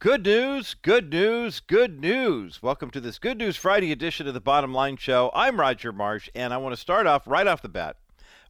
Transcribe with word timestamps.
Good 0.00 0.26
news, 0.26 0.74
good 0.74 1.10
news, 1.10 1.58
good 1.58 2.00
news. 2.00 2.62
Welcome 2.62 2.92
to 2.92 3.00
this 3.00 3.18
Good 3.18 3.36
News 3.36 3.56
Friday 3.56 3.90
edition 3.90 4.28
of 4.28 4.34
the 4.34 4.40
Bottom 4.40 4.72
Line 4.72 4.96
Show. 4.96 5.32
I'm 5.34 5.58
Roger 5.58 5.92
Marsh, 5.92 6.28
and 6.36 6.54
I 6.54 6.58
want 6.58 6.72
to 6.72 6.80
start 6.80 7.08
off 7.08 7.26
right 7.26 7.48
off 7.48 7.62
the 7.62 7.68
bat 7.68 7.96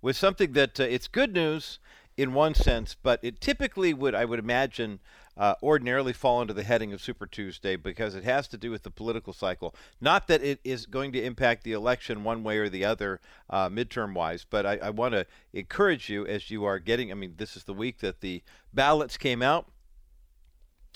with 0.02 0.14
something 0.14 0.52
that 0.52 0.78
uh, 0.78 0.82
it's 0.82 1.08
good 1.08 1.32
news 1.32 1.78
in 2.18 2.34
one 2.34 2.54
sense, 2.54 2.94
but 3.02 3.18
it 3.22 3.40
typically 3.40 3.94
would, 3.94 4.14
I 4.14 4.26
would 4.26 4.38
imagine, 4.38 5.00
uh, 5.38 5.54
ordinarily 5.62 6.12
fall 6.12 6.42
under 6.42 6.52
the 6.52 6.64
heading 6.64 6.92
of 6.92 7.00
Super 7.00 7.26
Tuesday 7.26 7.76
because 7.76 8.14
it 8.14 8.24
has 8.24 8.46
to 8.48 8.58
do 8.58 8.70
with 8.70 8.82
the 8.82 8.90
political 8.90 9.32
cycle. 9.32 9.74
Not 10.02 10.26
that 10.26 10.42
it 10.42 10.60
is 10.64 10.84
going 10.84 11.12
to 11.12 11.24
impact 11.24 11.64
the 11.64 11.72
election 11.72 12.24
one 12.24 12.42
way 12.42 12.58
or 12.58 12.68
the 12.68 12.84
other, 12.84 13.22
uh, 13.48 13.70
midterm 13.70 14.12
wise, 14.12 14.44
but 14.44 14.66
I, 14.66 14.76
I 14.82 14.90
want 14.90 15.14
to 15.14 15.24
encourage 15.54 16.10
you 16.10 16.26
as 16.26 16.50
you 16.50 16.66
are 16.66 16.78
getting. 16.78 17.10
I 17.10 17.14
mean, 17.14 17.36
this 17.38 17.56
is 17.56 17.64
the 17.64 17.72
week 17.72 18.00
that 18.00 18.20
the 18.20 18.42
ballots 18.74 19.16
came 19.16 19.40
out 19.40 19.70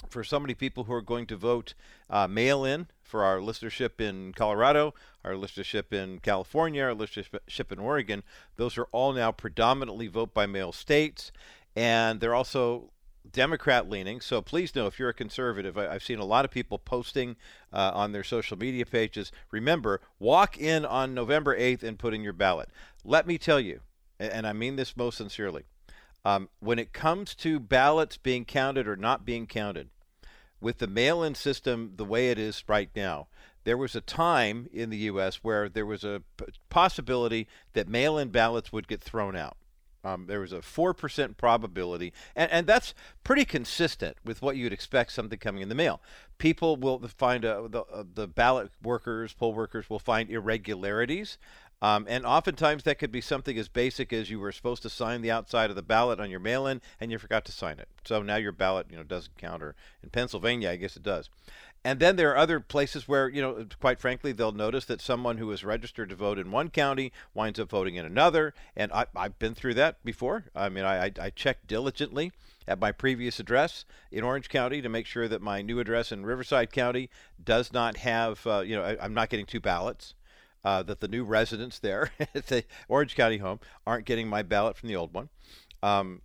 for 0.09 0.23
so 0.23 0.39
many 0.39 0.53
people 0.53 0.85
who 0.85 0.93
are 0.93 1.01
going 1.01 1.25
to 1.27 1.35
vote 1.35 1.73
uh, 2.09 2.27
mail 2.27 2.65
in 2.65 2.87
for 3.01 3.23
our 3.23 3.39
listenership 3.39 4.01
in 4.01 4.33
Colorado, 4.33 4.93
our 5.23 5.33
listenership 5.33 5.93
in 5.93 6.19
California, 6.19 6.83
our 6.83 6.93
listenership 6.93 7.71
in 7.71 7.79
Oregon. 7.79 8.23
Those 8.55 8.77
are 8.77 8.87
all 8.91 9.13
now 9.13 9.31
predominantly 9.31 10.07
vote 10.07 10.33
by 10.33 10.45
mail 10.45 10.71
states, 10.71 11.31
and 11.75 12.19
they're 12.19 12.35
also 12.35 12.91
Democrat 13.31 13.89
leaning. 13.89 14.19
So 14.19 14.41
please 14.41 14.75
know 14.75 14.87
if 14.87 14.99
you're 14.99 15.09
a 15.09 15.13
conservative, 15.13 15.77
I, 15.77 15.93
have 15.93 16.03
seen 16.03 16.19
a 16.19 16.25
lot 16.25 16.45
of 16.45 16.51
people 16.51 16.77
posting 16.77 17.35
uh, 17.71 17.91
on 17.93 18.11
their 18.11 18.23
social 18.23 18.57
media 18.57 18.85
pages. 18.85 19.31
Remember, 19.51 20.01
walk 20.19 20.57
in 20.57 20.85
on 20.85 21.13
November 21.13 21.57
8th 21.57 21.83
and 21.83 21.97
put 21.97 22.13
in 22.13 22.23
your 22.23 22.33
ballot. 22.33 22.69
Let 23.03 23.27
me 23.27 23.37
tell 23.37 23.59
you, 23.59 23.81
and 24.19 24.45
I 24.45 24.53
mean 24.53 24.75
this 24.75 24.97
most 24.97 25.17
sincerely. 25.17 25.63
Um, 26.25 26.49
when 26.59 26.79
it 26.79 26.93
comes 26.93 27.35
to 27.35 27.59
ballots 27.59 28.17
being 28.17 28.45
counted 28.45 28.87
or 28.87 28.95
not 28.95 29.25
being 29.25 29.45
counted, 29.45 29.89
with 30.63 30.79
the 30.79 30.87
mail 30.87 31.21
in 31.21 31.35
system 31.35 31.93
the 31.97 32.05
way 32.05 32.31
it 32.31 32.39
is 32.39 32.63
right 32.67 32.89
now, 32.95 33.27
there 33.65 33.77
was 33.77 33.95
a 33.95 34.01
time 34.01 34.67
in 34.73 34.89
the 34.89 34.97
U.S. 34.97 35.37
where 35.43 35.69
there 35.69 35.85
was 35.85 36.03
a 36.03 36.23
possibility 36.69 37.47
that 37.73 37.87
mail 37.87 38.17
in 38.17 38.29
ballots 38.29 38.71
would 38.71 38.87
get 38.87 39.01
thrown 39.01 39.35
out. 39.35 39.57
Um, 40.05 40.25
there 40.27 40.41
was 40.41 40.51
a 40.51 40.57
4% 40.57 41.37
probability, 41.37 42.11
and, 42.35 42.51
and 42.51 42.67
that's 42.67 42.93
pretty 43.23 43.45
consistent 43.45 44.17
with 44.25 44.41
what 44.41 44.57
you'd 44.57 44.73
expect 44.73 45.13
something 45.13 45.39
coming 45.39 45.61
in 45.61 45.69
the 45.69 45.75
mail. 45.75 46.01
People 46.39 46.75
will 46.75 46.99
find, 47.07 47.45
uh, 47.45 47.69
the, 47.69 47.83
uh, 47.83 48.03
the 48.13 48.27
ballot 48.27 48.71
workers, 48.81 49.31
poll 49.31 49.53
workers 49.53 49.89
will 49.89 49.99
find 49.99 50.29
irregularities. 50.29 51.37
Um, 51.83 52.05
and 52.07 52.25
oftentimes 52.25 52.83
that 52.83 52.97
could 52.97 53.11
be 53.11 53.19
something 53.19 53.57
as 53.57 53.67
basic 53.67 54.13
as 54.13 54.29
you 54.29 54.39
were 54.39 54.53
supposed 54.53 54.83
to 54.83 54.89
sign 54.89 55.21
the 55.21 55.31
outside 55.31 55.69
of 55.69 55.75
the 55.75 55.81
ballot 55.81 56.17
on 56.17 56.29
your 56.29 56.39
mail-in 56.39 56.79
and 57.01 57.11
you 57.11 57.19
forgot 57.19 57.43
to 57.43 57.51
sign 57.51 57.77
it. 57.77 57.89
So 58.05 58.23
now 58.23 58.37
your 58.37 58.53
ballot, 58.53 58.87
you 58.89 58.95
know, 58.95 59.03
doesn't 59.03 59.37
count. 59.37 59.61
Or 59.61 59.75
in 60.01 60.09
Pennsylvania, 60.09 60.69
I 60.69 60.77
guess 60.77 60.95
it 60.95 61.03
does. 61.03 61.29
And 61.83 61.99
then 61.99 62.15
there 62.15 62.31
are 62.31 62.37
other 62.37 62.61
places 62.61 63.09
where, 63.09 63.27
you 63.27 63.41
know, 63.41 63.67
quite 63.81 63.99
frankly, 63.99 64.31
they'll 64.31 64.53
notice 64.53 64.85
that 64.85 65.01
someone 65.01 65.39
who 65.39 65.51
is 65.51 65.65
registered 65.65 66.07
to 66.07 66.15
vote 66.15 66.39
in 66.39 66.51
one 66.51 66.69
county 66.69 67.11
winds 67.33 67.59
up 67.59 67.69
voting 67.69 67.95
in 67.95 68.05
another. 68.05 68.53
And 68.77 68.89
I, 68.93 69.07
have 69.17 69.37
been 69.37 69.53
through 69.53 69.73
that 69.73 70.01
before. 70.05 70.45
I 70.55 70.69
mean, 70.69 70.85
I, 70.85 71.11
I 71.19 71.31
checked 71.31 71.67
diligently 71.67 72.31
at 72.65 72.79
my 72.79 72.93
previous 72.93 73.41
address 73.41 73.83
in 74.09 74.23
Orange 74.23 74.47
County 74.47 74.81
to 74.81 74.87
make 74.87 75.05
sure 75.05 75.27
that 75.27 75.41
my 75.41 75.61
new 75.61 75.81
address 75.81 76.13
in 76.13 76.25
Riverside 76.25 76.71
County 76.71 77.09
does 77.43 77.73
not 77.73 77.97
have, 77.97 78.47
uh, 78.47 78.61
you 78.61 78.77
know, 78.77 78.83
I, 78.83 78.95
I'm 79.03 79.13
not 79.13 79.27
getting 79.27 79.45
two 79.45 79.59
ballots 79.59 80.13
uh, 80.63 80.83
that 80.83 80.99
the 80.99 81.07
new 81.07 81.23
residents 81.23 81.79
there 81.79 82.11
at 82.35 82.47
the 82.47 82.63
Orange 82.87 83.15
County 83.15 83.37
home 83.37 83.59
aren't 83.85 84.05
getting 84.05 84.27
my 84.27 84.41
ballot 84.41 84.77
from 84.77 84.89
the 84.89 84.95
old 84.95 85.13
one. 85.13 85.29
Um, 85.81 86.21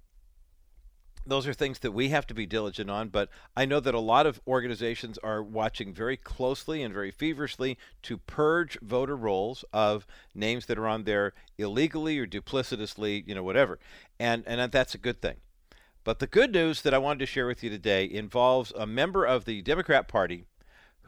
those 1.28 1.46
are 1.46 1.52
things 1.52 1.80
that 1.80 1.92
we 1.92 2.08
have 2.08 2.26
to 2.26 2.34
be 2.34 2.46
diligent 2.46 2.88
on, 2.88 3.08
but 3.08 3.28
I 3.54 3.66
know 3.66 3.80
that 3.80 3.94
a 3.94 4.00
lot 4.00 4.26
of 4.26 4.40
organizations 4.46 5.18
are 5.18 5.42
watching 5.42 5.92
very 5.92 6.16
closely 6.16 6.82
and 6.82 6.94
very 6.94 7.10
feverishly 7.10 7.76
to 8.04 8.16
purge 8.16 8.78
voter 8.80 9.16
rolls 9.16 9.64
of 9.72 10.06
names 10.34 10.66
that 10.66 10.78
are 10.78 10.88
on 10.88 11.04
there 11.04 11.34
illegally 11.58 12.18
or 12.18 12.26
duplicitously, 12.26 13.24
you 13.26 13.34
know, 13.34 13.42
whatever. 13.42 13.78
And 14.18 14.42
and 14.46 14.72
that's 14.72 14.94
a 14.94 14.98
good 14.98 15.20
thing. 15.20 15.36
But 16.02 16.18
the 16.18 16.26
good 16.26 16.52
news 16.52 16.80
that 16.82 16.94
I 16.94 16.98
wanted 16.98 17.18
to 17.20 17.26
share 17.26 17.46
with 17.46 17.62
you 17.62 17.68
today 17.68 18.08
involves 18.10 18.72
a 18.72 18.86
member 18.86 19.26
of 19.26 19.44
the 19.44 19.60
Democrat 19.60 20.08
Party 20.08 20.46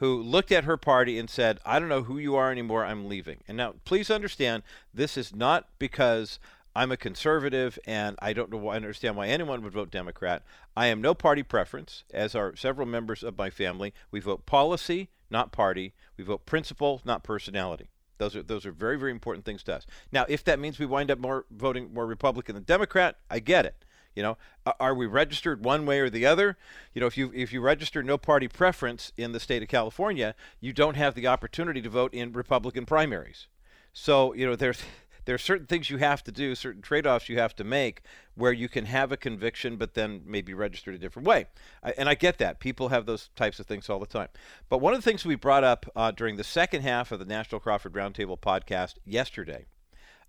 who 0.00 0.22
looked 0.22 0.50
at 0.50 0.64
her 0.64 0.78
party 0.78 1.18
and 1.18 1.28
said, 1.28 1.60
I 1.64 1.78
don't 1.78 1.90
know 1.90 2.02
who 2.02 2.16
you 2.16 2.34
are 2.34 2.50
anymore, 2.50 2.86
I'm 2.86 3.06
leaving. 3.06 3.38
And 3.46 3.56
now, 3.56 3.74
please 3.84 4.10
understand, 4.10 4.62
this 4.94 5.18
is 5.18 5.34
not 5.34 5.68
because 5.78 6.38
I'm 6.74 6.90
a 6.90 6.96
conservative 6.96 7.78
and 7.86 8.16
I 8.20 8.32
don't 8.32 8.50
know, 8.50 8.70
understand 8.70 9.16
why 9.16 9.28
anyone 9.28 9.62
would 9.62 9.74
vote 9.74 9.90
Democrat. 9.90 10.42
I 10.74 10.86
am 10.86 11.02
no 11.02 11.12
party 11.14 11.42
preference, 11.42 12.04
as 12.14 12.34
are 12.34 12.56
several 12.56 12.86
members 12.86 13.22
of 13.22 13.36
my 13.36 13.50
family. 13.50 13.92
We 14.10 14.20
vote 14.20 14.46
policy, 14.46 15.10
not 15.30 15.52
party. 15.52 15.92
We 16.16 16.24
vote 16.24 16.46
principle, 16.46 17.02
not 17.04 17.22
personality. 17.22 17.90
Those 18.16 18.36
are 18.36 18.42
those 18.42 18.66
are 18.66 18.72
very 18.72 18.98
very 18.98 19.10
important 19.10 19.44
things 19.44 19.62
to 19.64 19.74
us. 19.74 19.86
Now, 20.12 20.26
if 20.28 20.44
that 20.44 20.58
means 20.58 20.78
we 20.78 20.86
wind 20.86 21.10
up 21.10 21.18
more 21.18 21.46
voting 21.50 21.92
more 21.92 22.06
Republican 22.06 22.54
than 22.54 22.64
Democrat, 22.64 23.16
I 23.30 23.38
get 23.38 23.66
it. 23.66 23.84
You 24.14 24.22
know, 24.22 24.38
are 24.80 24.94
we 24.94 25.06
registered 25.06 25.64
one 25.64 25.86
way 25.86 26.00
or 26.00 26.10
the 26.10 26.26
other? 26.26 26.56
You 26.94 27.00
know, 27.00 27.06
if 27.06 27.16
you 27.16 27.30
if 27.34 27.52
you 27.52 27.60
register 27.60 28.02
no 28.02 28.18
party 28.18 28.48
preference 28.48 29.12
in 29.16 29.32
the 29.32 29.40
state 29.40 29.62
of 29.62 29.68
California, 29.68 30.34
you 30.60 30.72
don't 30.72 30.96
have 30.96 31.14
the 31.14 31.26
opportunity 31.26 31.80
to 31.82 31.88
vote 31.88 32.12
in 32.12 32.32
Republican 32.32 32.86
primaries. 32.86 33.46
So 33.92 34.32
you 34.34 34.46
know, 34.46 34.56
there's 34.56 34.82
there 35.26 35.34
are 35.34 35.38
certain 35.38 35.66
things 35.66 35.90
you 35.90 35.98
have 35.98 36.24
to 36.24 36.32
do, 36.32 36.54
certain 36.54 36.82
trade-offs 36.82 37.28
you 37.28 37.38
have 37.38 37.54
to 37.56 37.62
make, 37.62 38.02
where 38.34 38.52
you 38.52 38.68
can 38.68 38.86
have 38.86 39.12
a 39.12 39.16
conviction, 39.16 39.76
but 39.76 39.94
then 39.94 40.22
maybe 40.24 40.54
registered 40.54 40.94
a 40.94 40.98
different 40.98 41.28
way. 41.28 41.46
I, 41.82 41.92
and 41.92 42.08
I 42.08 42.14
get 42.14 42.38
that 42.38 42.58
people 42.58 42.88
have 42.88 43.06
those 43.06 43.28
types 43.36 43.60
of 43.60 43.66
things 43.66 43.88
all 43.88 44.00
the 44.00 44.06
time. 44.06 44.28
But 44.68 44.78
one 44.78 44.92
of 44.92 44.98
the 44.98 45.08
things 45.08 45.24
we 45.24 45.36
brought 45.36 45.62
up 45.62 45.86
uh, 45.94 46.10
during 46.10 46.36
the 46.36 46.42
second 46.42 46.82
half 46.82 47.12
of 47.12 47.20
the 47.20 47.26
National 47.26 47.60
Crawford 47.60 47.92
Roundtable 47.92 48.40
podcast 48.40 48.94
yesterday 49.04 49.66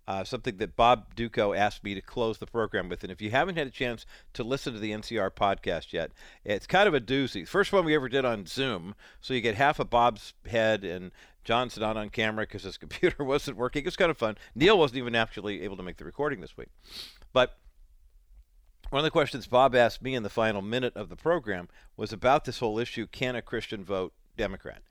uh, 0.08 0.24
something 0.24 0.58
that 0.58 0.76
Bob 0.76 1.16
Dutko 1.16 1.58
asked 1.58 1.84
me 1.84 1.94
to 1.94 2.02
close 2.02 2.38
the 2.38 2.46
program 2.46 2.90
with. 2.90 3.04
And 3.04 3.12
if 3.12 3.22
you 3.22 3.32
haven't 3.32 3.58
had 3.58 3.68
a 3.68 3.72
chance 3.72 4.06
to 4.34 4.44
listen 4.44 4.74
to 4.74 4.80
the 4.80 4.92
NCR 4.92 5.32
podcast 5.32 5.94
yet, 5.94 6.12
it's 6.44 6.68
kind 6.68 6.88
of 6.88 6.94
a 6.94 7.02
doozy. 7.02 7.48
First 7.48 7.72
one 7.72 7.86
we 7.86 7.96
ever 7.96 8.10
did 8.10 8.26
on 8.26 8.46
Zoom, 8.46 8.96
so 9.20 9.34
you 9.34 9.42
get 9.42 9.56
half 9.56 9.80
of 9.80 9.90
Bob's 9.90 10.34
head 10.48 10.84
and 10.84 11.12
John's 11.44 11.78
not 11.78 11.98
on 11.98 12.10
camera 12.10 12.46
because 12.46 12.64
his 12.64 12.78
computer 12.80 13.24
wasn't 13.24 13.58
working. 13.58 13.84
It 13.84 13.86
was 13.86 13.96
kind 13.96 14.12
of 14.12 14.18
fun. 14.18 14.38
Neil 14.56 14.78
wasn't 14.78 15.00
even 15.00 15.16
actually 15.16 15.62
able 15.62 15.78
to 15.78 15.84
make 15.84 15.98
the 15.98 16.06
recording 16.06 16.42
this 16.42 16.58
week. 16.58 16.70
But 17.34 17.58
one 18.90 19.00
of 19.00 19.04
the 19.06 19.12
questions 19.12 19.48
Bob 19.48 19.76
asked 19.76 20.02
me 20.02 20.16
in 20.16 20.24
the 20.24 20.30
final 20.30 20.62
minute 20.62 20.96
of 20.98 21.10
the 21.10 21.16
program 21.16 21.70
was 21.96 22.12
about 22.12 22.46
this 22.46 22.60
whole 22.60 22.78
issue 22.78 23.08
can 23.08 23.36
a 23.36 23.42
Christian 23.42 23.86
vote 23.86 24.14
Democrat? 24.38 24.82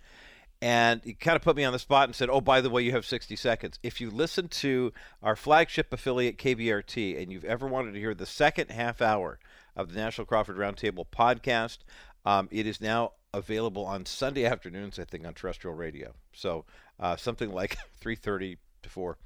And 0.63 1.01
he 1.05 1.15
kind 1.15 1.37
of 1.37 1.43
put 1.43 1.57
me 1.57 1.65
on 1.65 1.73
the 1.73 1.79
spot 1.79 2.09
and 2.09 2.15
said, 2.15 2.29
"Oh, 2.29 2.41
by 2.41 2.61
the 2.61 2.71
way, 2.71 2.83
you 2.83 2.93
have 2.93 3.07
60 3.07 3.35
seconds. 3.37 3.79
If 3.83 4.01
you 4.01 4.11
listen 4.11 4.49
to 4.49 4.93
our 5.23 5.37
flagship 5.37 5.93
affiliate 5.93 6.39
KBRT 6.39 7.21
and 7.21 7.33
you've 7.33 7.45
ever 7.45 7.67
wanted 7.67 7.93
to 7.93 7.99
hear 8.01 8.15
the 8.15 8.27
second 8.27 8.71
half 8.71 9.01
hour 9.01 9.39
of 9.75 9.93
the 9.93 9.99
National 9.99 10.27
Crawford 10.27 10.57
Roundtable 10.57 11.07
podcast, 11.07 11.79
um, 12.25 12.49
it 12.51 12.67
is 12.67 12.81
now 12.81 13.13
available 13.33 13.85
on 13.87 14.05
Sunday 14.05 14.45
afternoons, 14.45 14.99
I 14.99 15.05
think, 15.05 15.27
on 15.27 15.35
terrestrial 15.35 15.77
radio. 15.77 16.13
So 16.33 16.65
uh, 16.99 17.17
something 17.17 17.53
like 17.53 17.79
3:30 18.03 18.59
to 18.83 18.89
4 18.89 19.17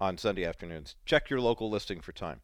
on 0.00 0.18
Sunday 0.18 0.44
afternoons. 0.44 0.94
Check 1.06 1.30
your 1.30 1.40
local 1.40 1.70
listing 1.70 2.00
for 2.00 2.12
time." 2.12 2.40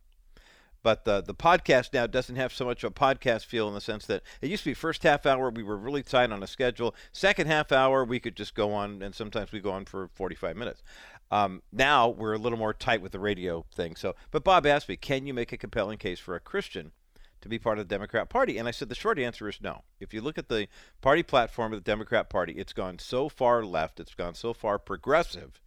But 0.82 1.04
the 1.04 1.20
the 1.20 1.34
podcast 1.34 1.92
now 1.92 2.06
doesn't 2.06 2.36
have 2.36 2.52
so 2.52 2.64
much 2.64 2.84
of 2.84 2.92
a 2.92 2.94
podcast 2.94 3.44
feel 3.44 3.68
in 3.68 3.74
the 3.74 3.80
sense 3.80 4.06
that 4.06 4.22
it 4.40 4.48
used 4.48 4.64
to 4.64 4.70
be 4.70 4.74
first 4.74 5.02
half 5.02 5.26
hour 5.26 5.50
we 5.50 5.62
were 5.62 5.76
really 5.76 6.02
tight 6.02 6.32
on 6.32 6.42
a 6.42 6.46
schedule. 6.46 6.94
Second 7.12 7.48
half 7.48 7.70
hour 7.70 8.04
we 8.04 8.18
could 8.18 8.36
just 8.36 8.54
go 8.54 8.72
on, 8.72 9.02
and 9.02 9.14
sometimes 9.14 9.52
we 9.52 9.60
go 9.60 9.72
on 9.72 9.84
for 9.84 10.08
45 10.14 10.56
minutes. 10.56 10.82
Um, 11.30 11.62
now 11.72 12.08
we're 12.08 12.34
a 12.34 12.38
little 12.38 12.58
more 12.58 12.74
tight 12.74 13.02
with 13.02 13.12
the 13.12 13.20
radio 13.20 13.64
thing. 13.72 13.94
So, 13.94 14.16
but 14.30 14.42
Bob 14.42 14.66
asked 14.66 14.88
me, 14.88 14.96
can 14.96 15.26
you 15.26 15.34
make 15.34 15.52
a 15.52 15.56
compelling 15.56 15.98
case 15.98 16.18
for 16.18 16.34
a 16.34 16.40
Christian 16.40 16.92
to 17.40 17.48
be 17.48 17.58
part 17.58 17.78
of 17.78 17.86
the 17.86 17.94
Democrat 17.94 18.28
Party? 18.28 18.58
And 18.58 18.66
I 18.66 18.72
said 18.72 18.88
the 18.88 18.94
short 18.94 19.18
answer 19.18 19.48
is 19.48 19.60
no. 19.60 19.82
If 20.00 20.12
you 20.12 20.22
look 20.22 20.38
at 20.38 20.48
the 20.48 20.66
party 21.00 21.22
platform 21.22 21.72
of 21.72 21.78
the 21.84 21.90
Democrat 21.90 22.30
Party, 22.30 22.54
it's 22.54 22.72
gone 22.72 22.98
so 22.98 23.28
far 23.28 23.64
left, 23.64 24.00
it's 24.00 24.14
gone 24.14 24.34
so 24.34 24.52
far 24.52 24.78
progressive 24.78 25.60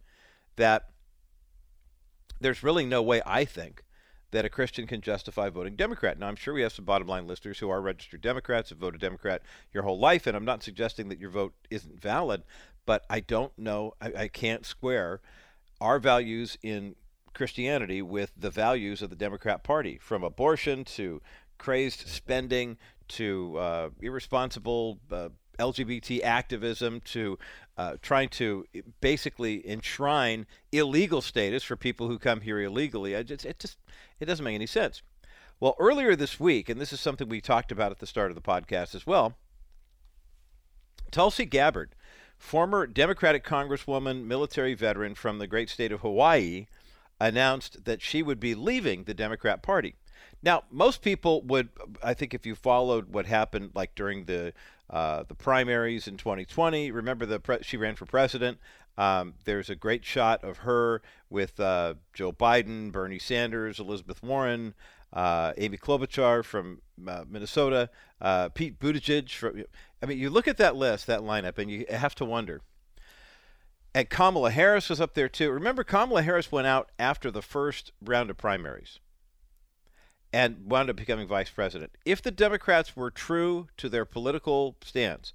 that 0.56 0.90
there's 2.40 2.62
really 2.62 2.84
no 2.84 3.02
way 3.02 3.22
I 3.24 3.44
think 3.44 3.83
that 4.34 4.44
a 4.44 4.50
Christian 4.50 4.88
can 4.88 5.00
justify 5.00 5.48
voting 5.48 5.76
Democrat. 5.76 6.18
Now, 6.18 6.26
I'm 6.26 6.34
sure 6.34 6.52
we 6.52 6.62
have 6.62 6.72
some 6.72 6.84
bottom 6.84 7.06
line 7.06 7.28
listeners 7.28 7.60
who 7.60 7.70
are 7.70 7.80
registered 7.80 8.20
Democrats, 8.20 8.70
have 8.70 8.78
voted 8.78 9.00
Democrat 9.00 9.42
your 9.72 9.84
whole 9.84 10.00
life, 10.00 10.26
and 10.26 10.36
I'm 10.36 10.44
not 10.44 10.64
suggesting 10.64 11.08
that 11.08 11.20
your 11.20 11.30
vote 11.30 11.54
isn't 11.70 12.00
valid, 12.00 12.42
but 12.84 13.04
I 13.08 13.20
don't 13.20 13.56
know, 13.56 13.94
I, 14.00 14.12
I 14.22 14.28
can't 14.28 14.66
square 14.66 15.20
our 15.80 16.00
values 16.00 16.58
in 16.62 16.96
Christianity 17.32 18.02
with 18.02 18.32
the 18.36 18.50
values 18.50 19.02
of 19.02 19.10
the 19.10 19.16
Democrat 19.16 19.62
Party, 19.62 19.98
from 19.98 20.24
abortion 20.24 20.84
to 20.84 21.22
crazed 21.56 22.08
spending 22.08 22.76
to 23.06 23.56
uh, 23.56 23.90
irresponsible 24.00 24.98
uh, 25.12 25.28
LGBT 25.58 26.22
activism 26.22 27.00
to 27.06 27.38
uh, 27.76 27.96
trying 28.02 28.28
to 28.30 28.66
basically 29.00 29.66
enshrine 29.68 30.46
illegal 30.72 31.20
status 31.20 31.62
for 31.62 31.76
people 31.76 32.08
who 32.08 32.18
come 32.18 32.40
here 32.40 32.60
illegally. 32.60 33.12
Just, 33.24 33.44
it 33.44 33.58
just 33.58 33.78
it 34.20 34.26
doesn't 34.26 34.44
make 34.44 34.54
any 34.54 34.66
sense. 34.66 35.02
Well, 35.60 35.76
earlier 35.78 36.16
this 36.16 36.38
week, 36.38 36.68
and 36.68 36.80
this 36.80 36.92
is 36.92 37.00
something 37.00 37.28
we 37.28 37.40
talked 37.40 37.72
about 37.72 37.92
at 37.92 37.98
the 37.98 38.06
start 38.06 38.30
of 38.30 38.34
the 38.34 38.42
podcast 38.42 38.94
as 38.94 39.06
well, 39.06 39.36
Tulsi 41.10 41.44
Gabbard, 41.44 41.94
former 42.36 42.86
Democratic 42.86 43.44
Congresswoman, 43.44 44.24
military 44.24 44.74
veteran 44.74 45.14
from 45.14 45.38
the 45.38 45.46
great 45.46 45.70
state 45.70 45.92
of 45.92 46.00
Hawaii, 46.00 46.66
announced 47.20 47.84
that 47.84 48.02
she 48.02 48.22
would 48.22 48.40
be 48.40 48.54
leaving 48.54 49.04
the 49.04 49.14
Democrat 49.14 49.62
Party. 49.62 49.94
Now, 50.42 50.64
most 50.70 51.02
people 51.02 51.42
would, 51.42 51.68
I 52.02 52.14
think, 52.14 52.34
if 52.34 52.44
you 52.46 52.54
followed 52.54 53.12
what 53.12 53.26
happened, 53.26 53.70
like 53.74 53.94
during 53.94 54.24
the 54.24 54.52
uh, 54.90 55.24
the 55.26 55.34
primaries 55.34 56.06
in 56.06 56.18
2020, 56.18 56.90
remember 56.90 57.24
the 57.24 57.40
pre- 57.40 57.62
she 57.62 57.76
ran 57.76 57.96
for 57.96 58.04
president. 58.04 58.58
Um, 58.96 59.34
there's 59.44 59.70
a 59.70 59.74
great 59.74 60.04
shot 60.04 60.44
of 60.44 60.58
her 60.58 61.02
with 61.30 61.58
uh, 61.58 61.94
Joe 62.12 62.32
Biden, 62.32 62.92
Bernie 62.92 63.18
Sanders, 63.18 63.80
Elizabeth 63.80 64.22
Warren, 64.22 64.74
uh, 65.12 65.52
Amy 65.56 65.78
Klobuchar 65.78 66.44
from 66.44 66.82
uh, 67.06 67.24
Minnesota, 67.28 67.88
uh, 68.20 68.50
Pete 68.50 68.78
Buttigieg. 68.78 69.30
From, 69.30 69.64
I 70.02 70.06
mean, 70.06 70.18
you 70.18 70.30
look 70.30 70.46
at 70.46 70.58
that 70.58 70.76
list, 70.76 71.06
that 71.06 71.20
lineup, 71.20 71.58
and 71.58 71.70
you 71.70 71.86
have 71.88 72.14
to 72.16 72.24
wonder. 72.24 72.60
And 73.94 74.10
Kamala 74.10 74.50
Harris 74.50 74.90
was 74.90 75.00
up 75.00 75.14
there 75.14 75.28
too. 75.28 75.50
Remember, 75.50 75.84
Kamala 75.84 76.22
Harris 76.22 76.50
went 76.50 76.66
out 76.66 76.90
after 76.98 77.30
the 77.30 77.42
first 77.42 77.92
round 78.02 78.28
of 78.28 78.36
primaries 78.36 78.98
and 80.34 80.68
wound 80.68 80.90
up 80.90 80.96
becoming 80.96 81.28
vice 81.28 81.48
president. 81.48 81.92
If 82.04 82.20
the 82.20 82.32
Democrats 82.32 82.96
were 82.96 83.12
true 83.12 83.68
to 83.76 83.88
their 83.88 84.04
political 84.04 84.74
stance, 84.82 85.32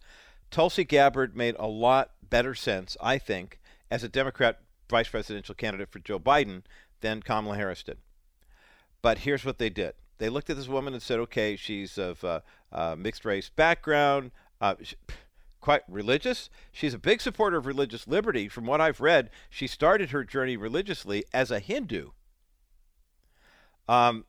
Tulsi 0.52 0.84
Gabbard 0.84 1.38
made 1.38 1.56
a 1.58 1.68
lot 1.68 2.12
better 2.30 2.54
sense, 2.54 2.98
I 3.00 3.18
think, 3.18 3.62
as 3.90 4.04
a 4.04 4.10
Democrat 4.10 4.60
vice 4.90 5.08
presidential 5.08 5.56
candidate 5.56 5.90
for 5.90 6.00
Joe 6.00 6.20
Biden 6.20 6.64
than 7.00 7.22
Kamala 7.22 7.56
Harris 7.56 7.82
did. 7.82 8.00
But 9.02 9.20
here's 9.20 9.46
what 9.46 9.58
they 9.58 9.70
did. 9.70 9.94
They 10.18 10.28
looked 10.28 10.50
at 10.50 10.58
this 10.58 10.68
woman 10.68 10.94
and 10.94 11.02
said, 11.02 11.20
okay, 11.20 11.56
she's 11.56 11.98
of 11.98 12.22
uh, 12.26 12.42
uh, 12.74 12.98
mixed 12.98 13.24
race 13.24 13.48
background, 13.48 14.32
uh, 14.60 14.76
quite 15.62 15.84
religious. 15.88 16.50
She's 16.74 16.94
a 16.94 17.00
big 17.00 17.22
supporter 17.22 17.56
of 17.56 17.66
religious 17.66 18.06
liberty. 18.06 18.50
From 18.50 18.66
what 18.66 18.82
I've 18.82 19.00
read, 19.00 19.30
she 19.50 19.66
started 19.66 20.10
her 20.10 20.26
journey 20.26 20.58
religiously 20.58 21.24
as 21.34 21.52
a 21.52 21.60
Hindu. 21.60 22.10
Um, 23.88 24.26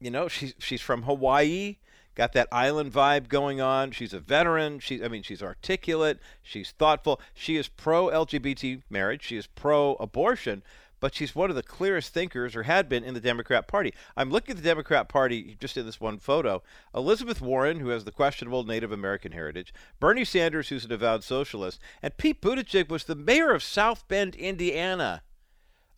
you 0.00 0.10
know, 0.10 0.28
she's 0.28 0.54
she's 0.58 0.80
from 0.80 1.02
Hawaii 1.02 1.76
got 2.14 2.32
that 2.32 2.48
island 2.52 2.92
vibe 2.92 3.28
going 3.28 3.60
on. 3.60 3.90
She's 3.92 4.12
a 4.12 4.20
veteran. 4.20 4.78
She, 4.78 5.02
I 5.02 5.08
mean, 5.08 5.22
she's 5.22 5.42
articulate. 5.42 6.18
She's 6.42 6.72
thoughtful. 6.72 7.20
She 7.34 7.56
is 7.56 7.68
pro 7.68 8.08
LGBT 8.08 8.82
marriage. 8.90 9.22
She 9.22 9.36
is 9.36 9.46
pro 9.46 9.94
abortion. 9.94 10.62
But 10.98 11.14
she's 11.14 11.34
one 11.34 11.48
of 11.48 11.56
the 11.56 11.62
clearest 11.62 12.12
thinkers, 12.12 12.54
or 12.54 12.64
had 12.64 12.86
been, 12.86 13.04
in 13.04 13.14
the 13.14 13.20
Democrat 13.20 13.66
Party. 13.66 13.94
I'm 14.18 14.30
looking 14.30 14.50
at 14.50 14.58
the 14.58 14.68
Democrat 14.68 15.08
Party 15.08 15.56
just 15.58 15.78
in 15.78 15.86
this 15.86 15.98
one 15.98 16.18
photo. 16.18 16.62
Elizabeth 16.94 17.40
Warren, 17.40 17.80
who 17.80 17.88
has 17.88 18.04
the 18.04 18.12
questionable 18.12 18.64
Native 18.64 18.92
American 18.92 19.32
heritage, 19.32 19.72
Bernie 19.98 20.26
Sanders, 20.26 20.68
who's 20.68 20.84
an 20.84 20.92
avowed 20.92 21.24
socialist, 21.24 21.80
and 22.02 22.18
Pete 22.18 22.42
Buttigieg 22.42 22.90
was 22.90 23.04
the 23.04 23.14
mayor 23.14 23.52
of 23.52 23.62
South 23.62 24.06
Bend, 24.08 24.34
Indiana. 24.34 25.22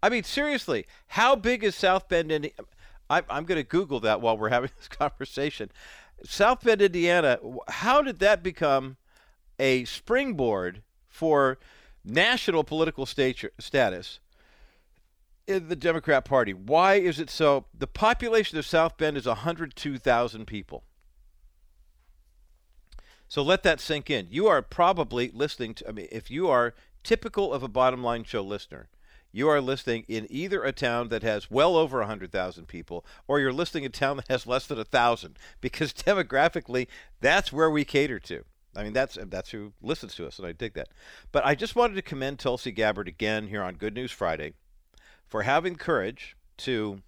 I 0.01 0.09
mean, 0.09 0.23
seriously, 0.23 0.87
how 1.09 1.35
big 1.35 1.65
is 1.65 1.75
South 1.75 2.09
Bend, 2.09 2.31
Indiana? 2.31 2.63
I'm, 3.13 3.25
I'm 3.29 3.45
going 3.45 3.61
to 3.61 3.69
Google 3.69 4.01
that 4.01 4.21
while 4.21 4.39
we're 4.39 4.49
having 4.49 4.71
this 4.79 4.89
conversation. 4.89 5.71
South 6.25 6.65
Bend, 6.65 6.81
Indiana, 6.81 7.39
how 7.69 8.01
did 8.01 8.19
that 8.21 8.43
become 8.43 8.97
a 9.59 9.85
springboard 9.85 10.83
for 11.09 11.59
national 12.05 12.65
political 12.65 13.07
status 13.07 14.21
in 15.47 15.69
the 15.69 15.77
Democrat 15.77 16.25
Party? 16.25 16.55
Why 16.55 16.95
is 16.95 17.21
it 17.21 17.29
so? 17.29 17.67
The 17.77 17.87
population 17.87 18.57
of 18.59 18.67
South 18.67 18.97
Bend 18.97 19.17
is 19.17 19.27
102,000 19.27 20.47
people. 20.47 20.85
So 23.29 23.43
let 23.43 23.63
that 23.63 23.81
sink 23.81 24.11
in. 24.11 24.29
You 24.31 24.47
are 24.47 24.63
probably 24.63 25.31
listening 25.33 25.75
to, 25.75 25.89
I 25.89 25.93
mean, 25.93 26.09
if 26.13 26.31
you 26.31 26.49
are 26.49 26.75
typical 27.03 27.53
of 27.53 27.63
a 27.63 27.69
bottom 27.69 28.03
line 28.03 28.25
show 28.25 28.43
listener, 28.43 28.89
you 29.33 29.49
are 29.49 29.61
listing 29.61 30.05
in 30.09 30.27
either 30.31 30.63
a 30.63 30.73
town 30.73 31.09
that 31.09 31.23
has 31.23 31.51
well 31.51 31.77
over 31.77 31.99
100,000 31.99 32.69
people 32.69 33.05
or 33.27 33.41
you're 33.41 33.53
listing 33.53 33.85
a 33.85 33.89
town 33.89 34.19
that 34.19 34.29
has 34.29 34.47
less 34.47 34.67
than 34.67 34.77
1,000 34.77 35.39
because 35.61 35.93
demographically 35.95 36.87
that's 37.21 37.53
where 37.53 37.71
we 37.71 37.85
cater 37.85 38.21
to. 38.21 38.45
I 38.75 38.85
mean, 38.85 38.95
that's 38.95 39.19
that's 39.27 39.51
who 39.51 39.75
listens 39.83 40.15
to 40.15 40.27
us, 40.27 40.39
and 40.39 40.49
I 40.49 40.53
dig 40.53 40.73
that. 40.75 40.89
But 41.31 41.45
I 41.45 41.55
just 41.55 41.77
wanted 41.77 41.95
to 41.97 42.03
commend 42.03 42.39
Tulsi 42.39 42.73
Gabbard 42.73 43.07
again 43.07 43.49
here 43.49 43.63
on 43.63 43.75
Good 43.75 43.95
News 43.95 44.11
Friday 44.11 44.55
for 45.27 45.43
having 45.43 45.77
courage 45.77 46.37
to 46.59 47.03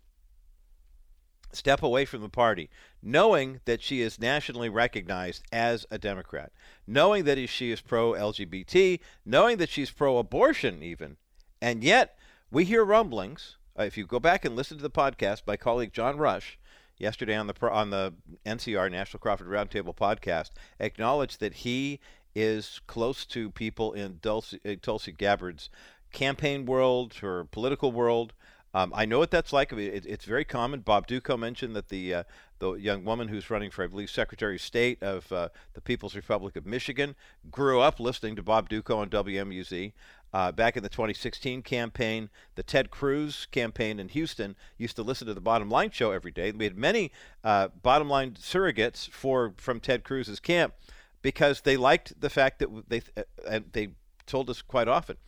step 1.52 1.82
away 1.82 2.04
from 2.04 2.20
the 2.20 2.28
party, 2.28 2.68
knowing 3.02 3.60
that 3.64 3.80
she 3.80 4.02
is 4.02 4.20
nationally 4.20 4.68
recognized 4.68 5.42
as 5.52 5.86
a 5.90 5.98
Democrat, 5.98 6.52
knowing 6.86 7.24
that 7.24 7.48
she 7.48 7.70
is 7.70 7.80
pro 7.80 8.12
LGBT, 8.12 9.00
knowing 9.24 9.56
that 9.58 9.70
she's 9.70 9.90
pro 9.90 10.18
abortion, 10.18 10.82
even, 10.82 11.16
and 11.64 11.82
yet, 11.82 12.19
we 12.50 12.66
hear 12.66 12.84
rumblings. 12.84 13.56
Uh, 13.78 13.84
if 13.84 13.96
you 13.96 14.05
go 14.05 14.20
back 14.20 14.44
and 14.44 14.55
listen 14.55 14.76
to 14.76 14.82
the 14.82 14.90
podcast, 14.90 15.46
by 15.46 15.56
colleague 15.56 15.94
John 15.94 16.19
Rush, 16.19 16.58
yesterday 16.99 17.34
on 17.34 17.46
the 17.46 17.55
on 17.70 17.88
the 17.88 18.12
NCR 18.44 18.90
National 18.90 19.19
Crawford 19.19 19.46
Roundtable 19.46 19.96
podcast, 19.96 20.50
acknowledged 20.78 21.40
that 21.40 21.55
he 21.55 22.00
is 22.34 22.82
close 22.87 23.25
to 23.25 23.50
people 23.50 23.94
in 23.94 24.19
Dulce, 24.20 24.52
uh, 24.66 24.75
Tulsi 24.82 25.11
Gabbard's 25.11 25.70
campaign 26.12 26.66
world, 26.66 27.14
her 27.22 27.44
political 27.44 27.93
world. 27.93 28.34
Um, 28.75 28.93
I 28.94 29.06
know 29.06 29.19
what 29.20 29.31
that's 29.31 29.52
like. 29.52 29.72
I 29.72 29.76
mean, 29.76 29.90
it, 29.90 30.05
it's 30.05 30.26
very 30.26 30.44
common. 30.44 30.81
Bob 30.81 31.06
Dutko 31.06 31.38
mentioned 31.38 31.75
that 31.76 31.88
the 31.88 32.12
uh, 32.12 32.25
the 32.58 32.75
young 32.75 33.05
woman 33.05 33.28
who's 33.28 33.49
running 33.49 33.70
for, 33.70 33.84
I 33.84 33.87
believe, 33.87 34.10
Secretary 34.10 34.56
of 34.56 34.60
State 34.60 35.02
of 35.02 35.31
uh, 35.32 35.49
the 35.75 35.81
People's 35.81 36.14
Republic 36.14 36.56
of 36.56 36.67
Michigan 36.67 37.14
grew 37.50 37.81
up 37.81 38.00
listening 38.00 38.37
to 38.37 38.43
Bob 38.43 38.69
Dutko 38.69 38.96
on 38.96 39.08
WMUZ. 39.08 39.93
Uh, 40.34 40.50
back 40.50 40.76
in 40.76 40.82
the 40.82 40.88
2016 40.88 41.62
campaign, 41.62 42.28
the 42.56 42.62
Ted 42.64 42.90
Cruz 42.90 43.46
campaign 43.52 44.00
in 44.00 44.08
Houston 44.08 44.56
used 44.76 44.96
to 44.96 45.04
listen 45.04 45.28
to 45.28 45.34
the 45.34 45.40
Bottom 45.40 45.70
Line 45.70 45.92
show 45.92 46.10
every 46.10 46.32
day. 46.32 46.50
We 46.50 46.64
had 46.64 46.76
many 46.76 47.12
uh, 47.44 47.69
Bottom 47.69 48.10
Line 48.10 48.32
surrogates 48.32 49.08
for 49.08 49.54
from 49.56 49.78
Ted 49.78 50.02
Cruz's 50.02 50.40
camp 50.40 50.75
because 51.22 51.60
they 51.60 51.76
liked 51.76 52.20
the 52.20 52.31
fact 52.31 52.58
that 52.58 52.69
they 52.88 53.02
uh, 53.16 53.22
and 53.48 53.66
they 53.75 53.90
told 54.26 54.50
us 54.50 54.60
quite 54.60 54.88
often 54.88 55.19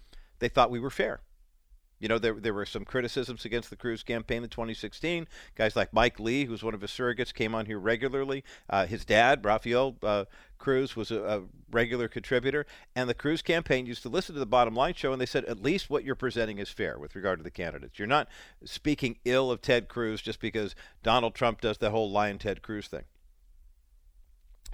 they 0.40 0.48
thought 0.48 0.72
we 0.72 0.80
were 0.80 0.90
fair. 0.90 1.20
You 1.98 2.08
know, 2.08 2.18
there, 2.18 2.34
there 2.34 2.52
were 2.52 2.66
some 2.66 2.84
criticisms 2.84 3.46
against 3.46 3.70
the 3.70 3.76
Cruz 3.76 4.02
campaign 4.02 4.42
in 4.42 4.50
2016. 4.50 5.26
Guys 5.54 5.74
like 5.74 5.94
Mike 5.94 6.20
Lee, 6.20 6.44
who's 6.44 6.62
one 6.62 6.74
of 6.74 6.82
his 6.82 6.90
surrogates, 6.90 7.32
came 7.32 7.54
on 7.54 7.64
here 7.64 7.78
regularly. 7.78 8.44
Uh, 8.68 8.86
his 8.86 9.04
dad, 9.04 9.44
Rafael 9.44 9.96
uh, 10.02 10.26
Cruz, 10.58 10.94
was 10.94 11.10
a, 11.10 11.22
a, 11.22 11.42
regular 11.70 12.06
contributor. 12.06 12.66
And 12.94 13.08
the 13.08 13.14
Cruz 13.14 13.40
campaign 13.40 13.86
used 13.86 14.02
to 14.02 14.10
listen 14.10 14.34
to 14.34 14.38
the 14.38 14.46
Bottom 14.46 14.74
Line 14.74 14.92
show, 14.92 15.12
and 15.12 15.20
they 15.20 15.26
said, 15.26 15.46
at 15.46 15.62
least 15.62 15.88
what 15.88 16.04
you're 16.04 16.14
presenting 16.14 16.58
is 16.58 16.68
fair 16.68 16.98
with 16.98 17.16
regard 17.16 17.38
to 17.38 17.42
the 17.42 17.50
candidates. 17.50 17.98
You're 17.98 18.06
not 18.06 18.28
speaking 18.64 19.16
ill 19.24 19.50
of 19.50 19.62
Ted 19.62 19.88
Cruz 19.88 20.20
just 20.20 20.38
because 20.38 20.74
Donald 21.02 21.34
Trump 21.34 21.62
does 21.62 21.78
the 21.78 21.90
whole 21.90 22.10
Lion 22.10 22.38
Ted 22.38 22.60
Cruz 22.60 22.88
thing. 22.88 23.04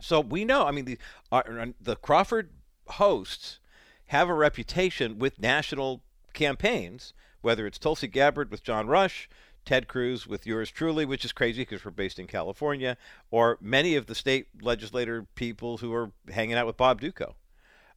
So 0.01 0.21
we 0.21 0.45
know, 0.45 0.67
I 0.67 0.73
mean, 0.73 0.85
the, 0.85 0.99
uh, 1.31 1.67
the 1.81 1.95
Crawford 1.95 2.51
hosts 2.89 3.61
have 4.07 4.29
a 4.29 4.35
reputation 4.35 5.19
with 5.21 5.41
national 5.41 6.03
campaigns, 6.33 7.13
whether 7.41 7.67
it's 7.67 7.79
Tulsi 7.79 8.09
Gabbard 8.09 8.51
with 8.51 8.63
John 8.63 8.87
Rush, 8.87 9.29
Ted 9.65 9.87
Cruz 9.87 10.27
with 10.27 10.47
yours 10.47 10.71
truly, 10.71 11.05
which 11.05 11.25
is 11.25 11.33
crazy 11.33 11.63
because 11.63 11.85
we're 11.85 11.93
based 11.93 12.19
in 12.19 12.27
California, 12.27 12.97
or 13.31 13.59
many 13.61 13.95
of 13.95 14.07
the 14.07 14.15
state 14.15 14.49
legislator 14.61 15.27
people 15.35 15.79
who 15.79 15.93
are 15.93 16.13
hanging 16.31 16.57
out 16.57 16.67
with 16.67 16.77
Bob 16.77 17.01
Dutko. 17.01 17.35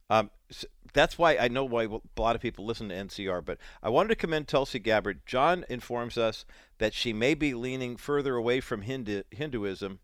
Um, 0.08 0.30
so 0.50 0.66
that's 0.92 1.18
why 1.18 1.36
I 1.36 1.48
know 1.48 1.64
why 1.64 1.84
a 1.84 2.20
lot 2.20 2.36
of 2.36 2.42
people 2.42 2.64
listen 2.64 2.88
to 2.88 2.94
NCR. 2.94 3.44
But 3.44 3.58
I 3.82 3.88
wanted 3.88 4.10
to 4.10 4.16
commend 4.16 4.46
Tulsi 4.46 4.78
Gabbard. 4.78 5.26
John 5.26 5.64
informs 5.68 6.16
us 6.16 6.44
that 6.78 6.94
she 6.94 7.12
may 7.12 7.34
be 7.34 7.54
leaning 7.54 7.96
further 7.96 8.36
away 8.36 8.60
from 8.60 8.82
Hindu- 8.82 9.24
Hinduism 9.30 9.98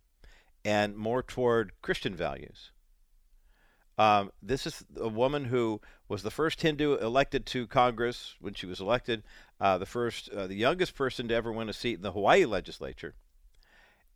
and 0.64 0.96
more 0.96 1.22
toward 1.22 1.72
Christian 1.82 2.14
values. 2.14 2.72
Um, 3.98 4.32
this 4.42 4.66
is 4.66 4.84
a 4.96 5.08
woman 5.08 5.44
who 5.44 5.80
was 6.08 6.22
the 6.22 6.30
first 6.30 6.62
Hindu 6.62 6.96
elected 6.96 7.46
to 7.46 7.66
Congress 7.66 8.36
when 8.40 8.54
she 8.54 8.66
was 8.66 8.80
elected, 8.80 9.22
uh, 9.60 9.78
the 9.78 9.86
first, 9.86 10.30
uh, 10.30 10.46
the 10.46 10.54
youngest 10.54 10.94
person 10.94 11.28
to 11.28 11.34
ever 11.34 11.52
win 11.52 11.68
a 11.68 11.72
seat 11.72 11.94
in 11.94 12.02
the 12.02 12.12
Hawaii 12.12 12.44
legislature. 12.44 13.14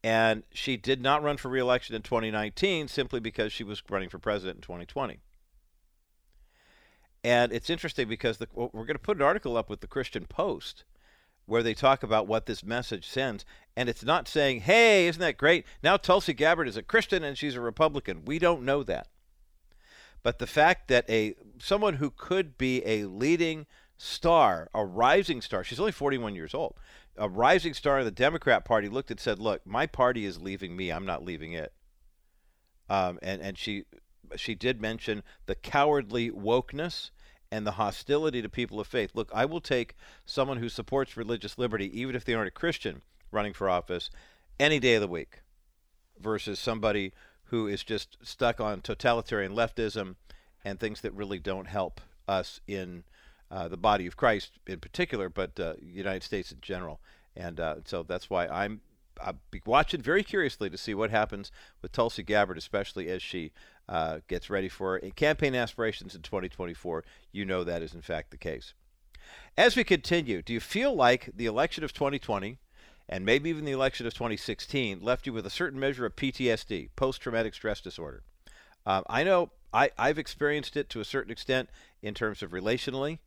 And 0.03 0.45
she 0.53 0.77
did 0.77 1.03
not 1.03 1.23
run 1.23 1.37
for 1.37 1.49
reelection 1.49 1.97
in 1.97 2.03
2019 2.03 2.89
simply 2.89 3.21
because 3.21 3.53
she 3.53 3.65
was 3.65 3.83
running 3.91 4.09
for 4.09 4.19
president 4.19 4.59
in 4.59 4.63
2020. 4.63 5.19
And 7.25 7.53
it's 7.53 7.71
interesting 7.71 8.09
because 8.09 8.39
the, 8.39 8.47
we're 8.55 8.69
going 8.69 8.89
to 8.89 8.99
put 8.99 9.17
an 9.17 9.23
article 9.23 9.57
up 9.57 9.69
with 9.69 9.81
the 9.81 9.89
Christian 9.89 10.27
Post 10.27 10.85
where 11.47 11.63
they 11.63 11.75
talk 11.75 12.03
about 12.03 12.27
what 12.27 12.47
this 12.47 12.65
message 12.65 13.09
sends. 13.09 13.45
And 13.77 13.89
it's 13.89 14.05
not 14.05 14.29
saying, 14.29 14.61
hey, 14.61 15.07
isn't 15.09 15.21
that 15.21 15.39
great? 15.39 15.65
Now 15.83 15.97
Tulsi 15.97 16.35
Gabbard 16.35 16.69
is 16.69 16.77
a 16.77 16.83
Christian 16.83 17.25
and 17.25 17.37
she's 17.37 17.55
a 17.55 17.61
Republican. 17.61 18.25
We 18.25 18.39
don't 18.39 18.63
know 18.63 18.83
that. 18.85 19.09
But 20.27 20.41
the 20.41 20.47
fact 20.49 20.89
that 20.89 21.09
a 21.09 21.37
someone 21.61 21.95
who 21.95 22.11
could 22.11 22.59
be 22.59 22.85
a 22.85 23.05
leading 23.05 23.65
star, 23.97 24.69
a 24.75 24.85
rising 24.85 25.41
star, 25.41 25.63
she's 25.63 25.79
only 25.79 25.93
41 25.93 26.35
years 26.35 26.53
old, 26.53 26.81
a 27.17 27.29
rising 27.29 27.75
star 27.75 28.01
in 28.01 28.05
the 28.05 28.11
Democrat 28.11 28.65
Party 28.65 28.89
looked 28.89 29.13
and 29.13 29.21
said, 29.21 29.39
"Look, 29.39 29.65
my 29.65 29.87
party 29.87 30.25
is 30.25 30.43
leaving 30.43 30.75
me. 30.75 30.91
I'm 30.91 31.07
not 31.07 31.25
leaving 31.25 31.53
it." 31.53 31.73
Um, 32.91 33.21
and 33.23 33.41
and 33.41 33.57
she 33.57 33.85
she 34.35 34.57
did 34.57 34.81
mention 34.81 35.23
the 35.47 35.55
cowardly 35.55 36.33
wokeness 36.33 37.13
and 37.53 37.65
the 37.65 37.79
hostility 37.79 38.43
to 38.43 38.49
people 38.49 38.81
of 38.81 38.89
faith. 38.89 39.13
Look, 39.15 39.31
I 39.33 39.45
will 39.45 39.61
take 39.61 39.95
someone 40.25 40.57
who 40.57 40.69
supports 40.69 41.17
religious 41.17 41.57
liberty, 41.57 41.89
even 42.01 42.17
if 42.17 42.25
they 42.25 42.35
aren't 42.35 42.49
a 42.49 42.51
Christian, 42.51 43.03
running 43.31 43.53
for 43.53 43.71
office 43.71 44.11
any 44.59 44.81
day 44.81 44.97
of 44.97 45.03
the 45.03 45.07
week, 45.07 45.43
versus 46.19 46.59
somebody 46.59 47.13
who 47.47 47.67
is 47.67 47.85
just 47.85 48.19
stuck 48.23 48.61
on 48.61 48.81
totalitarian 48.81 49.55
leftism 49.55 50.17
and 50.65 50.79
things 50.79 51.01
that 51.01 51.15
really 51.15 51.39
don't 51.39 51.69
help 51.69 52.01
us 52.27 52.61
in 52.67 53.05
uh, 53.51 53.69
the 53.69 53.77
body 53.77 54.07
of 54.07 54.17
Christ 54.17 54.59
in 54.67 54.81
particular, 54.81 55.29
but 55.29 55.59
uh, 55.61 55.75
United 55.81 56.23
States 56.23 56.51
in 56.51 56.59
general. 56.61 57.01
And 57.37 57.61
uh, 57.61 57.77
so 57.85 58.03
that's 58.03 58.29
why 58.29 58.47
I'm 58.47 58.81
I'll 59.21 59.39
be 59.51 59.63
watching 59.65 60.03
very 60.03 60.23
curiously 60.23 60.69
to 60.69 60.77
see 60.77 60.95
what 60.95 61.11
happens 61.11 61.51
with 61.81 61.93
Tulsi 61.93 62.23
Gabbard, 62.23 62.59
especially 62.59 63.09
as 63.09 63.23
she 63.23 63.53
uh, 63.89 64.19
gets 64.29 64.51
ready 64.51 64.69
for 64.69 64.99
campaign 65.17 65.55
aspirations 65.55 66.15
in 66.15 66.23
2024. 66.23 67.05
You 67.33 67.45
know 67.45 67.65
that 67.65 67.83
is 67.83 67.95
in 67.95 68.03
fact 68.03 68.31
the 68.31 68.37
case. 68.37 68.75
As 69.57 69.75
we 69.75 69.85
continue, 69.85 70.43
do 70.43 70.53
you 70.53 70.61
feel 70.61 70.95
like 70.95 71.31
the 71.35 71.47
election 71.47 71.83
of 71.83 71.93
2020 71.93 72.59
and 73.09 73.25
maybe 73.25 73.51
even 73.51 73.65
the 73.65 73.73
election 73.73 74.07
of 74.07 74.15
2016 74.15 75.01
left 75.01 75.27
you 75.27 75.33
with 75.33 75.47
a 75.47 75.51
certain 75.51 75.79
measure 75.79 76.07
of 76.07 76.17
PTSD, 76.17 76.91
post 76.97 77.21
traumatic 77.21 77.55
stress 77.55 77.81
disorder? 77.81 78.23
Uh, 78.85 79.03
I 79.09 79.25
know 79.25 79.51
I, 79.73 79.91
I've 79.99 80.19
experienced 80.19 80.77
it 80.77 80.89
to 80.91 81.01
a 81.01 81.05
certain 81.05 81.33
extent 81.33 81.69
in 82.03 82.15
terms 82.15 82.43
of 82.43 82.51
relationally, 82.51 83.19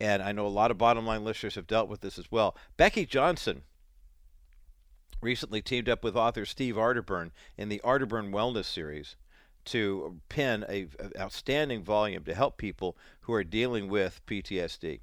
and 0.00 0.22
I 0.22 0.32
know 0.32 0.46
a 0.46 0.48
lot 0.48 0.70
of 0.70 0.78
bottom 0.78 1.06
line 1.06 1.24
listeners 1.24 1.54
have 1.54 1.66
dealt 1.66 1.88
with 1.88 2.00
this 2.00 2.18
as 2.18 2.30
well. 2.30 2.56
Becky 2.76 3.06
Johnson 3.06 3.62
recently 5.20 5.62
teamed 5.62 5.88
up 5.88 6.04
with 6.04 6.16
author 6.16 6.44
Steve 6.44 6.74
Arterburn 6.74 7.30
in 7.56 7.68
the 7.68 7.80
Arterburn 7.84 8.30
Wellness 8.30 8.66
series 8.66 9.16
to 9.66 10.20
pen 10.28 10.64
a, 10.68 10.86
a 11.00 11.20
outstanding 11.20 11.82
volume 11.82 12.24
to 12.24 12.34
help 12.34 12.56
people 12.56 12.96
who 13.22 13.32
are 13.32 13.44
dealing 13.44 13.88
with 13.88 14.20
PTSD. 14.26 15.00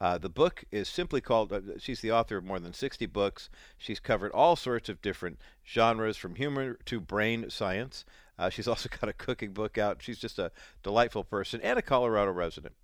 Uh, 0.00 0.18
the 0.18 0.28
book 0.28 0.64
is 0.70 0.88
simply 0.88 1.20
called, 1.20 1.52
uh, 1.52 1.60
she's 1.78 2.00
the 2.00 2.12
author 2.12 2.36
of 2.36 2.44
more 2.44 2.58
than 2.58 2.72
60 2.72 3.06
books. 3.06 3.48
She's 3.78 4.00
covered 4.00 4.32
all 4.32 4.56
sorts 4.56 4.88
of 4.88 5.00
different 5.00 5.38
genres 5.66 6.16
from 6.16 6.34
humor 6.34 6.78
to 6.86 7.00
brain 7.00 7.48
science. 7.48 8.04
Uh, 8.38 8.50
she's 8.50 8.68
also 8.68 8.88
got 8.88 9.08
a 9.08 9.12
cooking 9.12 9.52
book 9.52 9.78
out. 9.78 10.02
She's 10.02 10.18
just 10.18 10.38
a 10.38 10.50
delightful 10.82 11.24
person 11.24 11.60
and 11.62 11.78
a 11.78 11.82
Colorado 11.82 12.32
resident. 12.32 12.74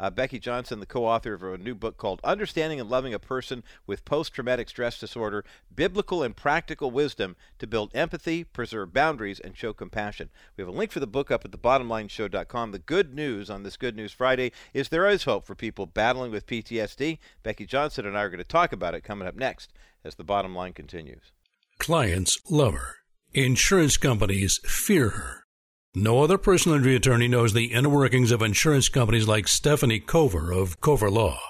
Uh, 0.00 0.08
Becky 0.08 0.38
Johnson, 0.38 0.80
the 0.80 0.86
co 0.86 1.04
author 1.04 1.34
of 1.34 1.42
a 1.42 1.58
new 1.58 1.74
book 1.74 1.98
called 1.98 2.22
Understanding 2.24 2.80
and 2.80 2.88
Loving 2.88 3.12
a 3.12 3.18
Person 3.18 3.62
with 3.86 4.06
Post 4.06 4.32
Traumatic 4.32 4.70
Stress 4.70 4.98
Disorder 4.98 5.44
Biblical 5.74 6.22
and 6.22 6.34
Practical 6.34 6.90
Wisdom 6.90 7.36
to 7.58 7.66
Build 7.66 7.90
Empathy, 7.94 8.42
Preserve 8.42 8.94
Boundaries, 8.94 9.38
and 9.38 9.54
Show 9.54 9.74
Compassion. 9.74 10.30
We 10.56 10.62
have 10.62 10.68
a 10.68 10.76
link 10.76 10.90
for 10.90 11.00
the 11.00 11.06
book 11.06 11.30
up 11.30 11.44
at 11.44 11.52
the 11.52 11.58
thebottomlineshow.com. 11.58 12.72
The 12.72 12.78
good 12.78 13.14
news 13.14 13.50
on 13.50 13.62
this 13.62 13.76
Good 13.76 13.94
News 13.94 14.12
Friday 14.12 14.52
is 14.72 14.88
there 14.88 15.06
is 15.06 15.24
hope 15.24 15.46
for 15.46 15.54
people 15.54 15.84
battling 15.84 16.32
with 16.32 16.46
PTSD. 16.46 17.18
Becky 17.42 17.66
Johnson 17.66 18.06
and 18.06 18.16
I 18.16 18.22
are 18.22 18.30
going 18.30 18.38
to 18.38 18.44
talk 18.44 18.72
about 18.72 18.94
it 18.94 19.04
coming 19.04 19.28
up 19.28 19.36
next 19.36 19.70
as 20.02 20.14
the 20.14 20.24
bottom 20.24 20.54
line 20.54 20.72
continues. 20.72 21.32
Clients 21.78 22.38
love 22.48 22.72
her. 22.72 22.96
Insurance 23.34 23.98
companies 23.98 24.60
fear 24.64 25.10
her. 25.10 25.44
No 25.94 26.22
other 26.22 26.38
personal 26.38 26.76
injury 26.76 26.94
attorney 26.94 27.26
knows 27.26 27.52
the 27.52 27.72
inner 27.72 27.88
workings 27.88 28.30
of 28.30 28.42
insurance 28.42 28.88
companies 28.88 29.26
like 29.26 29.48
Stephanie 29.48 29.98
Cover 29.98 30.52
of 30.52 30.80
Cover 30.80 31.10
Law. 31.10 31.40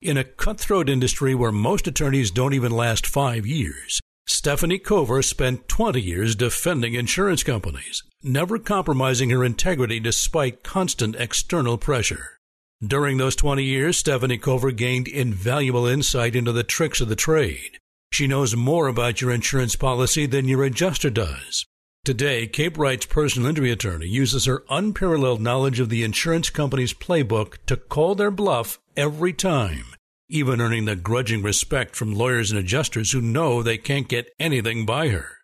In 0.00 0.16
a 0.16 0.24
cutthroat 0.24 0.88
industry 0.88 1.34
where 1.34 1.52
most 1.52 1.86
attorneys 1.86 2.30
don't 2.30 2.54
even 2.54 2.72
last 2.72 3.06
five 3.06 3.44
years, 3.44 4.00
Stephanie 4.26 4.78
Cover 4.78 5.20
spent 5.20 5.68
20 5.68 6.00
years 6.00 6.34
defending 6.34 6.94
insurance 6.94 7.42
companies, 7.42 8.02
never 8.22 8.58
compromising 8.58 9.28
her 9.28 9.44
integrity 9.44 10.00
despite 10.00 10.62
constant 10.62 11.14
external 11.16 11.76
pressure. 11.76 12.38
During 12.82 13.18
those 13.18 13.36
20 13.36 13.64
years, 13.64 13.98
Stephanie 13.98 14.38
Cover 14.38 14.70
gained 14.70 15.08
invaluable 15.08 15.86
insight 15.86 16.34
into 16.34 16.52
the 16.52 16.64
tricks 16.64 17.02
of 17.02 17.10
the 17.10 17.16
trade. 17.16 17.78
She 18.10 18.26
knows 18.26 18.56
more 18.56 18.86
about 18.86 19.20
your 19.20 19.30
insurance 19.30 19.76
policy 19.76 20.24
than 20.24 20.48
your 20.48 20.64
adjuster 20.64 21.10
does. 21.10 21.66
Today, 22.04 22.46
K-Bright's 22.46 23.06
personal 23.06 23.48
injury 23.48 23.70
attorney 23.70 24.06
uses 24.06 24.44
her 24.44 24.62
unparalleled 24.68 25.40
knowledge 25.40 25.80
of 25.80 25.88
the 25.88 26.04
insurance 26.04 26.50
company's 26.50 26.92
playbook 26.92 27.56
to 27.64 27.78
call 27.78 28.14
their 28.14 28.30
bluff 28.30 28.78
every 28.94 29.32
time, 29.32 29.86
even 30.28 30.60
earning 30.60 30.84
the 30.84 30.96
grudging 30.96 31.42
respect 31.42 31.96
from 31.96 32.14
lawyers 32.14 32.50
and 32.50 32.60
adjusters 32.60 33.12
who 33.12 33.22
know 33.22 33.62
they 33.62 33.78
can't 33.78 34.06
get 34.06 34.30
anything 34.38 34.84
by 34.84 35.08
her. 35.08 35.38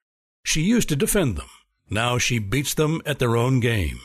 She 0.44 0.60
used 0.60 0.90
to 0.90 0.96
defend 0.96 1.38
them. 1.38 1.48
Now 1.88 2.18
she 2.18 2.38
beats 2.38 2.74
them 2.74 3.00
at 3.06 3.18
their 3.18 3.38
own 3.38 3.60
game. 3.60 4.00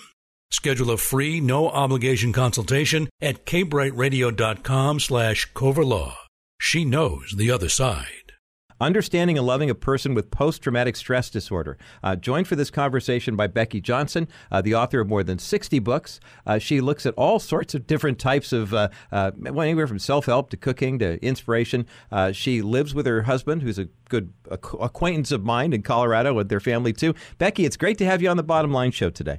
Schedule 0.50 0.92
a 0.92 0.98
free, 0.98 1.42
no 1.42 1.70
obligation 1.70 2.32
consultation 2.32 3.10
at 3.22 3.46
kbrightradio.com 3.46 5.02
slash 5.02 5.52
coverlaw. 5.52 6.14
She 6.58 6.86
knows 6.86 7.34
the 7.36 7.52
other 7.52 7.68
side. 7.68 8.25
Understanding 8.82 9.38
and 9.38 9.48
Loving 9.48 9.70
a 9.70 9.76
Person 9.76 10.14
with 10.14 10.32
Post 10.32 10.62
Traumatic 10.62 10.96
Stress 10.98 11.30
Disorder. 11.30 11.78
Uh, 12.04 12.16
joined 12.16 12.48
for 12.48 12.58
this 12.58 12.70
conversation 12.70 13.36
by 13.36 13.48
Becky 13.48 13.80
Johnson, 13.80 14.28
uh, 14.52 14.62
the 14.62 14.76
author 14.76 15.00
of 15.00 15.08
more 15.08 15.24
than 15.24 15.40
60 15.40 15.80
books. 15.80 16.20
Uh, 16.46 16.60
she 16.60 16.82
looks 16.82 17.06
at 17.06 17.14
all 17.14 17.40
sorts 17.40 17.74
of 17.74 17.88
different 17.88 18.20
types 18.20 18.52
of, 18.52 18.74
uh, 18.74 18.90
uh, 19.12 19.32
anywhere 19.46 19.88
from 19.88 20.00
self 20.00 20.26
help 20.26 20.50
to 20.50 20.58
cooking 20.58 21.00
to 21.00 21.24
inspiration. 21.24 21.86
Uh, 22.12 22.32
she 22.34 22.62
lives 22.62 22.94
with 22.94 23.06
her 23.06 23.22
husband, 23.24 23.62
who's 23.62 23.80
a 23.80 23.86
good 24.10 24.34
acquaintance 24.52 25.32
of 25.32 25.44
mine 25.44 25.72
in 25.72 25.82
Colorado 25.82 26.34
with 26.34 26.50
their 26.50 26.60
family, 26.60 26.92
too. 26.92 27.16
Becky, 27.38 27.66
it's 27.66 27.78
great 27.78 27.98
to 28.00 28.06
have 28.06 28.22
you 28.22 28.30
on 28.30 28.38
the 28.38 28.44
Bottom 28.44 28.72
Line 28.72 28.92
Show 28.92 29.10
today. 29.10 29.38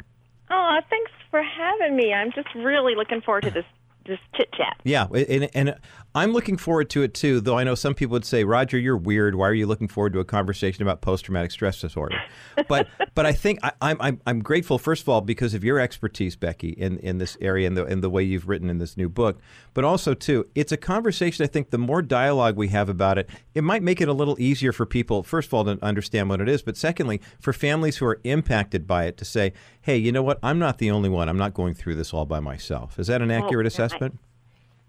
Oh, 0.50 0.78
thanks 0.88 1.10
for 1.30 1.42
having 1.42 1.94
me. 1.94 2.12
I'm 2.12 2.32
just 2.32 2.48
really 2.54 2.94
looking 2.94 3.20
forward 3.20 3.42
to 3.42 3.50
this 3.50 3.64
just 4.06 4.22
chit 4.34 4.52
chat. 4.52 4.80
Yeah, 4.84 5.06
and, 5.06 5.48
and 5.54 5.75
I'm 6.14 6.32
looking 6.32 6.56
forward 6.56 6.88
to 6.90 7.02
it 7.02 7.12
too. 7.12 7.40
Though 7.40 7.58
I 7.58 7.64
know 7.64 7.75
some 7.75 7.94
people 7.94 8.12
would 8.12 8.25
say, 8.25 8.44
"Roger, 8.44 8.78
you're 8.78 8.96
weird. 8.96 9.34
Why 9.34 9.48
are 9.48 9.54
you 9.54 9.66
looking 9.66 9.88
forward 9.88 10.12
to 10.14 10.20
a 10.20 10.25
conversation 10.25 10.82
about 10.82 11.02
post-traumatic 11.02 11.50
stress 11.50 11.80
disorder?" 11.80 12.16
But 12.68 12.88
but 13.14 13.26
I 13.26 13.32
think 13.32 13.58
I, 13.62 13.72
am 13.82 13.96
I'm 14.00 14.20
I'm 14.26 14.42
grateful 14.42 14.78
first 14.78 15.02
of 15.02 15.08
all 15.10 15.20
because 15.20 15.52
of 15.52 15.62
your 15.62 15.78
expertise, 15.78 16.34
Becky, 16.36 16.70
in, 16.70 16.98
in 16.98 17.18
this 17.18 17.36
area 17.40 17.66
and 17.66 17.76
the 17.76 17.84
and 17.84 18.02
the 18.02 18.08
way 18.08 18.22
you've 18.22 18.48
written 18.48 18.70
in 18.70 18.78
this 18.78 18.96
new 18.96 19.10
book. 19.10 19.40
But 19.75 19.84
also 19.84 20.14
too, 20.14 20.46
it's 20.54 20.72
a 20.72 20.78
conversation. 20.78 21.44
I 21.44 21.48
think 21.48 21.70
the 21.70 21.78
more 21.78 22.00
dialogue 22.00 22.56
we 22.56 22.68
have 22.68 22.88
about 22.88 23.18
it, 23.18 23.28
it 23.54 23.62
might 23.62 23.82
make 23.82 24.00
it 24.00 24.08
a 24.08 24.12
little 24.14 24.40
easier 24.40 24.72
for 24.72 24.86
people. 24.86 25.22
First 25.22 25.48
of 25.48 25.54
all, 25.54 25.64
to 25.64 25.78
understand 25.84 26.30
what 26.30 26.40
it 26.40 26.48
is, 26.48 26.62
but 26.62 26.78
secondly, 26.78 27.20
for 27.38 27.52
families 27.52 27.98
who 27.98 28.06
are 28.06 28.20
impacted 28.25 28.86
by 28.86 29.04
it 29.04 29.18
to 29.18 29.25
say, 29.26 29.52
"Hey, 29.86 29.96
you 29.96 30.12
know 30.12 30.22
what? 30.22 30.38
I'm 30.42 30.58
not 30.58 30.78
the 30.78 30.90
only 30.90 31.08
one. 31.08 31.28
I'm 31.28 31.38
not 31.38 31.54
going 31.54 31.74
through 31.74 31.94
this 31.94 32.12
all 32.12 32.26
by 32.26 32.40
myself." 32.40 32.98
Is 32.98 33.06
that 33.06 33.22
an 33.22 33.30
accurate 33.30 33.66
assessment? 33.66 34.18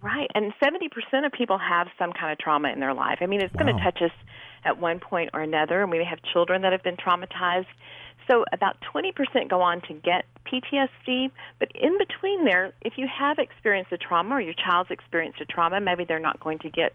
Right. 0.01 0.29
And 0.35 0.53
70% 0.61 1.25
of 1.25 1.31
people 1.31 1.57
have 1.57 1.87
some 1.97 2.13
kind 2.13 2.31
of 2.31 2.37
trauma 2.37 2.69
in 2.69 2.79
their 2.79 2.93
life. 2.93 3.17
I 3.21 3.25
mean, 3.25 3.41
it's 3.41 3.53
wow. 3.53 3.63
going 3.63 3.77
to 3.77 3.83
touch 3.83 4.01
us 4.01 4.11
at 4.63 4.79
one 4.79 4.99
point 4.99 5.31
or 5.33 5.41
another, 5.41 5.81
and 5.81 5.91
we 5.91 6.03
have 6.03 6.19
children 6.33 6.61
that 6.63 6.71
have 6.71 6.83
been 6.83 6.97
traumatized. 6.97 7.67
So 8.27 8.43
about 8.51 8.77
20% 8.93 9.49
go 9.49 9.61
on 9.61 9.81
to 9.81 9.93
get 9.93 10.25
PTSD, 10.45 11.31
but 11.59 11.71
in 11.73 11.97
between 11.97 12.43
there, 12.43 12.73
if 12.81 12.97
you 12.97 13.07
have 13.07 13.39
experienced 13.39 13.91
a 13.91 13.97
trauma 13.97 14.35
or 14.35 14.41
your 14.41 14.53
child's 14.53 14.91
experienced 14.91 15.39
a 15.41 15.45
trauma, 15.45 15.79
maybe 15.79 16.03
they're 16.03 16.19
not 16.19 16.39
going 16.39 16.59
to 16.59 16.69
get 16.69 16.93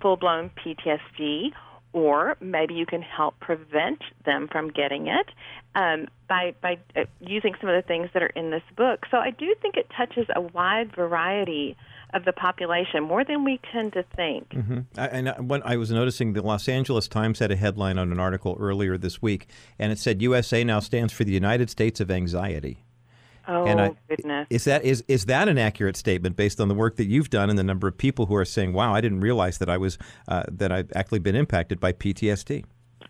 full 0.00 0.16
blown 0.16 0.50
PTSD, 0.50 1.52
or 1.94 2.36
maybe 2.40 2.74
you 2.74 2.84
can 2.84 3.00
help 3.00 3.38
prevent 3.40 4.02
them 4.26 4.48
from 4.50 4.68
getting 4.68 5.06
it 5.06 5.28
um, 5.74 6.08
by 6.28 6.54
by 6.60 6.76
uh, 6.96 7.04
using 7.20 7.54
some 7.60 7.70
of 7.70 7.76
the 7.76 7.86
things 7.86 8.10
that 8.12 8.22
are 8.22 8.32
in 8.34 8.50
this 8.50 8.62
book. 8.76 9.06
So 9.10 9.16
I 9.16 9.30
do 9.30 9.54
think 9.62 9.76
it 9.76 9.86
touches 9.96 10.26
a 10.34 10.40
wide 10.42 10.94
variety 10.94 11.76
of 12.12 12.24
the 12.24 12.32
population, 12.32 13.02
more 13.02 13.24
than 13.24 13.44
we 13.44 13.60
tend 13.72 13.92
to 13.92 14.04
think. 14.14 14.50
Mm-hmm. 14.50 14.80
I, 14.96 15.06
and 15.08 15.48
when 15.48 15.62
I 15.64 15.76
was 15.76 15.90
noticing, 15.90 16.32
the 16.32 16.42
Los 16.42 16.68
Angeles 16.68 17.08
Times 17.08 17.40
had 17.40 17.50
a 17.50 17.56
headline 17.56 17.98
on 17.98 18.12
an 18.12 18.20
article 18.20 18.56
earlier 18.60 18.96
this 18.96 19.20
week, 19.20 19.48
and 19.78 19.90
it 19.90 19.98
said 19.98 20.22
USA 20.22 20.62
now 20.62 20.80
stands 20.80 21.12
for 21.12 21.24
the 21.24 21.32
United 21.32 21.70
States 21.70 22.00
of 22.00 22.10
Anxiety. 22.10 22.83
Oh 23.46 23.66
and 23.66 23.80
I, 23.80 23.92
goodness! 24.08 24.46
Is 24.50 24.64
that 24.64 24.84
is 24.84 25.04
is 25.08 25.26
that 25.26 25.48
an 25.48 25.58
accurate 25.58 25.96
statement 25.96 26.36
based 26.36 26.60
on 26.60 26.68
the 26.68 26.74
work 26.74 26.96
that 26.96 27.04
you've 27.04 27.30
done 27.30 27.50
and 27.50 27.58
the 27.58 27.64
number 27.64 27.86
of 27.86 27.98
people 27.98 28.26
who 28.26 28.34
are 28.36 28.44
saying, 28.44 28.72
"Wow, 28.72 28.94
I 28.94 29.00
didn't 29.00 29.20
realize 29.20 29.58
that 29.58 29.68
I 29.68 29.76
was 29.76 29.98
uh, 30.28 30.44
that 30.50 30.72
I've 30.72 30.90
actually 30.94 31.18
been 31.18 31.36
impacted 31.36 31.78
by 31.78 31.92
PTSD." 31.92 32.64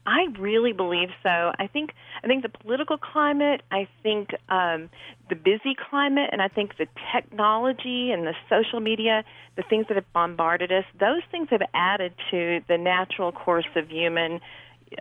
I 0.06 0.26
really 0.38 0.72
believe 0.72 1.08
so. 1.22 1.52
I 1.58 1.66
think 1.66 1.92
I 2.22 2.26
think 2.26 2.42
the 2.42 2.50
political 2.50 2.98
climate, 2.98 3.62
I 3.70 3.88
think 4.02 4.30
um, 4.48 4.90
the 5.30 5.36
busy 5.36 5.74
climate, 5.88 6.30
and 6.32 6.42
I 6.42 6.48
think 6.48 6.76
the 6.76 6.86
technology 7.14 8.10
and 8.10 8.26
the 8.26 8.34
social 8.50 8.80
media, 8.80 9.24
the 9.56 9.62
things 9.62 9.86
that 9.88 9.94
have 9.94 10.12
bombarded 10.12 10.72
us, 10.72 10.84
those 10.98 11.22
things 11.30 11.48
have 11.50 11.62
added 11.72 12.12
to 12.30 12.60
the 12.68 12.76
natural 12.76 13.32
course 13.32 13.66
of 13.76 13.88
human 13.88 14.40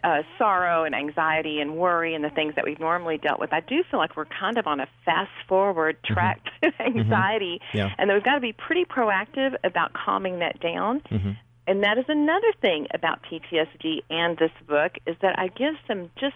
uh, 0.03 0.23
sorrow 0.38 0.83
and 0.83 0.95
anxiety 0.95 1.59
and 1.59 1.75
worry 1.75 2.15
and 2.15 2.23
the 2.23 2.29
things 2.29 2.55
that 2.55 2.65
we've 2.65 2.79
normally 2.79 3.17
dealt 3.17 3.39
with. 3.39 3.53
I 3.53 3.59
do 3.59 3.83
feel 3.89 4.00
like 4.00 4.15
we're 4.15 4.25
kind 4.25 4.57
of 4.57 4.67
on 4.67 4.79
a 4.79 4.88
fast 5.05 5.31
forward 5.47 5.97
mm-hmm. 6.03 6.13
track 6.13 6.41
mm-hmm. 6.63 6.69
to 6.77 7.00
anxiety, 7.00 7.59
mm-hmm. 7.69 7.77
yeah. 7.77 7.89
and 7.97 8.12
we've 8.12 8.23
got 8.23 8.35
to 8.35 8.41
be 8.41 8.53
pretty 8.53 8.85
proactive 8.85 9.55
about 9.63 9.93
calming 9.93 10.39
that 10.39 10.59
down. 10.59 11.01
Mm-hmm. 11.12 11.31
And 11.65 11.83
that 11.83 11.97
is 11.97 12.05
another 12.09 12.51
thing 12.62 12.88
about 12.93 13.19
PTSD 13.23 14.03
and 14.09 14.38
this 14.38 14.51
book 14.67 14.93
is 15.07 15.15
that 15.21 15.39
I 15.39 15.47
give 15.47 15.75
some 15.88 16.12
just 16.19 16.35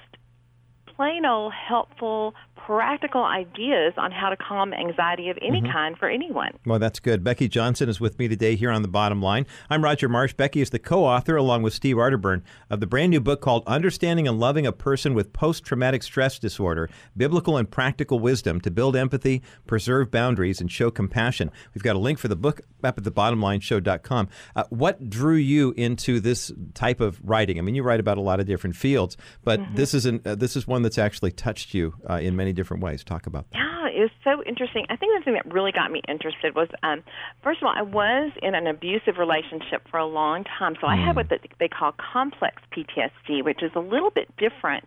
plain 0.98 1.26
old 1.26 1.54
helpful, 1.54 2.34
practical 2.56 3.24
ideas 3.24 3.94
on 3.98 4.12
how 4.12 4.30
to 4.30 4.36
calm 4.36 4.74
anxiety 4.74 5.30
of 5.30 5.38
any 5.42 5.62
mm-hmm. 5.62 5.72
kind 5.72 5.98
for 5.98 6.10
anyone. 6.10 6.52
Well, 6.66 6.80
that's 6.80 7.00
good. 7.00 7.24
Becky 7.24 7.48
Johnson 7.48 7.88
is 7.88 8.02
with 8.02 8.18
me 8.20 8.28
today 8.28 8.56
here 8.56 8.72
on 8.72 8.82
the 8.82 8.88
bottom 8.88 9.22
line. 9.22 9.46
I'm 9.70 9.84
Roger 9.84 10.10
Marsh. 10.10 10.34
Becky 10.34 10.60
is 10.60 10.72
the 10.72 10.80
co 10.80 11.06
author, 11.06 11.38
along 11.38 11.62
with 11.62 11.74
Steve 11.74 11.96
Arterburn, 11.96 12.42
of 12.70 12.80
the 12.80 12.88
brand 12.88 13.12
new 13.12 13.22
book 13.22 13.42
called 13.42 13.64
Understanding 13.68 14.28
and 14.28 14.40
Loving 14.40 14.66
a 14.66 14.74
Person 14.74 15.14
with 15.14 15.32
Post 15.32 15.64
Traumatic 15.64 16.04
Stress 16.04 16.40
Disorder 16.40 16.90
Biblical 17.16 17.58
and 17.58 17.70
Practical 17.70 18.20
Wisdom 18.20 18.60
to 18.62 18.72
Build 18.72 18.96
Empathy, 18.96 19.44
Preserve 19.68 20.10
Boundaries, 20.10 20.60
and 20.60 20.72
Show 20.72 20.90
Compassion. 20.90 21.52
We've 21.74 21.84
got 21.84 21.96
a 21.96 22.00
link 22.00 22.18
for 22.18 22.28
the 22.28 22.36
book 22.36 22.62
up 22.84 22.98
at 22.98 23.04
the 23.04 23.12
thebottomlineshow.com. 23.12 24.30
Uh, 24.56 24.64
what 24.70 25.10
drew 25.10 25.36
you 25.36 25.74
into 25.78 26.20
this 26.20 26.52
type 26.74 27.02
of 27.02 27.22
writing? 27.24 27.60
I 27.60 27.62
mean, 27.62 27.76
you 27.76 27.84
write 27.84 28.00
about 28.00 28.18
a 28.18 28.22
lot 28.22 28.40
of 28.40 28.46
different 28.46 28.76
fields, 28.76 29.16
but 29.44 29.60
mm-hmm. 29.60 29.76
this 29.76 29.94
is 29.94 30.06
an, 30.06 30.22
uh, 30.26 30.36
this 30.36 30.56
is 30.56 30.68
one 30.68 30.87
that's 30.88 30.98
actually 30.98 31.32
touched 31.32 31.74
you 31.74 31.94
uh, 32.10 32.14
in 32.14 32.38
many 32.38 32.54
different 32.54 32.82
ways. 32.82 33.04
Talk 33.04 33.28
about 33.28 33.52
that. 33.52 33.58
Yeah, 33.58 33.88
it 33.90 34.00
was 34.00 34.12
so 34.24 34.42
interesting. 34.44 34.86
I 34.90 34.96
think 34.96 35.20
the 35.20 35.26
thing 35.26 35.34
that 35.34 35.52
really 35.54 35.74
got 35.74 35.92
me 35.92 36.02
interested 36.08 36.56
was, 36.56 36.70
um, 36.82 37.04
first 37.44 37.62
of 37.62 37.68
all, 37.68 37.74
I 37.76 37.82
was 37.82 38.32
in 38.42 38.56
an 38.56 38.68
abusive 38.68 39.18
relationship 39.18 39.86
for 39.92 39.98
a 39.98 40.06
long 40.06 40.46
time, 40.46 40.76
so 40.80 40.88
mm. 40.88 40.92
I 40.92 40.96
had 40.96 41.12
hmm. 41.12 41.18
what 41.18 41.42
they 41.60 41.68
call 41.68 41.94
complex 42.14 42.62
PTSD, 42.72 43.44
which 43.44 43.62
is 43.62 43.72
a 43.76 43.82
little 43.82 44.12
bit 44.12 44.34
different 44.38 44.86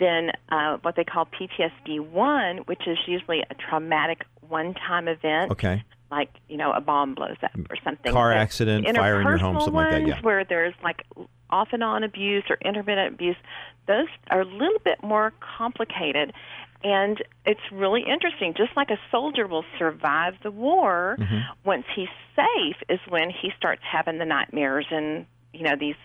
than 0.00 0.32
uh, 0.48 0.78
what 0.82 0.96
they 0.96 1.04
call 1.04 1.26
PTSD 1.26 2.00
one, 2.00 2.58
which 2.66 2.82
is 2.88 2.98
usually 3.06 3.42
a 3.48 3.54
traumatic 3.54 4.24
one-time 4.48 5.06
event. 5.06 5.52
Okay 5.52 5.84
like 6.08 6.30
you 6.48 6.56
know 6.56 6.70
a 6.70 6.80
bomb 6.80 7.16
blows 7.16 7.36
up 7.42 7.50
or 7.68 7.76
something. 7.82 8.12
Car 8.12 8.32
accident, 8.32 8.86
fire 8.96 9.20
in 9.20 9.26
your 9.26 9.38
home, 9.38 9.56
something 9.56 9.74
like 9.74 9.90
that. 9.90 10.06
Yeah. 10.06 10.20
Where 10.20 10.44
there's 10.44 10.74
like 10.80 11.02
off 11.50 11.68
and 11.72 11.82
on 11.82 12.04
abuse 12.04 12.44
or 12.50 12.58
intermittent 12.64 13.14
abuse, 13.14 13.36
those 13.86 14.08
are 14.30 14.40
a 14.40 14.44
little 14.44 14.80
bit 14.84 15.02
more 15.02 15.32
complicated. 15.58 16.32
And 16.82 17.22
it's 17.44 17.60
really 17.72 18.02
interesting. 18.02 18.54
Just 18.56 18.76
like 18.76 18.90
a 18.90 18.98
soldier 19.10 19.46
will 19.46 19.64
survive 19.78 20.34
the 20.42 20.50
war, 20.50 21.16
mm-hmm. 21.18 21.38
once 21.64 21.84
he's 21.94 22.08
safe 22.34 22.76
is 22.88 23.00
when 23.08 23.30
he 23.30 23.50
starts 23.56 23.82
having 23.90 24.18
the 24.18 24.24
nightmares 24.24 24.86
and 24.90 25.26
you 25.52 25.62
know 25.62 25.74
these 25.78 25.96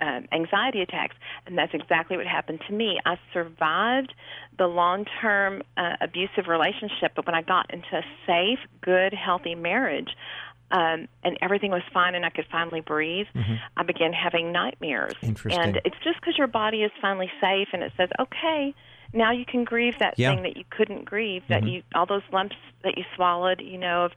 um, 0.00 0.26
anxiety 0.32 0.80
attacks, 0.80 1.14
and 1.46 1.56
that's 1.56 1.74
exactly 1.74 2.16
what 2.16 2.26
happened 2.26 2.60
to 2.68 2.72
me. 2.72 2.98
I 3.04 3.16
survived 3.32 4.14
the 4.58 4.66
long-term 4.66 5.62
uh, 5.76 5.96
abusive 6.00 6.48
relationship, 6.48 7.12
but 7.14 7.26
when 7.26 7.34
I 7.34 7.42
got 7.42 7.72
into 7.72 7.88
a 7.92 8.02
safe, 8.26 8.58
good, 8.80 9.12
healthy 9.12 9.54
marriage, 9.54 10.08
um, 10.70 11.08
and 11.24 11.36
everything 11.42 11.70
was 11.70 11.82
fine 11.92 12.14
and 12.14 12.24
I 12.24 12.30
could 12.30 12.46
finally 12.50 12.80
breathe, 12.80 13.26
mm-hmm. 13.34 13.54
I 13.76 13.82
began 13.82 14.12
having 14.12 14.52
nightmares. 14.52 15.14
Interesting. 15.22 15.60
And 15.60 15.80
it's 15.84 15.96
just 16.04 16.20
because 16.20 16.38
your 16.38 16.46
body 16.46 16.82
is 16.82 16.92
finally 17.00 17.30
safe 17.40 17.68
and 17.72 17.82
it 17.82 17.92
says, 17.96 18.08
okay, 18.18 18.74
now 19.12 19.32
you 19.32 19.44
can 19.44 19.64
grieve 19.64 19.94
that 19.98 20.14
yeah. 20.16 20.34
thing 20.34 20.44
that 20.44 20.56
you 20.56 20.64
couldn't 20.70 21.04
grieve, 21.04 21.42
that 21.48 21.62
mm-hmm. 21.62 21.68
you 21.68 21.82
all 21.94 22.06
those 22.06 22.22
lumps 22.32 22.56
that 22.84 22.96
you 22.96 23.04
swallowed, 23.16 23.60
you 23.60 23.78
know, 23.78 24.04
of 24.04 24.12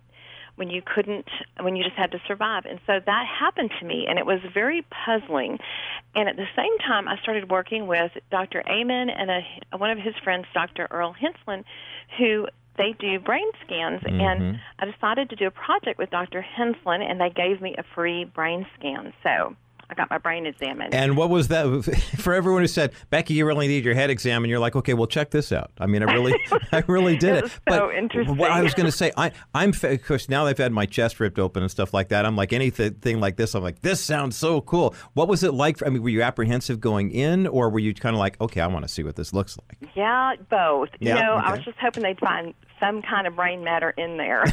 when 0.55 0.69
you 0.69 0.81
couldn't 0.85 1.27
when 1.61 1.75
you 1.75 1.83
just 1.83 1.95
had 1.95 2.11
to 2.11 2.21
survive 2.27 2.65
and 2.65 2.79
so 2.85 2.99
that 3.03 3.25
happened 3.27 3.71
to 3.79 3.85
me 3.85 4.05
and 4.07 4.19
it 4.19 4.25
was 4.25 4.39
very 4.53 4.85
puzzling 5.05 5.57
and 6.13 6.29
at 6.29 6.35
the 6.35 6.45
same 6.55 6.77
time 6.77 7.07
i 7.07 7.17
started 7.17 7.49
working 7.49 7.87
with 7.87 8.11
dr 8.29 8.63
amen 8.69 9.09
and 9.09 9.31
a, 9.31 9.77
one 9.77 9.89
of 9.89 9.97
his 9.97 10.13
friends 10.23 10.45
dr 10.53 10.87
earl 10.91 11.11
henslin 11.11 11.65
who 12.19 12.45
they 12.77 12.93
do 12.99 13.19
brain 13.19 13.49
scans 13.65 14.01
mm-hmm. 14.01 14.19
and 14.19 14.59
i 14.79 14.85
decided 14.85 15.29
to 15.29 15.35
do 15.35 15.47
a 15.47 15.51
project 15.51 15.97
with 15.99 16.09
dr 16.09 16.41
henslin 16.41 17.01
and 17.01 17.19
they 17.19 17.29
gave 17.29 17.61
me 17.61 17.75
a 17.77 17.83
free 17.95 18.25
brain 18.25 18.65
scan 18.77 19.13
so 19.23 19.55
I 19.89 19.95
got 19.95 20.09
my 20.09 20.17
brain 20.17 20.45
examined. 20.45 20.93
And 20.93 21.17
what 21.17 21.29
was 21.29 21.49
that 21.49 21.65
for 22.17 22.33
everyone 22.33 22.61
who 22.61 22.67
said, 22.67 22.93
Becky, 23.09 23.33
you 23.33 23.45
really 23.45 23.67
need 23.67 23.85
your 23.85 23.95
head 23.95 24.09
examined? 24.09 24.49
You're 24.49 24.59
like, 24.59 24.75
okay, 24.75 24.93
well, 24.93 25.07
check 25.07 25.31
this 25.31 25.51
out. 25.51 25.71
I 25.79 25.85
mean, 25.85 26.03
I 26.03 26.13
really, 26.13 26.33
I 26.71 26.83
really 26.87 27.17
did 27.17 27.35
it. 27.35 27.45
it. 27.45 27.51
but 27.65 27.77
so 27.77 27.91
interesting. 27.91 28.37
What 28.37 28.51
I 28.51 28.61
was 28.61 28.73
going 28.73 28.85
to 28.85 28.91
say, 28.91 29.11
I, 29.17 29.31
I'm 29.53 29.73
of 29.83 30.03
course 30.05 30.29
now 30.29 30.45
they've 30.45 30.57
had 30.57 30.71
my 30.71 30.85
chest 30.85 31.19
ripped 31.19 31.39
open 31.39 31.63
and 31.63 31.71
stuff 31.71 31.93
like 31.93 32.09
that. 32.09 32.25
I'm 32.25 32.35
like 32.35 32.53
anything 32.53 33.19
like 33.19 33.37
this. 33.37 33.55
I'm 33.55 33.63
like, 33.63 33.81
this 33.81 34.03
sounds 34.03 34.35
so 34.37 34.61
cool. 34.61 34.95
What 35.13 35.27
was 35.27 35.43
it 35.43 35.53
like? 35.53 35.77
For, 35.77 35.87
I 35.87 35.89
mean, 35.89 36.01
were 36.01 36.09
you 36.09 36.21
apprehensive 36.21 36.79
going 36.79 37.11
in, 37.11 37.47
or 37.47 37.69
were 37.69 37.79
you 37.79 37.93
kind 37.93 38.15
of 38.15 38.19
like, 38.19 38.39
okay, 38.41 38.61
I 38.61 38.67
want 38.67 38.83
to 38.83 38.89
see 38.89 39.03
what 39.03 39.15
this 39.15 39.33
looks 39.33 39.57
like? 39.57 39.89
Yeah, 39.95 40.35
both. 40.49 40.89
Yeah, 40.99 41.15
you 41.15 41.21
know, 41.21 41.37
okay. 41.37 41.47
I 41.47 41.51
was 41.51 41.63
just 41.65 41.77
hoping 41.79 42.03
they'd 42.03 42.19
find 42.19 42.53
some 42.83 43.01
kind 43.01 43.27
of 43.27 43.35
brain 43.35 43.63
matter 43.63 43.91
in 43.91 44.17
there. 44.17 44.43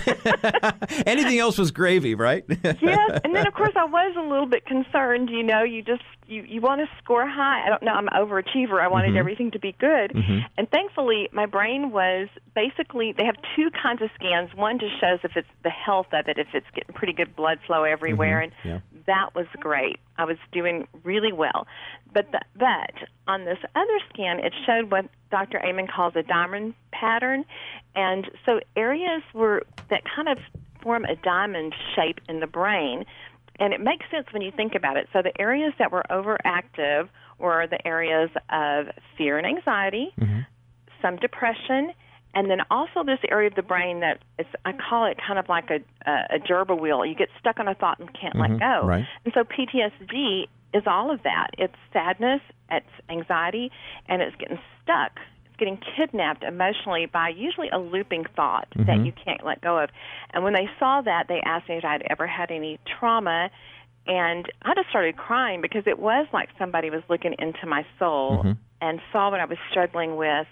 Anything 1.06 1.38
else 1.38 1.58
was 1.58 1.70
gravy, 1.70 2.14
right? 2.14 2.44
yes, 2.48 3.20
and 3.24 3.34
then 3.34 3.46
of 3.46 3.54
course 3.54 3.72
I 3.76 3.84
was 3.90 4.14
a 4.16 4.22
little 4.22 4.46
bit 4.46 4.64
concerned. 4.66 5.30
You 5.30 5.42
know, 5.42 5.62
you 5.62 5.82
just 5.82 6.02
you 6.26 6.42
you 6.42 6.60
want 6.60 6.80
to 6.80 6.88
score 7.02 7.26
high. 7.26 7.64
I 7.66 7.68
don't 7.68 7.82
know. 7.82 7.92
I'm 7.92 8.08
an 8.08 8.14
overachiever. 8.14 8.80
I 8.80 8.88
wanted 8.88 9.08
mm-hmm. 9.08 9.18
everything 9.18 9.50
to 9.52 9.58
be 9.58 9.74
good, 9.78 10.12
mm-hmm. 10.12 10.38
and 10.56 10.70
thankfully 10.70 11.28
my 11.32 11.46
brain 11.46 11.90
was 11.90 12.28
basically. 12.54 13.12
They 13.16 13.24
have 13.24 13.36
two 13.56 13.70
kinds 13.82 14.02
of 14.02 14.10
scans. 14.14 14.54
One 14.54 14.78
just 14.78 15.00
shows 15.00 15.18
if 15.24 15.36
it's 15.36 15.48
the 15.62 15.70
health 15.70 16.08
of 16.12 16.28
it, 16.28 16.38
if 16.38 16.48
it's 16.54 16.66
getting 16.74 16.94
pretty 16.94 17.12
good 17.12 17.34
blood 17.34 17.58
flow 17.66 17.84
everywhere, 17.84 18.42
mm-hmm. 18.42 18.68
and 18.68 18.82
yeah. 18.94 19.02
that 19.06 19.34
was 19.34 19.46
great. 19.58 19.98
I 20.20 20.24
was 20.24 20.37
doing 20.52 20.87
really 21.02 21.33
well. 21.33 21.66
But 22.12 22.30
the, 22.30 22.40
but 22.54 23.09
on 23.26 23.46
this 23.46 23.59
other 23.74 23.98
scan, 24.12 24.38
it 24.38 24.52
showed 24.66 24.90
what 24.90 25.06
Dr. 25.30 25.59
Amen 25.64 25.87
calls 25.87 26.14
a 26.14 26.22
diamond 26.22 26.74
pattern, 26.92 27.46
and 27.96 28.30
so 28.44 28.61
areas 28.76 29.22
were 29.33 29.62
that 29.88 30.02
kind 30.14 30.28
of 30.28 30.38
form 30.83 31.04
a 31.06 31.16
diamond 31.16 31.74
shape 31.96 32.20
in 32.28 32.40
the 32.40 32.46
brain, 32.46 33.06
and 33.59 33.72
it 33.72 33.80
makes 33.80 34.04
sense 34.11 34.26
when 34.33 34.42
you 34.42 34.50
think 34.50 34.74
about 34.74 34.98
it. 34.98 35.09
So 35.12 35.22
the 35.22 35.38
areas 35.40 35.72
that 35.78 35.90
were 35.90 36.04
overactive 36.11 37.09
were 37.38 37.66
the 37.66 37.87
areas 37.87 38.30
of 38.50 38.88
fear 39.16 39.38
and 39.38 39.46
anxiety, 39.46 40.12
mm-hmm. 40.20 40.40
some 41.00 41.16
depression, 41.16 41.92
and 42.34 42.50
then 42.50 42.58
also 42.70 43.02
this 43.04 43.18
area 43.28 43.48
of 43.48 43.54
the 43.54 43.62
brain 43.62 44.00
that 44.00 44.18
is 44.38 44.46
I 44.64 44.72
call 44.72 45.06
it 45.06 45.18
kind 45.24 45.38
of 45.38 45.48
like 45.48 45.70
a 45.70 45.80
a, 46.08 46.36
a 46.36 46.38
gerbil 46.38 46.80
wheel. 46.80 47.04
You 47.04 47.14
get 47.14 47.28
stuck 47.38 47.58
on 47.58 47.68
a 47.68 47.74
thought 47.74 47.98
and 47.98 48.08
can't 48.18 48.34
mm-hmm. 48.34 48.52
let 48.52 48.60
go. 48.60 48.86
Right. 48.86 49.04
And 49.24 49.34
so 49.34 49.44
PTSD 49.44 50.46
is 50.72 50.84
all 50.86 51.10
of 51.10 51.22
that. 51.24 51.48
It's 51.58 51.74
sadness, 51.92 52.40
it's 52.70 52.86
anxiety, 53.08 53.70
and 54.08 54.22
it's 54.22 54.36
getting 54.36 54.58
stuck. 54.82 55.12
It's 55.46 55.56
getting 55.58 55.78
kidnapped 55.96 56.44
emotionally 56.44 57.06
by 57.06 57.30
usually 57.30 57.68
a 57.70 57.78
looping 57.78 58.24
thought 58.36 58.68
mm-hmm. 58.70 58.86
that 58.86 59.04
you 59.04 59.12
can't 59.24 59.44
let 59.44 59.60
go 59.60 59.78
of. 59.78 59.90
And 60.32 60.44
when 60.44 60.52
they 60.52 60.68
saw 60.78 61.00
that, 61.02 61.26
they 61.28 61.40
asked 61.44 61.68
me 61.68 61.76
if 61.76 61.84
I'd 61.84 62.06
ever 62.08 62.26
had 62.26 62.50
any 62.50 62.78
trauma. 62.98 63.50
And 64.06 64.46
I 64.62 64.74
just 64.74 64.88
started 64.88 65.16
crying 65.16 65.60
because 65.60 65.84
it 65.86 65.98
was 65.98 66.26
like 66.32 66.48
somebody 66.58 66.90
was 66.90 67.02
looking 67.08 67.34
into 67.38 67.66
my 67.66 67.84
soul 67.98 68.38
mm-hmm. 68.38 68.52
and 68.80 69.00
saw 69.12 69.30
what 69.30 69.40
I 69.40 69.44
was 69.44 69.58
struggling 69.70 70.16
with. 70.16 70.46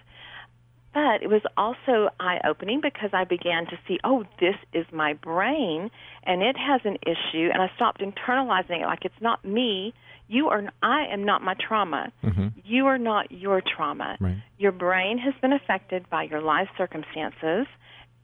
But 0.94 1.22
it 1.22 1.28
was 1.28 1.42
also 1.56 2.08
eye 2.18 2.40
opening 2.48 2.80
because 2.82 3.10
I 3.12 3.24
began 3.24 3.66
to 3.66 3.78
see, 3.86 3.98
oh, 4.04 4.24
this 4.40 4.56
is 4.72 4.86
my 4.92 5.12
brain 5.12 5.90
and 6.24 6.42
it 6.42 6.56
has 6.56 6.80
an 6.84 6.96
issue. 7.02 7.50
And 7.52 7.62
I 7.62 7.70
stopped 7.76 8.00
internalizing 8.00 8.82
it 8.82 8.86
like 8.86 9.04
it's 9.04 9.20
not 9.20 9.44
me 9.44 9.94
you 10.28 10.48
are 10.48 10.62
I 10.82 11.06
am 11.10 11.24
not 11.24 11.42
my 11.42 11.54
trauma. 11.54 12.12
Mm-hmm. 12.22 12.48
You 12.64 12.86
are 12.86 12.98
not 12.98 13.32
your 13.32 13.62
trauma. 13.62 14.16
Right. 14.20 14.36
Your 14.58 14.72
brain 14.72 15.18
has 15.18 15.34
been 15.40 15.52
affected 15.52 16.08
by 16.10 16.24
your 16.24 16.42
life 16.42 16.68
circumstances, 16.76 17.66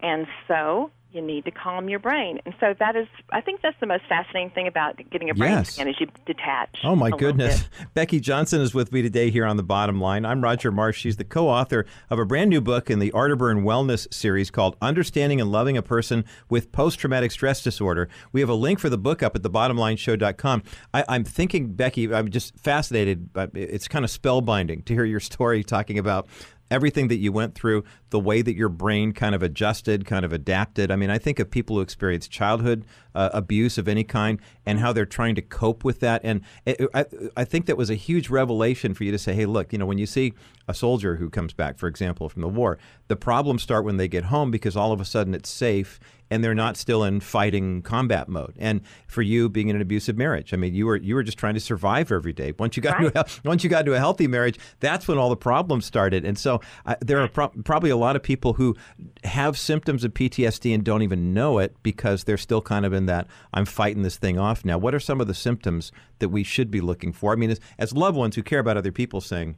and 0.01 0.27
so 0.47 0.91
you 1.15 1.23
need 1.23 1.45
to 1.45 1.51
calm 1.51 1.89
your 1.89 2.01
brain. 2.01 2.41
And 2.45 2.55
so 2.59 2.75
that 2.81 2.97
is, 2.97 3.07
I 3.31 3.41
think 3.41 3.63
that's 3.63 3.79
the 3.79 3.87
most 3.87 4.05
fascinating 4.09 4.51
thing 4.51 4.67
about 4.67 5.01
getting 5.11 5.31
a 5.31 5.35
brain 5.35 5.53
yes. 5.53 5.75
scan 5.75 5.89
is 5.89 5.95
you 6.01 6.09
detach. 6.27 6.81
Oh 6.83 6.97
my 6.97 7.11
goodness. 7.11 7.69
Becky 7.95 8.19
Johnson 8.19 8.61
is 8.61 8.75
with 8.75 8.93
me 8.93 9.01
today 9.01 9.31
here 9.31 9.47
on 9.47 9.57
the 9.57 9.63
bottom 9.63 10.01
line. 10.01 10.25
I'm 10.27 10.43
Roger 10.43 10.73
Marsh. 10.73 10.99
She's 10.99 11.17
the 11.17 11.25
co-author 11.25 11.87
of 12.11 12.19
a 12.19 12.25
brand 12.27 12.51
new 12.51 12.61
book 12.61 12.91
in 12.91 12.99
the 12.99 13.13
Arterburn 13.13 13.63
Wellness 13.63 14.13
series 14.13 14.51
called 14.51 14.77
Understanding 14.83 15.41
and 15.41 15.53
Loving 15.53 15.77
a 15.77 15.83
Person 15.83 16.25
with 16.49 16.73
Post-Traumatic 16.73 17.31
Stress 17.31 17.63
Disorder. 17.63 18.09
We 18.33 18.41
have 18.41 18.51
a 18.51 18.55
link 18.55 18.81
for 18.81 18.89
the 18.89 18.99
book 18.99 19.23
up 19.23 19.37
at 19.37 19.43
thebottomlineshow.com. 19.43 20.63
I, 20.93 21.05
I'm 21.09 21.25
thinking, 21.25 21.75
Becky, 21.75 22.13
I'm 22.13 22.31
just 22.31 22.59
fascinated. 22.59 23.31
It's 23.55 23.87
kind 23.87 24.05
of 24.05 24.11
spellbinding 24.11 24.85
to 24.87 24.95
hear 24.95 25.05
your 25.05 25.21
story 25.21 25.63
talking 25.63 25.99
about 25.99 26.27
everything 26.71 27.09
that 27.09 27.17
you 27.17 27.33
went 27.33 27.55
through, 27.55 27.85
the 28.11 28.19
way 28.19 28.43
that 28.43 28.57
your 28.57 28.69
brain 28.69 29.13
kind 29.13 29.35
of 29.35 29.43
adjusted, 29.43 30.07
kind 30.07 30.25
of 30.25 30.33
adapted. 30.33 30.91
I 30.91 30.97
mean, 30.97 31.11
I 31.11 31.19
think 31.19 31.39
of 31.39 31.51
people 31.51 31.77
who 31.77 31.83
experience 31.83 32.27
childhood 32.27 32.85
uh, 33.15 33.31
abuse 33.33 33.79
of 33.79 33.87
any 33.87 34.05
kind 34.05 34.41
and 34.67 34.79
how 34.79 34.93
they're 34.93 35.07
trying 35.07 35.35
to 35.37 35.43
cope 35.43 35.85
with 35.85 36.01
that. 36.01 36.23
And 36.25 36.41
it, 36.65 36.81
I, 36.95 37.05
I 37.37 37.45
think 37.45 37.67
that 37.67 37.77
was 37.77 37.91
a 37.91 37.95
huge 37.95 38.31
revelation 38.31 38.95
for 38.95 39.05
you 39.05 39.13
to 39.13 39.19
say, 39.19 39.35
hey, 39.35 39.47
look, 39.47 39.73
you 39.73 39.79
know, 39.79 39.87
when 39.87 39.99
you 39.99 40.07
see 40.07 40.33
a 40.67 40.75
soldier 40.75 41.17
who 41.17 41.31
comes 41.31 41.53
back, 41.53 41.79
for 41.79 41.87
example, 41.87 42.29
from 42.29 42.43
the 42.43 42.49
war, 42.49 42.79
the 43.09 43.17
problems 43.17 43.63
start 43.63 43.85
when 43.85 43.97
they 43.97 44.09
get 44.09 44.25
home 44.25 44.51
because 44.51 44.77
all 44.77 44.93
of 44.93 45.01
a 45.01 45.05
sudden 45.05 45.35
it's 45.35 45.51
safe 45.51 46.01
and 46.35 46.43
they're 46.43 46.53
not 46.53 46.77
still 46.77 47.05
in 47.05 47.21
fighting 47.21 47.81
combat 47.81 48.29
mode. 48.29 48.55
And 48.59 48.81
for 49.07 49.23
you 49.23 49.49
being 49.49 49.69
in 49.69 49.77
an 49.77 49.83
abusive 49.83 50.19
marriage, 50.19 50.53
I 50.53 50.57
mean, 50.57 50.75
you 50.75 50.85
were 50.85 50.97
you 50.97 51.15
were 51.15 51.23
just 51.23 51.39
trying 51.39 51.55
to 51.55 51.61
survive 51.61 52.11
every 52.11 52.33
day. 52.33 52.53
Once 52.59 52.77
you 52.77 52.83
got 52.83 52.99
right. 52.99 53.15
to 53.15 53.21
a, 53.21 53.27
once 53.45 53.63
you 53.63 53.71
got 53.71 53.85
to 53.85 53.95
a 53.95 53.99
healthy 53.99 54.27
marriage, 54.27 54.59
that's 54.81 55.07
when 55.07 55.17
all 55.17 55.31
the 55.31 55.37
problems 55.37 55.87
started. 55.87 56.25
And 56.25 56.37
so 56.37 56.61
uh, 56.87 56.97
there 57.01 57.21
are 57.21 57.29
pro- 57.29 57.51
probably 57.65 57.91
a 57.91 57.97
lot 57.97 58.17
of 58.17 58.23
people 58.25 58.55
who 58.55 58.75
have 59.23 59.57
symptoms 59.57 60.03
of 60.03 60.13
PTSD 60.13 60.75
and 60.75 60.83
don't 60.83 61.03
even 61.03 61.33
know 61.33 61.59
it 61.59 61.77
because 61.85 62.25
they're 62.25 62.37
still 62.37 62.61
kind 62.61 62.85
of 62.85 62.93
in 62.93 63.07
that 63.07 63.29
I'm 63.53 63.65
fighting 63.65 64.03
this 64.03 64.17
thing 64.17 64.37
off 64.37 64.65
now. 64.65 64.77
What 64.77 64.93
are 64.93 65.01
some 65.01 65.21
of 65.21 65.29
the 65.29 65.35
symptoms 65.35 65.93
that 66.19 66.31
we 66.31 66.43
should 66.43 66.69
be 66.69 66.81
looking 66.81 67.13
for? 67.13 67.33
I 67.33 67.37
mean, 67.37 67.51
as, 67.51 67.61
as 67.79 67.93
loved 67.93 68.17
ones 68.17 68.35
who 68.35 68.43
care 68.43 68.59
about 68.59 68.77
other 68.77 68.91
people, 68.91 69.21
saying 69.21 69.55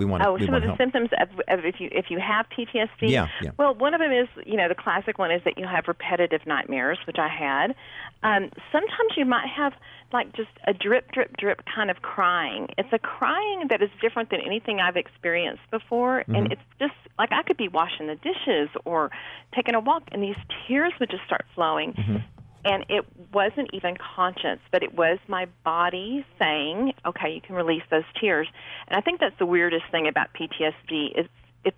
we 0.00 0.04
want. 0.06 0.24
Oh, 0.24 0.36
some 0.38 0.54
of 0.54 0.62
the 0.62 0.68
help. 0.68 0.78
symptoms 0.78 1.10
of, 1.20 1.28
of 1.46 1.64
if 1.64 1.76
you 1.78 1.88
if 1.92 2.06
you 2.10 2.18
have 2.18 2.46
PTSD. 2.56 2.88
Yeah, 3.10 3.28
yeah. 3.42 3.50
Well, 3.58 3.74
one 3.74 3.94
of 3.94 4.00
them 4.00 4.10
is 4.10 4.26
you 4.44 4.56
know 4.56 4.68
the 4.68 4.74
classic 4.74 5.18
one 5.18 5.30
is 5.30 5.42
that 5.44 5.56
you 5.58 5.66
have 5.66 5.84
repetitive 5.86 6.46
nightmares, 6.46 6.98
which 7.06 7.18
I 7.18 7.28
had. 7.28 7.74
Um, 8.22 8.50
sometimes 8.72 9.12
you 9.16 9.24
might 9.24 9.46
have 9.56 9.72
like 10.12 10.34
just 10.34 10.50
a 10.66 10.72
drip, 10.74 11.12
drip, 11.12 11.36
drip 11.36 11.62
kind 11.72 11.88
of 11.90 12.02
crying. 12.02 12.66
It's 12.76 12.92
a 12.92 12.98
crying 12.98 13.68
that 13.70 13.80
is 13.80 13.90
different 14.02 14.30
than 14.30 14.40
anything 14.44 14.80
I've 14.80 14.96
experienced 14.96 15.62
before, 15.70 16.20
Mm-hmm. 16.22 16.34
and 16.34 16.52
it's 16.52 16.62
just 16.80 16.94
like 17.18 17.30
I 17.32 17.42
could 17.44 17.56
be 17.56 17.68
washing 17.68 18.08
the 18.08 18.16
dishes 18.16 18.68
or 18.84 19.10
taking 19.54 19.74
a 19.74 19.80
walk, 19.80 20.02
and 20.12 20.22
these 20.22 20.36
tears 20.66 20.92
would 20.98 21.10
just 21.10 21.24
start 21.24 21.44
flowing. 21.54 21.92
Mm-hmm. 21.92 22.16
And 22.64 22.84
it 22.88 23.04
wasn't 23.32 23.70
even 23.72 23.96
conscious, 24.16 24.58
but 24.70 24.82
it 24.82 24.94
was 24.94 25.18
my 25.28 25.46
body 25.64 26.24
saying, 26.38 26.92
"Okay, 27.06 27.30
you 27.34 27.40
can 27.40 27.54
release 27.54 27.82
those 27.90 28.04
tears." 28.20 28.48
And 28.88 28.96
I 28.96 29.00
think 29.00 29.20
that's 29.20 29.38
the 29.38 29.46
weirdest 29.46 29.84
thing 29.90 30.06
about 30.08 30.28
PTSD 30.34 31.18
is 31.18 31.26
it's 31.64 31.76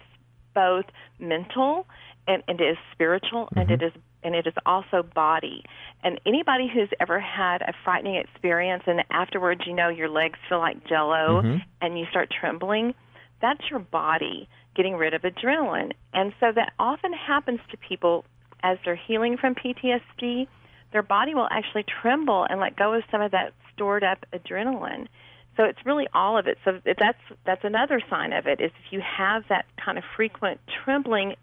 both 0.55 0.87
mental 1.19 1.87
and, 2.27 2.43
and 2.49 2.61
it 2.61 2.65
is 2.65 2.77
spiritual 2.93 3.49
and 3.57 3.69
mm-hmm. 3.69 3.83
it 3.83 3.83
is 3.83 3.93
and 4.25 4.35
it 4.35 4.47
is 4.47 4.55
also 4.65 5.03
body. 5.03 5.65
And 6.05 6.21
anybody 6.27 6.69
who's 6.73 6.89
ever 7.01 7.19
had 7.19 7.63
a 7.63 7.73
frightening 7.85 8.17
experience 8.17 8.85
and 8.87 9.05
afterwards 9.11 9.63
you 9.67 9.73
know 9.73 9.89
your 9.89 10.09
legs 10.09 10.39
feel 10.49 10.59
like 10.59 10.87
jello 10.87 11.43
mm-hmm. 11.43 11.57
and 11.81 11.99
you 11.99 12.07
start 12.11 12.29
trembling, 12.31 12.95
that's 13.41 13.61
your 13.69 13.81
body 13.81 14.49
getting 14.77 14.95
rid 14.95 15.15
of 15.15 15.23
adrenaline. 15.23 15.93
And 16.15 16.33
so 16.41 16.53
that 16.55 16.73
often 16.79 17.13
happens 17.13 17.61
to 17.71 17.77
people 17.77 18.25
as 18.63 18.79
they're 18.85 18.95
healing 18.97 19.37
from 19.37 19.55
PTSD, 19.55 20.47
their 20.93 21.03
body 21.03 21.35
will 21.35 21.49
actually 21.51 21.85
tremble 22.03 22.47
and 22.49 22.61
let 22.61 22.77
go 22.77 22.95
of 22.95 23.03
some 23.11 23.21
of 23.21 23.33
that 23.33 23.53
stored 23.75 24.05
up 24.05 24.25
adrenaline. 24.33 25.09
So 25.57 25.65
it's 25.65 25.79
really 25.85 26.07
all 26.15 26.39
of 26.39 26.47
it. 26.47 26.59
So 26.65 26.81
that's 26.85 27.19
that's 27.45 27.65
another 27.65 28.01
sign 28.09 28.33
of 28.33 28.47
it 28.47 28.61
is 28.61 28.71
if 28.87 28.93
you 28.93 29.01
have 29.01 29.45
that 29.49 29.67
kind 29.83 29.99
of 29.99 30.05
frequent 30.17 30.61
trembling, 30.85 31.35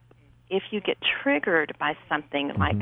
if 0.49 0.63
you 0.71 0.81
get 0.81 0.97
triggered 1.21 1.75
by 1.79 1.95
something 2.07 2.53
like 2.57 2.77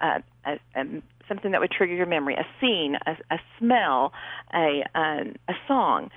uh, 0.00 0.20
a, 0.46 0.52
a, 0.74 1.02
something 1.28 1.52
that 1.52 1.60
would 1.60 1.70
trigger 1.70 1.94
your 1.94 2.06
memory, 2.06 2.34
a 2.34 2.46
scene, 2.60 2.96
a, 3.06 3.34
a 3.34 3.38
smell, 3.58 4.12
a 4.54 4.82
um, 4.94 5.34
a 5.48 5.54
song, 5.68 6.10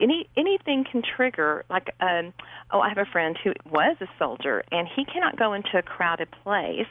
any 0.00 0.28
anything 0.36 0.84
can 0.90 1.02
trigger. 1.02 1.64
Like, 1.68 1.94
um, 2.00 2.32
oh, 2.70 2.80
I 2.80 2.88
have 2.88 2.98
a 2.98 3.10
friend 3.10 3.36
who 3.42 3.52
was 3.70 3.96
a 4.00 4.06
soldier, 4.18 4.62
and 4.70 4.88
he 4.94 5.04
cannot 5.04 5.36
go 5.36 5.52
into 5.52 5.76
a 5.76 5.82
crowded 5.82 6.28
place. 6.42 6.86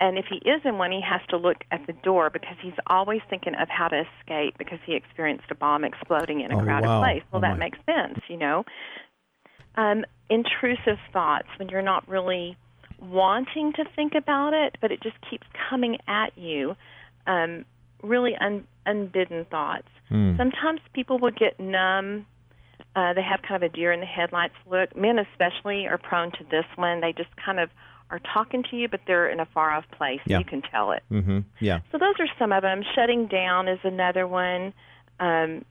And 0.00 0.16
if 0.18 0.24
he 0.30 0.36
is 0.48 0.62
in 0.64 0.78
one, 0.78 0.90
he 0.90 1.02
has 1.02 1.20
to 1.28 1.36
look 1.36 1.58
at 1.70 1.86
the 1.86 1.92
door 1.92 2.30
because 2.30 2.56
he's 2.62 2.72
always 2.86 3.20
thinking 3.28 3.54
of 3.54 3.68
how 3.68 3.86
to 3.88 4.04
escape 4.20 4.56
because 4.58 4.78
he 4.86 4.94
experienced 4.94 5.44
a 5.50 5.54
bomb 5.54 5.84
exploding 5.84 6.40
in 6.40 6.50
a 6.50 6.58
Oh, 6.58 6.64
crowded 6.64 6.86
wow. 6.88 7.00
place. 7.00 7.22
Well, 7.30 7.38
Oh, 7.38 7.42
that 7.42 7.58
my. 7.58 7.66
makes 7.66 7.78
sense, 7.84 8.18
you 8.26 8.38
know. 8.38 8.64
Um, 9.76 10.04
intrusive 10.30 10.98
thoughts 11.12 11.48
when 11.58 11.68
you're 11.68 11.82
not 11.82 12.08
really 12.08 12.56
wanting 12.98 13.72
to 13.74 13.84
think 13.94 14.14
about 14.14 14.54
it, 14.54 14.76
but 14.80 14.90
it 14.90 15.02
just 15.02 15.16
keeps 15.30 15.46
coming 15.68 15.98
at 16.08 16.36
you. 16.36 16.76
Um, 17.26 17.64
really 18.02 18.34
un- 18.40 18.66
unbidden 18.86 19.44
thoughts. 19.50 19.88
Hmm. 20.08 20.36
Sometimes 20.38 20.80
people 20.94 21.18
will 21.18 21.30
get 21.30 21.60
numb. 21.60 22.26
Uh, 22.96 23.12
they 23.12 23.22
have 23.22 23.42
kind 23.42 23.62
of 23.62 23.70
a 23.70 23.74
deer 23.74 23.92
in 23.92 24.00
the 24.00 24.06
headlights 24.06 24.54
look. 24.68 24.96
Men, 24.96 25.18
especially, 25.18 25.86
are 25.86 25.98
prone 25.98 26.30
to 26.32 26.44
this 26.50 26.64
one. 26.76 27.00
They 27.00 27.12
just 27.12 27.30
kind 27.36 27.60
of 27.60 27.68
are 28.10 28.20
talking 28.34 28.64
to 28.70 28.76
you, 28.76 28.88
but 28.88 29.00
they're 29.06 29.28
in 29.28 29.40
a 29.40 29.46
far 29.46 29.70
off 29.70 29.84
place. 29.96 30.20
Yeah. 30.26 30.38
You 30.38 30.44
can 30.44 30.62
tell 30.62 30.92
it. 30.92 31.02
Mm-hmm. 31.10 31.40
Yeah. 31.60 31.80
So 31.92 31.98
those 31.98 32.14
are 32.18 32.28
some 32.38 32.52
of 32.52 32.62
them. 32.62 32.82
Shutting 32.94 33.26
down 33.26 33.68
is 33.68 33.78
another 33.84 34.26
one. 34.26 34.72
Um, 35.18 35.64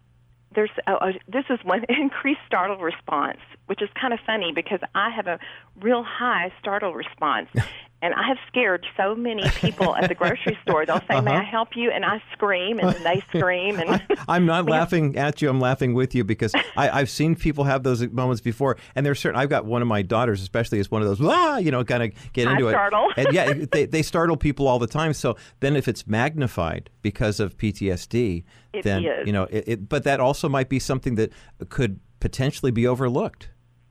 there's 0.56 0.72
oh, 0.88 0.98
oh, 1.02 1.12
this 1.28 1.46
is 1.50 1.60
one 1.64 1.86
increased 1.90 2.42
startle 2.48 2.78
response, 2.78 3.40
which 3.68 3.82
is 3.82 3.90
kind 4.00 4.14
of 4.14 4.20
funny 4.26 4.52
because 4.54 4.80
I 4.96 5.10
have 5.12 5.28
a 5.28 5.40
real 5.82 6.04
high 6.04 6.52
startle 6.60 6.94
response, 6.94 7.50
and 8.02 8.14
I 8.14 8.28
have 8.28 8.38
scared 8.48 8.86
so 8.96 9.14
many 9.16 9.44
people 9.50 9.96
at 9.96 10.08
the 10.08 10.16
grocery 10.16 10.58
store. 10.64 10.86
They'll 10.86 11.02
say, 11.10 11.20
"May 11.22 11.34
I 11.34 11.44
help 11.44 11.76
you?" 11.76 11.92
and 11.92 12.06
I 12.06 12.22
scream, 12.34 12.80
and 12.80 12.96
they 13.06 13.22
scream, 13.38 13.80
and 13.80 14.02
I'm 14.28 14.46
not 14.46 14.66
laughing 14.70 15.18
at 15.18 15.42
you. 15.42 15.50
I'm 15.50 15.60
laughing 15.60 15.94
with 15.94 16.16
you 16.16 16.24
because 16.24 16.54
I, 16.78 16.90
I've 16.90 17.10
seen 17.10 17.36
people 17.36 17.66
have 17.66 17.84
those 17.84 18.06
moments 18.08 18.42
before, 18.42 18.78
and 18.96 19.06
there's 19.06 19.20
certain. 19.20 19.40
I've 19.40 19.50
got 19.50 19.66
one 19.66 19.82
of 19.82 19.88
my 19.88 20.02
daughters, 20.02 20.42
especially, 20.42 20.80
is 20.80 20.90
one 20.90 21.02
of 21.02 21.08
those. 21.08 21.20
Ah, 21.22 21.58
you 21.58 21.72
know, 21.72 21.84
kind 21.84 22.04
of 22.04 22.34
get 22.34 22.48
I 22.48 22.54
into 22.54 22.70
startle. 22.70 23.10
it. 23.18 23.26
And 23.26 23.34
yeah, 23.36 23.54
they 23.72 23.86
they 23.86 24.02
startle 24.02 24.38
people 24.38 24.68
all 24.68 24.80
the 24.80 24.88
time. 24.88 25.14
So 25.14 25.36
then, 25.60 25.76
if 25.76 25.88
it's 25.88 26.08
magnified 26.08 26.90
because 27.02 27.40
of 27.40 27.58
PTSD, 27.58 28.44
It 28.74 28.84
then 28.84 29.04
is. 29.04 29.28
you 29.28 29.34
know. 29.34 29.44
It, 29.44 29.64
it, 29.68 29.90
but 29.90 30.04
that 30.06 30.20
also 30.20 30.48
might 30.48 30.70
be 30.70 30.80
something 30.80 31.16
that 31.16 31.32
could 31.70 32.00
potentially 32.20 32.72
be 32.72 32.86
overlooked 32.88 33.50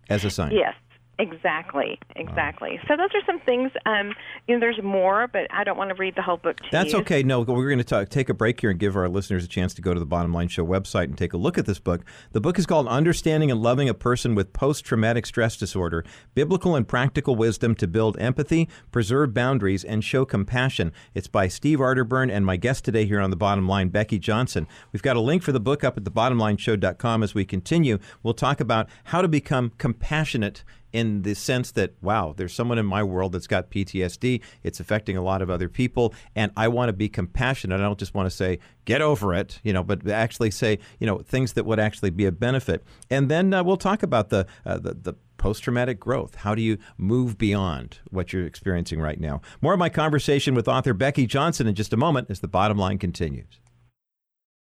as 0.08 0.24
a 0.24 0.30
sign. 0.30 0.52
Yes, 0.52 0.74
exactly, 1.18 1.98
exactly. 2.16 2.78
So 2.88 2.96
those 2.96 3.10
are 3.14 3.22
some 3.26 3.40
things. 3.40 3.70
Um, 3.86 4.14
you 4.46 4.54
know, 4.54 4.60
there's 4.60 4.80
more, 4.82 5.26
but 5.28 5.46
I 5.50 5.64
don't 5.64 5.76
want 5.76 5.90
to 5.90 5.94
read 5.96 6.14
the 6.16 6.22
whole 6.22 6.36
book 6.36 6.56
to 6.58 6.68
That's 6.70 6.92
you. 6.92 6.98
okay. 7.00 7.22
No, 7.22 7.40
we're 7.40 7.68
going 7.68 7.78
to 7.78 7.84
talk, 7.84 8.08
take 8.08 8.28
a 8.28 8.34
break 8.34 8.60
here 8.60 8.70
and 8.70 8.78
give 8.78 8.96
our 8.96 9.08
listeners 9.08 9.44
a 9.44 9.48
chance 9.48 9.74
to 9.74 9.82
go 9.82 9.92
to 9.94 10.00
the 10.00 10.06
Bottom 10.06 10.32
Line 10.32 10.48
Show 10.48 10.64
website 10.64 11.04
and 11.04 11.18
take 11.18 11.32
a 11.32 11.36
look 11.36 11.58
at 11.58 11.66
this 11.66 11.78
book. 11.78 12.04
The 12.32 12.40
book 12.40 12.58
is 12.58 12.66
called 12.66 12.88
Understanding 12.88 13.50
and 13.50 13.62
Loving 13.62 13.88
a 13.88 13.94
Person 13.94 14.34
with 14.34 14.52
Post 14.52 14.84
Traumatic 14.84 15.26
Stress 15.26 15.56
Disorder 15.56 16.04
Biblical 16.34 16.74
and 16.76 16.86
Practical 16.86 17.36
Wisdom 17.36 17.74
to 17.76 17.86
Build 17.86 18.18
Empathy, 18.18 18.68
Preserve 18.92 19.34
Boundaries, 19.34 19.84
and 19.84 20.04
Show 20.04 20.24
Compassion. 20.24 20.92
It's 21.14 21.28
by 21.28 21.48
Steve 21.48 21.78
Arterburn 21.78 22.30
and 22.30 22.46
my 22.46 22.56
guest 22.56 22.84
today 22.84 23.06
here 23.06 23.20
on 23.20 23.30
The 23.30 23.36
Bottom 23.36 23.68
Line, 23.68 23.88
Becky 23.88 24.18
Johnson. 24.18 24.66
We've 24.92 25.02
got 25.02 25.16
a 25.16 25.20
link 25.20 25.42
for 25.42 25.52
the 25.52 25.60
book 25.60 25.84
up 25.84 25.96
at 25.96 26.04
thebottomlineshow.com. 26.04 27.22
As 27.22 27.34
we 27.34 27.44
continue, 27.44 27.98
we'll 28.22 28.34
talk 28.34 28.60
about 28.60 28.88
how 29.04 29.22
to 29.22 29.28
become 29.28 29.72
compassionate 29.78 30.62
in 30.92 31.22
the 31.22 31.34
sense 31.34 31.70
that, 31.72 31.94
wow, 32.00 32.34
there's 32.36 32.54
someone 32.54 32.78
in 32.78 32.86
my 32.86 33.02
world 33.02 33.32
that's 33.32 33.46
got 33.46 33.70
PTSD. 33.70 34.40
It's 34.62 34.80
affecting 34.80 35.16
a 35.16 35.22
lot 35.22 35.42
of 35.42 35.50
other 35.50 35.68
people. 35.68 36.14
And 36.34 36.52
I 36.56 36.68
want 36.68 36.88
to 36.88 36.92
be 36.92 37.08
compassionate. 37.08 37.80
I 37.80 37.82
don't 37.82 37.98
just 37.98 38.14
want 38.14 38.26
to 38.28 38.34
say, 38.34 38.58
get 38.84 39.02
over 39.02 39.34
it, 39.34 39.60
you 39.62 39.72
know, 39.72 39.82
but 39.82 40.08
actually 40.08 40.50
say, 40.50 40.78
you 40.98 41.06
know, 41.06 41.18
things 41.18 41.52
that 41.54 41.66
would 41.66 41.78
actually 41.78 42.10
be 42.10 42.26
a 42.26 42.32
benefit. 42.32 42.84
And 43.10 43.30
then 43.30 43.52
uh, 43.52 43.62
we'll 43.62 43.76
talk 43.76 44.02
about 44.02 44.30
the, 44.30 44.46
uh, 44.64 44.78
the, 44.78 44.94
the 44.94 45.14
post 45.36 45.62
traumatic 45.62 46.00
growth. 46.00 46.36
How 46.36 46.54
do 46.54 46.62
you 46.62 46.78
move 46.96 47.38
beyond 47.38 47.98
what 48.10 48.32
you're 48.32 48.46
experiencing 48.46 49.00
right 49.00 49.20
now? 49.20 49.40
More 49.60 49.72
of 49.72 49.78
my 49.78 49.88
conversation 49.88 50.54
with 50.54 50.68
author 50.68 50.94
Becky 50.94 51.26
Johnson 51.26 51.66
in 51.66 51.74
just 51.74 51.92
a 51.92 51.96
moment 51.96 52.30
as 52.30 52.40
the 52.40 52.48
bottom 52.48 52.76
line 52.76 52.98
continues. 52.98 53.60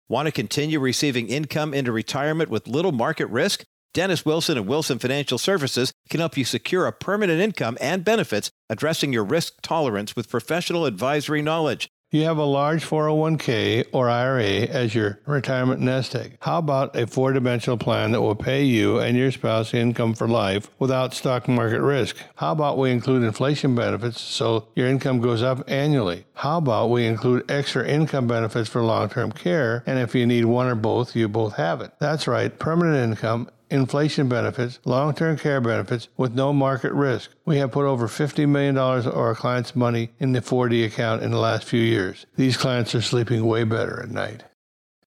Want 0.10 0.28
to 0.28 0.32
continue 0.32 0.80
receiving 0.80 1.28
income 1.30 1.74
into 1.74 1.92
retirement 1.92 2.50
with 2.50 2.68
little 2.68 2.92
market 2.92 3.28
risk? 3.28 3.64
Dennis 3.94 4.26
Wilson 4.26 4.58
and 4.58 4.66
Wilson 4.66 4.98
Financial 4.98 5.38
Services 5.38 5.94
can 6.10 6.20
help 6.20 6.36
you 6.36 6.46
secure 6.46 6.88
a 6.88 6.92
permanent 6.92 7.40
income 7.40 7.78
and 7.80 8.04
benefits 8.04 8.50
addressing 8.68 9.14
your 9.14 9.24
risk 9.24 9.62
tolerance 9.62 10.16
with 10.16 10.32
professional 10.32 10.88
advisory 10.88 11.44
knowledge. 11.44 11.90
You 12.10 12.24
have 12.24 12.38
a 12.38 12.44
large 12.44 12.86
401k 12.86 13.86
or 13.92 14.08
IRA 14.10 14.68
as 14.68 14.94
your 14.94 15.20
retirement 15.26 15.82
nest 15.82 16.16
egg. 16.16 16.38
How 16.42 16.60
about 16.60 16.96
a 16.96 17.08
four 17.08 17.34
dimensional 17.34 17.78
plan 17.78 18.12
that 18.12 18.22
will 18.22 18.36
pay 18.36 18.64
you 18.64 19.00
and 19.00 19.18
your 19.18 19.32
spouse 19.32 19.74
income 19.74 20.14
for 20.14 20.28
life 20.28 20.70
without 20.78 21.14
stock 21.14 21.48
market 21.48 21.82
risk? 21.82 22.18
How 22.36 22.52
about 22.52 22.78
we 22.78 22.92
include 22.92 23.24
inflation 23.24 23.74
benefits 23.74 24.22
so 24.22 24.68
your 24.76 24.88
income 24.88 25.22
goes 25.22 25.42
up 25.42 25.64
annually? 25.68 26.26
How 26.36 26.58
about 26.58 26.92
we 26.92 27.06
include 27.08 27.50
extra 27.50 27.88
income 27.88 28.28
benefits 28.28 28.70
for 28.70 28.84
long 28.84 29.10
term 29.10 29.32
care? 29.32 29.84
And 29.88 29.98
if 29.98 30.14
you 30.14 30.28
need 30.28 30.46
one 30.46 30.68
or 30.68 30.76
both, 30.76 31.16
you 31.16 31.28
both 31.28 31.56
have 31.56 31.82
it. 31.82 31.94
That's 32.00 32.28
right, 32.28 32.58
permanent 32.58 33.12
income 33.12 33.50
inflation 33.74 34.30
benefits, 34.30 34.80
long 34.86 35.14
term 35.14 35.38
care 35.38 35.60
benefits 35.60 36.08
with 36.16 36.34
no 36.34 36.54
market 36.54 36.94
risk. 36.94 37.32
We 37.44 37.58
have 37.58 37.72
put 37.72 37.86
over 37.86 38.08
$50 38.08 38.48
million 38.48 38.78
of 38.78 39.08
our 39.08 39.36
clients' 39.36 39.76
money 39.76 40.12
in 40.20 40.32
the 40.32 40.42
4D 40.42 40.86
account 40.86 41.24
in 41.24 41.32
the 41.32 41.40
last 41.40 41.66
few 41.66 41.82
years. 41.82 42.28
These 42.36 42.56
clients 42.56 42.94
are 42.94 43.02
sleeping 43.02 43.46
way 43.46 43.64
better 43.64 44.02
at 44.02 44.10
night. 44.10 44.44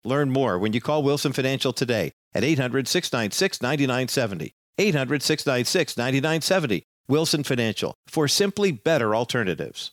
Learn 0.05 0.31
more 0.31 0.59
when 0.59 0.73
you 0.73 0.81
call 0.81 1.03
Wilson 1.03 1.33
Financial 1.33 1.73
today 1.73 2.13
at 2.35 2.45
800 2.45 2.89
696 2.89 3.61
9970. 3.61 4.55
800 4.79 5.23
696 5.23 5.97
9970. 5.97 6.85
Wilson 7.09 7.43
Financial 7.43 7.95
for 8.07 8.29
simply 8.29 8.71
better 8.71 9.15
alternatives. 9.15 9.91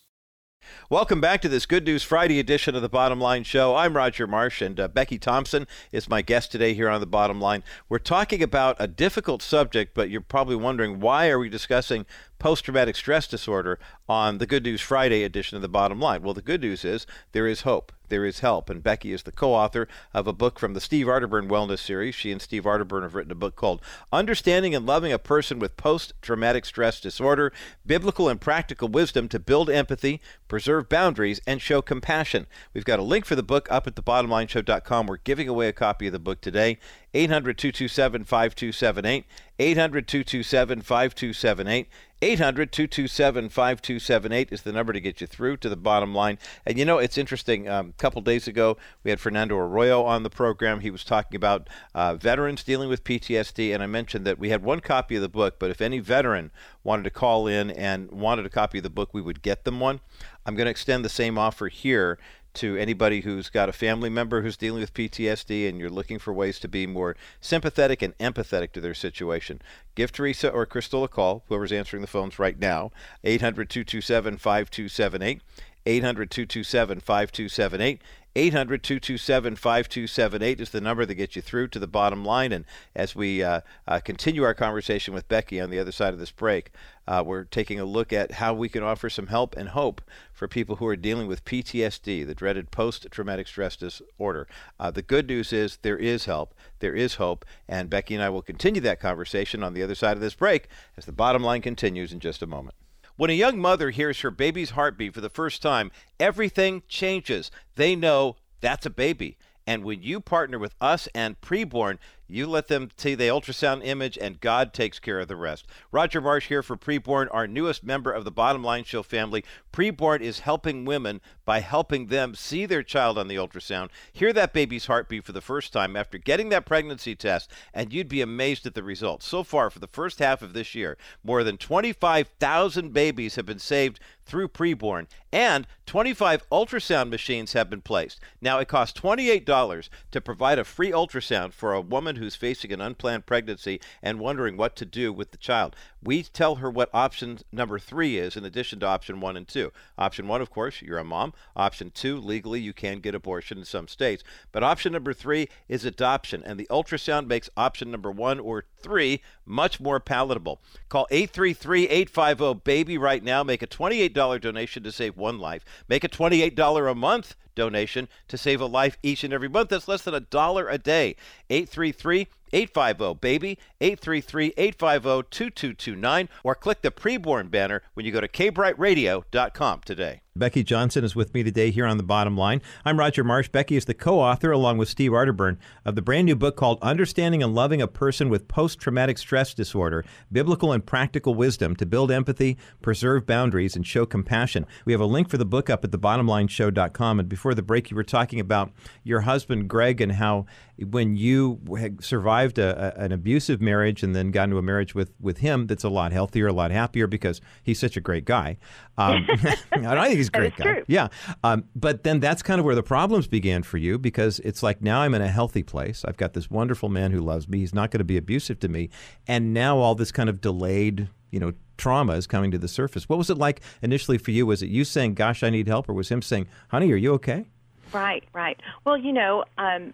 Welcome 0.89 1.21
back 1.21 1.41
to 1.41 1.49
this 1.49 1.65
Good 1.65 1.85
News 1.85 2.03
Friday 2.03 2.39
edition 2.39 2.75
of 2.75 2.81
the 2.81 2.89
Bottom 2.89 3.19
Line 3.19 3.43
Show. 3.43 3.75
I'm 3.75 3.95
Roger 3.95 4.27
Marsh, 4.27 4.61
and 4.61 4.79
uh, 4.79 4.87
Becky 4.87 5.17
Thompson 5.17 5.67
is 5.91 6.09
my 6.09 6.21
guest 6.21 6.51
today 6.51 6.73
here 6.73 6.89
on 6.89 6.99
the 6.99 7.05
Bottom 7.05 7.39
Line. 7.39 7.63
We're 7.89 7.99
talking 7.99 8.41
about 8.41 8.75
a 8.79 8.87
difficult 8.87 9.41
subject, 9.41 9.93
but 9.93 10.09
you're 10.09 10.21
probably 10.21 10.55
wondering 10.55 10.99
why 10.99 11.29
are 11.29 11.39
we 11.39 11.49
discussing 11.49 12.05
post 12.39 12.65
traumatic 12.65 12.95
stress 12.95 13.27
disorder 13.27 13.77
on 14.07 14.37
the 14.37 14.47
Good 14.47 14.63
News 14.63 14.81
Friday 14.81 15.23
edition 15.23 15.55
of 15.55 15.61
the 15.61 15.69
Bottom 15.69 15.99
Line. 15.99 16.23
Well, 16.23 16.33
the 16.33 16.41
good 16.41 16.61
news 16.61 16.83
is 16.83 17.05
there 17.33 17.47
is 17.47 17.61
hope 17.61 17.91
there 18.09 18.25
is 18.25 18.39
help. 18.39 18.69
And 18.69 18.83
Becky 18.83 19.13
is 19.13 19.23
the 19.23 19.31
co 19.31 19.53
author 19.53 19.87
of 20.13 20.27
a 20.27 20.33
book 20.33 20.59
from 20.59 20.73
the 20.73 20.81
Steve 20.81 21.07
Arterburn 21.07 21.47
Wellness 21.47 21.79
Series. 21.79 22.15
She 22.15 22.31
and 22.31 22.41
Steve 22.41 22.63
Arterburn 22.63 23.03
have 23.03 23.15
written 23.15 23.31
a 23.31 23.35
book 23.35 23.55
called 23.55 23.81
Understanding 24.11 24.75
and 24.75 24.85
Loving 24.85 25.13
a 25.13 25.19
Person 25.19 25.59
with 25.59 25.77
Post 25.77 26.13
Traumatic 26.21 26.65
Stress 26.65 26.99
Disorder 26.99 27.53
Biblical 27.85 28.27
and 28.27 28.41
Practical 28.41 28.87
Wisdom 28.87 29.27
to 29.29 29.39
Build 29.39 29.69
Empathy, 29.69 30.21
Preserve 30.47 30.89
Boundaries, 30.89 31.39
and 31.47 31.61
Show 31.61 31.81
Compassion. 31.81 32.47
We've 32.73 32.85
got 32.85 32.99
a 32.99 33.03
link 33.03 33.25
for 33.25 33.35
the 33.35 33.43
book 33.43 33.67
up 33.71 33.87
at 33.87 33.95
thebottomlineshow.com. 33.95 35.07
We're 35.07 35.17
giving 35.17 35.47
away 35.47 35.67
a 35.67 35.73
copy 35.73 36.07
of 36.07 36.13
the 36.13 36.19
book 36.19 36.41
today. 36.41 36.79
800 37.13 37.57
227 37.57 38.23
5278. 38.25 39.25
800 39.57 40.07
227 40.07 40.81
5278. 40.81 41.87
800 42.21 42.73
227 42.73 43.47
5278 43.47 44.49
is 44.51 44.63
the 44.63 44.73
number 44.73 44.91
to 44.91 44.99
get 44.99 45.21
you 45.21 45.27
through 45.27 45.55
to 45.57 45.69
the 45.69 45.77
bottom 45.77 46.13
line. 46.13 46.37
And 46.65 46.77
you 46.77 46.83
know, 46.83 46.97
it's 46.97 47.17
interesting. 47.17 47.69
Um, 47.69 47.89
a 47.89 48.01
couple 48.01 48.21
days 48.21 48.47
ago, 48.47 48.77
we 49.03 49.09
had 49.09 49.21
Fernando 49.21 49.55
Arroyo 49.55 50.03
on 50.03 50.23
the 50.23 50.29
program. 50.29 50.81
He 50.81 50.91
was 50.91 51.05
talking 51.05 51.37
about 51.37 51.69
uh, 51.95 52.15
veterans 52.15 52.63
dealing 52.63 52.89
with 52.89 53.05
PTSD, 53.05 53.73
and 53.73 53.81
I 53.81 53.87
mentioned 53.87 54.25
that 54.25 54.37
we 54.37 54.49
had 54.49 54.63
one 54.63 54.81
copy 54.81 55.15
of 55.15 55.21
the 55.21 55.29
book, 55.29 55.59
but 55.59 55.69
if 55.71 55.79
any 55.79 55.99
veteran 55.99 56.51
wanted 56.83 57.03
to 57.03 57.09
call 57.09 57.47
in 57.47 57.71
and 57.71 58.11
wanted 58.11 58.45
a 58.45 58.49
copy 58.49 58.79
of 58.79 58.83
the 58.83 58.89
book, 58.89 59.13
we 59.13 59.21
would 59.21 59.41
get 59.41 59.63
them 59.63 59.79
one. 59.79 60.01
I'm 60.45 60.55
going 60.55 60.65
to 60.65 60.71
extend 60.71 61.05
the 61.05 61.09
same 61.09 61.37
offer 61.37 61.67
here 61.67 62.19
to 62.55 62.77
anybody 62.77 63.21
who's 63.21 63.49
got 63.49 63.69
a 63.69 63.73
family 63.73 64.09
member 64.09 64.41
who's 64.41 64.57
dealing 64.57 64.81
with 64.81 64.93
PTSD 64.93 65.67
and 65.67 65.79
you're 65.79 65.89
looking 65.89 66.19
for 66.19 66.33
ways 66.33 66.59
to 66.59 66.67
be 66.67 66.87
more 66.87 67.15
sympathetic 67.39 68.01
and 68.01 68.17
empathetic 68.17 68.71
to 68.73 68.81
their 68.81 68.93
situation. 68.93 69.61
Give 69.95 70.11
Teresa 70.11 70.49
or 70.49 70.65
Crystal 70.65 71.03
a 71.03 71.07
call, 71.07 71.43
whoever's 71.47 71.71
answering 71.71 72.01
the 72.01 72.07
phones 72.07 72.39
right 72.39 72.59
now, 72.59 72.91
800 73.23 73.69
227 73.69 74.37
5278. 74.37 75.41
800 75.85 76.29
227 76.29 76.99
5278. 76.99 78.01
800 78.35 78.83
227 78.83 79.55
5278 79.55 80.61
is 80.61 80.69
the 80.69 80.81
number 80.81 81.05
that 81.05 81.15
gets 81.15 81.35
you 81.35 81.41
through 81.41 81.67
to 81.69 81.79
the 81.79 81.87
bottom 81.87 82.23
line. 82.23 82.51
And 82.51 82.65
as 82.95 83.15
we 83.15 83.41
uh, 83.41 83.61
uh, 83.87 83.99
continue 83.99 84.43
our 84.43 84.53
conversation 84.53 85.13
with 85.13 85.27
Becky 85.27 85.59
on 85.59 85.69
the 85.69 85.79
other 85.79 85.91
side 85.91 86.13
of 86.13 86.19
this 86.19 86.31
break, 86.31 86.71
uh, 87.07 87.23
we're 87.25 87.45
taking 87.45 87.79
a 87.79 87.85
look 87.85 88.13
at 88.13 88.33
how 88.33 88.53
we 88.53 88.69
can 88.69 88.83
offer 88.83 89.09
some 89.09 89.27
help 89.27 89.57
and 89.57 89.69
hope 89.69 90.01
for 90.31 90.47
people 90.47 90.75
who 90.75 90.85
are 90.85 90.95
dealing 90.95 91.27
with 91.27 91.43
PTSD, 91.43 92.25
the 92.25 92.35
dreaded 92.35 92.69
post 92.69 93.07
traumatic 93.09 93.47
stress 93.47 93.75
disorder. 93.75 94.47
Uh, 94.79 94.91
the 94.91 95.01
good 95.01 95.27
news 95.27 95.51
is 95.51 95.77
there 95.81 95.97
is 95.97 96.25
help, 96.25 96.53
there 96.79 96.95
is 96.95 97.15
hope, 97.15 97.45
and 97.67 97.89
Becky 97.89 98.13
and 98.13 98.23
I 98.23 98.29
will 98.29 98.43
continue 98.43 98.81
that 98.81 98.99
conversation 98.99 99.63
on 99.63 99.73
the 99.73 99.81
other 99.81 99.95
side 99.95 100.15
of 100.17 100.21
this 100.21 100.35
break 100.35 100.67
as 100.95 101.05
the 101.05 101.11
bottom 101.11 101.43
line 101.43 101.61
continues 101.61 102.13
in 102.13 102.19
just 102.19 102.43
a 102.43 102.47
moment. 102.47 102.75
When 103.19 103.29
a 103.29 103.33
young 103.33 103.59
mother 103.59 103.89
hears 103.89 104.21
her 104.21 104.31
baby's 104.31 104.69
heartbeat 104.69 105.13
for 105.13 105.19
the 105.19 105.29
first 105.29 105.61
time, 105.61 105.91
everything 106.21 106.83
changes. 106.87 107.51
They 107.75 107.93
know 107.93 108.37
that's 108.61 108.85
a 108.85 108.89
baby. 108.89 109.37
And 109.67 109.83
when 109.83 110.01
you 110.01 110.21
partner 110.21 110.57
with 110.57 110.73
us 110.79 111.09
and 111.13 111.41
preborn, 111.41 111.97
you 112.29 112.45
let 112.45 112.67
them 112.67 112.89
see 112.95 113.15
the 113.15 113.23
ultrasound 113.23 113.81
image, 113.83 114.17
and 114.17 114.39
God 114.39 114.73
takes 114.73 114.99
care 114.99 115.19
of 115.19 115.27
the 115.27 115.35
rest. 115.35 115.65
Roger 115.91 116.21
Marsh 116.21 116.47
here 116.47 116.61
for 116.61 116.77
Preborn, 116.77 117.27
our 117.31 117.47
newest 117.47 117.83
member 117.83 118.11
of 118.11 118.23
the 118.23 118.31
Bottom 118.31 118.63
Line 118.63 118.83
Show 118.83 119.01
family. 119.01 119.43
Preborn 119.73 120.21
is 120.21 120.41
helping 120.41 120.85
women 120.85 121.21
by 121.45 121.61
helping 121.61 122.07
them 122.07 122.35
see 122.35 122.65
their 122.67 122.83
child 122.83 123.17
on 123.17 123.27
the 123.27 123.35
ultrasound, 123.35 123.89
hear 124.13 124.31
that 124.33 124.53
baby's 124.53 124.85
heartbeat 124.85 125.25
for 125.25 125.31
the 125.31 125.41
first 125.41 125.73
time 125.73 125.95
after 125.95 126.19
getting 126.19 126.49
that 126.49 126.65
pregnancy 126.65 127.15
test, 127.15 127.51
and 127.73 127.91
you'd 127.91 128.07
be 128.07 128.21
amazed 128.21 128.67
at 128.67 128.75
the 128.75 128.83
results. 128.83 129.25
So 129.25 129.43
far, 129.43 129.69
for 129.71 129.79
the 129.79 129.87
first 129.87 130.19
half 130.19 130.43
of 130.43 130.53
this 130.53 130.75
year, 130.75 130.97
more 131.23 131.43
than 131.43 131.57
25,000 131.57 132.93
babies 132.93 133.35
have 133.35 133.47
been 133.47 133.57
saved 133.57 133.99
through 134.23 134.49
Preborn, 134.49 135.07
and 135.33 135.65
25 135.87 136.47
ultrasound 136.51 137.09
machines 137.09 137.53
have 137.53 137.69
been 137.69 137.81
placed. 137.81 138.19
Now, 138.39 138.59
it 138.59 138.67
costs 138.67 138.99
$28 138.99 139.89
to 140.11 140.21
provide 140.21 140.59
a 140.59 140.63
free 140.63 140.91
ultrasound 140.91 141.53
for 141.53 141.73
a 141.73 141.81
woman 141.81 142.17
who's 142.19 142.35
facing 142.35 142.71
an 142.71 142.81
unplanned 142.81 143.25
pregnancy 143.25 143.81
and 144.01 144.19
wondering 144.19 144.55
what 144.55 144.75
to 144.75 144.85
do 144.85 145.11
with 145.11 145.31
the 145.31 145.37
child. 145.37 145.75
We 146.01 146.23
tell 146.23 146.55
her 146.55 146.69
what 146.69 146.89
option 146.93 147.39
number 147.51 147.77
three 147.77 148.17
is 148.17 148.37
in 148.37 148.45
addition 148.45 148.79
to 148.79 148.85
option 148.85 149.19
one 149.19 149.35
and 149.35 149.47
two. 149.47 149.73
Option 149.97 150.27
one, 150.27 150.41
of 150.41 150.49
course, 150.49 150.81
you're 150.81 150.97
a 150.97 151.03
mom. 151.03 151.33
Option 151.55 151.91
two, 151.91 152.17
legally, 152.17 152.61
you 152.61 152.71
can 152.71 152.99
get 152.99 153.15
abortion 153.15 153.57
in 153.57 153.65
some 153.65 153.87
states. 153.87 154.23
But 154.51 154.63
option 154.63 154.93
number 154.93 155.11
three 155.13 155.49
is 155.67 155.83
adoption, 155.83 156.41
and 156.45 156.57
the 156.59 156.67
ultrasound 156.69 157.27
makes 157.27 157.49
option 157.57 157.91
number 157.91 158.11
one 158.11 158.39
or 158.39 158.63
three 158.81 159.21
much 159.45 159.79
more 159.81 159.99
palatable. 159.99 160.61
Call 160.87 161.05
833 161.11 161.89
850 161.89 162.61
BABY 162.63 162.97
right 162.97 163.23
now. 163.23 163.43
Make 163.43 163.61
a 163.61 163.67
$28 163.67 164.39
donation 164.39 164.83
to 164.83 164.91
save 164.91 165.17
one 165.17 165.37
life. 165.37 165.65
Make 165.89 166.05
a 166.05 166.09
$28 166.09 166.91
a 166.91 166.95
month 166.95 167.35
donation 167.55 168.07
to 168.29 168.37
save 168.37 168.61
a 168.61 168.65
life 168.65 168.97
each 169.03 169.23
and 169.25 169.33
every 169.33 169.49
month. 169.49 169.69
That's 169.69 169.87
less 169.87 170.03
than 170.03 170.13
a 170.13 170.21
dollar 170.21 170.69
a 170.69 170.77
day. 170.77 171.17
833 171.49 172.27
850 172.53 173.19
baby 173.19 173.57
833 173.81 174.53
850 174.57 175.29
2229 175.29 176.29
or 176.43 176.55
click 176.55 176.81
the 176.81 176.91
preborn 176.91 177.49
banner 177.51 177.83
when 177.93 178.05
you 178.05 178.11
go 178.11 178.21
to 178.21 178.27
kbrightradio.com 178.27 179.81
today. 179.85 180.21
Becky 180.39 180.63
Johnson 180.63 181.03
is 181.03 181.17
with 181.17 181.33
me 181.33 181.43
today 181.43 181.69
here 181.69 181.85
on 181.85 181.97
the 181.97 182.03
bottom 182.03 182.37
line. 182.37 182.61
I'm 182.85 182.97
Roger 182.97 183.25
Marsh. 183.25 183.49
Becky 183.49 183.75
is 183.75 183.83
the 183.83 183.93
co 183.93 184.19
author, 184.21 184.51
along 184.51 184.77
with 184.77 184.87
Steve 184.87 185.11
Arterburn, 185.11 185.57
of 185.83 185.95
the 185.95 186.01
brand 186.01 186.25
new 186.27 186.35
book 186.35 186.55
called 186.55 186.79
Understanding 186.81 187.43
and 187.43 187.53
Loving 187.53 187.81
a 187.81 187.87
Person 187.87 188.29
with 188.29 188.47
Post 188.47 188.79
Traumatic 188.79 189.17
Stress 189.17 189.53
Disorder 189.53 190.05
Biblical 190.31 190.71
and 190.71 190.85
Practical 190.85 191.35
Wisdom 191.35 191.75
to 191.75 191.85
Build 191.85 192.09
Empathy, 192.09 192.57
Preserve 192.81 193.25
Boundaries, 193.25 193.75
and 193.75 193.85
Show 193.85 194.05
Compassion. 194.05 194.65
We 194.85 194.93
have 194.93 195.01
a 195.01 195.05
link 195.05 195.29
for 195.29 195.37
the 195.37 195.45
book 195.45 195.69
up 195.69 195.83
at 195.83 195.91
thebottomlineshow.com. 195.91 197.19
And 197.19 197.27
before 197.27 197.53
the 197.53 197.61
break, 197.61 197.91
you 197.91 197.97
were 197.97 198.03
talking 198.03 198.39
about 198.39 198.71
your 199.03 199.21
husband, 199.21 199.67
Greg, 199.67 199.99
and 199.99 200.13
how 200.13 200.45
when 200.77 201.17
you 201.17 201.59
survived 201.99 202.57
a, 202.57 202.95
a, 202.97 203.03
an 203.03 203.11
abusive 203.11 203.59
marriage 203.59 204.03
and 204.03 204.15
then 204.15 204.31
got 204.31 204.45
into 204.45 204.57
a 204.57 204.61
marriage 204.61 204.95
with, 204.95 205.11
with 205.19 205.39
him 205.39 205.67
that's 205.67 205.83
a 205.83 205.89
lot 205.89 206.13
healthier, 206.13 206.47
a 206.47 206.53
lot 206.53 206.71
happier 206.71 207.07
because 207.07 207.41
he's 207.61 207.79
such 207.79 207.97
a 207.97 208.01
great 208.01 208.23
guy. 208.23 208.57
Um, 208.97 209.27
I 209.71 210.07
think 210.07 210.17
he's 210.17 210.28
a 210.33 210.37
great 210.37 210.55
guy. 210.55 210.63
True. 210.63 210.83
Yeah. 210.87 211.07
Um, 211.43 211.65
but 211.75 212.03
then 212.03 212.19
that's 212.19 212.41
kind 212.41 212.59
of 212.59 212.65
where 212.65 212.75
the 212.75 212.83
problems 212.83 213.27
began 213.27 213.63
for 213.63 213.77
you 213.77 213.97
because 213.97 214.39
it's 214.39 214.63
like 214.63 214.81
now 214.81 215.01
I'm 215.01 215.13
in 215.13 215.21
a 215.21 215.27
healthy 215.27 215.63
place. 215.63 216.03
I've 216.05 216.17
got 216.17 216.33
this 216.33 216.49
wonderful 216.49 216.89
man 216.89 217.11
who 217.11 217.19
loves 217.19 217.47
me. 217.47 217.59
He's 217.59 217.73
not 217.73 217.91
going 217.91 217.99
to 217.99 218.05
be 218.05 218.17
abusive 218.17 218.59
to 218.61 218.67
me. 218.67 218.89
And 219.27 219.53
now 219.53 219.77
all 219.77 219.95
this 219.95 220.11
kind 220.11 220.29
of 220.29 220.41
delayed, 220.41 221.09
you 221.31 221.39
know, 221.39 221.53
trauma 221.77 222.13
is 222.13 222.27
coming 222.27 222.51
to 222.51 222.57
the 222.57 222.67
surface. 222.67 223.07
What 223.07 223.17
was 223.17 223.29
it 223.29 223.37
like 223.37 223.61
initially 223.81 224.17
for 224.17 224.31
you? 224.31 224.45
Was 224.45 224.61
it 224.61 224.69
you 224.69 224.83
saying, 224.83 225.15
gosh, 225.15 225.43
I 225.43 225.49
need 225.49 225.67
help? 225.67 225.89
Or 225.89 225.93
was 225.93 226.09
him 226.09 226.21
saying, 226.21 226.47
honey, 226.69 226.91
are 226.91 226.97
you 226.97 227.13
okay? 227.13 227.45
Right, 227.93 228.23
right. 228.33 228.59
Well, 228.85 228.97
you 228.97 229.11
know, 229.11 229.45
um, 229.57 229.93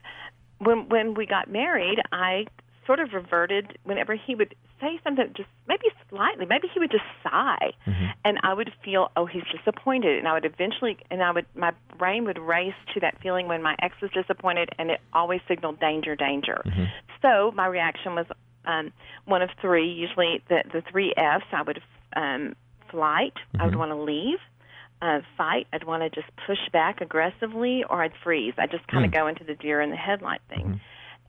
when 0.59 0.89
when 0.89 1.13
we 1.13 1.25
got 1.25 1.49
married, 1.49 1.99
I 2.11 2.47
sort 2.85 2.99
of 2.99 3.13
reverted 3.13 3.77
whenever 3.83 4.15
he 4.15 4.35
would 4.35 4.55
say 4.79 4.99
something 5.03 5.25
just 5.35 5.49
maybe 5.67 5.85
slightly 6.09 6.45
maybe 6.45 6.67
he 6.73 6.79
would 6.79 6.91
just 6.91 7.03
sigh 7.23 7.71
mm-hmm. 7.87 8.05
and 8.23 8.37
i 8.43 8.53
would 8.53 8.71
feel 8.83 9.09
oh 9.15 9.25
he's 9.25 9.43
disappointed 9.55 10.17
and 10.17 10.27
i 10.27 10.33
would 10.33 10.45
eventually 10.45 10.97
and 11.09 11.23
i 11.23 11.31
would 11.31 11.45
my 11.55 11.71
brain 11.97 12.25
would 12.25 12.39
race 12.39 12.73
to 12.93 12.99
that 12.99 13.15
feeling 13.21 13.47
when 13.47 13.61
my 13.61 13.75
ex 13.81 13.95
was 14.01 14.11
disappointed 14.11 14.69
and 14.77 14.89
it 14.91 14.99
always 15.13 15.41
signaled 15.47 15.79
danger 15.79 16.15
danger 16.15 16.61
mm-hmm. 16.65 16.85
so 17.21 17.51
my 17.55 17.67
reaction 17.67 18.15
was 18.15 18.25
um 18.65 18.91
one 19.25 19.41
of 19.41 19.49
three 19.61 19.89
usually 19.89 20.43
the 20.49 20.63
the 20.73 20.81
three 20.91 21.13
f's 21.15 21.45
i 21.51 21.61
would 21.61 21.81
um 22.15 22.55
flight 22.91 23.33
mm-hmm. 23.35 23.61
i 23.61 23.65
would 23.65 23.71
mm-hmm. 23.71 23.79
want 23.79 23.91
to 23.91 23.95
leave 23.95 24.39
uh, 25.01 25.19
fight. 25.37 25.67
I'd 25.73 25.83
want 25.83 26.03
to 26.03 26.09
just 26.09 26.31
push 26.47 26.57
back 26.71 27.01
aggressively, 27.01 27.83
or 27.89 28.01
I'd 28.01 28.13
freeze. 28.23 28.53
I 28.57 28.65
just 28.65 28.87
kind 28.87 29.05
of 29.05 29.11
mm. 29.11 29.13
go 29.13 29.27
into 29.27 29.43
the 29.43 29.53
deer 29.53 29.81
in 29.81 29.89
the 29.89 29.97
headlight 29.97 30.41
thing. 30.49 30.79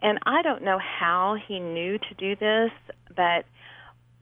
And 0.02 0.18
I 0.26 0.42
don't 0.42 0.62
know 0.62 0.78
how 0.78 1.37
he 1.46 1.59
knew 1.59 1.98
to 1.98 2.14
do 2.16 2.37
this, 2.37 2.70
but 3.14 3.44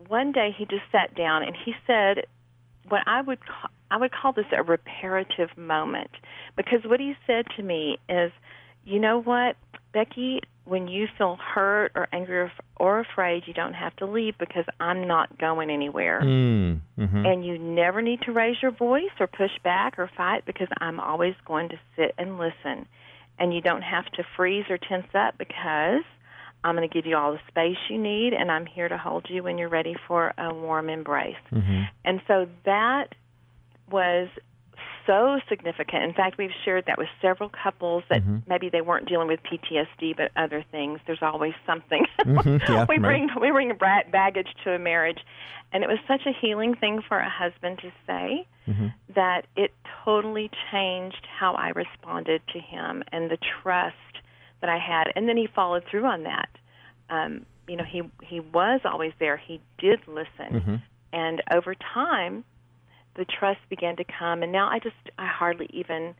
one 0.08 0.32
day 0.32 0.54
he 0.56 0.64
just 0.66 0.84
sat 0.92 1.14
down 1.14 1.42
and 1.42 1.56
he 1.56 1.74
said, 1.86 2.26
"What 2.88 3.02
I 3.06 3.20
would 3.20 3.44
call, 3.44 3.70
I 3.90 3.96
would 3.96 4.12
call 4.12 4.32
this 4.32 4.46
a 4.52 4.62
reparative 4.62 5.56
moment," 5.56 6.10
because 6.56 6.84
what 6.84 7.00
he 7.00 7.16
said 7.26 7.46
to 7.56 7.62
me 7.62 7.98
is, 8.08 8.32
"You 8.84 9.00
know 9.00 9.20
what, 9.20 9.56
Becky, 9.92 10.40
when 10.64 10.88
you 10.88 11.06
feel 11.18 11.36
hurt 11.36 11.92
or 11.94 12.08
angry 12.12 12.50
or 12.76 13.00
afraid, 13.00 13.42
you 13.46 13.52
don't 13.54 13.74
have 13.74 13.94
to 13.96 14.06
leave 14.06 14.36
because 14.38 14.64
I'm 14.80 15.06
not 15.06 15.38
going 15.38 15.70
anywhere. 15.70 16.20
Mm, 16.22 16.80
mm-hmm. 16.98 17.26
And 17.26 17.44
you 17.44 17.58
never 17.58 18.00
need 18.00 18.22
to 18.22 18.32
raise 18.32 18.56
your 18.62 18.70
voice 18.70 19.12
or 19.20 19.26
push 19.26 19.50
back 19.62 19.98
or 19.98 20.10
fight 20.16 20.44
because 20.46 20.68
I'm 20.80 21.00
always 21.00 21.34
going 21.44 21.68
to 21.70 21.76
sit 21.96 22.14
and 22.18 22.38
listen. 22.38 22.86
And 23.38 23.52
you 23.52 23.60
don't 23.60 23.82
have 23.82 24.06
to 24.12 24.24
freeze 24.36 24.64
or 24.70 24.78
tense 24.78 25.08
up 25.14 25.36
because 25.38 26.04
I'm 26.62 26.76
going 26.76 26.88
to 26.88 26.92
give 26.92 27.04
you 27.04 27.16
all 27.16 27.32
the 27.32 27.40
space 27.48 27.76
you 27.90 27.98
need 27.98 28.32
and 28.32 28.50
I'm 28.50 28.64
here 28.64 28.88
to 28.88 28.96
hold 28.96 29.26
you 29.28 29.42
when 29.42 29.58
you're 29.58 29.68
ready 29.68 29.96
for 30.08 30.32
a 30.38 30.54
warm 30.54 30.88
embrace. 30.88 31.36
Mm-hmm. 31.52 31.82
And 32.04 32.20
so 32.26 32.46
that 32.64 33.08
was 33.90 34.28
so 35.06 35.38
significant. 35.48 36.04
In 36.04 36.14
fact, 36.14 36.38
we've 36.38 36.50
shared 36.64 36.84
that 36.86 36.96
with 36.96 37.08
several 37.20 37.50
couples 37.50 38.04
that 38.08 38.22
mm-hmm. 38.22 38.38
maybe 38.48 38.70
they 38.70 38.80
weren't 38.80 39.06
dealing 39.06 39.28
with 39.28 39.40
PTSD, 39.42 40.16
but 40.16 40.30
other 40.36 40.64
things. 40.70 41.00
There's 41.06 41.22
always 41.22 41.52
something. 41.66 42.06
Mm-hmm. 42.20 42.56
Yeah, 42.72 42.86
we 42.88 42.96
right. 42.96 43.02
bring 43.02 43.28
we 43.40 43.50
bring 43.50 43.72
baggage 44.10 44.48
to 44.64 44.72
a 44.72 44.78
marriage, 44.78 45.18
and 45.72 45.84
it 45.84 45.88
was 45.88 45.98
such 46.08 46.22
a 46.26 46.32
healing 46.40 46.74
thing 46.74 47.02
for 47.06 47.18
a 47.18 47.28
husband 47.28 47.78
to 47.80 47.92
say 48.06 48.46
mm-hmm. 48.68 48.88
that 49.14 49.46
it 49.56 49.72
totally 50.04 50.50
changed 50.70 51.26
how 51.38 51.54
I 51.54 51.70
responded 51.70 52.42
to 52.52 52.60
him 52.60 53.02
and 53.12 53.30
the 53.30 53.38
trust 53.62 53.96
that 54.60 54.70
I 54.70 54.78
had. 54.78 55.12
And 55.14 55.28
then 55.28 55.36
he 55.36 55.48
followed 55.54 55.84
through 55.90 56.04
on 56.04 56.24
that. 56.24 56.48
Um, 57.10 57.46
you 57.68 57.76
know, 57.76 57.84
he 57.84 58.02
he 58.22 58.40
was 58.40 58.80
always 58.84 59.12
there. 59.18 59.36
He 59.36 59.60
did 59.78 60.00
listen, 60.06 60.60
mm-hmm. 60.60 60.74
and 61.12 61.42
over 61.50 61.74
time 61.74 62.44
the 63.14 63.24
trust 63.24 63.60
began 63.68 63.96
to 63.96 64.04
come 64.18 64.42
and 64.42 64.50
now 64.50 64.68
I 64.68 64.78
just 64.80 64.96
I 65.18 65.26
hardly 65.26 65.70
even 65.72 66.14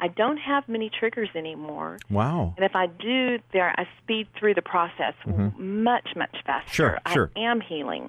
I 0.00 0.08
don't 0.08 0.38
have 0.38 0.68
many 0.68 0.90
triggers 0.90 1.28
anymore. 1.34 1.98
Wow. 2.08 2.54
And 2.56 2.64
if 2.64 2.74
I 2.74 2.86
do, 2.86 3.38
there 3.52 3.72
I 3.76 3.86
speed 4.02 4.28
through 4.38 4.54
the 4.54 4.62
process 4.62 5.14
mm-hmm. 5.26 5.82
much 5.84 6.08
much 6.16 6.36
faster. 6.44 6.72
Sure, 6.72 6.98
sure. 7.12 7.30
I 7.36 7.40
am 7.40 7.60
healing. 7.60 8.08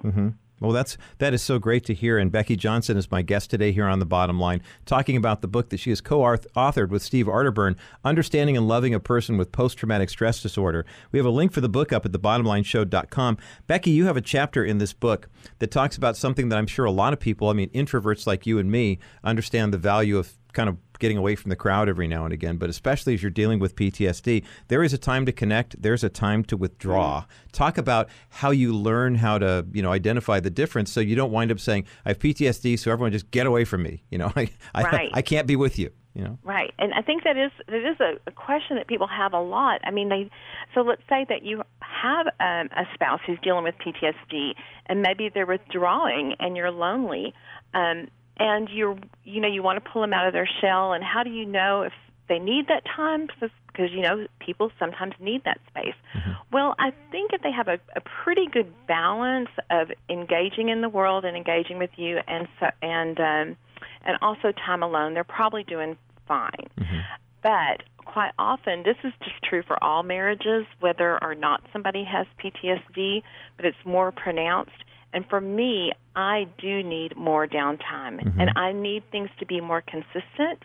Well, 0.62 0.72
that's 0.72 0.96
that 1.18 1.34
is 1.34 1.42
so 1.42 1.58
great 1.58 1.84
to 1.86 1.94
hear. 1.94 2.18
And 2.18 2.30
Becky 2.30 2.56
Johnson 2.56 2.96
is 2.96 3.10
my 3.10 3.22
guest 3.22 3.50
today 3.50 3.72
here 3.72 3.86
on 3.86 3.98
the 3.98 4.06
Bottom 4.06 4.38
Line, 4.38 4.62
talking 4.86 5.16
about 5.16 5.42
the 5.42 5.48
book 5.48 5.70
that 5.70 5.80
she 5.80 5.90
has 5.90 6.00
co-authored 6.00 6.88
with 6.90 7.02
Steve 7.02 7.26
Arterburn, 7.26 7.76
"Understanding 8.04 8.56
and 8.56 8.68
Loving 8.68 8.94
a 8.94 9.00
Person 9.00 9.36
with 9.36 9.50
Post-Traumatic 9.50 10.08
Stress 10.08 10.40
Disorder." 10.40 10.86
We 11.10 11.18
have 11.18 11.26
a 11.26 11.30
link 11.30 11.52
for 11.52 11.60
the 11.60 11.68
book 11.68 11.92
up 11.92 12.06
at 12.06 12.12
thebottomlineshow.com. 12.12 13.38
Becky, 13.66 13.90
you 13.90 14.06
have 14.06 14.16
a 14.16 14.20
chapter 14.20 14.64
in 14.64 14.78
this 14.78 14.92
book 14.92 15.28
that 15.58 15.70
talks 15.72 15.96
about 15.96 16.16
something 16.16 16.48
that 16.48 16.58
I'm 16.58 16.66
sure 16.68 16.84
a 16.84 16.92
lot 16.92 17.12
of 17.12 17.18
people, 17.18 17.48
I 17.48 17.54
mean, 17.54 17.70
introverts 17.70 18.26
like 18.26 18.46
you 18.46 18.58
and 18.58 18.70
me, 18.70 19.00
understand 19.24 19.74
the 19.74 19.78
value 19.78 20.16
of 20.16 20.32
kind 20.52 20.68
of 20.68 20.76
getting 21.02 21.18
away 21.18 21.34
from 21.34 21.50
the 21.50 21.56
crowd 21.56 21.88
every 21.88 22.06
now 22.06 22.24
and 22.24 22.32
again, 22.32 22.56
but 22.56 22.70
especially 22.70 23.12
as 23.12 23.22
you're 23.22 23.30
dealing 23.30 23.58
with 23.58 23.74
PTSD, 23.74 24.44
there 24.68 24.84
is 24.84 24.92
a 24.92 24.98
time 24.98 25.26
to 25.26 25.32
connect, 25.32 25.82
there's 25.82 26.04
a 26.04 26.08
time 26.08 26.44
to 26.44 26.56
withdraw. 26.56 27.24
Talk 27.50 27.76
about 27.76 28.08
how 28.30 28.52
you 28.52 28.72
learn 28.72 29.16
how 29.16 29.36
to, 29.38 29.66
you 29.72 29.82
know, 29.82 29.90
identify 29.90 30.38
the 30.38 30.48
difference 30.48 30.92
so 30.92 31.00
you 31.00 31.16
don't 31.16 31.32
wind 31.32 31.50
up 31.50 31.58
saying, 31.58 31.86
I 32.04 32.10
have 32.10 32.20
PTSD, 32.20 32.78
so 32.78 32.92
everyone 32.92 33.10
just 33.10 33.32
get 33.32 33.48
away 33.48 33.64
from 33.64 33.82
me. 33.82 34.04
You 34.10 34.18
know, 34.18 34.32
I, 34.36 34.48
right. 34.76 35.10
I, 35.12 35.18
I 35.18 35.22
can't 35.22 35.48
be 35.48 35.56
with 35.56 35.76
you. 35.76 35.90
You 36.14 36.24
know? 36.24 36.38
Right, 36.44 36.72
and 36.78 36.92
I 36.92 37.00
think 37.00 37.24
that 37.24 37.38
is 37.38 37.50
that 37.66 37.90
is 37.90 37.98
a, 37.98 38.20
a 38.26 38.32
question 38.32 38.76
that 38.76 38.86
people 38.86 39.06
have 39.06 39.32
a 39.32 39.40
lot. 39.40 39.80
I 39.82 39.90
mean, 39.90 40.10
they 40.10 40.30
so 40.74 40.82
let's 40.82 41.00
say 41.08 41.24
that 41.30 41.42
you 41.42 41.62
have 41.80 42.26
um, 42.38 42.68
a 42.76 42.84
spouse 42.92 43.20
who's 43.26 43.38
dealing 43.42 43.64
with 43.64 43.74
PTSD, 43.78 44.52
and 44.86 45.00
maybe 45.00 45.30
they're 45.32 45.46
withdrawing, 45.46 46.34
and 46.38 46.54
you're 46.54 46.70
lonely. 46.70 47.32
Um, 47.72 48.08
and 48.42 48.68
you're 48.68 48.98
you 49.24 49.40
know 49.40 49.48
you 49.48 49.62
want 49.62 49.82
to 49.82 49.90
pull 49.90 50.02
them 50.02 50.12
out 50.12 50.26
of 50.26 50.32
their 50.32 50.48
shell 50.60 50.92
and 50.92 51.04
how 51.04 51.22
do 51.22 51.30
you 51.30 51.46
know 51.46 51.82
if 51.82 51.92
they 52.28 52.38
need 52.38 52.66
that 52.68 52.82
time? 52.84 53.28
Because 53.40 53.90
you 53.92 54.00
know 54.02 54.26
people 54.38 54.70
sometimes 54.78 55.14
need 55.20 55.44
that 55.44 55.60
space. 55.68 55.94
Mm-hmm. 56.16 56.32
well 56.52 56.74
i 56.78 56.92
think 57.10 57.32
if 57.32 57.42
they 57.42 57.52
have 57.52 57.68
a, 57.68 57.78
a 57.96 58.00
pretty 58.00 58.46
good 58.46 58.70
balance 58.86 59.48
of 59.70 59.90
engaging 60.10 60.68
in 60.68 60.82
the 60.82 60.88
world 60.88 61.24
and 61.24 61.36
engaging 61.36 61.78
with 61.78 61.90
you 61.96 62.18
and 62.26 62.48
so 62.60 62.66
and 62.82 63.18
um 63.18 63.56
and 64.04 64.18
also 64.20 64.52
time 64.52 64.82
alone. 64.82 65.14
They're 65.14 65.24
probably 65.24 65.64
doing 65.64 65.96
fine. 66.26 66.68
Mm-hmm. 66.78 66.98
but 67.42 67.82
quite 68.04 68.32
often 68.38 68.82
this 68.82 68.96
is 69.04 69.12
just 69.22 69.42
true 69.48 69.62
for 69.66 69.82
all 69.82 70.02
marriages 70.02 70.66
whether 70.80 71.22
or 71.22 71.34
not 71.34 71.62
somebody 71.72 72.04
has 72.04 72.26
ptsd 72.42 73.22
but 73.56 73.64
it's 73.64 73.76
more 73.84 74.10
pronounced 74.12 74.84
and 75.12 75.24
for 75.28 75.40
me, 75.40 75.92
I 76.16 76.46
do 76.58 76.82
need 76.82 77.16
more 77.16 77.46
downtime, 77.46 78.22
mm-hmm. 78.22 78.40
and 78.40 78.50
I 78.56 78.72
need 78.72 79.02
things 79.10 79.30
to 79.40 79.46
be 79.46 79.60
more 79.60 79.82
consistent. 79.82 80.64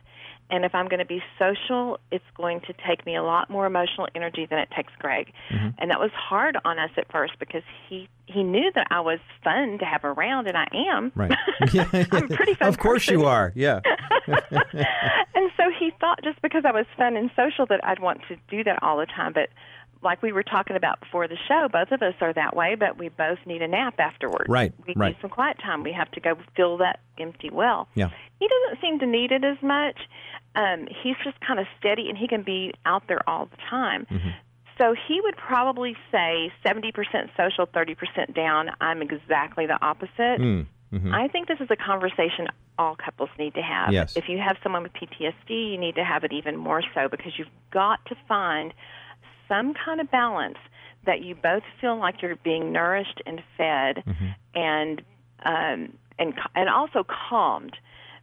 And 0.49 0.63
if 0.63 0.73
I'm 0.73 0.87
going 0.87 0.99
to 0.99 1.05
be 1.05 1.21
social, 1.37 1.99
it's 2.09 2.23
going 2.37 2.61
to 2.61 2.73
take 2.87 3.05
me 3.05 3.17
a 3.17 3.23
lot 3.23 3.49
more 3.49 3.65
emotional 3.65 4.07
energy 4.15 4.47
than 4.49 4.59
it 4.59 4.69
takes 4.73 4.93
Greg. 4.97 5.33
Mm-hmm. 5.51 5.69
And 5.77 5.91
that 5.91 5.99
was 5.99 6.11
hard 6.13 6.57
on 6.63 6.79
us 6.79 6.91
at 6.95 7.11
first 7.11 7.33
because 7.39 7.63
he 7.89 8.07
he 8.27 8.43
knew 8.43 8.71
that 8.75 8.87
I 8.91 8.99
was 8.99 9.19
fun 9.43 9.77
to 9.79 9.85
have 9.85 10.03
around, 10.03 10.47
and 10.47 10.57
I 10.57 10.67
am. 10.73 11.11
Right. 11.15 11.31
I'm 12.11 12.27
pretty 12.27 12.53
fun. 12.55 12.67
of 12.67 12.77
course 12.77 13.05
person. 13.05 13.19
you 13.19 13.25
are. 13.25 13.51
Yeah. 13.55 13.81
and 14.27 15.51
so 15.57 15.63
he 15.77 15.91
thought 15.99 16.19
just 16.23 16.41
because 16.41 16.63
I 16.65 16.71
was 16.71 16.85
fun 16.97 17.15
and 17.15 17.29
social 17.35 17.65
that 17.67 17.83
I'd 17.83 17.99
want 17.99 18.21
to 18.29 18.37
do 18.49 18.63
that 18.63 18.83
all 18.83 18.97
the 18.97 19.05
time, 19.05 19.33
but 19.33 19.49
like 20.01 20.21
we 20.21 20.31
were 20.31 20.43
talking 20.43 20.75
about 20.75 20.99
before 20.99 21.27
the 21.27 21.37
show, 21.47 21.67
both 21.71 21.91
of 21.91 22.01
us 22.01 22.13
are 22.21 22.33
that 22.33 22.55
way, 22.55 22.75
but 22.75 22.97
we 22.97 23.09
both 23.09 23.39
need 23.45 23.61
a 23.61 23.67
nap 23.67 23.95
afterwards. 23.99 24.49
Right. 24.49 24.73
We 24.85 24.93
right. 24.95 25.09
need 25.09 25.21
some 25.21 25.29
quiet 25.29 25.57
time. 25.59 25.83
We 25.83 25.91
have 25.91 26.11
to 26.11 26.19
go 26.19 26.37
fill 26.55 26.77
that 26.77 26.99
empty 27.19 27.49
well. 27.49 27.87
Yeah. 27.95 28.09
He 28.39 28.47
doesn't 28.47 28.81
seem 28.81 28.99
to 28.99 29.05
need 29.05 29.31
it 29.31 29.43
as 29.43 29.57
much. 29.61 29.97
Um, 30.55 30.87
he's 31.03 31.15
just 31.23 31.39
kind 31.41 31.59
of 31.59 31.67
steady, 31.79 32.09
and 32.09 32.17
he 32.17 32.27
can 32.27 32.43
be 32.43 32.73
out 32.85 33.03
there 33.07 33.27
all 33.29 33.45
the 33.45 33.57
time. 33.69 34.07
Mm-hmm. 34.09 34.29
So 34.77 34.95
he 35.07 35.19
would 35.21 35.35
probably 35.37 35.95
say 36.11 36.51
70% 36.63 36.93
social, 37.35 37.65
30% 37.67 38.35
down. 38.35 38.69
I'm 38.79 39.01
exactly 39.01 39.65
the 39.65 39.81
opposite. 39.81 40.39
Mm. 40.39 40.67
Mm-hmm. 40.93 41.13
I 41.13 41.27
think 41.27 41.47
this 41.47 41.59
is 41.59 41.67
a 41.69 41.75
conversation 41.75 42.47
all 42.77 42.95
couples 42.95 43.29
need 43.37 43.55
to 43.55 43.61
have. 43.61 43.91
Yes. 43.91 44.15
If 44.15 44.29
you 44.29 44.37
have 44.37 44.57
someone 44.63 44.83
with 44.83 44.93
PTSD, 44.93 45.71
you 45.71 45.77
need 45.77 45.95
to 45.95 46.03
have 46.03 46.23
it 46.23 46.31
even 46.31 46.55
more 46.55 46.83
so 46.93 47.07
because 47.09 47.33
you've 47.37 47.47
got 47.71 48.05
to 48.05 48.15
find 48.27 48.73
some 49.47 49.73
kind 49.73 50.01
of 50.01 50.09
balance 50.11 50.57
that 51.05 51.21
you 51.21 51.35
both 51.35 51.63
feel 51.79 51.97
like 51.97 52.21
you're 52.21 52.35
being 52.37 52.71
nourished 52.71 53.21
and 53.25 53.41
fed 53.57 54.03
mm-hmm. 54.05 54.27
and 54.55 55.01
um, 55.45 55.93
and 56.19 56.33
and 56.55 56.69
also 56.69 57.03
calmed 57.29 57.75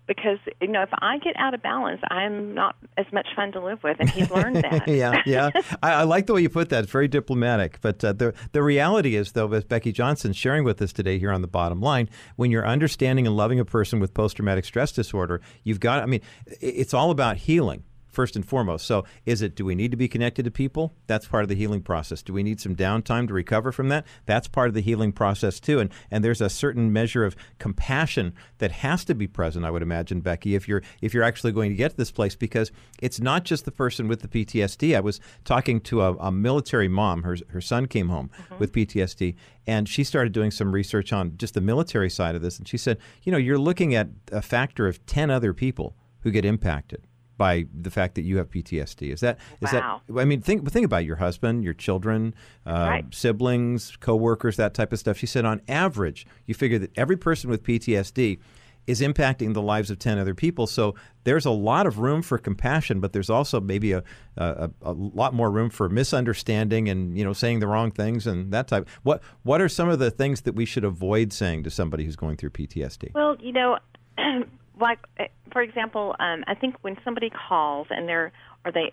because 0.07 0.39
you 0.61 0.69
know 0.69 0.83
if 0.83 0.91
I 1.01 1.19
get 1.19 1.35
out 1.37 1.55
of 1.55 1.63
balance, 1.63 2.01
I'm 2.11 2.55
not 2.55 2.77
as 2.97 3.07
much 3.13 3.27
fun 3.35 3.53
to 3.53 3.61
live 3.61 3.83
with, 3.83 3.97
and 4.01 4.11
he's 4.11 4.31
learned 4.31 4.57
that. 4.63 4.87
yeah, 4.87 5.23
yeah. 5.25 5.51
I, 5.83 5.93
I, 5.93 6.03
like 6.03 6.27
the 6.27 6.35
way 6.35 6.43
you 6.43 6.51
put 6.51 6.69
that. 6.71 6.85
It's 6.85 6.93
very 6.93 7.09
diplomatic. 7.09 7.81
But 7.81 8.05
uh, 8.05 8.13
the 8.13 8.35
the 8.53 8.63
reality 8.63 9.17
is, 9.17 9.33
though, 9.33 9.51
as 9.53 9.65
Becky 9.65 9.93
Johnson 9.93 10.33
sharing 10.33 10.65
with 10.65 10.81
us 10.83 10.93
today 10.93 11.19
here 11.19 11.33
on 11.33 11.43
the 11.43 11.49
bottom 11.49 11.81
line, 11.81 12.09
when 12.37 12.51
you're 12.51 12.67
understanding 12.67 13.27
and 13.27 13.37
loving 13.37 13.59
a 13.59 13.65
person 13.65 14.01
with 14.01 14.15
post 14.15 14.37
traumatic 14.37 14.65
stress 14.65 14.93
disorder, 14.93 15.41
you've 15.63 15.81
got. 15.81 16.03
I 16.03 16.07
mean, 16.07 16.21
it's 16.61 16.93
all 16.93 17.11
about 17.11 17.39
healing 17.39 17.85
first 18.15 18.37
and 18.37 18.47
foremost. 18.47 18.87
So, 18.87 19.05
is 19.27 19.43
it 19.43 19.55
do 19.55 19.65
we 19.65 19.75
need 19.75 19.91
to 19.91 19.97
be 19.97 20.09
connected 20.09 20.45
to 20.45 20.51
people? 20.51 20.95
That's 21.07 21.27
part 21.27 21.43
of 21.43 21.49
the 21.49 21.55
healing 21.55 21.83
process. 21.83 22.23
Do 22.23 22.33
we 22.33 22.43
need 22.43 22.61
some 22.61 22.77
downtime 22.77 23.29
to 23.29 23.35
recover 23.35 23.73
from 23.73 23.89
that? 23.89 24.07
That's 24.27 24.49
part 24.49 24.69
of 24.69 24.75
the 24.75 24.81
healing 24.81 25.13
process 25.13 25.61
too. 25.61 25.81
And 25.81 25.91
and 26.11 26.25
there's 26.25 26.41
a 26.41 26.49
certain 26.49 26.93
measure 26.93 27.25
of 27.25 27.37
compassion 27.59 28.35
that 28.59 28.73
has 28.73 29.05
to 29.07 29.15
be 29.15 29.27
present, 29.27 29.65
I 29.65 29.71
would 29.71 29.83
imagine, 29.83 30.21
Becky, 30.21 30.55
if 30.55 30.69
you're 30.69 30.83
if 31.03 31.13
you're 31.13 31.23
actually 31.23 31.53
going 31.53 31.71
to 31.71 31.77
get 31.77 31.93
to 31.93 31.97
this 31.97 32.11
place 32.11 32.37
because 32.37 32.71
it's 33.03 33.21
not 33.21 33.45
just 33.45 33.65
the 33.65 33.73
person 33.73 34.09
with 34.09 34.21
the 34.21 34.29
PTSD. 34.29 34.97
I 34.97 35.01
was 35.01 35.21
talking 35.45 35.81
to 35.83 36.03
a, 36.03 36.15
a 36.15 36.33
military 36.33 36.89
mom. 36.89 37.23
Her 37.23 37.37
her 37.49 37.61
son 37.61 37.87
came 37.87 38.09
home 38.09 38.31
mm-hmm. 38.39 38.59
with 38.59 38.73
PTSD, 38.73 39.35
and 39.67 39.89
she 39.89 40.05
started 40.05 40.33
doing 40.33 40.51
some 40.51 40.73
research 40.73 41.13
on 41.13 41.37
just 41.37 41.55
the 41.55 41.61
military 41.61 42.11
side 42.11 42.35
of 42.35 42.43
this. 42.43 42.59
And 42.59 42.69
she 42.69 42.79
said, 42.79 42.99
you 43.23 43.33
know, 43.33 43.39
you're 43.39 43.59
looking 43.59 43.95
at 43.95 44.09
a 44.33 44.43
factor 44.43 44.87
of 44.87 45.05
ten 45.07 45.31
other 45.31 45.53
people 45.53 45.97
who 46.21 46.31
get 46.31 46.45
impacted 46.45 47.07
by 47.37 47.67
the 47.73 47.91
fact 47.91 48.15
that 48.15 48.23
you 48.23 48.39
have 48.39 48.51
PTSD. 48.51 49.13
Is 49.13 49.21
that 49.21 49.39
is 49.61 49.73
wow. 49.73 50.01
that? 50.07 50.21
I 50.21 50.25
mean, 50.25 50.41
think 50.41 50.71
think 50.71 50.87
about 50.87 51.05
your 51.05 51.17
husband, 51.17 51.65
your 51.65 51.75
children, 51.75 52.35
uh, 52.67 52.71
right. 52.73 53.15
siblings, 53.15 53.97
coworkers, 54.01 54.57
that 54.57 54.75
type 54.75 54.93
of 54.93 54.99
stuff. 54.99 55.19
She 55.19 55.27
said, 55.27 55.45
on 55.45 55.61
average, 55.69 56.27
you 56.47 56.55
figure 56.55 56.79
that 56.79 56.97
every 56.97 57.17
person 57.17 57.51
with 57.51 57.63
PTSD 57.63 58.39
is 58.87 59.01
impacting 59.01 59.55
the 59.55 59.63
lives 59.63 59.91
of 59.91 59.99
10 59.99 60.19
other 60.19 60.35
people. 60.35 60.67
So 60.67 60.95
there's 61.25 61.47
a 61.47 61.51
lot 61.51 61.87
of 61.87 61.99
room 61.99 62.23
for 62.23 62.39
compassion, 62.39 63.01
but 63.01 63.13
there's 63.13 63.31
also 63.31 63.61
maybe 63.61 63.93
a, 63.93 64.03
a, 64.37 64.71
a, 64.83 64.93
lot 64.93 65.33
more 65.33 65.51
room 65.51 65.71
for 65.71 65.89
misunderstanding 65.89 66.89
and, 66.89 67.17
you 67.17 67.25
know, 67.25 67.33
saying 67.33 67.61
the 67.61 67.67
wrong 67.67 67.91
things 67.91 68.27
and 68.27 68.53
that 68.53 68.69
type. 68.69 68.89
What, 69.03 69.23
what 69.43 69.61
are 69.61 69.69
some 69.69 69.89
of 69.89 69.99
the 69.99 70.11
things 70.11 70.43
that 70.43 70.55
we 70.55 70.67
should 70.67 70.85
avoid 70.85 71.33
saying 71.33 71.63
to 71.65 71.71
somebody 71.71 72.05
who's 72.05 72.17
going 72.17 72.37
through 72.37 72.51
PTSD? 72.51 73.15
Well, 73.15 73.37
you 73.41 73.53
know, 73.53 73.79
like 74.81 74.99
eh, 75.19 75.27
for 75.53 75.63
example, 75.63 76.15
um, 76.19 76.45
I 76.47 76.55
think 76.55 76.77
when 76.83 76.97
somebody 77.05 77.31
calls 77.31 77.87
and 77.91 78.09
they're 78.09 78.33
or 78.65 78.73
they 78.73 78.93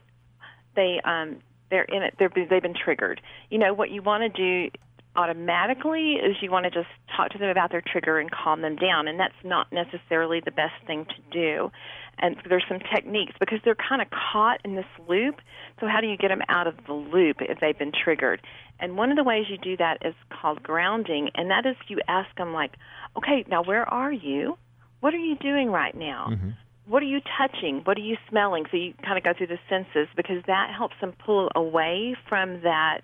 they 0.76 1.02
um, 1.04 1.38
they're 1.70 1.84
in 1.84 2.04
it, 2.04 2.16
they're, 2.20 2.32
they've 2.36 2.62
been 2.62 2.76
triggered. 2.76 3.22
You 3.50 3.58
know 3.58 3.74
what 3.74 3.90
you 3.90 4.02
want 4.02 4.24
to 4.24 4.30
do 4.30 4.72
automatically 5.16 6.14
is 6.14 6.38
you 6.42 6.50
want 6.50 6.64
to 6.66 6.70
just 6.70 6.88
talk 7.16 7.30
to 7.32 7.38
them 7.38 7.50
about 7.50 7.72
their 7.72 7.82
trigger 7.86 8.20
and 8.20 8.30
calm 8.32 8.62
them 8.62 8.76
down, 8.76 9.08
and 9.08 9.20
that's 9.20 9.34
not 9.44 9.68
necessarily 9.72 10.42
the 10.44 10.52
best 10.52 10.74
thing 10.88 11.06
to 11.06 11.22
do. 11.32 11.72
And 12.20 12.36
there's 12.48 12.64
some 12.70 12.80
techniques 12.94 13.34
because 13.40 13.60
they're 13.66 13.76
kind 13.76 14.02
of 14.02 14.08
caught 14.10 14.60
in 14.64 14.76
this 14.76 14.86
loop. 15.08 15.36
So 15.80 15.88
how 15.88 16.02
do 16.02 16.08
you 16.08 16.18
get 16.18 16.28
them 16.28 16.42
out 16.50 16.68
of 16.68 16.76
the 16.86 16.94
loop 16.94 17.38
if 17.42 17.60
they've 17.60 17.78
been 17.78 17.92
triggered? 17.92 18.42
And 18.80 18.96
one 18.96 19.12
of 19.12 19.18
the 19.18 19.24
ways 19.24 19.46
you 19.50 19.58
do 19.58 19.76
that 19.78 19.98
is 20.06 20.14
called 20.30 20.62
grounding, 20.62 21.30
and 21.36 21.50
that 21.50 21.66
is 21.66 21.76
you 21.88 22.00
ask 22.08 22.34
them 22.38 22.54
like, 22.54 22.74
okay, 23.18 23.44
now 23.50 23.64
where 23.64 23.88
are 23.88 24.12
you? 24.12 24.58
What 25.02 25.14
are 25.14 25.20
you 25.20 25.36
doing 25.36 25.70
right 25.70 25.96
now? 25.96 26.28
Mm-hmm. 26.32 26.50
What 26.88 27.04
are 27.04 27.08
you 27.08 27.20
touching? 27.38 27.82
What 27.84 27.98
are 27.98 28.02
you 28.02 28.18
smelling? 28.30 28.66
So 28.72 28.78
you 28.78 28.94
kind 29.04 29.18
of 29.18 29.24
go 29.24 29.34
through 29.38 29.48
the 29.48 29.60
senses 29.70 30.08
because 30.16 30.44
that 30.48 30.74
helps 30.76 30.96
them 31.00 31.14
pull 31.26 31.50
away 31.56 32.16
from 32.28 32.62
that 32.62 33.02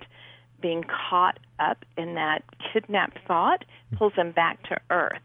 being 0.62 0.84
caught 0.84 1.38
up 1.60 1.86
in 1.98 2.16
that 2.16 2.44
kidnapped 2.74 3.20
thought, 3.28 3.64
pulls 3.96 4.14
them 4.16 4.32
back 4.32 4.62
to 4.64 4.78
earth. 4.90 5.22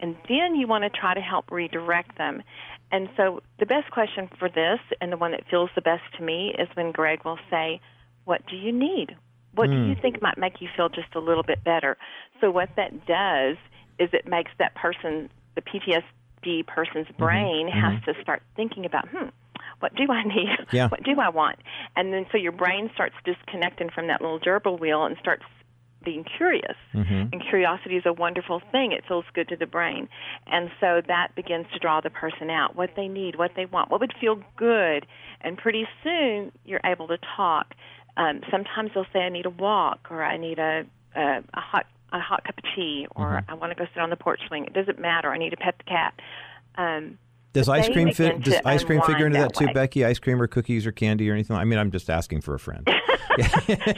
and 0.00 0.16
then 0.28 0.56
you 0.56 0.66
want 0.66 0.82
to 0.82 0.90
try 0.90 1.14
to 1.14 1.20
help 1.20 1.50
redirect 1.52 2.18
them. 2.18 2.42
And 2.90 3.08
so 3.16 3.40
the 3.60 3.66
best 3.66 3.90
question 3.90 4.28
for 4.38 4.48
this, 4.48 4.80
and 5.00 5.12
the 5.12 5.16
one 5.16 5.30
that 5.30 5.44
feels 5.48 5.70
the 5.74 5.80
best 5.80 6.02
to 6.18 6.24
me, 6.24 6.52
is 6.58 6.68
when 6.74 6.90
Greg 6.92 7.24
will 7.24 7.38
say, 7.48 7.80
What 8.24 8.42
do 8.48 8.56
you 8.56 8.72
need? 8.72 9.16
What 9.54 9.68
mm. 9.68 9.72
do 9.72 9.88
you 9.88 9.94
hmm. 9.94 10.00
think 10.00 10.22
might 10.22 10.38
make 10.38 10.60
you 10.60 10.68
feel 10.76 10.88
just 10.88 11.14
a 11.14 11.20
little 11.20 11.42
bit 11.42 11.62
better? 11.62 11.96
So, 12.40 12.50
what 12.50 12.70
that 12.76 13.06
does 13.06 13.56
is 13.98 14.10
it 14.12 14.26
makes 14.26 14.50
that 14.58 14.74
person, 14.74 15.30
the 15.54 15.62
PTSD 15.62 16.66
person's 16.66 17.06
mm-hmm. 17.06 17.22
brain, 17.22 17.68
mm-hmm. 17.68 17.78
has 17.78 18.00
mm-hmm. 18.00 18.12
to 18.12 18.22
start 18.22 18.42
thinking 18.56 18.84
about, 18.84 19.08
hmm, 19.08 19.28
what 19.80 19.94
do 19.94 20.04
I 20.10 20.22
need? 20.24 20.48
Yeah. 20.72 20.88
What 20.88 21.02
do 21.02 21.20
I 21.20 21.28
want? 21.28 21.58
And 21.96 22.12
then 22.12 22.26
so 22.30 22.38
your 22.38 22.52
brain 22.52 22.90
starts 22.94 23.14
disconnecting 23.24 23.90
from 23.90 24.06
that 24.08 24.20
little 24.20 24.40
gerbil 24.40 24.78
wheel 24.78 25.04
and 25.04 25.16
starts 25.20 25.44
being 26.04 26.24
curious. 26.36 26.76
Mm-hmm. 26.94 27.28
And 27.32 27.42
curiosity 27.48 27.96
is 27.96 28.04
a 28.06 28.12
wonderful 28.12 28.60
thing. 28.70 28.92
It 28.92 29.04
feels 29.06 29.24
good 29.34 29.48
to 29.48 29.56
the 29.56 29.66
brain. 29.66 30.08
And 30.46 30.70
so 30.80 31.00
that 31.06 31.34
begins 31.34 31.66
to 31.72 31.78
draw 31.78 32.00
the 32.00 32.10
person 32.10 32.50
out, 32.50 32.76
what 32.76 32.90
they 32.96 33.08
need, 33.08 33.36
what 33.36 33.52
they 33.56 33.66
want, 33.66 33.90
what 33.90 34.00
would 34.00 34.14
feel 34.20 34.42
good. 34.56 35.06
And 35.40 35.56
pretty 35.56 35.86
soon 36.02 36.52
you're 36.64 36.80
able 36.84 37.08
to 37.08 37.18
talk. 37.36 37.74
Um, 38.16 38.40
sometimes 38.50 38.90
they'll 38.94 39.06
say, 39.12 39.20
I 39.20 39.28
need 39.28 39.46
a 39.46 39.50
walk 39.50 40.08
or 40.10 40.22
I 40.22 40.36
need 40.36 40.58
a, 40.58 40.84
a, 41.14 41.38
a 41.54 41.60
hot 41.60 41.86
a 42.12 42.20
hot 42.20 42.44
cup 42.44 42.58
of 42.58 42.64
tea 42.74 43.06
or 43.16 43.26
mm-hmm. 43.26 43.50
I 43.50 43.54
want 43.54 43.72
to 43.72 43.76
go 43.76 43.86
sit 43.92 44.00
on 44.00 44.10
the 44.10 44.16
porch 44.16 44.40
swing. 44.48 44.64
It 44.64 44.72
doesn't 44.72 44.98
matter. 44.98 45.30
I 45.30 45.38
need 45.38 45.50
to 45.50 45.56
pet 45.56 45.76
the 45.78 45.84
cat. 45.84 46.14
Um, 46.76 47.18
does 47.52 47.68
ice 47.68 47.88
cream 47.88 48.12
fit? 48.12 48.42
Does 48.42 48.54
ice 48.64 48.82
cream 48.82 49.02
figure 49.02 49.26
into 49.26 49.38
that, 49.38 49.52
that 49.54 49.58
too, 49.58 49.72
Becky? 49.74 50.04
Ice 50.04 50.18
cream 50.18 50.40
or 50.40 50.46
cookies 50.46 50.86
or 50.86 50.92
candy 50.92 51.28
or 51.28 51.34
anything? 51.34 51.54
I 51.54 51.64
mean, 51.64 51.78
I'm 51.78 51.90
just 51.90 52.08
asking 52.08 52.40
for 52.40 52.54
a 52.54 52.58
friend. 52.58 52.88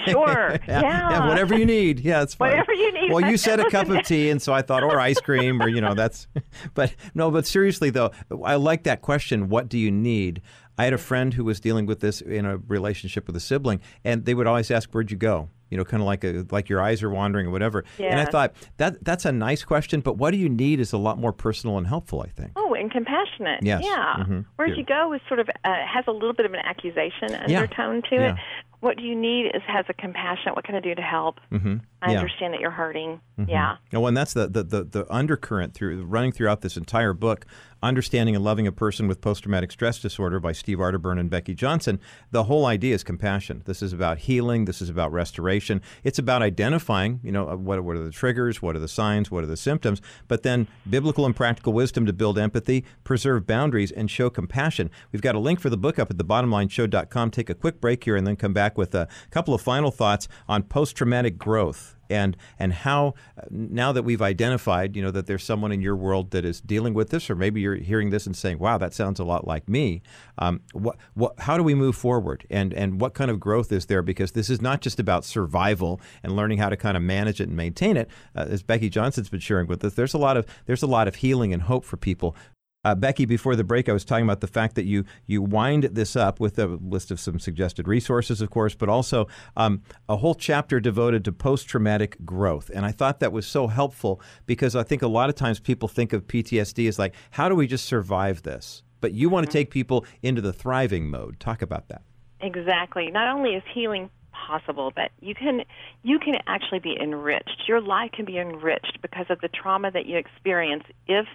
sure. 0.06 0.58
yeah. 0.66 0.80
Yeah. 0.80 1.10
yeah. 1.10 1.28
Whatever 1.28 1.56
you 1.56 1.66
need. 1.66 2.00
Yeah, 2.00 2.22
it's 2.22 2.34
fine. 2.34 2.50
Whatever 2.50 2.72
you 2.72 2.92
need. 2.92 3.12
Well, 3.12 3.28
you 3.28 3.36
said 3.36 3.60
a 3.60 3.70
cup 3.70 3.88
of 3.88 4.04
tea, 4.04 4.30
and 4.30 4.40
so 4.40 4.52
I 4.52 4.62
thought, 4.62 4.82
or 4.82 4.98
ice 4.98 5.20
cream, 5.20 5.62
or 5.62 5.68
you 5.68 5.80
know, 5.80 5.94
that's. 5.94 6.26
But 6.74 6.94
no, 7.14 7.30
but 7.30 7.46
seriously 7.46 7.90
though, 7.90 8.10
I 8.44 8.54
like 8.56 8.84
that 8.84 9.02
question. 9.02 9.48
What 9.48 9.68
do 9.68 9.78
you 9.78 9.90
need? 9.90 10.40
I 10.78 10.84
had 10.84 10.92
a 10.92 10.98
friend 10.98 11.32
who 11.34 11.44
was 11.44 11.60
dealing 11.60 11.86
with 11.86 12.00
this 12.00 12.20
in 12.20 12.46
a 12.46 12.58
relationship 12.58 13.26
with 13.26 13.36
a 13.36 13.40
sibling, 13.40 13.80
and 14.04 14.24
they 14.24 14.34
would 14.34 14.46
always 14.46 14.70
ask, 14.70 14.90
"Where'd 14.90 15.10
you 15.10 15.16
go?" 15.16 15.48
You 15.70 15.78
know, 15.78 15.84
kind 15.84 16.02
of 16.02 16.06
like 16.06 16.24
a 16.24 16.46
like 16.50 16.68
your 16.68 16.80
eyes 16.80 17.02
are 17.02 17.10
wandering 17.10 17.46
or 17.46 17.50
whatever. 17.50 17.84
Yeah. 17.98 18.08
And 18.08 18.20
I 18.20 18.24
thought 18.26 18.54
that 18.76 19.04
that's 19.04 19.24
a 19.24 19.32
nice 19.32 19.64
question, 19.64 20.00
but 20.00 20.16
what 20.16 20.30
do 20.32 20.36
you 20.36 20.48
need 20.48 20.80
is 20.80 20.92
a 20.92 20.98
lot 20.98 21.18
more 21.18 21.32
personal 21.32 21.78
and 21.78 21.86
helpful. 21.86 22.22
I 22.22 22.28
think. 22.28 22.52
Oh, 22.56 22.74
and 22.74 22.90
compassionate. 22.90 23.62
Yes. 23.62 23.82
Yeah. 23.84 24.14
Mm-hmm. 24.18 24.40
Where'd 24.56 24.70
yeah. 24.70 24.76
you 24.76 24.84
go 24.84 25.12
is 25.12 25.20
sort 25.28 25.40
of 25.40 25.48
uh, 25.48 25.74
has 25.86 26.04
a 26.06 26.12
little 26.12 26.32
bit 26.32 26.46
of 26.46 26.52
an 26.52 26.60
accusation 26.60 27.30
yeah. 27.48 27.60
undertone 27.60 28.02
to 28.10 28.14
yeah. 28.16 28.32
it 28.32 28.38
what 28.84 28.98
do 28.98 29.02
you 29.02 29.16
need 29.16 29.46
is 29.46 29.62
has 29.66 29.86
a 29.88 29.94
compassionate. 29.94 30.54
What 30.54 30.64
can 30.64 30.74
I 30.74 30.80
do 30.80 30.94
to 30.94 31.02
help? 31.02 31.40
Mm-hmm. 31.50 31.76
I 32.04 32.12
yeah. 32.12 32.18
understand 32.18 32.52
that 32.52 32.60
you're 32.60 32.70
hurting. 32.70 33.18
Mm-hmm. 33.38 33.48
Yeah. 33.48 33.76
No, 33.90 34.06
and 34.06 34.14
that's 34.14 34.34
the, 34.34 34.46
the, 34.46 34.62
the, 34.62 34.84
the, 34.84 35.12
undercurrent 35.12 35.72
through 35.72 36.04
running 36.04 36.32
throughout 36.32 36.60
this 36.60 36.76
entire 36.76 37.14
book, 37.14 37.46
Understanding 37.82 38.36
and 38.36 38.44
Loving 38.44 38.66
a 38.66 38.72
Person 38.72 39.08
with 39.08 39.22
Post 39.22 39.44
Traumatic 39.44 39.72
Stress 39.72 39.98
Disorder 39.98 40.38
by 40.38 40.52
Steve 40.52 40.78
Arterburn 40.78 41.18
and 41.18 41.30
Becky 41.30 41.54
Johnson. 41.54 41.98
The 42.30 42.44
whole 42.44 42.66
idea 42.66 42.94
is 42.94 43.02
compassion. 43.02 43.62
This 43.64 43.80
is 43.80 43.94
about 43.94 44.18
healing. 44.18 44.66
This 44.66 44.82
is 44.82 44.90
about 44.90 45.12
restoration. 45.12 45.80
It's 46.02 46.18
about 46.18 46.42
identifying, 46.42 47.20
you 47.22 47.32
know, 47.32 47.56
what, 47.56 47.82
what 47.82 47.96
are 47.96 48.04
the 48.04 48.10
triggers, 48.10 48.60
what 48.60 48.76
are 48.76 48.80
the 48.80 48.86
signs, 48.86 49.30
what 49.30 49.42
are 49.42 49.48
the 49.48 49.56
symptoms, 49.56 50.02
but 50.28 50.42
then 50.42 50.68
biblical 50.88 51.24
and 51.24 51.34
practical 51.34 51.72
wisdom 51.72 52.04
to 52.04 52.12
build 52.12 52.38
empathy, 52.38 52.84
preserve 53.02 53.46
boundaries, 53.46 53.90
and 53.90 54.10
show 54.10 54.28
compassion. 54.28 54.90
We've 55.10 55.22
got 55.22 55.34
a 55.34 55.40
link 55.40 55.58
for 55.58 55.70
the 55.70 55.78
book 55.78 55.98
up 55.98 56.10
at 56.10 56.18
thebottomlineshow.com. 56.18 57.30
Take 57.30 57.48
a 57.48 57.54
quick 57.54 57.80
break 57.80 58.04
here 58.04 58.14
and 58.14 58.26
then 58.26 58.36
come 58.36 58.52
back 58.52 58.76
with 58.76 58.94
a 58.94 59.08
couple 59.30 59.54
of 59.54 59.62
final 59.62 59.90
thoughts 59.90 60.28
on 60.46 60.64
post 60.64 60.96
traumatic 60.96 61.38
growth 61.38 61.93
and 62.08 62.36
and 62.58 62.72
how 62.72 63.14
now 63.50 63.92
that 63.92 64.02
we've 64.02 64.22
identified 64.22 64.96
you 64.96 65.02
know 65.02 65.10
that 65.10 65.26
there's 65.26 65.44
someone 65.44 65.72
in 65.72 65.80
your 65.80 65.96
world 65.96 66.30
that 66.30 66.44
is 66.44 66.60
dealing 66.60 66.94
with 66.94 67.10
this 67.10 67.28
or 67.28 67.34
maybe 67.34 67.60
you're 67.60 67.76
hearing 67.76 68.10
this 68.10 68.26
and 68.26 68.36
saying 68.36 68.58
wow 68.58 68.78
that 68.78 68.94
sounds 68.94 69.18
a 69.20 69.24
lot 69.24 69.46
like 69.46 69.68
me 69.68 70.02
um, 70.38 70.60
what, 70.72 70.96
what 71.14 71.38
how 71.38 71.56
do 71.56 71.62
we 71.62 71.74
move 71.74 71.96
forward? 71.96 72.46
And 72.50 72.72
and 72.74 73.00
what 73.00 73.14
kind 73.14 73.30
of 73.30 73.38
growth 73.38 73.70
is 73.72 73.86
there? 73.86 74.02
Because 74.02 74.32
this 74.32 74.50
is 74.50 74.60
not 74.60 74.80
just 74.80 74.98
about 74.98 75.24
survival 75.24 76.00
and 76.22 76.34
learning 76.34 76.58
how 76.58 76.68
to 76.68 76.76
kind 76.76 76.96
of 76.96 77.02
manage 77.02 77.40
it 77.40 77.48
and 77.48 77.56
maintain 77.56 77.96
it. 77.96 78.08
Uh, 78.34 78.46
as 78.48 78.62
Becky 78.62 78.88
Johnson's 78.88 79.28
been 79.28 79.40
sharing 79.40 79.66
with 79.66 79.84
us 79.84 79.94
there's 79.94 80.14
a 80.14 80.18
lot 80.18 80.36
of 80.36 80.46
there's 80.66 80.82
a 80.82 80.86
lot 80.86 81.08
of 81.08 81.16
healing 81.16 81.52
and 81.52 81.62
hope 81.62 81.84
for 81.84 81.96
people 81.96 82.36
uh, 82.84 82.94
Becky, 82.94 83.24
before 83.24 83.56
the 83.56 83.64
break, 83.64 83.88
I 83.88 83.92
was 83.92 84.04
talking 84.04 84.24
about 84.24 84.40
the 84.40 84.46
fact 84.46 84.74
that 84.74 84.84
you 84.84 85.04
you 85.26 85.42
wind 85.42 85.84
this 85.84 86.16
up 86.16 86.40
with 86.40 86.58
a 86.58 86.66
list 86.66 87.10
of 87.10 87.18
some 87.18 87.38
suggested 87.38 87.88
resources, 87.88 88.40
of 88.40 88.50
course, 88.50 88.74
but 88.74 88.88
also 88.88 89.26
um, 89.56 89.82
a 90.08 90.16
whole 90.16 90.34
chapter 90.34 90.80
devoted 90.80 91.24
to 91.24 91.32
post 91.32 91.68
traumatic 91.68 92.16
growth. 92.24 92.70
And 92.74 92.84
I 92.84 92.92
thought 92.92 93.20
that 93.20 93.32
was 93.32 93.46
so 93.46 93.66
helpful 93.66 94.20
because 94.46 94.76
I 94.76 94.82
think 94.82 95.02
a 95.02 95.08
lot 95.08 95.28
of 95.28 95.34
times 95.34 95.60
people 95.60 95.88
think 95.88 96.12
of 96.12 96.26
PTSD 96.26 96.88
as 96.88 96.98
like, 96.98 97.14
how 97.30 97.48
do 97.48 97.54
we 97.54 97.66
just 97.66 97.86
survive 97.86 98.42
this? 98.42 98.82
But 99.00 99.12
you 99.12 99.28
want 99.28 99.44
to 99.44 99.48
mm-hmm. 99.48 99.58
take 99.58 99.70
people 99.70 100.04
into 100.22 100.40
the 100.40 100.52
thriving 100.52 101.08
mode. 101.08 101.40
Talk 101.40 101.62
about 101.62 101.88
that. 101.88 102.02
Exactly. 102.40 103.10
Not 103.10 103.34
only 103.34 103.54
is 103.54 103.62
healing 103.72 104.10
possible 104.34 104.92
but 104.94 105.10
you 105.20 105.34
can 105.34 105.62
you 106.02 106.18
can 106.18 106.34
actually 106.46 106.80
be 106.80 106.96
enriched 107.00 107.62
your 107.68 107.80
life 107.80 108.10
can 108.12 108.24
be 108.24 108.36
enriched 108.36 108.98
because 109.00 109.26
of 109.30 109.40
the 109.40 109.48
trauma 109.48 109.90
that 109.90 110.06
you 110.06 110.16
experience 110.16 110.82
if 111.06 111.26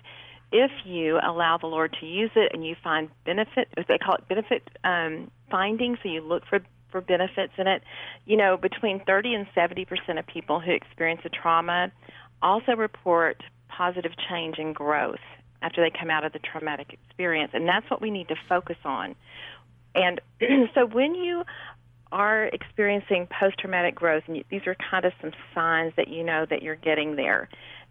if 0.52 0.72
you 0.86 1.20
allow 1.24 1.58
the 1.58 1.68
Lord 1.68 1.96
to 2.00 2.06
use 2.06 2.32
it 2.36 2.52
and 2.54 2.66
you 2.66 2.76
find 2.84 3.10
benefit, 3.26 3.68
they 3.88 3.98
call 3.98 4.16
it 4.16 4.28
benefit 4.28 4.68
um, 4.84 5.30
finding, 5.52 5.98
so 6.02 6.10
you 6.10 6.22
look 6.22 6.44
for 6.50 6.60
for 6.92 7.02
benefits 7.02 7.54
in 7.58 7.68
it. 7.68 7.84
You 8.26 8.36
know, 8.36 8.58
between 8.58 9.04
30 9.06 9.36
and 9.36 9.48
70 9.54 9.86
percent 9.86 10.20
of 10.20 10.26
people 10.26 10.60
who 10.60 10.72
experience 10.72 11.22
a 11.26 11.30
trauma 11.30 11.92
also 12.42 12.72
report 12.72 13.44
positive 13.68 14.12
change 14.30 14.58
and 14.58 14.74
growth 14.74 15.20
after 15.62 15.82
they 15.82 15.92
come 15.92 16.10
out 16.10 16.24
of 16.24 16.34
the 16.34 16.40
traumatic 16.40 16.94
experience, 16.94 17.52
and 17.54 17.68
that's 17.68 17.90
what 17.92 18.02
we 18.02 18.10
need 18.10 18.28
to 18.30 18.36
focus 18.48 18.78
on. 18.86 19.16
And 19.94 20.22
so 20.74 20.86
when 20.86 21.16
you 21.16 21.44
are 22.12 22.46
experiencing 22.46 23.28
post 23.28 23.60
traumatic 23.60 23.94
growth, 23.94 24.24
and 24.28 24.44
these 24.50 24.66
are 24.66 24.76
kind 24.90 25.06
of 25.06 25.14
some 25.22 25.32
signs 25.54 25.94
that 25.96 26.08
you 26.08 26.24
know 26.24 26.46
that 26.50 26.64
you're 26.64 26.76
getting 26.76 27.16
there 27.16 27.50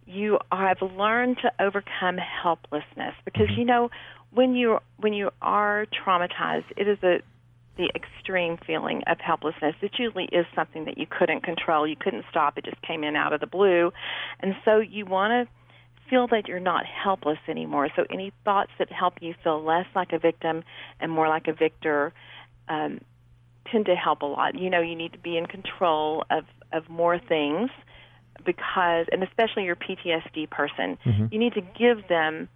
you 0.09 0.39
have 0.51 0.79
learned 0.81 1.37
to 1.43 1.53
overcome 1.61 2.17
helplessness 2.17 3.15
because 3.25 3.49
mm-hmm. 3.49 3.61
you 3.61 3.65
know 3.67 3.91
when 4.33 4.55
you 4.55 4.79
when 4.99 5.13
you 5.13 5.31
are 5.43 5.87
traumatized 6.05 6.65
it 6.77 6.89
is 6.89 6.99
a 7.03 7.19
the 7.79 7.89
extreme 7.95 8.59
feeling 8.67 9.03
of 9.07 9.19
helplessness. 9.21 9.77
It 9.81 9.93
usually 9.99 10.25
is 10.25 10.45
something 10.55 10.85
that 10.87 10.99
you 10.99 11.07
couldn't 11.09 11.45
control. 11.45 11.87
You 11.87 11.95
couldn't 11.95 12.25
stop. 12.29 12.59
It 12.59 12.65
just 12.65 12.83
came 12.83 13.05
in 13.05 13.17
out 13.17 13.33
of 13.33 13.41
the 13.41 13.47
blue. 13.47 13.93
And 14.41 14.55
so 14.65 14.81
you 14.81 15.07
want 15.07 15.49
to 15.49 16.11
feel 16.11 16.27
that 16.29 16.49
you're 16.49 16.59
not 16.59 16.85
helpless 16.87 17.39
anymore. 17.47 17.89
So 17.95 18.05
any 18.11 18.33
thoughts 18.45 18.73
that 18.79 18.91
help 18.91 19.15
you 19.21 19.35
feel 19.45 19.63
less 19.63 19.87
like 19.95 20.13
a 20.13 20.19
victim 20.19 20.65
and 21.01 21.13
more 21.13 21.29
like 21.29 21.47
a 21.47 21.53
victor 21.53 22.13
um, 22.69 23.01
tend 23.71 23.87
to 23.87 23.95
help 23.95 24.23
a 24.23 24.27
lot. 24.27 24.59
You 24.59 24.71
know 24.71 24.81
you 24.81 24.97
need 24.97 25.13
to 25.13 25.19
be 25.19 25.37
in 25.37 25.47
control 25.47 26.25
of 26.31 26.45
of 26.73 26.89
more 26.91 27.19
things 27.19 27.71
because, 28.45 29.07
and 29.13 29.23
especially 29.23 29.65
your 29.65 29.77
PTSD 29.77 30.51
person, 30.51 30.99
mm-hmm. 31.05 31.27
you 31.31 31.39
need 31.39 31.55
to 31.55 31.61
give 31.61 32.07
them 32.09 32.49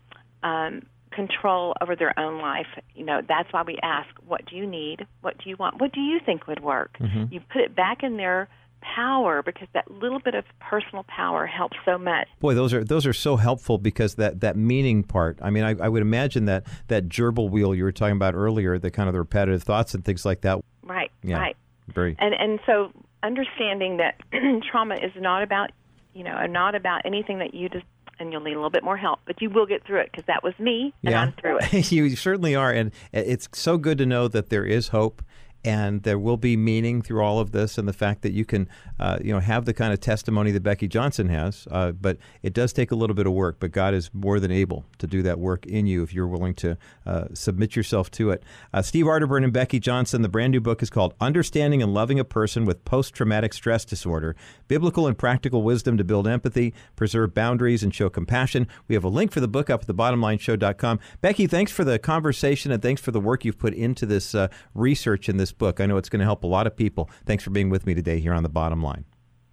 um, 0.42 0.82
control 1.12 1.74
over 1.80 1.96
their 1.96 2.18
own 2.18 2.40
life. 2.40 2.66
You 2.94 3.04
know, 3.04 3.20
that's 3.26 3.52
why 3.52 3.62
we 3.62 3.78
ask, 3.82 4.08
what 4.26 4.46
do 4.46 4.56
you 4.56 4.66
need? 4.66 5.06
What 5.20 5.38
do 5.38 5.50
you 5.50 5.56
want? 5.56 5.80
What 5.80 5.92
do 5.92 6.00
you 6.00 6.20
think 6.24 6.46
would 6.46 6.62
work? 6.62 6.96
Mm-hmm. 7.00 7.32
You 7.32 7.40
put 7.40 7.62
it 7.62 7.74
back 7.74 8.02
in 8.02 8.16
their 8.16 8.48
power 8.82 9.42
because 9.42 9.68
that 9.74 9.90
little 9.90 10.18
bit 10.18 10.34
of 10.34 10.44
personal 10.60 11.04
power 11.04 11.46
helps 11.46 11.76
so 11.84 11.96
much. 11.98 12.26
Boy, 12.40 12.54
those 12.54 12.74
are 12.74 12.82
those 12.82 13.06
are 13.06 13.12
so 13.12 13.36
helpful 13.36 13.78
because 13.78 14.16
that 14.16 14.40
that 14.40 14.56
meaning 14.56 15.04
part. 15.04 15.38
I 15.40 15.50
mean, 15.50 15.64
I, 15.64 15.76
I 15.80 15.88
would 15.88 16.02
imagine 16.02 16.46
that 16.46 16.66
that 16.88 17.08
gerbil 17.08 17.48
wheel 17.48 17.74
you 17.74 17.84
were 17.84 17.92
talking 17.92 18.16
about 18.16 18.34
earlier, 18.34 18.78
the 18.78 18.90
kind 18.90 19.08
of 19.08 19.12
the 19.12 19.20
repetitive 19.20 19.62
thoughts 19.62 19.94
and 19.94 20.04
things 20.04 20.24
like 20.24 20.40
that. 20.42 20.60
Right. 20.82 21.10
Yeah, 21.22 21.38
right. 21.38 21.56
Very. 21.94 22.16
And 22.18 22.34
and 22.34 22.58
so 22.66 22.92
understanding 23.22 23.98
that 23.98 24.20
trauma 24.70 24.96
is 24.96 25.12
not 25.16 25.42
about 25.42 25.70
you 26.14 26.24
know, 26.24 26.44
not 26.46 26.74
about 26.74 27.02
anything 27.04 27.38
that 27.38 27.54
you 27.54 27.68
just 27.68 27.86
and 28.18 28.30
you'll 28.32 28.42
need 28.42 28.52
a 28.52 28.56
little 28.56 28.70
bit 28.70 28.84
more 28.84 28.96
help, 28.96 29.20
but 29.26 29.40
you 29.40 29.50
will 29.50 29.66
get 29.66 29.84
through 29.84 30.00
it 30.00 30.10
because 30.12 30.26
that 30.26 30.44
was 30.44 30.54
me, 30.58 30.94
and 31.02 31.12
yeah. 31.12 31.22
I'm 31.22 31.32
through 31.32 31.58
it. 31.60 31.92
you 31.92 32.14
certainly 32.14 32.54
are, 32.54 32.70
and 32.70 32.92
it's 33.12 33.48
so 33.52 33.78
good 33.78 33.98
to 33.98 34.06
know 34.06 34.28
that 34.28 34.50
there 34.50 34.64
is 34.64 34.88
hope 34.88 35.22
and 35.64 36.02
there 36.02 36.18
will 36.18 36.36
be 36.36 36.56
meaning 36.56 37.02
through 37.02 37.22
all 37.22 37.38
of 37.38 37.52
this 37.52 37.78
and 37.78 37.86
the 37.86 37.92
fact 37.92 38.22
that 38.22 38.32
you 38.32 38.44
can 38.44 38.68
uh, 38.98 39.18
you 39.22 39.32
know 39.32 39.40
have 39.40 39.64
the 39.64 39.74
kind 39.74 39.92
of 39.92 40.00
testimony 40.00 40.50
that 40.50 40.62
Becky 40.62 40.88
Johnson 40.88 41.28
has 41.28 41.66
uh, 41.70 41.92
but 41.92 42.18
it 42.42 42.52
does 42.52 42.72
take 42.72 42.90
a 42.90 42.94
little 42.94 43.14
bit 43.14 43.26
of 43.26 43.32
work 43.32 43.56
but 43.60 43.72
God 43.72 43.94
is 43.94 44.10
more 44.12 44.40
than 44.40 44.50
able 44.50 44.84
to 44.98 45.06
do 45.06 45.22
that 45.22 45.38
work 45.38 45.66
in 45.66 45.86
you 45.86 46.02
if 46.02 46.12
you're 46.12 46.26
willing 46.26 46.54
to 46.54 46.76
uh, 47.06 47.24
submit 47.32 47.76
yourself 47.76 48.10
to 48.12 48.30
it. 48.30 48.42
Uh, 48.72 48.82
Steve 48.82 49.06
Arterburn 49.06 49.44
and 49.44 49.52
Becky 49.52 49.80
Johnson 49.80 50.22
the 50.22 50.28
brand 50.28 50.52
new 50.52 50.60
book 50.60 50.82
is 50.82 50.90
called 50.90 51.14
Understanding 51.20 51.82
and 51.82 51.94
Loving 51.94 52.18
a 52.18 52.24
Person 52.24 52.64
with 52.64 52.84
Post-Traumatic 52.84 53.52
Stress 53.52 53.84
Disorder. 53.84 54.36
Biblical 54.68 55.06
and 55.06 55.16
Practical 55.16 55.62
Wisdom 55.62 55.96
to 55.96 56.04
Build 56.04 56.26
Empathy 56.26 56.74
Preserve 56.96 57.34
Boundaries 57.34 57.82
and 57.82 57.94
Show 57.94 58.08
Compassion. 58.08 58.66
We 58.88 58.94
have 58.94 59.04
a 59.04 59.08
link 59.08 59.32
for 59.32 59.40
the 59.40 59.48
book 59.48 59.70
up 59.70 59.82
at 59.82 59.88
thebottomlineshow.com 59.88 61.00
Becky 61.20 61.46
thanks 61.46 61.72
for 61.72 61.84
the 61.84 61.98
conversation 61.98 62.72
and 62.72 62.82
thanks 62.82 63.00
for 63.00 63.10
the 63.10 63.20
work 63.20 63.44
you've 63.44 63.58
put 63.58 63.74
into 63.74 64.06
this 64.06 64.34
uh, 64.34 64.48
research 64.74 65.28
and 65.28 65.38
this 65.38 65.51
this 65.53 65.59
book. 65.59 65.80
I 65.80 65.86
know 65.86 65.96
it's 65.96 66.09
going 66.09 66.20
to 66.20 66.24
help 66.24 66.44
a 66.44 66.46
lot 66.46 66.66
of 66.66 66.76
people. 66.76 67.11
Thanks 67.26 67.44
for 67.44 67.50
being 67.50 67.70
with 67.70 67.86
me 67.86 67.94
today 67.94 68.20
here 68.20 68.32
on 68.32 68.42
The 68.42 68.48
Bottom 68.48 68.82
Line. 68.82 69.05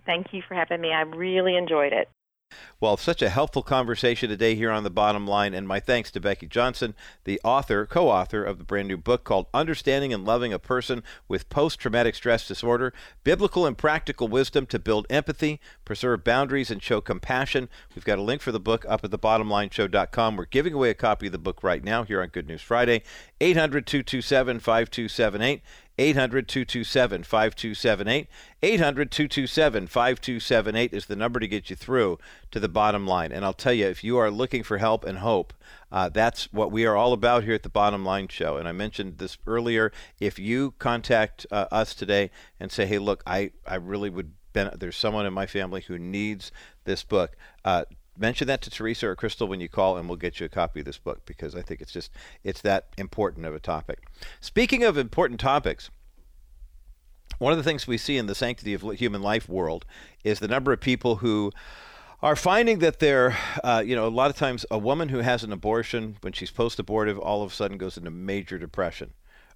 Thank 0.05 0.33
you 0.33 0.41
for 0.47 0.55
having 0.55 0.81
me. 0.81 0.91
I 0.91 1.01
really 1.01 1.55
enjoyed 1.55 1.93
it. 1.93 2.09
Well, 2.79 2.97
such 2.97 3.21
a 3.21 3.29
helpful 3.29 3.61
conversation 3.61 4.29
today 4.29 4.55
here 4.55 4.71
on 4.71 4.83
the 4.83 4.89
bottom 4.89 5.27
line, 5.27 5.53
and 5.53 5.67
my 5.67 5.79
thanks 5.79 6.09
to 6.11 6.19
Becky 6.19 6.47
Johnson, 6.47 6.95
the 7.25 7.39
author, 7.43 7.85
co 7.85 8.09
author 8.09 8.43
of 8.43 8.57
the 8.57 8.63
brand 8.63 8.87
new 8.87 8.97
book 8.97 9.23
called 9.23 9.47
Understanding 9.53 10.13
and 10.13 10.25
Loving 10.25 10.51
a 10.51 10.57
Person 10.57 11.03
with 11.27 11.49
Post 11.49 11.79
Traumatic 11.79 12.15
Stress 12.15 12.47
Disorder 12.47 12.91
Biblical 13.23 13.67
and 13.67 13.77
Practical 13.77 14.27
Wisdom 14.27 14.65
to 14.67 14.79
Build 14.79 15.05
Empathy, 15.09 15.59
Preserve 15.85 16.23
Boundaries, 16.23 16.71
and 16.71 16.81
Show 16.81 17.01
Compassion. 17.01 17.69
We've 17.93 18.05
got 18.05 18.17
a 18.17 18.23
link 18.23 18.41
for 18.41 18.51
the 18.51 18.59
book 18.59 18.85
up 18.87 19.03
at 19.03 19.11
thebottomlineshow.com. 19.11 20.37
We're 20.37 20.45
giving 20.45 20.73
away 20.73 20.89
a 20.89 20.95
copy 20.95 21.27
of 21.27 21.33
the 21.33 21.37
book 21.37 21.61
right 21.61 21.83
now 21.83 22.03
here 22.03 22.21
on 22.21 22.29
Good 22.29 22.47
News 22.47 22.61
Friday. 22.61 23.03
800 23.41 23.85
227 23.85 24.59
5278. 24.59 25.61
800 25.99 26.47
227 26.47 27.23
5278. 27.23 28.27
800 28.63 29.11
227 29.11 29.87
5278 29.87 30.93
is 30.93 31.05
the 31.05 31.15
number 31.15 31.41
to 31.41 31.47
get 31.47 31.69
you 31.69 31.75
through 31.75 32.17
to 32.51 32.59
the 32.59 32.69
bottom 32.69 33.05
line. 33.05 33.33
And 33.33 33.43
I'll 33.43 33.53
tell 33.53 33.73
you, 33.73 33.85
if 33.87 34.01
you 34.01 34.17
are 34.17 34.31
looking 34.31 34.63
for 34.63 34.77
help 34.77 35.03
and 35.03 35.17
hope, 35.17 35.53
uh, 35.91 36.07
that's 36.07 36.45
what 36.53 36.71
we 36.71 36.85
are 36.85 36.95
all 36.95 37.11
about 37.11 37.43
here 37.43 37.53
at 37.53 37.63
the 37.63 37.69
Bottom 37.69 38.05
Line 38.05 38.29
Show. 38.29 38.55
And 38.55 38.67
I 38.67 38.71
mentioned 38.71 39.17
this 39.17 39.37
earlier. 39.45 39.91
If 40.21 40.39
you 40.39 40.73
contact 40.79 41.45
uh, 41.51 41.65
us 41.69 41.93
today 41.93 42.31
and 42.61 42.71
say, 42.71 42.85
hey, 42.85 42.99
look, 42.99 43.21
I, 43.27 43.51
I 43.67 43.75
really 43.75 44.09
would, 44.09 44.31
ben- 44.53 44.75
there's 44.79 44.95
someone 44.95 45.25
in 45.25 45.33
my 45.33 45.47
family 45.47 45.81
who 45.81 45.99
needs 45.99 46.53
this 46.85 47.03
book, 47.03 47.35
uh, 47.65 47.83
mention 48.19 48.47
that 48.47 48.61
to 48.61 48.69
Teresa 48.69 49.07
or 49.07 49.15
Crystal 49.15 49.47
when 49.47 49.61
you 49.61 49.69
call, 49.69 49.97
and 49.97 50.07
we'll 50.07 50.17
get 50.17 50.39
you 50.39 50.45
a 50.45 50.49
copy 50.49 50.81
of 50.81 50.85
this 50.85 50.97
book 50.97 51.25
because 51.25 51.55
I 51.55 51.61
think 51.61 51.81
it's 51.81 51.91
just 51.91 52.11
it's 52.43 52.61
that 52.61 52.87
important 52.97 53.45
of 53.45 53.55
a 53.55 53.59
topic. 53.59 54.07
Speaking 54.41 54.83
of 54.83 54.97
important 54.97 55.39
topics, 55.39 55.89
one 57.37 57.53
of 57.53 57.57
the 57.57 57.63
things 57.63 57.87
we 57.87 57.97
see 57.97 58.17
in 58.17 58.25
the 58.25 58.35
sanctity 58.35 58.73
of 58.73 58.81
human 58.81 59.21
life 59.21 59.47
world 59.47 59.85
is 60.23 60.39
the 60.39 60.47
number 60.47 60.73
of 60.73 60.81
people 60.81 61.17
who 61.17 61.51
are 62.21 62.35
finding 62.35 62.79
that 62.79 62.99
they're, 62.99 63.37
uh, 63.63 63.81
you 63.85 63.95
know, 63.95 64.05
a 64.05 64.09
lot 64.09 64.29
of 64.29 64.35
times 64.35 64.65
a 64.69 64.77
woman 64.77 65.07
who 65.07 65.19
has 65.19 65.41
an 65.43 65.53
abortion 65.53 66.17
when 66.19 66.33
she's 66.33 66.51
post-abortive 66.51 67.17
all 67.17 67.41
of 67.41 67.51
a 67.51 67.55
sudden 67.55 67.77
goes 67.77 67.97
into 67.97 68.11
major 68.11 68.59
depression, 68.59 69.13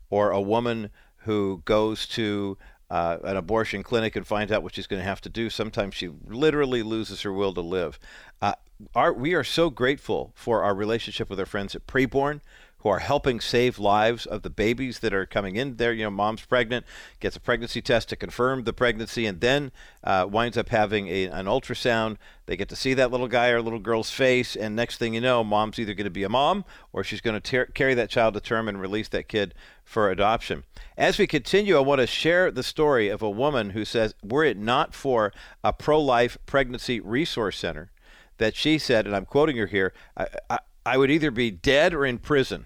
or 0.09 0.31
a 0.31 0.39
woman 0.39 0.89
who 1.17 1.61
goes 1.65 2.07
to 2.07 2.57
uh, 2.93 3.17
an 3.23 3.35
abortion 3.35 3.81
clinic 3.81 4.15
and 4.15 4.27
finds 4.27 4.51
out 4.51 4.61
what 4.61 4.75
she's 4.75 4.85
going 4.85 4.99
to 4.99 5.03
have 5.03 5.19
to 5.19 5.29
do. 5.29 5.49
Sometimes 5.49 5.95
she 5.95 6.11
literally 6.27 6.83
loses 6.83 7.23
her 7.23 7.33
will 7.33 7.51
to 7.55 7.61
live. 7.61 7.97
Uh, 8.39 8.53
our, 8.93 9.11
we 9.11 9.33
are 9.33 9.43
so 9.43 9.71
grateful 9.71 10.31
for 10.35 10.61
our 10.61 10.75
relationship 10.75 11.27
with 11.27 11.39
our 11.39 11.47
friends 11.47 11.73
at 11.73 11.87
Preborn 11.87 12.41
who 12.83 12.89
are 12.89 12.99
helping 12.99 13.39
save 13.39 13.79
lives 13.79 14.25
of 14.25 14.41
the 14.41 14.49
babies 14.49 14.99
that 14.99 15.13
are 15.13 15.25
coming 15.25 15.55
in 15.55 15.77
there. 15.77 15.93
You 15.93 16.03
know, 16.03 16.11
mom's 16.11 16.45
pregnant, 16.45 16.85
gets 17.21 17.37
a 17.37 17.39
pregnancy 17.39 17.81
test 17.81 18.09
to 18.09 18.17
confirm 18.17 18.65
the 18.65 18.73
pregnancy, 18.73 19.25
and 19.25 19.39
then 19.39 19.71
uh, 20.03 20.27
winds 20.29 20.57
up 20.57 20.67
having 20.67 21.07
a, 21.07 21.25
an 21.25 21.45
ultrasound. 21.45 22.17
They 22.45 22.57
get 22.57 22.67
to 22.69 22.75
see 22.75 22.93
that 22.93 23.09
little 23.09 23.29
guy 23.29 23.49
or 23.49 23.61
little 23.61 23.79
girl's 23.79 24.11
face, 24.11 24.57
and 24.57 24.75
next 24.75 24.97
thing 24.97 25.13
you 25.13 25.21
know, 25.21 25.45
mom's 25.45 25.79
either 25.79 25.93
going 25.93 26.03
to 26.03 26.11
be 26.11 26.23
a 26.23 26.29
mom 26.29 26.65
or 26.91 27.05
she's 27.05 27.21
going 27.21 27.39
to 27.39 27.51
ter- 27.51 27.65
carry 27.67 27.93
that 27.93 28.09
child 28.09 28.33
to 28.33 28.41
term 28.41 28.67
and 28.67 28.81
release 28.81 29.07
that 29.07 29.29
kid 29.29 29.53
for 29.85 30.11
adoption. 30.11 30.65
As 30.97 31.17
we 31.17 31.25
continue, 31.25 31.77
I 31.77 31.79
want 31.79 32.01
to 32.01 32.07
share 32.07 32.51
the 32.51 32.63
story 32.63 33.07
of 33.07 33.21
a 33.21 33.29
woman 33.29 33.69
who 33.69 33.85
says, 33.85 34.13
were 34.21 34.43
it 34.43 34.57
not 34.57 34.93
for 34.93 35.31
a 35.63 35.71
pro 35.71 36.01
life 36.01 36.37
pregnancy 36.45 36.99
resource 36.99 37.57
center, 37.57 37.91
that 38.39 38.57
she 38.57 38.77
said, 38.77 39.05
and 39.05 39.15
I'm 39.15 39.25
quoting 39.25 39.55
her 39.55 39.67
here, 39.67 39.93
I, 40.17 40.27
I, 40.49 40.59
I 40.85 40.97
would 40.97 41.11
either 41.11 41.31
be 41.31 41.49
dead 41.49 41.93
or 41.93 42.05
in 42.05 42.17
prison 42.17 42.65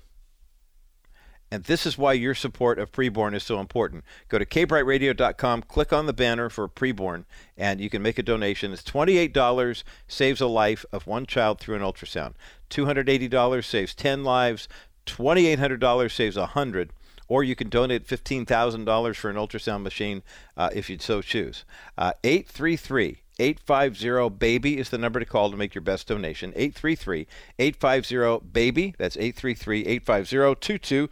and 1.49 1.63
this 1.63 1.85
is 1.85 1.97
why 1.97 2.13
your 2.13 2.35
support 2.35 2.77
of 2.77 2.91
preborn 2.91 3.33
is 3.33 3.43
so 3.43 3.59
important. 3.59 4.03
Go 4.27 4.37
to 4.37 4.45
kbrightradio.com, 4.45 5.63
click 5.63 5.93
on 5.93 6.05
the 6.05 6.13
banner 6.13 6.49
for 6.49 6.67
preborn, 6.67 7.25
and 7.57 7.79
you 7.79 7.89
can 7.89 8.01
make 8.01 8.17
a 8.17 8.23
donation. 8.23 8.73
It's 8.73 8.83
$28, 8.83 9.83
saves 10.07 10.41
a 10.41 10.47
life 10.47 10.85
of 10.91 11.07
one 11.07 11.25
child 11.25 11.59
through 11.59 11.75
an 11.75 11.81
ultrasound. 11.81 12.33
$280 12.69 13.63
saves 13.63 13.95
10 13.95 14.23
lives. 14.23 14.67
$2,800 15.05 16.11
saves 16.11 16.35
100 16.35 16.91
or 17.29 17.43
you 17.43 17.55
can 17.55 17.69
donate 17.69 18.07
$15,000 18.07 19.15
for 19.15 19.29
an 19.29 19.35
ultrasound 19.35 19.83
machine 19.83 20.23
uh, 20.55 20.69
if 20.73 20.89
you 20.89 20.97
so 20.99 21.21
choose. 21.21 21.65
Uh, 21.97 22.13
833 22.23 23.21
850 23.39 24.29
baby 24.38 24.77
is 24.77 24.89
the 24.89 24.97
number 24.97 25.19
to 25.19 25.25
call 25.25 25.51
to 25.51 25.57
make 25.57 25.75
your 25.75 25.81
best 25.81 26.07
donation 26.07 26.53
833 26.55 27.27
850 27.59 28.47
baby 28.51 28.95
that's 28.97 29.17
833 29.17 29.85
850 29.85 31.07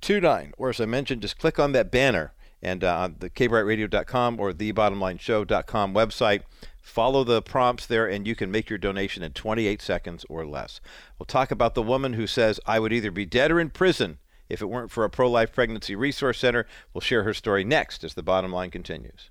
29. 0.00 0.52
Or 0.56 0.70
as 0.70 0.80
I 0.80 0.86
mentioned, 0.86 1.22
just 1.22 1.38
click 1.38 1.58
on 1.58 1.72
that 1.72 1.90
banner 1.90 2.32
and 2.62 2.82
uh, 2.82 2.98
on 2.98 3.16
the 3.18 3.30
kbrightradio.com 3.30 4.40
or 4.40 4.52
thebottomlineshow.com 4.52 5.94
website. 5.94 6.42
Follow 6.80 7.22
the 7.22 7.42
prompts 7.42 7.84
there, 7.86 8.08
and 8.08 8.26
you 8.26 8.34
can 8.34 8.50
make 8.50 8.70
your 8.70 8.78
donation 8.78 9.22
in 9.22 9.32
28 9.32 9.82
seconds 9.82 10.24
or 10.28 10.46
less. 10.46 10.80
We'll 11.18 11.26
talk 11.26 11.50
about 11.50 11.74
the 11.74 11.82
woman 11.82 12.14
who 12.14 12.26
says, 12.26 12.58
I 12.66 12.80
would 12.80 12.92
either 12.92 13.10
be 13.10 13.26
dead 13.26 13.50
or 13.50 13.60
in 13.60 13.70
prison 13.70 14.18
if 14.48 14.62
it 14.62 14.66
weren't 14.66 14.90
for 14.90 15.04
a 15.04 15.10
pro 15.10 15.30
life 15.30 15.52
pregnancy 15.52 15.94
resource 15.94 16.38
center. 16.38 16.66
We'll 16.94 17.02
share 17.02 17.24
her 17.24 17.34
story 17.34 17.62
next 17.62 18.04
as 18.04 18.14
the 18.14 18.22
bottom 18.22 18.52
line 18.52 18.70
continues. 18.70 19.30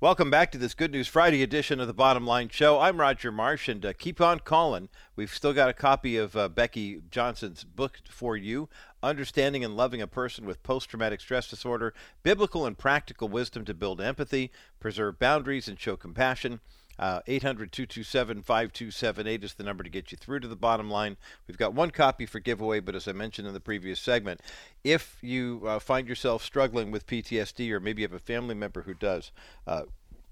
Welcome 0.00 0.28
back 0.28 0.50
to 0.50 0.58
this 0.58 0.74
Good 0.74 0.90
News 0.90 1.06
Friday 1.06 1.40
edition 1.40 1.78
of 1.78 1.86
the 1.86 1.94
Bottom 1.94 2.26
Line 2.26 2.48
Show. 2.48 2.80
I'm 2.80 2.98
Roger 2.98 3.30
Marsh, 3.30 3.68
and 3.68 3.86
uh, 3.86 3.92
keep 3.96 4.20
on 4.20 4.40
calling. 4.40 4.88
We've 5.14 5.32
still 5.32 5.52
got 5.52 5.68
a 5.68 5.72
copy 5.72 6.16
of 6.16 6.36
uh, 6.36 6.48
Becky 6.48 7.02
Johnson's 7.12 7.62
book 7.62 8.00
for 8.10 8.36
you 8.36 8.68
Understanding 9.04 9.64
and 9.64 9.76
Loving 9.76 10.02
a 10.02 10.08
Person 10.08 10.46
with 10.46 10.64
Post 10.64 10.90
Traumatic 10.90 11.20
Stress 11.20 11.48
Disorder 11.48 11.94
Biblical 12.24 12.66
and 12.66 12.76
Practical 12.76 13.28
Wisdom 13.28 13.64
to 13.66 13.72
Build 13.72 14.00
Empathy, 14.00 14.50
Preserve 14.80 15.20
Boundaries, 15.20 15.68
and 15.68 15.78
Show 15.78 15.96
Compassion. 15.96 16.58
Uh, 16.98 17.20
800 17.26 17.72
227 17.72 18.42
5278 18.42 19.44
is 19.44 19.54
the 19.54 19.64
number 19.64 19.82
to 19.82 19.90
get 19.90 20.12
you 20.12 20.18
through 20.18 20.40
to 20.40 20.48
the 20.48 20.56
bottom 20.56 20.90
line. 20.90 21.16
We've 21.46 21.58
got 21.58 21.74
one 21.74 21.90
copy 21.90 22.24
for 22.26 22.38
giveaway, 22.38 22.80
but 22.80 22.94
as 22.94 23.08
I 23.08 23.12
mentioned 23.12 23.48
in 23.48 23.54
the 23.54 23.60
previous 23.60 23.98
segment, 23.98 24.40
if 24.84 25.18
you 25.20 25.62
uh, 25.66 25.78
find 25.80 26.08
yourself 26.08 26.44
struggling 26.44 26.90
with 26.90 27.06
PTSD 27.06 27.70
or 27.72 27.80
maybe 27.80 28.02
you 28.02 28.08
have 28.08 28.14
a 28.14 28.20
family 28.20 28.54
member 28.54 28.82
who 28.82 28.94
does, 28.94 29.32
uh, 29.66 29.82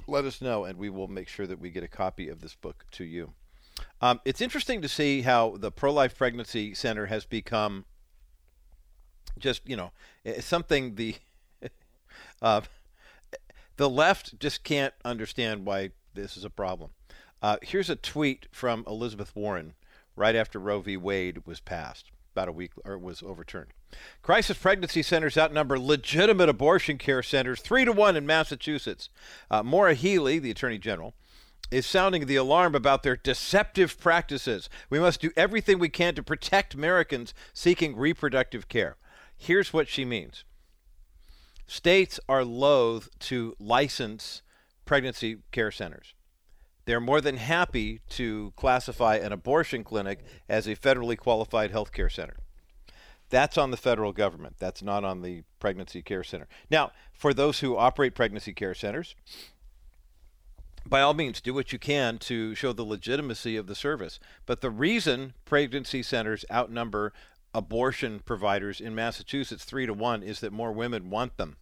let 0.07 0.25
us 0.25 0.41
know 0.41 0.65
and 0.65 0.79
we 0.79 0.89
will 0.89 1.09
make 1.09 1.29
sure 1.29 1.47
that 1.47 1.59
we 1.59 1.71
get 1.71 1.83
a 1.83 1.89
copy 1.89 2.29
of 2.29 2.41
this 2.41 2.55
book 2.55 2.85
to 2.93 3.05
you. 3.05 3.33
Um, 4.01 4.21
it's 4.25 4.41
interesting 4.41 4.83
to 4.83 4.89
see 4.89 5.23
how 5.23 5.57
the 5.57 5.73
Pro 5.73 5.93
Life 5.93 6.17
Pregnancy 6.17 6.75
Center 6.75 7.07
has 7.07 7.25
become 7.25 7.87
just, 9.39 9.69
you 9.69 9.77
know, 9.77 9.91
something 10.41 10.95
the. 10.95 11.17
Uh, 12.41 12.61
the 13.77 13.89
left 13.89 14.39
just 14.39 14.65
can't 14.65 14.95
understand 15.05 15.65
why 15.65 15.91
this 16.15 16.37
is 16.37 16.45
a 16.45 16.51
problem. 16.51 16.91
Uh, 17.41 17.57
here's 17.63 17.91
a 17.91 17.97
tweet 17.97 18.47
from 18.53 18.85
Elizabeth 18.87 19.35
Warren 19.35 19.75
right 20.15 20.37
after 20.37 20.59
Roe 20.59 20.81
v. 20.81 20.97
Wade 20.97 21.47
was 21.47 21.61
passed, 21.61 22.11
about 22.35 22.49
a 22.49 22.53
week 22.53 22.73
or 22.85 22.99
was 22.99 23.23
overturned. 23.23 23.73
Crisis 24.23 24.57
pregnancy 24.57 25.03
centers 25.03 25.37
outnumber 25.37 25.79
legitimate 25.79 26.49
abortion 26.49 26.99
care 26.99 27.23
centers 27.23 27.61
three 27.61 27.85
to 27.85 27.93
one 27.93 28.17
in 28.17 28.27
Massachusetts. 28.27 29.09
Uh, 29.51 29.63
Maura 29.63 29.95
Healey, 29.95 30.39
the 30.39 30.51
Attorney 30.51 30.79
General, 30.79 31.15
is 31.71 31.87
sounding 31.87 32.27
the 32.27 32.37
alarm 32.37 32.75
about 32.75 33.03
their 33.03 33.17
deceptive 33.17 33.99
practices. 33.99 34.69
We 34.91 35.01
must 35.01 35.21
do 35.21 35.31
everything 35.37 35.79
we 35.79 35.89
can 35.89 36.15
to 36.15 36.23
protect 36.23 36.75
Americans 36.75 37.35
seeking 37.53 37.97
reproductive 37.97 38.69
care. 38.69 38.97
Here's 39.37 39.73
what 39.73 39.89
she 39.89 40.05
means 40.05 40.45
states 41.67 42.21
are 42.29 42.45
loath 42.45 43.09
to 43.19 43.57
license 43.59 44.43
pregnancy 44.85 45.39
care 45.51 45.71
centers. 45.71 46.15
They're 46.85 47.01
more 47.01 47.21
than 47.21 47.37
happy 47.37 48.01
to 48.11 48.53
classify 48.57 49.17
an 49.17 49.33
abortion 49.33 49.85
clinic 49.85 50.21
as 50.49 50.67
a 50.67 50.75
federally 50.75 51.17
qualified 51.17 51.71
health 51.71 51.93
care 51.93 52.09
center. 52.09 52.37
That's 53.31 53.57
on 53.57 53.71
the 53.71 53.77
federal 53.77 54.13
government. 54.13 54.57
That's 54.59 54.83
not 54.83 55.05
on 55.05 55.23
the 55.23 55.45
pregnancy 55.59 56.03
care 56.03 56.25
center. 56.25 56.49
Now, 56.71 56.93
for 57.13 57.33
those 57.33 57.61
who 57.61 57.77
operate 57.77 58.15
pregnancy 58.15 58.53
care 58.53 58.75
centers, 58.75 59.15
by 60.85 61.01
all 61.01 61.15
means, 61.15 61.41
do 61.41 61.55
what 61.55 61.73
you 61.73 61.79
can 61.79 62.19
to 62.19 62.55
show 62.55 62.73
the 62.73 62.85
legitimacy 62.85 63.57
of 63.57 63.69
the 63.69 63.75
service. 63.75 64.19
But 64.45 64.61
the 64.61 64.71
reason 64.71 65.35
pregnancy 65.45 66.03
centers 66.03 66.45
outnumber 66.53 67.13
abortion 67.55 68.21
providers 68.21 68.81
in 68.81 68.95
Massachusetts 68.95 69.65
three 69.65 69.87
to 69.87 69.95
one 69.95 70.23
is 70.23 70.41
that 70.41 70.53
more 70.53 70.73
women 70.73 71.09
want 71.09 71.37
them. 71.37 71.57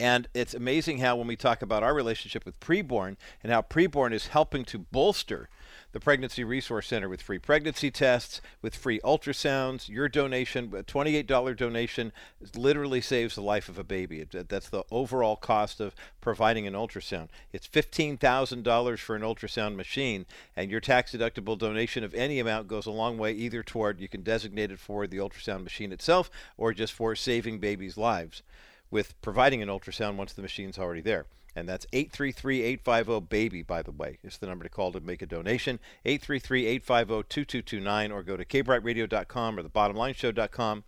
And 0.00 0.28
it's 0.32 0.54
amazing 0.54 0.98
how, 0.98 1.16
when 1.16 1.26
we 1.26 1.34
talk 1.34 1.60
about 1.60 1.82
our 1.82 1.92
relationship 1.92 2.44
with 2.44 2.60
preborn 2.60 3.16
and 3.42 3.50
how 3.50 3.62
preborn 3.62 4.12
is 4.12 4.28
helping 4.28 4.64
to 4.66 4.78
bolster 4.78 5.48
the 5.90 5.98
Pregnancy 5.98 6.44
Resource 6.44 6.86
Center 6.86 7.08
with 7.08 7.20
free 7.20 7.40
pregnancy 7.40 7.90
tests, 7.90 8.40
with 8.62 8.76
free 8.76 9.00
ultrasounds, 9.00 9.88
your 9.88 10.08
donation, 10.08 10.66
a 10.66 10.84
$28 10.84 11.56
donation, 11.56 12.12
literally 12.54 13.00
saves 13.00 13.34
the 13.34 13.42
life 13.42 13.68
of 13.68 13.76
a 13.76 13.84
baby. 13.84 14.24
That's 14.30 14.68
the 14.68 14.84
overall 14.92 15.34
cost 15.34 15.80
of 15.80 15.96
providing 16.20 16.66
an 16.66 16.74
ultrasound. 16.74 17.28
It's 17.52 17.66
$15,000 17.66 18.98
for 18.98 19.16
an 19.16 19.22
ultrasound 19.22 19.74
machine, 19.74 20.26
and 20.54 20.70
your 20.70 20.80
tax 20.80 21.12
deductible 21.12 21.58
donation 21.58 22.04
of 22.04 22.14
any 22.14 22.38
amount 22.38 22.68
goes 22.68 22.86
a 22.86 22.92
long 22.92 23.18
way 23.18 23.32
either 23.32 23.64
toward 23.64 24.00
you 24.00 24.08
can 24.08 24.22
designate 24.22 24.70
it 24.70 24.78
for 24.78 25.08
the 25.08 25.16
ultrasound 25.16 25.64
machine 25.64 25.90
itself 25.90 26.30
or 26.56 26.72
just 26.72 26.92
for 26.92 27.16
saving 27.16 27.58
babies' 27.58 27.96
lives 27.96 28.42
with 28.90 29.20
providing 29.22 29.62
an 29.62 29.68
ultrasound 29.68 30.16
once 30.16 30.32
the 30.32 30.42
machine's 30.42 30.78
already 30.78 31.00
there. 31.00 31.26
And 31.56 31.68
that's 31.68 31.86
833 31.92 32.62
850 32.62 33.26
BABY, 33.28 33.62
by 33.62 33.82
the 33.82 33.90
way. 33.90 34.18
It's 34.22 34.38
the 34.38 34.46
number 34.46 34.64
to 34.64 34.70
call 34.70 34.92
to 34.92 35.00
make 35.00 35.22
a 35.22 35.26
donation. 35.26 35.80
833 36.04 36.66
850 36.66 37.28
2229 37.28 38.12
or 38.12 38.22
go 38.22 38.36
to 38.36 38.44
kbrightradio.com 38.44 39.58
or 39.58 39.62
thebottomlineshow.com. 39.62 40.84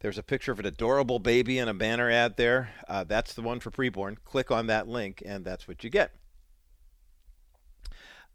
There's 0.00 0.18
a 0.18 0.22
picture 0.22 0.52
of 0.52 0.60
an 0.60 0.66
adorable 0.66 1.18
baby 1.18 1.58
in 1.58 1.68
a 1.68 1.74
banner 1.74 2.10
ad 2.10 2.36
there. 2.36 2.70
Uh, 2.88 3.04
that's 3.04 3.34
the 3.34 3.42
one 3.42 3.60
for 3.60 3.70
preborn. 3.70 4.16
Click 4.24 4.50
on 4.50 4.66
that 4.66 4.88
link, 4.88 5.22
and 5.24 5.44
that's 5.44 5.66
what 5.66 5.82
you 5.84 5.90
get. 5.90 6.12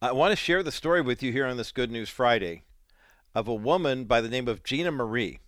I 0.01 0.12
want 0.12 0.32
to 0.32 0.36
share 0.36 0.64
the 0.64 0.72
story 0.72 1.01
with 1.01 1.22
you 1.22 1.32
here 1.32 1.45
on 1.45 1.57
this 1.57 1.72
Good 1.72 1.91
News 1.91 2.09
Friday 2.09 2.64
of 3.36 3.47
a 3.47 3.53
woman 3.53 4.05
by 4.05 4.20
the 4.22 4.30
name 4.30 4.47
of 4.47 4.64
Gina 4.64 4.91
Marie. 4.91 5.39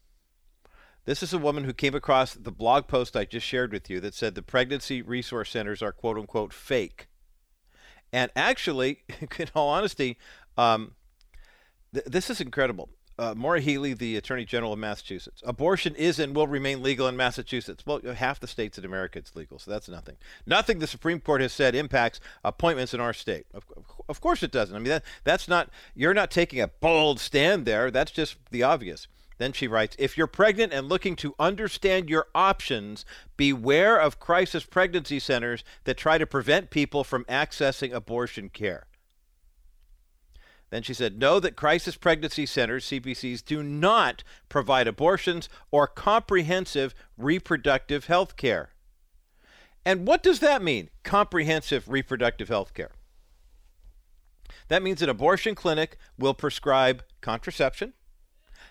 This 1.05 1.21
is 1.21 1.33
a 1.33 1.37
woman 1.37 1.65
who 1.65 1.73
came 1.73 1.95
across 1.95 2.33
the 2.33 2.51
blog 2.51 2.87
post 2.87 3.17
I 3.17 3.25
just 3.25 3.45
shared 3.45 3.73
with 3.73 3.89
you 3.89 3.99
that 3.99 4.13
said 4.13 4.35
the 4.35 4.41
pregnancy 4.41 5.01
resource 5.01 5.49
centers 5.49 5.81
are 5.81 5.91
quote 5.91 6.17
unquote 6.17 6.53
fake. 6.53 7.07
And 8.13 8.31
actually, 8.35 8.99
in 9.39 9.47
all 9.53 9.69
honesty, 9.69 10.17
um, 10.57 10.93
th- 11.93 12.05
this 12.05 12.29
is 12.29 12.39
incredible. 12.39 12.89
Uh, 13.19 13.35
Maura 13.35 13.59
Healey, 13.59 13.93
the 13.93 14.17
Attorney 14.17 14.43
General 14.43 14.73
of 14.73 14.79
Massachusetts. 14.79 15.43
Abortion 15.45 15.93
is 15.95 16.17
and 16.17 16.35
will 16.35 16.47
remain 16.47 16.81
legal 16.81 17.07
in 17.07 17.15
Massachusetts. 17.15 17.85
Well, 17.85 18.01
half 18.15 18.39
the 18.39 18.47
states 18.47 18.79
in 18.79 18.85
America 18.85 19.19
it's 19.19 19.35
legal, 19.35 19.59
so 19.59 19.69
that's 19.69 19.87
nothing. 19.87 20.15
Nothing 20.47 20.79
the 20.79 20.87
Supreme 20.87 21.19
Court 21.19 21.41
has 21.41 21.53
said 21.53 21.75
impacts 21.75 22.19
appointments 22.43 22.93
in 22.93 22.99
our 22.99 23.13
state. 23.13 23.45
Of, 23.53 23.65
of 24.09 24.19
course 24.19 24.41
it 24.41 24.51
doesn't. 24.51 24.75
I 24.75 24.79
mean, 24.79 24.89
that, 24.89 25.03
that's 25.25 25.47
not, 25.47 25.69
you're 25.93 26.15
not 26.15 26.31
taking 26.31 26.59
a 26.59 26.67
bold 26.67 27.19
stand 27.19 27.65
there. 27.65 27.91
That's 27.91 28.11
just 28.11 28.37
the 28.49 28.63
obvious. 28.63 29.07
Then 29.37 29.53
she 29.53 29.67
writes 29.67 29.95
If 29.99 30.17
you're 30.17 30.27
pregnant 30.27 30.73
and 30.73 30.89
looking 30.89 31.15
to 31.17 31.35
understand 31.39 32.09
your 32.09 32.27
options, 32.35 33.05
beware 33.37 33.97
of 33.97 34.19
crisis 34.19 34.63
pregnancy 34.63 35.19
centers 35.19 35.63
that 35.85 35.97
try 35.97 36.17
to 36.17 36.27
prevent 36.27 36.69
people 36.69 37.03
from 37.03 37.25
accessing 37.25 37.93
abortion 37.93 38.49
care. 38.49 38.87
Then 40.69 40.81
she 40.81 40.93
said, 40.93 41.19
Know 41.19 41.39
that 41.39 41.55
crisis 41.55 41.95
pregnancy 41.95 42.45
centers, 42.45 42.85
CPCs, 42.85 43.45
do 43.45 43.61
not 43.61 44.23
provide 44.49 44.87
abortions 44.87 45.47
or 45.69 45.85
comprehensive 45.85 46.95
reproductive 47.17 48.05
health 48.05 48.35
care. 48.37 48.69
And 49.85 50.07
what 50.07 50.23
does 50.23 50.39
that 50.39 50.63
mean, 50.63 50.89
comprehensive 51.03 51.89
reproductive 51.89 52.49
health 52.49 52.73
care? 52.73 52.91
That 54.69 54.81
means 54.81 55.01
an 55.01 55.09
abortion 55.09 55.55
clinic 55.55 55.97
will 56.17 56.33
prescribe 56.33 57.03
contraception, 57.21 57.93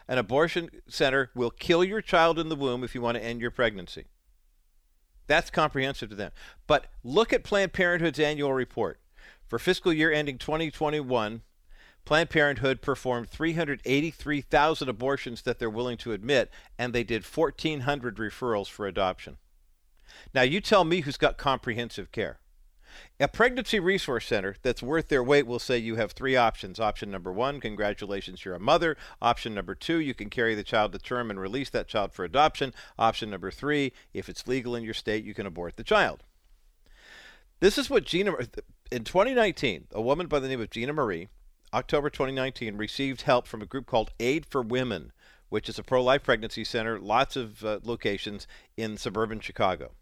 an 0.08 0.18
abortion 0.18 0.70
center 0.88 1.30
will 1.34 1.50
kill 1.50 1.84
your 1.84 2.00
child 2.00 2.38
in 2.38 2.48
the 2.48 2.56
womb 2.56 2.84
if 2.84 2.94
you 2.94 3.00
want 3.00 3.16
to 3.16 3.24
end 3.24 3.40
your 3.40 3.50
pregnancy. 3.50 4.06
That's 5.26 5.50
comprehensive 5.50 6.10
to 6.10 6.16
them. 6.16 6.32
But 6.66 6.86
look 7.02 7.32
at 7.32 7.44
Planned 7.44 7.72
Parenthood's 7.72 8.20
annual 8.20 8.52
report. 8.52 9.00
For 9.46 9.58
fiscal 9.58 9.92
year 9.92 10.12
ending 10.12 10.38
2021, 10.38 11.42
Planned 12.04 12.30
Parenthood 12.30 12.82
performed 12.82 13.28
383,000 13.28 14.88
abortions 14.88 15.42
that 15.42 15.58
they're 15.58 15.70
willing 15.70 15.96
to 15.98 16.12
admit, 16.12 16.50
and 16.78 16.92
they 16.92 17.04
did 17.04 17.24
1,400 17.24 18.16
referrals 18.16 18.66
for 18.66 18.86
adoption. 18.86 19.36
Now, 20.34 20.42
you 20.42 20.60
tell 20.60 20.84
me 20.84 21.00
who's 21.00 21.16
got 21.16 21.38
comprehensive 21.38 22.10
care. 22.10 22.40
A 23.20 23.28
pregnancy 23.28 23.78
resource 23.78 24.26
center 24.26 24.56
that's 24.62 24.82
worth 24.82 25.08
their 25.08 25.22
weight 25.22 25.46
will 25.46 25.58
say 25.58 25.78
you 25.78 25.96
have 25.96 26.12
three 26.12 26.36
options. 26.36 26.80
Option 26.80 27.10
number 27.10 27.32
one, 27.32 27.60
congratulations, 27.60 28.44
you're 28.44 28.54
a 28.54 28.60
mother. 28.60 28.96
Option 29.20 29.54
number 29.54 29.74
two, 29.74 29.98
you 29.98 30.14
can 30.14 30.30
carry 30.30 30.54
the 30.54 30.64
child 30.64 30.92
to 30.92 30.98
term 30.98 31.30
and 31.30 31.40
release 31.40 31.70
that 31.70 31.88
child 31.88 32.12
for 32.12 32.24
adoption. 32.24 32.74
Option 32.98 33.30
number 33.30 33.50
three, 33.50 33.92
if 34.12 34.28
it's 34.28 34.48
legal 34.48 34.74
in 34.74 34.84
your 34.84 34.94
state, 34.94 35.24
you 35.24 35.34
can 35.34 35.46
abort 35.46 35.76
the 35.76 35.84
child. 35.84 36.22
This 37.60 37.78
is 37.78 37.88
what 37.88 38.04
Gina, 38.04 38.32
in 38.90 39.04
2019, 39.04 39.86
a 39.92 40.02
woman 40.02 40.26
by 40.26 40.40
the 40.40 40.48
name 40.48 40.60
of 40.60 40.70
Gina 40.70 40.92
Marie, 40.92 41.28
October 41.72 42.10
2019, 42.10 42.76
received 42.76 43.22
help 43.22 43.46
from 43.46 43.62
a 43.62 43.66
group 43.66 43.86
called 43.86 44.10
Aid 44.18 44.44
for 44.44 44.62
Women, 44.62 45.12
which 45.48 45.68
is 45.68 45.78
a 45.78 45.84
pro 45.84 46.02
life 46.02 46.24
pregnancy 46.24 46.64
center, 46.64 46.98
lots 46.98 47.36
of 47.36 47.64
uh, 47.64 47.78
locations 47.84 48.46
in 48.76 48.96
suburban 48.96 49.38
Chicago. 49.38 49.92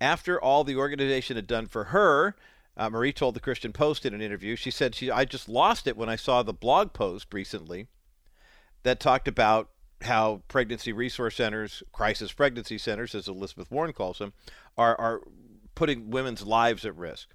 After 0.00 0.40
all 0.40 0.64
the 0.64 0.76
organization 0.76 1.36
had 1.36 1.46
done 1.46 1.66
for 1.66 1.84
her, 1.84 2.36
uh, 2.76 2.88
Marie 2.88 3.12
told 3.12 3.34
the 3.34 3.40
Christian 3.40 3.72
Post 3.72 4.06
in 4.06 4.14
an 4.14 4.20
interview, 4.20 4.54
she 4.54 4.70
said, 4.70 4.94
she, 4.94 5.10
I 5.10 5.24
just 5.24 5.48
lost 5.48 5.86
it 5.86 5.96
when 5.96 6.08
I 6.08 6.16
saw 6.16 6.42
the 6.42 6.52
blog 6.52 6.92
post 6.92 7.34
recently 7.34 7.88
that 8.84 9.00
talked 9.00 9.26
about 9.26 9.70
how 10.02 10.42
pregnancy 10.46 10.92
resource 10.92 11.36
centers, 11.36 11.82
crisis 11.92 12.32
pregnancy 12.32 12.78
centers, 12.78 13.14
as 13.16 13.26
Elizabeth 13.26 13.70
Warren 13.70 13.92
calls 13.92 14.18
them, 14.18 14.32
are, 14.76 14.98
are 15.00 15.22
putting 15.74 16.10
women's 16.10 16.46
lives 16.46 16.84
at 16.84 16.96
risk 16.96 17.30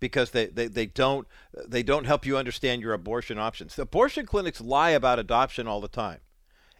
because 0.00 0.30
they, 0.30 0.46
they, 0.46 0.68
they 0.68 0.86
don't 0.86 1.26
they 1.66 1.82
don't 1.82 2.06
help 2.06 2.24
you 2.24 2.36
understand 2.36 2.82
your 2.82 2.92
abortion 2.92 3.38
options. 3.38 3.78
Abortion 3.78 4.26
clinics 4.26 4.60
lie 4.60 4.90
about 4.90 5.18
adoption 5.18 5.66
all 5.66 5.80
the 5.80 5.88
time, 5.88 6.20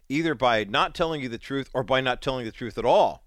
either 0.07 0.33
by 0.33 0.63
not 0.63 0.95
telling 0.95 1.21
you 1.21 1.29
the 1.29 1.37
truth 1.37 1.69
or 1.73 1.83
by 1.83 2.01
not 2.01 2.21
telling 2.21 2.45
the 2.45 2.51
truth 2.51 2.77
at 2.77 2.85
all. 2.85 3.23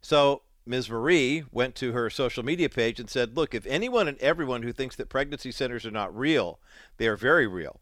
So 0.00 0.42
Ms. 0.66 0.90
Marie 0.90 1.44
went 1.50 1.74
to 1.76 1.92
her 1.92 2.10
social 2.10 2.44
media 2.44 2.68
page 2.68 3.00
and 3.00 3.10
said, 3.10 3.36
Look, 3.36 3.54
if 3.54 3.66
anyone 3.66 4.08
and 4.08 4.18
everyone 4.18 4.62
who 4.62 4.72
thinks 4.72 4.96
that 4.96 5.08
pregnancy 5.08 5.50
centers 5.50 5.84
are 5.86 5.90
not 5.90 6.16
real, 6.16 6.60
they 6.96 7.08
are 7.08 7.16
very 7.16 7.46
real. 7.46 7.80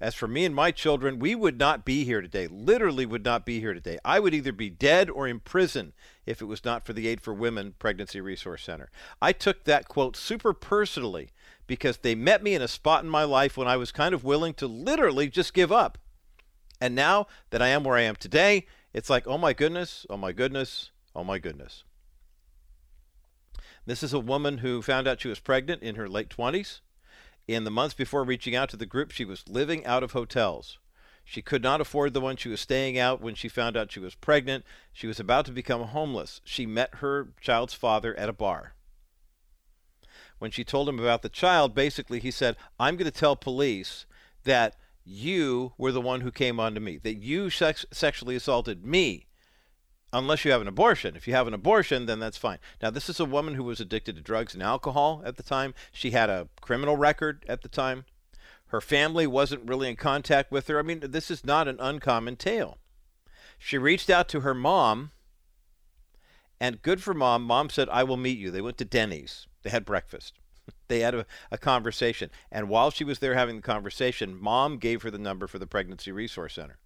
As 0.00 0.14
for 0.14 0.28
me 0.28 0.44
and 0.44 0.54
my 0.54 0.70
children, 0.70 1.18
we 1.18 1.34
would 1.34 1.58
not 1.58 1.84
be 1.84 2.04
here 2.04 2.20
today, 2.20 2.46
literally 2.46 3.04
would 3.04 3.24
not 3.24 3.44
be 3.44 3.58
here 3.58 3.74
today. 3.74 3.98
I 4.04 4.20
would 4.20 4.32
either 4.32 4.52
be 4.52 4.70
dead 4.70 5.10
or 5.10 5.26
in 5.26 5.40
prison 5.40 5.92
if 6.24 6.40
it 6.40 6.44
was 6.44 6.64
not 6.64 6.86
for 6.86 6.92
the 6.92 7.08
Aid 7.08 7.20
for 7.20 7.34
Women 7.34 7.74
Pregnancy 7.80 8.20
Resource 8.20 8.62
Center. 8.62 8.90
I 9.20 9.32
took 9.32 9.64
that 9.64 9.88
quote 9.88 10.16
super 10.16 10.52
personally 10.52 11.30
because 11.66 11.98
they 11.98 12.14
met 12.14 12.44
me 12.44 12.54
in 12.54 12.62
a 12.62 12.68
spot 12.68 13.02
in 13.02 13.10
my 13.10 13.24
life 13.24 13.56
when 13.56 13.66
I 13.66 13.76
was 13.76 13.90
kind 13.90 14.14
of 14.14 14.22
willing 14.22 14.54
to 14.54 14.68
literally 14.68 15.28
just 15.28 15.52
give 15.52 15.72
up. 15.72 15.98
And 16.80 16.94
now 16.94 17.26
that 17.50 17.60
I 17.60 17.68
am 17.68 17.82
where 17.82 17.96
I 17.96 18.02
am 18.02 18.14
today, 18.14 18.66
it's 18.92 19.10
like, 19.10 19.26
oh 19.26 19.38
my 19.38 19.52
goodness, 19.52 20.06
oh 20.08 20.16
my 20.16 20.30
goodness, 20.30 20.92
Oh 21.18 21.24
my 21.24 21.40
goodness. 21.40 21.82
This 23.86 24.04
is 24.04 24.12
a 24.12 24.20
woman 24.20 24.58
who 24.58 24.82
found 24.82 25.08
out 25.08 25.20
she 25.20 25.26
was 25.26 25.40
pregnant 25.40 25.82
in 25.82 25.96
her 25.96 26.08
late 26.08 26.28
20s. 26.28 26.78
In 27.48 27.64
the 27.64 27.72
months 27.72 27.92
before 27.92 28.22
reaching 28.22 28.54
out 28.54 28.68
to 28.68 28.76
the 28.76 28.86
group, 28.86 29.10
she 29.10 29.24
was 29.24 29.48
living 29.48 29.84
out 29.84 30.04
of 30.04 30.12
hotels. 30.12 30.78
She 31.24 31.42
could 31.42 31.60
not 31.60 31.80
afford 31.80 32.14
the 32.14 32.20
one 32.20 32.36
she 32.36 32.48
was 32.48 32.60
staying 32.60 33.00
out 33.00 33.20
when 33.20 33.34
she 33.34 33.48
found 33.48 33.76
out 33.76 33.90
she 33.90 33.98
was 33.98 34.14
pregnant. 34.14 34.64
She 34.92 35.08
was 35.08 35.18
about 35.18 35.44
to 35.46 35.50
become 35.50 35.82
homeless. 35.82 36.40
She 36.44 36.66
met 36.66 36.94
her 36.96 37.30
child's 37.40 37.74
father 37.74 38.16
at 38.16 38.28
a 38.28 38.32
bar. 38.32 38.74
When 40.38 40.52
she 40.52 40.62
told 40.62 40.88
him 40.88 41.00
about 41.00 41.22
the 41.22 41.28
child, 41.28 41.74
basically 41.74 42.20
he 42.20 42.30
said, 42.30 42.54
I'm 42.78 42.94
going 42.94 43.10
to 43.10 43.18
tell 43.18 43.34
police 43.34 44.06
that 44.44 44.76
you 45.04 45.72
were 45.76 45.90
the 45.90 46.00
one 46.00 46.20
who 46.20 46.30
came 46.30 46.60
on 46.60 46.74
to 46.74 46.80
me, 46.80 46.96
that 46.98 47.16
you 47.16 47.50
sex- 47.50 47.86
sexually 47.90 48.36
assaulted 48.36 48.86
me 48.86 49.27
unless 50.12 50.44
you 50.44 50.50
have 50.50 50.60
an 50.60 50.68
abortion. 50.68 51.16
If 51.16 51.26
you 51.26 51.34
have 51.34 51.46
an 51.46 51.54
abortion, 51.54 52.06
then 52.06 52.18
that's 52.18 52.36
fine. 52.36 52.58
Now, 52.82 52.90
this 52.90 53.08
is 53.08 53.20
a 53.20 53.24
woman 53.24 53.54
who 53.54 53.64
was 53.64 53.80
addicted 53.80 54.16
to 54.16 54.22
drugs 54.22 54.54
and 54.54 54.62
alcohol 54.62 55.22
at 55.24 55.36
the 55.36 55.42
time. 55.42 55.74
She 55.92 56.12
had 56.12 56.30
a 56.30 56.48
criminal 56.60 56.96
record 56.96 57.44
at 57.48 57.62
the 57.62 57.68
time. 57.68 58.04
Her 58.68 58.80
family 58.80 59.26
wasn't 59.26 59.68
really 59.68 59.88
in 59.88 59.96
contact 59.96 60.52
with 60.52 60.66
her. 60.68 60.78
I 60.78 60.82
mean, 60.82 61.00
this 61.02 61.30
is 61.30 61.44
not 61.44 61.68
an 61.68 61.78
uncommon 61.80 62.36
tale. 62.36 62.78
She 63.58 63.78
reached 63.78 64.10
out 64.10 64.28
to 64.28 64.40
her 64.40 64.54
mom, 64.54 65.10
and 66.60 66.82
good 66.82 67.02
for 67.02 67.14
mom. 67.14 67.42
Mom 67.44 67.70
said, 67.70 67.88
I 67.88 68.04
will 68.04 68.16
meet 68.16 68.38
you. 68.38 68.50
They 68.50 68.60
went 68.60 68.78
to 68.78 68.84
Denny's, 68.84 69.46
they 69.62 69.70
had 69.70 69.84
breakfast. 69.84 70.34
They 70.88 71.00
had 71.00 71.14
a, 71.14 71.26
a 71.50 71.58
conversation. 71.58 72.30
And 72.50 72.70
while 72.70 72.90
she 72.90 73.04
was 73.04 73.18
there 73.18 73.34
having 73.34 73.56
the 73.56 73.62
conversation, 73.62 74.38
mom 74.38 74.78
gave 74.78 75.02
her 75.02 75.10
the 75.10 75.18
number 75.18 75.46
for 75.46 75.58
the 75.58 75.66
Pregnancy 75.66 76.12
Resource 76.12 76.54
Center. 76.54 76.78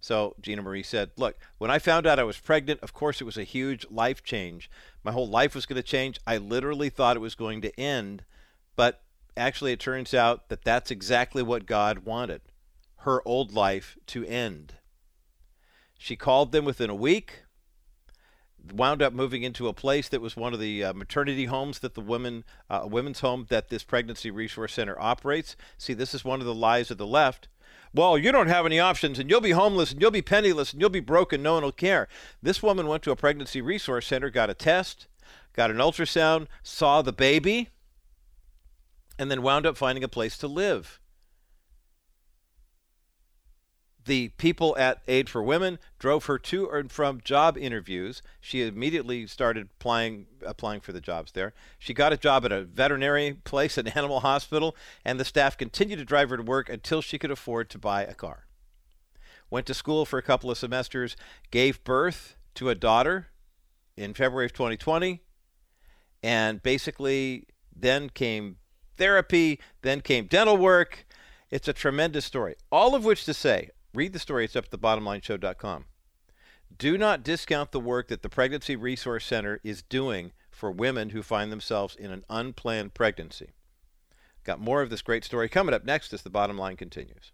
So 0.00 0.34
Gina 0.40 0.62
Marie 0.62 0.82
said, 0.82 1.10
Look, 1.16 1.36
when 1.58 1.70
I 1.70 1.78
found 1.78 2.06
out 2.06 2.18
I 2.18 2.24
was 2.24 2.38
pregnant, 2.38 2.80
of 2.80 2.92
course 2.94 3.20
it 3.20 3.24
was 3.24 3.36
a 3.36 3.44
huge 3.44 3.86
life 3.90 4.24
change. 4.24 4.70
My 5.04 5.12
whole 5.12 5.28
life 5.28 5.54
was 5.54 5.66
going 5.66 5.76
to 5.76 5.82
change. 5.82 6.18
I 6.26 6.38
literally 6.38 6.88
thought 6.88 7.16
it 7.16 7.20
was 7.20 7.34
going 7.34 7.60
to 7.62 7.80
end. 7.80 8.24
But 8.76 9.02
actually, 9.36 9.72
it 9.72 9.80
turns 9.80 10.14
out 10.14 10.48
that 10.48 10.64
that's 10.64 10.90
exactly 10.90 11.42
what 11.42 11.66
God 11.66 12.00
wanted 12.00 12.40
her 13.00 13.26
old 13.26 13.52
life 13.52 13.96
to 14.06 14.26
end. 14.26 14.74
She 15.98 16.16
called 16.16 16.52
them 16.52 16.64
within 16.64 16.90
a 16.90 16.94
week, 16.94 17.44
wound 18.72 19.00
up 19.00 19.14
moving 19.14 19.42
into 19.42 19.68
a 19.68 19.72
place 19.72 20.08
that 20.08 20.20
was 20.20 20.36
one 20.36 20.52
of 20.52 20.60
the 20.60 20.84
uh, 20.84 20.92
maternity 20.92 21.46
homes 21.46 21.78
that 21.78 21.94
the 21.94 22.00
women, 22.02 22.44
uh, 22.68 22.86
women's 22.90 23.20
home 23.20 23.46
that 23.48 23.70
this 23.70 23.84
pregnancy 23.84 24.30
resource 24.30 24.74
center 24.74 25.00
operates. 25.00 25.56
See, 25.78 25.94
this 25.94 26.14
is 26.14 26.24
one 26.24 26.40
of 26.40 26.46
the 26.46 26.54
lies 26.54 26.90
of 26.90 26.98
the 26.98 27.06
left 27.06 27.48
well, 27.92 28.16
you 28.16 28.30
don't 28.30 28.48
have 28.48 28.66
any 28.66 28.78
options 28.78 29.18
and 29.18 29.28
you'll 29.28 29.40
be 29.40 29.50
homeless 29.50 29.92
and 29.92 30.00
you'll 30.00 30.10
be 30.10 30.22
penniless 30.22 30.72
and 30.72 30.80
you'll 30.80 30.90
be 30.90 31.00
broken. 31.00 31.42
No 31.42 31.54
one 31.54 31.64
will 31.64 31.72
care. 31.72 32.08
This 32.42 32.62
woman 32.62 32.86
went 32.86 33.02
to 33.04 33.10
a 33.10 33.16
pregnancy 33.16 33.60
resource 33.60 34.06
center, 34.06 34.30
got 34.30 34.50
a 34.50 34.54
test, 34.54 35.08
got 35.54 35.70
an 35.70 35.78
ultrasound, 35.78 36.46
saw 36.62 37.02
the 37.02 37.12
baby, 37.12 37.70
and 39.18 39.30
then 39.30 39.42
wound 39.42 39.66
up 39.66 39.76
finding 39.76 40.04
a 40.04 40.08
place 40.08 40.38
to 40.38 40.46
live. 40.46 40.99
The 44.10 44.30
people 44.38 44.76
at 44.76 45.02
Aid 45.06 45.28
for 45.28 45.40
Women 45.40 45.78
drove 46.00 46.24
her 46.24 46.36
to 46.36 46.68
and 46.70 46.90
from 46.90 47.20
job 47.20 47.56
interviews. 47.56 48.22
She 48.40 48.62
immediately 48.62 49.24
started 49.28 49.68
applying 49.76 50.26
applying 50.44 50.80
for 50.80 50.90
the 50.90 51.00
jobs 51.00 51.30
there. 51.30 51.52
She 51.78 51.94
got 51.94 52.12
a 52.12 52.16
job 52.16 52.44
at 52.44 52.50
a 52.50 52.64
veterinary 52.64 53.34
place, 53.44 53.78
an 53.78 53.86
animal 53.86 54.18
hospital, 54.18 54.74
and 55.04 55.20
the 55.20 55.24
staff 55.24 55.56
continued 55.56 56.00
to 56.00 56.04
drive 56.04 56.30
her 56.30 56.38
to 56.38 56.42
work 56.42 56.68
until 56.68 57.00
she 57.00 57.20
could 57.20 57.30
afford 57.30 57.70
to 57.70 57.78
buy 57.78 58.02
a 58.02 58.12
car. 58.12 58.46
Went 59.48 59.66
to 59.66 59.74
school 59.74 60.04
for 60.04 60.18
a 60.18 60.24
couple 60.24 60.50
of 60.50 60.58
semesters, 60.58 61.16
gave 61.52 61.84
birth 61.84 62.34
to 62.56 62.68
a 62.68 62.74
daughter 62.74 63.28
in 63.96 64.12
February 64.12 64.46
of 64.46 64.52
2020, 64.54 65.20
and 66.20 66.60
basically 66.64 67.46
then 67.72 68.08
came 68.08 68.56
therapy, 68.96 69.60
then 69.82 70.00
came 70.00 70.26
dental 70.26 70.56
work. 70.56 71.06
It's 71.48 71.68
a 71.68 71.72
tremendous 71.72 72.24
story. 72.24 72.56
All 72.72 72.96
of 72.96 73.04
which 73.04 73.24
to 73.26 73.34
say, 73.34 73.70
Read 73.92 74.12
the 74.12 74.18
story. 74.18 74.44
It's 74.44 74.56
up 74.56 74.66
at 74.66 74.80
thebottomlineshow.com. 74.80 75.84
Do 76.78 76.96
not 76.96 77.24
discount 77.24 77.72
the 77.72 77.80
work 77.80 78.08
that 78.08 78.22
the 78.22 78.28
Pregnancy 78.28 78.76
Resource 78.76 79.24
Center 79.24 79.60
is 79.64 79.82
doing 79.82 80.32
for 80.50 80.70
women 80.70 81.10
who 81.10 81.22
find 81.22 81.50
themselves 81.50 81.96
in 81.96 82.12
an 82.12 82.24
unplanned 82.30 82.94
pregnancy. 82.94 83.50
Got 84.44 84.60
more 84.60 84.80
of 84.80 84.90
this 84.90 85.02
great 85.02 85.24
story 85.24 85.48
coming 85.48 85.74
up 85.74 85.84
next 85.84 86.12
as 86.12 86.22
the 86.22 86.30
bottom 86.30 86.56
line 86.56 86.76
continues. 86.76 87.32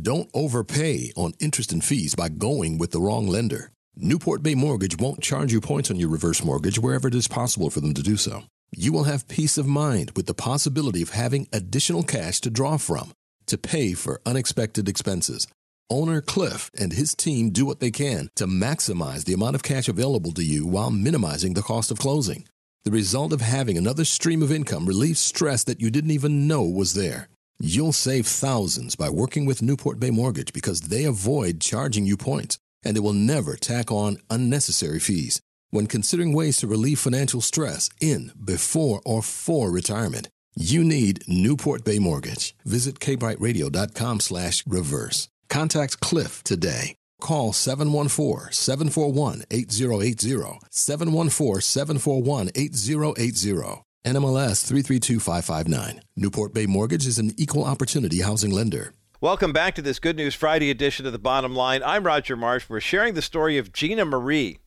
Don't 0.00 0.30
overpay 0.32 1.12
on 1.16 1.34
interest 1.40 1.72
and 1.72 1.84
fees 1.84 2.14
by 2.14 2.28
going 2.28 2.78
with 2.78 2.92
the 2.92 3.00
wrong 3.00 3.26
lender. 3.26 3.72
Newport 3.96 4.42
Bay 4.42 4.54
Mortgage 4.54 4.96
won't 4.98 5.20
charge 5.20 5.52
you 5.52 5.60
points 5.60 5.90
on 5.90 5.96
your 5.96 6.08
reverse 6.08 6.42
mortgage 6.42 6.78
wherever 6.78 7.08
it 7.08 7.14
is 7.14 7.28
possible 7.28 7.68
for 7.68 7.80
them 7.80 7.92
to 7.94 8.02
do 8.02 8.16
so. 8.16 8.44
You 8.70 8.92
will 8.92 9.04
have 9.04 9.28
peace 9.28 9.58
of 9.58 9.66
mind 9.66 10.12
with 10.16 10.26
the 10.26 10.32
possibility 10.32 11.02
of 11.02 11.10
having 11.10 11.46
additional 11.52 12.02
cash 12.02 12.40
to 12.42 12.50
draw 12.50 12.78
from 12.78 13.12
to 13.46 13.58
pay 13.58 13.92
for 13.92 14.22
unexpected 14.24 14.88
expenses 14.88 15.46
owner 15.92 16.20
Cliff 16.20 16.70
and 16.78 16.92
his 16.92 17.14
team 17.14 17.50
do 17.50 17.64
what 17.64 17.80
they 17.80 17.90
can 17.90 18.30
to 18.36 18.46
maximize 18.46 19.24
the 19.24 19.34
amount 19.34 19.54
of 19.54 19.62
cash 19.62 19.88
available 19.88 20.32
to 20.32 20.42
you 20.42 20.66
while 20.66 20.90
minimizing 20.90 21.54
the 21.54 21.62
cost 21.62 21.90
of 21.90 21.98
closing. 21.98 22.46
The 22.84 22.90
result 22.90 23.32
of 23.32 23.40
having 23.40 23.78
another 23.78 24.04
stream 24.04 24.42
of 24.42 24.50
income 24.50 24.86
relieves 24.86 25.20
stress 25.20 25.62
that 25.64 25.80
you 25.80 25.90
didn't 25.90 26.10
even 26.10 26.48
know 26.48 26.62
was 26.64 26.94
there. 26.94 27.28
You'll 27.60 27.92
save 27.92 28.26
thousands 28.26 28.96
by 28.96 29.08
working 29.08 29.46
with 29.46 29.62
Newport 29.62 30.00
Bay 30.00 30.10
Mortgage 30.10 30.52
because 30.52 30.80
they 30.80 31.04
avoid 31.04 31.60
charging 31.60 32.06
you 32.06 32.16
points 32.16 32.58
and 32.84 32.96
they 32.96 33.00
will 33.00 33.12
never 33.12 33.54
tack 33.54 33.92
on 33.92 34.18
unnecessary 34.30 34.98
fees. 34.98 35.40
When 35.70 35.86
considering 35.86 36.32
ways 36.32 36.56
to 36.58 36.66
relieve 36.66 36.98
financial 36.98 37.40
stress 37.40 37.88
in, 38.00 38.32
before, 38.42 39.00
or 39.04 39.22
for 39.22 39.70
retirement, 39.70 40.28
you 40.54 40.84
need 40.84 41.24
Newport 41.26 41.84
Bay 41.84 41.98
Mortgage. 41.98 42.54
Visit 42.64 42.98
kbrightradio.com 42.98 44.20
slash 44.20 44.66
reverse. 44.66 45.28
Contact 45.52 46.00
Cliff 46.00 46.42
today. 46.42 46.96
Call 47.20 47.52
714 47.52 48.52
741 48.52 49.42
8080. 49.50 50.60
714 50.70 51.60
741 51.60 52.48
8080. 52.54 53.82
NMLS 54.06 54.64
332559. 54.66 56.00
Newport 56.16 56.54
Bay 56.54 56.64
Mortgage 56.64 57.06
is 57.06 57.18
an 57.18 57.32
equal 57.36 57.66
opportunity 57.66 58.22
housing 58.22 58.50
lender. 58.50 58.94
Welcome 59.20 59.52
back 59.52 59.74
to 59.74 59.82
this 59.82 59.98
Good 59.98 60.16
News 60.16 60.34
Friday 60.34 60.70
edition 60.70 61.04
of 61.04 61.12
The 61.12 61.18
Bottom 61.18 61.54
Line. 61.54 61.82
I'm 61.84 62.06
Roger 62.06 62.34
Marsh. 62.34 62.70
We're 62.70 62.80
sharing 62.80 63.12
the 63.12 63.20
story 63.20 63.58
of 63.58 63.74
Gina 63.74 64.06
Marie, 64.06 64.58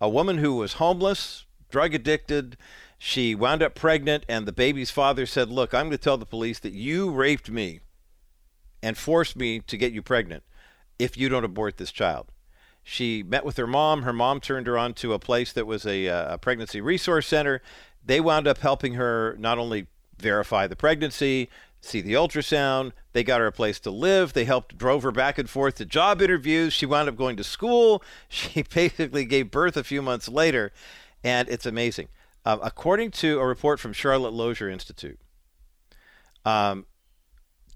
a 0.00 0.08
woman 0.08 0.38
who 0.38 0.54
was 0.54 0.74
homeless, 0.74 1.46
drug 1.68 1.94
addicted. 1.94 2.56
She 2.96 3.34
wound 3.34 3.60
up 3.60 3.74
pregnant, 3.74 4.24
and 4.28 4.46
the 4.46 4.52
baby's 4.52 4.92
father 4.92 5.26
said, 5.26 5.50
Look, 5.50 5.74
I'm 5.74 5.86
going 5.86 5.90
to 5.90 5.98
tell 5.98 6.16
the 6.16 6.24
police 6.24 6.60
that 6.60 6.74
you 6.74 7.10
raped 7.10 7.50
me 7.50 7.80
and 8.82 8.96
forced 8.96 9.36
me 9.36 9.60
to 9.60 9.76
get 9.76 9.92
you 9.92 10.02
pregnant 10.02 10.42
if 10.98 11.16
you 11.16 11.28
don't 11.28 11.44
abort 11.44 11.76
this 11.76 11.92
child. 11.92 12.28
She 12.82 13.22
met 13.22 13.44
with 13.44 13.56
her 13.58 13.66
mom. 13.66 14.02
Her 14.02 14.12
mom 14.12 14.40
turned 14.40 14.66
her 14.66 14.78
on 14.78 14.94
to 14.94 15.12
a 15.12 15.18
place 15.18 15.52
that 15.52 15.66
was 15.66 15.84
a, 15.84 16.08
uh, 16.08 16.34
a 16.34 16.38
pregnancy 16.38 16.80
resource 16.80 17.26
center. 17.26 17.60
They 18.04 18.20
wound 18.20 18.48
up 18.48 18.58
helping 18.58 18.94
her 18.94 19.36
not 19.38 19.58
only 19.58 19.88
verify 20.18 20.66
the 20.66 20.76
pregnancy, 20.76 21.50
see 21.80 22.00
the 22.00 22.14
ultrasound. 22.14 22.92
They 23.12 23.22
got 23.22 23.40
her 23.40 23.46
a 23.46 23.52
place 23.52 23.78
to 23.80 23.90
live. 23.90 24.32
They 24.32 24.44
helped 24.44 24.78
drove 24.78 25.02
her 25.02 25.12
back 25.12 25.38
and 25.38 25.48
forth 25.48 25.76
to 25.76 25.84
job 25.84 26.22
interviews. 26.22 26.72
She 26.72 26.86
wound 26.86 27.08
up 27.08 27.16
going 27.16 27.36
to 27.36 27.44
school. 27.44 28.02
She 28.28 28.62
basically 28.62 29.24
gave 29.24 29.50
birth 29.50 29.76
a 29.76 29.84
few 29.84 30.02
months 30.02 30.28
later, 30.28 30.72
and 31.22 31.48
it's 31.48 31.66
amazing. 31.66 32.08
Um, 32.44 32.60
according 32.62 33.10
to 33.12 33.38
a 33.38 33.46
report 33.46 33.80
from 33.80 33.92
Charlotte 33.92 34.32
Lozier 34.32 34.70
Institute, 34.70 35.18
um, 36.44 36.86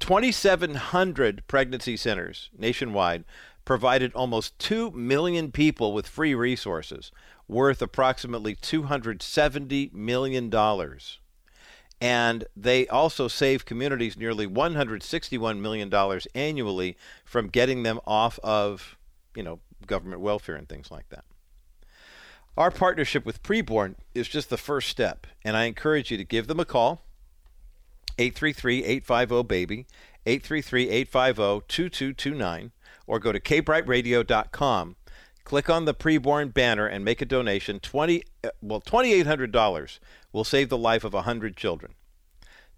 2,700 0.02 1.46
pregnancy 1.46 1.96
centers 1.96 2.50
nationwide 2.58 3.22
provided 3.64 4.12
almost 4.14 4.58
2 4.58 4.90
million 4.90 5.52
people 5.52 5.92
with 5.92 6.08
free 6.08 6.34
resources 6.34 7.12
worth 7.46 7.80
approximately 7.80 8.56
$270 8.56 9.92
million. 9.92 10.52
And 12.00 12.44
they 12.56 12.88
also 12.88 13.28
save 13.28 13.64
communities 13.64 14.16
nearly 14.16 14.44
$161 14.44 15.60
million 15.60 16.20
annually 16.34 16.96
from 17.24 17.46
getting 17.46 17.84
them 17.84 18.00
off 18.04 18.40
of, 18.42 18.96
you 19.36 19.44
know, 19.44 19.60
government 19.86 20.20
welfare 20.20 20.56
and 20.56 20.68
things 20.68 20.90
like 20.90 21.08
that. 21.10 21.24
Our 22.56 22.72
partnership 22.72 23.24
with 23.24 23.44
Preborn 23.44 23.94
is 24.16 24.26
just 24.26 24.50
the 24.50 24.56
first 24.56 24.88
step, 24.88 25.28
and 25.44 25.56
I 25.56 25.66
encourage 25.66 26.10
you 26.10 26.16
to 26.16 26.24
give 26.24 26.48
them 26.48 26.58
a 26.58 26.64
call 26.64 27.04
833-850-BABY, 28.18 29.86
833-850-2229, 30.26 32.70
or 33.06 33.18
go 33.18 33.32
to 33.32 33.40
kbrightradio.com. 33.40 34.96
Click 35.44 35.68
on 35.68 35.84
the 35.84 35.94
preborn 35.94 36.54
banner 36.54 36.86
and 36.86 37.04
make 37.04 37.20
a 37.20 37.26
donation. 37.26 37.80
20 37.80 38.22
uh, 38.44 38.50
well 38.60 38.80
$2800 38.80 39.98
will 40.32 40.44
save 40.44 40.68
the 40.68 40.78
life 40.78 41.04
of 41.04 41.12
100 41.12 41.56
children. 41.56 41.94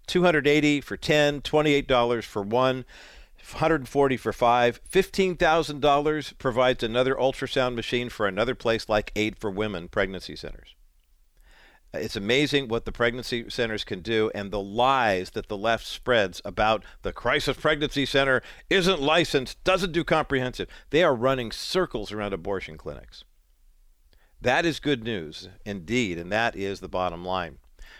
280 0.07 0.81
for 0.81 0.97
10, 0.97 1.41
$28 1.41 2.23
for 2.23 2.41
1, 2.41 2.49
140 2.49 4.17
for 4.17 4.33
5, 4.33 4.83
$15,000 4.83 6.37
provides 6.37 6.83
another 6.83 7.15
ultrasound 7.15 7.75
machine 7.75 8.09
for 8.09 8.27
another 8.27 8.55
place 8.55 8.89
like 8.89 9.11
Aid 9.15 9.37
for 9.37 9.49
Women 9.49 9.87
pregnancy 9.87 10.35
centers. 10.35 10.74
It's 11.97 12.15
amazing 12.15 12.67
what 12.67 12.85
the 12.85 12.91
pregnancy 12.91 13.49
centers 13.49 13.83
can 13.83 14.01
do 14.01 14.31
and 14.35 14.51
the 14.51 14.61
lies 14.61 15.31
that 15.31 15.47
the 15.47 15.57
left 15.57 15.85
spreads 15.85 16.41
about 16.45 16.83
the 17.01 17.13
crisis 17.13 17.57
pregnancy 17.57 18.05
center 18.05 18.41
isn't 18.69 19.01
licensed, 19.01 19.63
doesn't 19.63 19.91
do 19.91 20.03
comprehensive. 20.03 20.67
They 20.89 21.03
are 21.03 21.15
running 21.15 21.51
circles 21.51 22.11
around 22.11 22.33
abortion 22.33 22.77
clinics. 22.77 23.23
That 24.41 24.65
is 24.65 24.79
good 24.79 25.03
news 25.03 25.49
indeed, 25.65 26.17
and 26.17 26.31
that 26.31 26.55
is 26.55 26.79
the 26.79 26.89
bottom 26.89 27.25
line. 27.25 27.57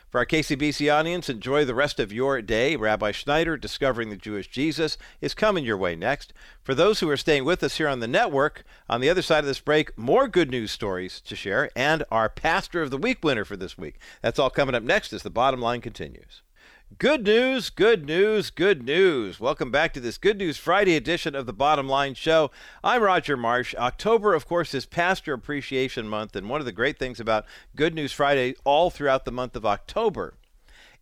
For 0.10 0.20
our 0.20 0.26
KCBC 0.26 0.94
audience, 0.94 1.30
enjoy 1.30 1.66
the 1.66 1.76
rest 1.76 2.00
of 2.00 2.14
your 2.14 2.42
day. 2.42 2.76
Rabbi 2.76 3.12
Schneider, 3.12 3.58
Discovering 3.58 4.10
the 4.10 4.16
Jewish 4.16 4.48
Jesus, 4.48 4.98
is 5.22 5.34
coming 5.34 5.66
your 5.66 5.78
way 5.78 5.96
next. 5.96 6.34
For 6.64 6.74
those 6.74 7.00
who 7.00 7.10
are 7.10 7.18
staying 7.18 7.46
with 7.46 7.64
us 7.64 7.78
here 7.78 7.88
on 7.88 8.00
the 8.00 8.08
network, 8.08 8.64
on 8.90 9.02
the 9.02 9.10
other 9.10 9.22
side 9.22 9.40
of 9.40 9.46
this 9.46 9.60
break, 9.60 9.98
more 9.98 10.28
good 10.28 10.52
news 10.52 10.72
stories 10.72 11.20
to 11.22 11.36
share 11.36 11.70
and 11.76 12.04
our 12.12 12.30
Pastor 12.30 12.82
of 12.82 12.92
the 12.92 12.98
Week 12.98 13.24
winner 13.24 13.46
for 13.46 13.58
this 13.58 13.78
week. 13.78 14.00
That's 14.22 14.40
all 14.40 14.50
coming 14.50 14.76
up 14.76 14.84
next 14.84 15.12
as 15.14 15.24
the 15.24 15.30
bottom 15.30 15.62
line 15.62 15.82
continues. 15.82 16.42
Good 16.98 17.26
news, 17.26 17.70
good 17.70 18.06
news, 18.06 18.50
good 18.50 18.86
news. 18.86 19.38
Welcome 19.38 19.70
back 19.70 19.92
to 19.94 20.00
this 20.00 20.18
Good 20.18 20.38
News 20.38 20.58
Friday 20.58 20.96
edition 20.96 21.36
of 21.36 21.46
the 21.46 21.52
Bottom 21.52 21.90
Line 21.90 22.14
Show. 22.14 22.52
I'm 22.86 23.04
Roger 23.04 23.36
Marsh. 23.36 23.76
October, 23.76 24.34
of 24.34 24.48
course, 24.48 24.74
is 24.74 24.86
Pastor 24.86 25.34
Appreciation 25.34 26.08
Month, 26.08 26.38
and 26.38 26.48
one 26.48 26.62
of 26.62 26.66
the 26.66 26.72
great 26.72 26.98
things 26.98 27.20
about 27.20 27.46
Good 27.76 27.94
News 27.94 28.14
Friday 28.14 28.56
all 28.64 28.90
throughout 28.90 29.26
the 29.26 29.32
month 29.34 29.58
of 29.58 29.66
October 29.66 30.36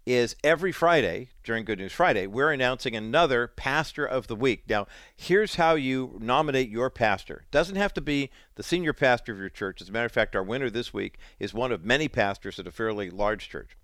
is 0.04 0.36
every 0.44 0.72
Friday 0.72 1.30
during 1.44 1.64
Good 1.64 1.78
News 1.78 1.94
Friday, 1.94 2.26
we're 2.26 2.52
announcing 2.52 2.96
another 2.96 3.46
Pastor 3.48 4.04
of 4.04 4.26
the 4.26 4.36
Week. 4.36 4.64
Now, 4.68 4.88
here's 5.16 5.56
how 5.56 5.76
you 5.76 6.18
nominate 6.20 6.70
your 6.70 6.90
pastor. 6.90 7.44
It 7.46 7.52
doesn't 7.52 7.76
have 7.76 7.94
to 7.94 8.02
be 8.02 8.32
the 8.56 8.64
senior 8.64 8.94
pastor 8.94 9.34
of 9.34 9.38
your 9.38 9.50
church. 9.50 9.80
As 9.80 9.90
a 9.90 9.92
matter 9.92 10.08
of 10.08 10.12
fact, 10.12 10.36
our 10.36 10.42
winner 10.42 10.72
this 10.72 10.92
week 10.92 11.20
is 11.38 11.54
one 11.54 11.72
of 11.72 11.86
many 11.86 12.08
pastors 12.08 12.58
at 12.58 12.66
a 12.66 12.72
fairly 12.72 13.12
large 13.12 13.48
church. 13.48 13.78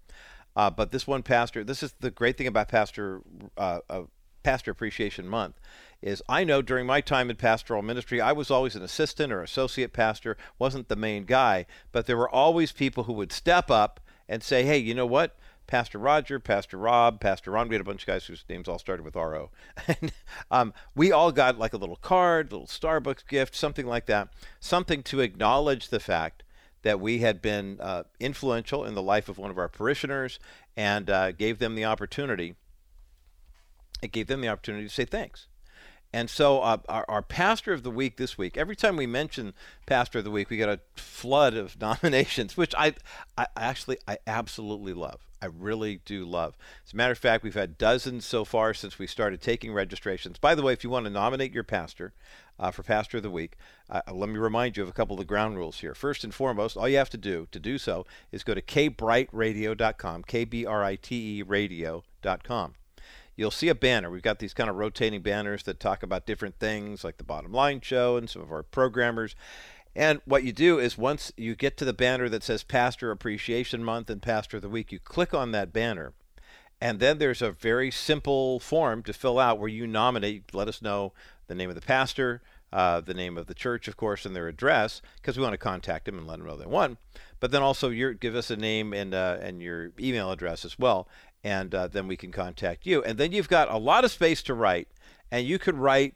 Uh, 0.60 0.70
but 0.70 0.92
this 0.92 1.08
one 1.08 1.24
pastor, 1.24 1.64
this 1.64 1.82
is 1.82 1.94
the 2.02 2.12
great 2.12 2.38
thing 2.38 2.46
about 2.46 2.68
Pastor 2.68 3.22
uh, 3.58 3.80
uh, 3.90 4.02
Pastor 4.44 4.72
Appreciation 4.72 5.26
Month, 5.26 5.58
is 6.02 6.22
I 6.28 6.44
know 6.44 6.62
during 6.62 6.86
my 6.86 7.00
time 7.00 7.30
in 7.30 7.38
pastoral 7.38 7.82
ministry, 7.82 8.20
I 8.20 8.34
was 8.34 8.52
always 8.52 8.76
an 8.76 8.84
assistant 8.84 9.32
or 9.32 9.42
associate 9.42 9.94
pastor, 9.94 10.36
wasn't 10.58 10.90
the 10.90 10.98
main 10.98 11.24
guy, 11.24 11.66
but 11.94 12.08
there 12.08 12.18
were 12.18 12.30
always 12.30 12.74
people 12.74 13.06
who 13.06 13.14
would 13.14 13.32
step 13.32 13.72
up 13.72 14.02
and 14.28 14.44
say, 14.44 14.66
hey, 14.66 14.78
you 14.78 14.94
know 14.94 15.06
what? 15.06 15.38
Pastor 15.66 15.98
Roger, 15.98 16.42
Pastor 16.42 16.76
Rob, 16.76 17.22
Pastor 17.22 17.52
Ron. 17.52 17.70
We 17.70 17.76
had 17.76 17.82
a 17.82 17.86
bunch 17.86 18.02
of 18.02 18.08
guys 18.08 18.26
whose 18.26 18.44
names 18.50 18.68
all 18.68 18.80
started 18.80 19.06
with 19.06 19.16
RO. 19.16 19.52
and 19.88 20.12
um, 20.52 20.74
we 20.94 21.10
all 21.14 21.32
got 21.32 21.58
like 21.58 21.72
a 21.72 21.78
little 21.78 21.96
card, 21.96 22.52
little 22.52 22.68
Starbucks 22.68 23.26
gift, 23.30 23.56
something 23.56 23.88
like 23.88 24.08
that, 24.08 24.28
something 24.60 25.04
to 25.04 25.22
acknowledge 25.22 25.88
the 25.88 26.02
fact 26.02 26.44
that 26.84 27.00
we 27.00 27.20
had 27.20 27.42
been 27.42 27.78
uh, 27.80 28.04
influential 28.20 28.86
in 28.86 28.96
the 28.96 29.02
life 29.02 29.30
of 29.30 29.38
one 29.38 29.52
of 29.52 29.58
our 29.58 29.68
parishioners 29.68 30.40
and 30.78 31.10
uh, 31.10 31.32
gave 31.32 31.60
them 31.60 31.76
the 31.76 31.86
opportunity. 31.86 32.56
It 34.02 34.12
gave 34.12 34.28
them 34.28 34.42
the 34.42 34.48
opportunity 34.48 34.88
to 34.88 34.94
say 34.94 35.06
thanks. 35.06 35.48
And 36.12 36.30
so, 36.30 36.62
uh, 36.62 36.78
our, 36.88 37.06
our 37.08 37.22
pastor 37.22 37.72
of 37.72 37.84
the 37.84 37.92
week 37.92 38.18
this 38.18 38.36
week, 38.38 38.58
every 38.58 38.76
time 38.76 38.96
we 38.96 39.06
mention 39.06 39.54
pastor 39.86 40.20
of 40.20 40.24
the 40.24 40.32
week, 40.32 40.50
we 40.50 40.58
get 40.58 40.70
a 40.70 40.80
flood 40.96 41.54
of 41.54 41.80
nominations, 41.82 42.58
which 42.58 42.74
I, 42.76 42.96
I 43.38 43.48
actually, 43.56 43.98
I 44.08 44.18
absolutely 44.26 44.94
love. 44.94 45.28
I 45.42 45.46
really 45.46 46.02
do 46.06 46.26
love. 46.26 46.58
As 46.86 46.94
a 46.94 46.96
matter 46.96 47.12
of 47.12 47.18
fact, 47.18 47.44
we've 47.44 47.54
had 47.54 47.78
dozens 47.78 48.26
so 48.26 48.44
far 48.44 48.74
since 48.74 49.00
we 49.00 49.08
started 49.08 49.40
taking 49.40 49.72
registrations. 49.72 50.38
By 50.38 50.56
the 50.56 50.64
way, 50.64 50.74
if 50.74 50.84
you 50.84 50.90
want 50.90 51.06
to 51.06 51.12
nominate 51.12 51.54
your 51.54 51.64
pastor 51.64 52.14
uh, 52.60 52.72
for 52.72 52.84
Pastor 52.84 53.18
of 53.18 53.24
the 53.24 53.32
Week, 53.32 53.58
uh, 53.90 54.02
let 54.12 54.30
me 54.30 54.38
remind 54.38 54.78
you 54.78 54.84
of 54.84 54.90
a 54.90 54.94
couple 54.94 55.16
of 55.16 55.20
the 55.20 55.26
ground 55.26 55.58
rules 55.58 55.80
here. 55.80 55.96
First 55.96 56.24
and 56.24 56.34
foremost, 56.34 56.78
all 56.78 56.90
you 56.90 56.98
have 56.98 57.10
to 57.12 57.18
do 57.18 57.48
to 57.52 57.60
do 57.60 57.78
so 57.78 58.06
is 58.32 58.44
go 58.44 58.54
to 58.54 58.62
kbrightradio.com, 58.62 60.24
K 60.24 60.46
B 60.46 60.66
R 60.66 60.84
I 60.84 60.96
T 60.96 61.40
E 61.40 61.42
radio.com 61.44 62.76
you'll 63.40 63.50
see 63.50 63.70
a 63.70 63.76
banner. 63.76 64.10
We've 64.10 64.22
got 64.22 64.40
these 64.40 64.54
kind 64.54 64.70
of 64.70 64.76
rotating 64.76 65.22
banners 65.22 65.64
that 65.64 65.80
talk 65.80 66.04
about 66.04 66.26
different 66.26 66.60
things 66.60 67.06
like 67.06 67.18
the 67.18 67.24
bottom 67.24 67.54
line 67.54 67.80
show 67.80 68.18
and 68.18 68.30
some 68.30 68.42
of 68.42 68.52
our 68.52 68.64
programmers. 68.64 69.34
And 69.96 70.22
what 70.26 70.44
you 70.44 70.52
do 70.52 70.78
is 70.78 70.98
once 70.98 71.32
you 71.38 71.56
get 71.56 71.78
to 71.78 71.86
the 71.86 71.94
banner 71.94 72.28
that 72.28 72.44
says 72.44 72.64
Pastor 72.64 73.12
Appreciation 73.12 73.82
Month 73.82 74.10
and 74.10 74.22
Pastor 74.22 74.58
of 74.58 74.64
the 74.64 74.70
Week, 74.70 74.92
you 74.92 75.00
click 75.00 75.34
on 75.34 75.54
that 75.54 75.72
banner. 75.72 76.12
And 76.82 77.00
then 77.00 77.18
there's 77.18 77.42
a 77.42 77.52
very 77.52 77.92
simple 77.92 78.60
form 78.60 79.04
to 79.04 79.14
fill 79.14 79.40
out 79.40 79.58
where 79.58 79.70
you 79.70 79.88
nominate, 79.88 80.54
let 80.54 80.68
us 80.68 80.82
know 80.82 81.14
the 81.50 81.56
name 81.56 81.68
of 81.68 81.76
the 81.76 81.82
pastor, 81.82 82.42
uh, 82.72 83.02
the 83.02 83.14
name 83.14 83.38
of 83.38 83.48
the 83.48 83.54
church, 83.54 83.90
of 83.90 83.98
course, 83.98 84.26
and 84.26 84.34
their 84.34 84.48
address, 84.48 85.02
because 85.18 85.36
we 85.36 85.44
want 85.44 85.54
to 85.54 85.58
contact 85.58 86.06
them 86.06 86.18
and 86.18 86.26
let 86.26 86.38
them 86.38 86.48
know 86.48 86.56
they 86.56 86.66
won. 86.66 86.98
But 87.42 87.52
then 87.52 87.62
also 87.62 87.90
your, 87.90 88.14
give 88.14 88.36
us 88.36 88.50
a 88.50 88.56
name 88.56 88.94
and, 88.94 89.14
uh, 89.14 89.38
and 89.42 89.62
your 89.62 89.92
email 90.00 90.32
address 90.32 90.64
as 90.64 90.80
well 90.80 91.08
and 91.44 91.74
uh, 91.74 91.88
then 91.88 92.08
we 92.08 92.18
can 92.18 92.32
contact 92.32 92.86
you. 92.86 93.04
And 93.04 93.18
then 93.18 93.32
you've 93.32 93.50
got 93.50 93.72
a 93.72 93.78
lot 93.78 94.04
of 94.04 94.12
space 94.12 94.44
to 94.44 94.54
write, 94.54 94.88
and 95.32 95.46
you 95.46 95.60
could 95.60 95.76
write 95.76 96.16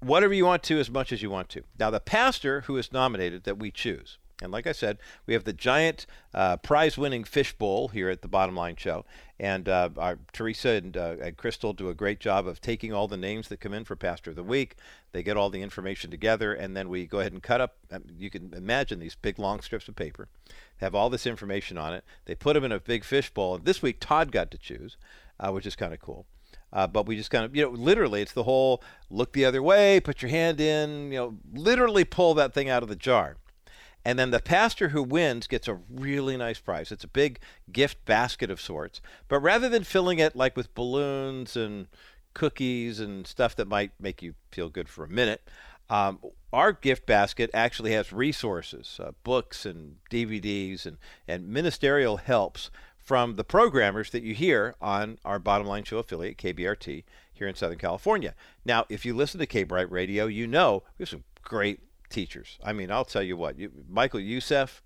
whatever 0.00 0.32
you 0.32 0.44
want 0.44 0.62
to 0.64 0.78
as 0.78 0.90
much 0.90 1.12
as 1.12 1.22
you 1.22 1.30
want 1.30 1.48
to. 1.50 1.62
Now, 1.78 1.90
the 1.90 2.00
pastor 2.00 2.62
who 2.62 2.76
is 2.76 2.92
nominated 2.92 3.44
that 3.44 3.58
we 3.58 3.70
choose, 3.70 4.18
and 4.42 4.52
like 4.52 4.66
I 4.66 4.72
said, 4.72 4.98
we 5.26 5.34
have 5.34 5.44
the 5.44 5.52
giant 5.52 6.06
uh, 6.34 6.58
prize 6.58 6.98
winning 6.98 7.24
fishbowl 7.24 7.88
here 7.88 8.10
at 8.10 8.20
the 8.20 8.28
Bottom 8.28 8.54
Line 8.54 8.76
Show. 8.76 9.04
And 9.38 9.68
uh, 9.68 9.90
our, 9.96 10.18
Teresa 10.32 10.70
and, 10.70 10.96
uh, 10.96 11.16
and, 11.20 11.36
Crystal 11.36 11.72
do 11.72 11.88
a 11.88 11.94
great 11.94 12.20
job 12.20 12.46
of 12.46 12.60
taking 12.60 12.92
all 12.92 13.08
the 13.08 13.16
names 13.16 13.48
that 13.48 13.60
come 13.60 13.72
in 13.72 13.84
for 13.84 13.96
Pastor 13.96 14.30
of 14.30 14.36
the 14.36 14.42
Week. 14.42 14.76
They 15.12 15.22
get 15.22 15.36
all 15.36 15.50
the 15.50 15.62
information 15.62 16.10
together, 16.10 16.52
and 16.52 16.76
then 16.76 16.88
we 16.88 17.06
go 17.06 17.20
ahead 17.20 17.32
and 17.32 17.42
cut 17.42 17.60
up. 17.60 17.76
Um, 17.90 18.04
you 18.18 18.30
can 18.30 18.52
imagine 18.54 18.98
these 18.98 19.14
big 19.14 19.38
long 19.38 19.60
strips 19.60 19.88
of 19.88 19.96
paper 19.96 20.28
have 20.78 20.94
all 20.94 21.10
this 21.10 21.26
information 21.26 21.78
on 21.78 21.94
it. 21.94 22.04
They 22.26 22.34
put 22.34 22.54
them 22.54 22.64
in 22.64 22.72
a 22.72 22.80
big 22.80 23.04
fishbowl. 23.04 23.58
This 23.58 23.82
week, 23.82 23.98
Todd 24.00 24.32
got 24.32 24.50
to 24.50 24.58
choose, 24.58 24.96
uh, 25.40 25.50
which 25.50 25.66
is 25.66 25.76
kind 25.76 25.94
of 25.94 26.00
cool. 26.00 26.26
Uh, 26.72 26.86
but 26.86 27.06
we 27.06 27.16
just 27.16 27.30
kind 27.30 27.44
of, 27.44 27.56
you 27.56 27.62
know, 27.62 27.70
literally, 27.70 28.20
it's 28.20 28.32
the 28.32 28.42
whole 28.42 28.82
look 29.08 29.32
the 29.32 29.44
other 29.44 29.62
way, 29.62 30.00
put 30.00 30.20
your 30.20 30.30
hand 30.30 30.60
in, 30.60 31.12
you 31.12 31.18
know, 31.18 31.38
literally 31.54 32.04
pull 32.04 32.34
that 32.34 32.52
thing 32.52 32.68
out 32.68 32.82
of 32.82 32.88
the 32.88 32.96
jar. 32.96 33.36
And 34.06 34.20
then 34.20 34.30
the 34.30 34.38
pastor 34.38 34.90
who 34.90 35.02
wins 35.02 35.48
gets 35.48 35.66
a 35.66 35.80
really 35.90 36.36
nice 36.36 36.60
prize. 36.60 36.92
It's 36.92 37.02
a 37.02 37.08
big 37.08 37.40
gift 37.72 38.04
basket 38.04 38.52
of 38.52 38.60
sorts. 38.60 39.00
But 39.26 39.40
rather 39.40 39.68
than 39.68 39.82
filling 39.82 40.20
it 40.20 40.36
like 40.36 40.56
with 40.56 40.72
balloons 40.76 41.56
and 41.56 41.88
cookies 42.32 43.00
and 43.00 43.26
stuff 43.26 43.56
that 43.56 43.66
might 43.66 43.90
make 43.98 44.22
you 44.22 44.34
feel 44.52 44.68
good 44.68 44.88
for 44.88 45.02
a 45.02 45.08
minute, 45.08 45.42
um, 45.90 46.20
our 46.52 46.70
gift 46.70 47.04
basket 47.04 47.50
actually 47.52 47.94
has 47.94 48.12
resources, 48.12 49.00
uh, 49.02 49.10
books 49.24 49.66
and 49.66 49.96
DVDs 50.08 50.86
and, 50.86 50.98
and 51.26 51.48
ministerial 51.48 52.18
helps 52.18 52.70
from 52.96 53.34
the 53.34 53.42
programmers 53.42 54.10
that 54.10 54.22
you 54.22 54.34
hear 54.34 54.76
on 54.80 55.18
our 55.24 55.40
bottom 55.40 55.66
line 55.66 55.82
show 55.82 55.98
affiliate, 55.98 56.38
KBRT, 56.38 57.02
here 57.32 57.48
in 57.48 57.56
Southern 57.56 57.78
California. 57.78 58.36
Now, 58.64 58.84
if 58.88 59.04
you 59.04 59.16
listen 59.16 59.40
to 59.40 59.46
K 59.46 59.64
Bright 59.64 59.90
Radio, 59.90 60.26
you 60.26 60.46
know 60.46 60.84
we 60.96 61.02
have 61.02 61.08
some 61.08 61.24
great 61.42 61.80
teachers. 62.08 62.58
I 62.64 62.72
mean, 62.72 62.90
I'll 62.90 63.04
tell 63.04 63.22
you 63.22 63.36
what, 63.36 63.58
you, 63.58 63.70
Michael 63.88 64.20
Youssef, 64.20 64.82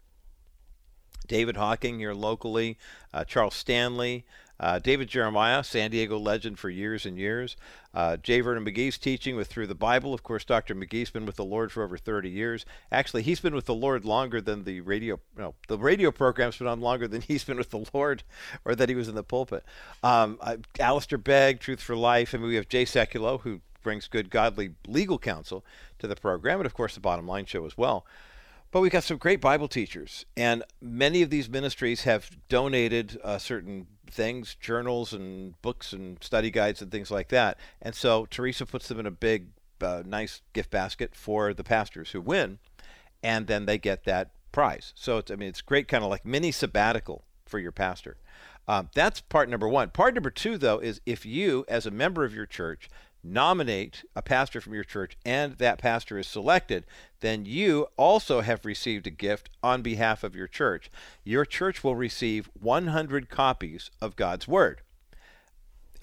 David 1.27 1.57
Hocking 1.57 1.99
here 1.99 2.15
locally, 2.15 2.79
uh, 3.15 3.25
Charles 3.25 3.55
Stanley, 3.55 4.25
uh, 4.61 4.79
David 4.79 5.09
Jeremiah, 5.09 5.65
San 5.65 5.91
Diego 5.91 6.19
legend 6.19 6.59
for 6.59 6.69
years 6.69 7.07
and 7.07 7.17
years. 7.17 7.57
Uh, 7.95 8.19
J. 8.19 8.41
Vernon 8.41 8.65
McGee's 8.65 8.99
teaching 8.99 9.35
with 9.35 9.49
Through 9.49 9.69
the 9.69 9.75
Bible. 9.75 10.13
Of 10.13 10.23
course, 10.23 10.45
Dr. 10.45 10.75
McGee's 10.75 11.11
been 11.11 11.25
with 11.25 11.37
the 11.37 11.45
Lord 11.45 11.73
for 11.73 11.83
over 11.83 11.97
30 11.97 12.29
years. 12.29 12.67
Actually, 12.93 13.23
he's 13.23 13.41
been 13.41 13.55
with 13.55 13.65
the 13.65 13.75
Lord 13.75 14.05
longer 14.05 14.41
than 14.41 14.65
the 14.65 14.83
radio. 14.83 15.19
No, 15.37 15.55
the 15.69 15.79
radio 15.79 16.11
program's 16.11 16.59
been 16.59 16.67
on 16.67 16.81
longer 16.81 17.09
than 17.09 17.23
he's 17.23 17.43
been 17.43 17.57
with 17.57 17.71
the 17.71 17.87
Lord, 17.95 18.23
or 18.67 18.75
that 18.75 18.91
he 18.91 18.95
was 18.95 19.09
in 19.09 19.15
the 19.15 19.25
pulpit. 19.25 19.65
Um, 20.03 20.37
uh, 20.43 20.59
Alistair 20.79 21.19
Begg, 21.19 21.61
Truth 21.61 21.81
for 21.81 21.97
Life. 21.97 22.35
I 22.35 22.39
mean, 22.39 22.49
we 22.49 22.57
have 22.57 22.69
Jay 22.69 22.85
Sekulow, 22.85 23.41
who 23.41 23.63
brings 23.83 24.09
good, 24.09 24.29
godly 24.29 24.73
legal 24.87 25.19
counsel 25.19 25.65
to 26.01 26.09
the 26.09 26.17
program, 26.17 26.61
and 26.61 26.67
of 26.67 26.75
course, 26.75 26.95
the 26.95 27.01
Bottom 27.01 27.27
Line 27.27 27.47
Show 27.47 27.65
as 27.65 27.79
well. 27.79 28.05
But 28.71 28.81
we've 28.81 28.93
got 28.93 29.03
some 29.03 29.17
great 29.17 29.41
Bible 29.41 29.67
teachers, 29.67 30.27
and 30.37 30.63
many 30.81 31.23
of 31.23 31.31
these 31.31 31.49
ministries 31.49 32.03
have 32.03 32.31
donated 32.49 33.19
uh, 33.25 33.39
certain 33.39 33.87
things, 34.09 34.55
journals 34.55 35.13
and 35.13 35.61
books 35.63 35.93
and 35.93 36.23
study 36.23 36.51
guides 36.51 36.81
and 36.81 36.91
things 36.91 37.11
like 37.11 37.29
that. 37.29 37.59
And 37.83 37.95
so 37.95 38.27
Teresa 38.27 38.67
puts 38.67 38.89
them 38.89 39.01
in 39.01 39.07
a 39.07 39.11
big, 39.11 39.49
uh, 39.81 40.03
nice 40.07 40.43
gift 40.53 40.71
basket 40.71 41.15
for 41.15 41.53
the 41.53 41.65
pastors 41.65 42.13
who 42.13 42.21
win, 42.21 42.59
and 43.23 43.47
then 43.47 43.67
they 43.67 43.79
get 43.79 44.05
that 44.05 44.31
prize. 44.53 44.93
So 44.95 45.19
it's, 45.19 45.31
I 45.31 45.37
mean, 45.37 45.49
it's 45.49 45.63
great, 45.63 45.89
kind 45.89 46.05
of 46.05 46.11
like 46.11 46.25
mini 46.25 46.53
sabbatical 46.53 47.25
for 47.47 47.59
your 47.59 47.73
pastor. 47.73 48.19
Um, 48.69 48.89
that's 48.95 49.21
part 49.21 49.49
number 49.49 49.69
one. 49.69 49.91
Part 49.91 50.15
number 50.15 50.31
two, 50.31 50.57
though, 50.57 50.79
is 50.79 51.01
if 51.05 51.27
you, 51.27 51.65
as 51.67 51.87
a 51.87 51.91
member 51.91 52.25
of 52.25 52.35
your 52.35 52.47
church, 52.47 52.89
nominate 53.23 54.05
a 54.17 54.23
pastor 54.23 54.61
from 54.61 54.75
your 54.75 54.85
church 54.85 55.17
and 55.25 55.57
that 55.59 55.79
pastor 55.79 56.19
is 56.19 56.27
selected, 56.27 56.85
then 57.21 57.45
you 57.45 57.89
also 57.97 58.41
have 58.41 58.65
received 58.65 59.07
a 59.07 59.11
gift 59.11 59.51
on 59.63 59.83
behalf 59.83 60.25
of 60.25 60.35
your 60.35 60.47
church. 60.47 60.91
Your 61.25 61.45
church 61.45 61.85
will 61.85 61.97
receive 61.97 62.51
100 62.59 63.29
copies 63.29 63.91
of 64.01 64.17
God's 64.17 64.49
Word. 64.49 64.83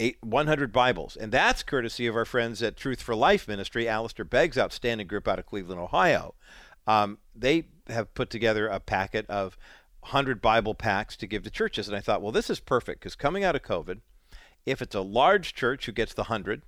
Eight, 0.00 0.18
100 0.22 0.72
Bibles. 0.72 1.16
And 1.16 1.32
that's 1.32 1.64
courtesy 1.64 2.06
of 2.06 2.14
our 2.14 2.24
friends 2.24 2.62
at 2.62 2.76
Truth 2.76 3.02
for 3.02 3.16
Life 3.16 3.48
Ministry, 3.48 3.88
Alistair 3.88 4.24
Begg's 4.24 4.56
outstanding 4.56 5.08
group 5.08 5.26
out 5.26 5.40
of 5.40 5.46
Cleveland, 5.46 5.80
Ohio. 5.80 6.34
Um, 6.86 7.18
they 7.34 7.64
have 7.88 8.14
put 8.14 8.30
together 8.30 8.68
a 8.68 8.78
packet 8.78 9.26
of 9.28 9.58
100 10.00 10.40
Bible 10.40 10.74
packs 10.74 11.16
to 11.16 11.26
give 11.26 11.42
to 11.42 11.50
churches. 11.50 11.88
And 11.88 11.96
I 11.96 12.00
thought, 12.00 12.22
well, 12.22 12.32
this 12.32 12.48
is 12.48 12.60
perfect 12.60 13.00
because 13.00 13.16
coming 13.16 13.42
out 13.42 13.56
of 13.56 13.62
COVID, 13.62 14.00
if 14.64 14.80
it's 14.80 14.94
a 14.94 15.00
large 15.00 15.54
church 15.54 15.86
who 15.86 15.92
gets 15.92 16.14
the 16.14 16.24
100, 16.24 16.62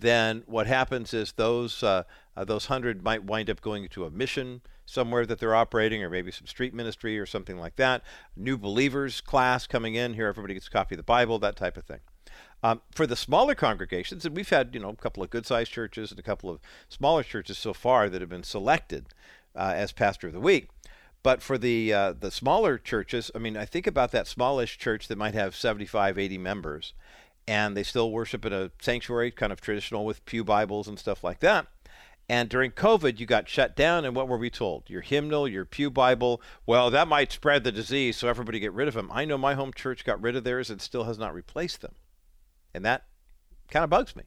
then 0.00 0.42
what 0.46 0.66
happens 0.66 1.14
is 1.14 1.32
those 1.32 1.82
uh, 1.82 2.04
uh, 2.36 2.44
those 2.44 2.66
hundred 2.66 3.02
might 3.02 3.24
wind 3.24 3.50
up 3.50 3.60
going 3.60 3.88
to 3.88 4.04
a 4.04 4.10
mission 4.10 4.62
somewhere 4.86 5.24
that 5.26 5.38
they're 5.38 5.54
operating, 5.54 6.02
or 6.02 6.10
maybe 6.10 6.32
some 6.32 6.46
street 6.46 6.74
ministry 6.74 7.18
or 7.18 7.26
something 7.26 7.58
like 7.58 7.76
that. 7.76 8.02
New 8.36 8.58
believers 8.58 9.20
class 9.20 9.66
coming 9.66 9.94
in 9.94 10.14
here, 10.14 10.26
everybody 10.26 10.54
gets 10.54 10.66
a 10.66 10.70
copy 10.70 10.94
of 10.94 10.98
the 10.98 11.04
Bible, 11.04 11.38
that 11.38 11.56
type 11.56 11.76
of 11.76 11.84
thing. 11.84 12.00
Um, 12.62 12.82
for 12.90 13.06
the 13.06 13.16
smaller 13.16 13.54
congregations, 13.54 14.26
and 14.26 14.36
we've 14.36 14.48
had 14.48 14.74
you 14.74 14.80
know 14.80 14.90
a 14.90 14.96
couple 14.96 15.22
of 15.22 15.30
good-sized 15.30 15.72
churches 15.72 16.10
and 16.10 16.18
a 16.18 16.24
couple 16.24 16.50
of 16.50 16.60
smaller 16.88 17.22
churches 17.22 17.56
so 17.58 17.72
far 17.72 18.08
that 18.08 18.20
have 18.20 18.30
been 18.30 18.42
selected 18.42 19.06
uh, 19.54 19.72
as 19.74 19.92
pastor 19.92 20.26
of 20.26 20.32
the 20.32 20.40
week. 20.40 20.68
But 21.22 21.42
for 21.42 21.58
the 21.58 21.92
uh, 21.92 22.12
the 22.18 22.30
smaller 22.30 22.78
churches, 22.78 23.30
I 23.34 23.38
mean, 23.38 23.56
I 23.56 23.64
think 23.64 23.86
about 23.86 24.10
that 24.12 24.26
smallish 24.26 24.78
church 24.78 25.08
that 25.08 25.18
might 25.18 25.34
have 25.34 25.54
75, 25.54 26.18
80 26.18 26.38
members, 26.38 26.94
and 27.46 27.76
they 27.76 27.82
still 27.82 28.10
worship 28.10 28.44
in 28.44 28.52
a 28.52 28.70
sanctuary, 28.80 29.30
kind 29.30 29.52
of 29.52 29.60
traditional 29.60 30.04
with 30.04 30.24
pew 30.24 30.44
Bibles 30.44 30.88
and 30.88 30.98
stuff 30.98 31.24
like 31.24 31.40
that. 31.40 31.66
And 32.28 32.48
during 32.48 32.70
COVID, 32.70 33.18
you 33.18 33.26
got 33.26 33.48
shut 33.48 33.74
down, 33.74 34.04
and 34.04 34.14
what 34.14 34.28
were 34.28 34.38
we 34.38 34.50
told? 34.50 34.88
Your 34.88 35.00
hymnal, 35.00 35.48
your 35.48 35.64
pew 35.64 35.90
Bible, 35.90 36.40
well, 36.64 36.88
that 36.88 37.08
might 37.08 37.32
spread 37.32 37.64
the 37.64 37.72
disease, 37.72 38.16
so 38.16 38.28
everybody 38.28 38.60
get 38.60 38.72
rid 38.72 38.86
of 38.86 38.94
them. 38.94 39.10
I 39.12 39.24
know 39.24 39.36
my 39.36 39.54
home 39.54 39.72
church 39.72 40.04
got 40.04 40.22
rid 40.22 40.36
of 40.36 40.44
theirs 40.44 40.70
and 40.70 40.80
still 40.80 41.04
has 41.04 41.18
not 41.18 41.34
replaced 41.34 41.80
them. 41.80 41.96
And 42.72 42.84
that 42.84 43.06
kind 43.68 43.82
of 43.82 43.90
bugs 43.90 44.14
me 44.14 44.22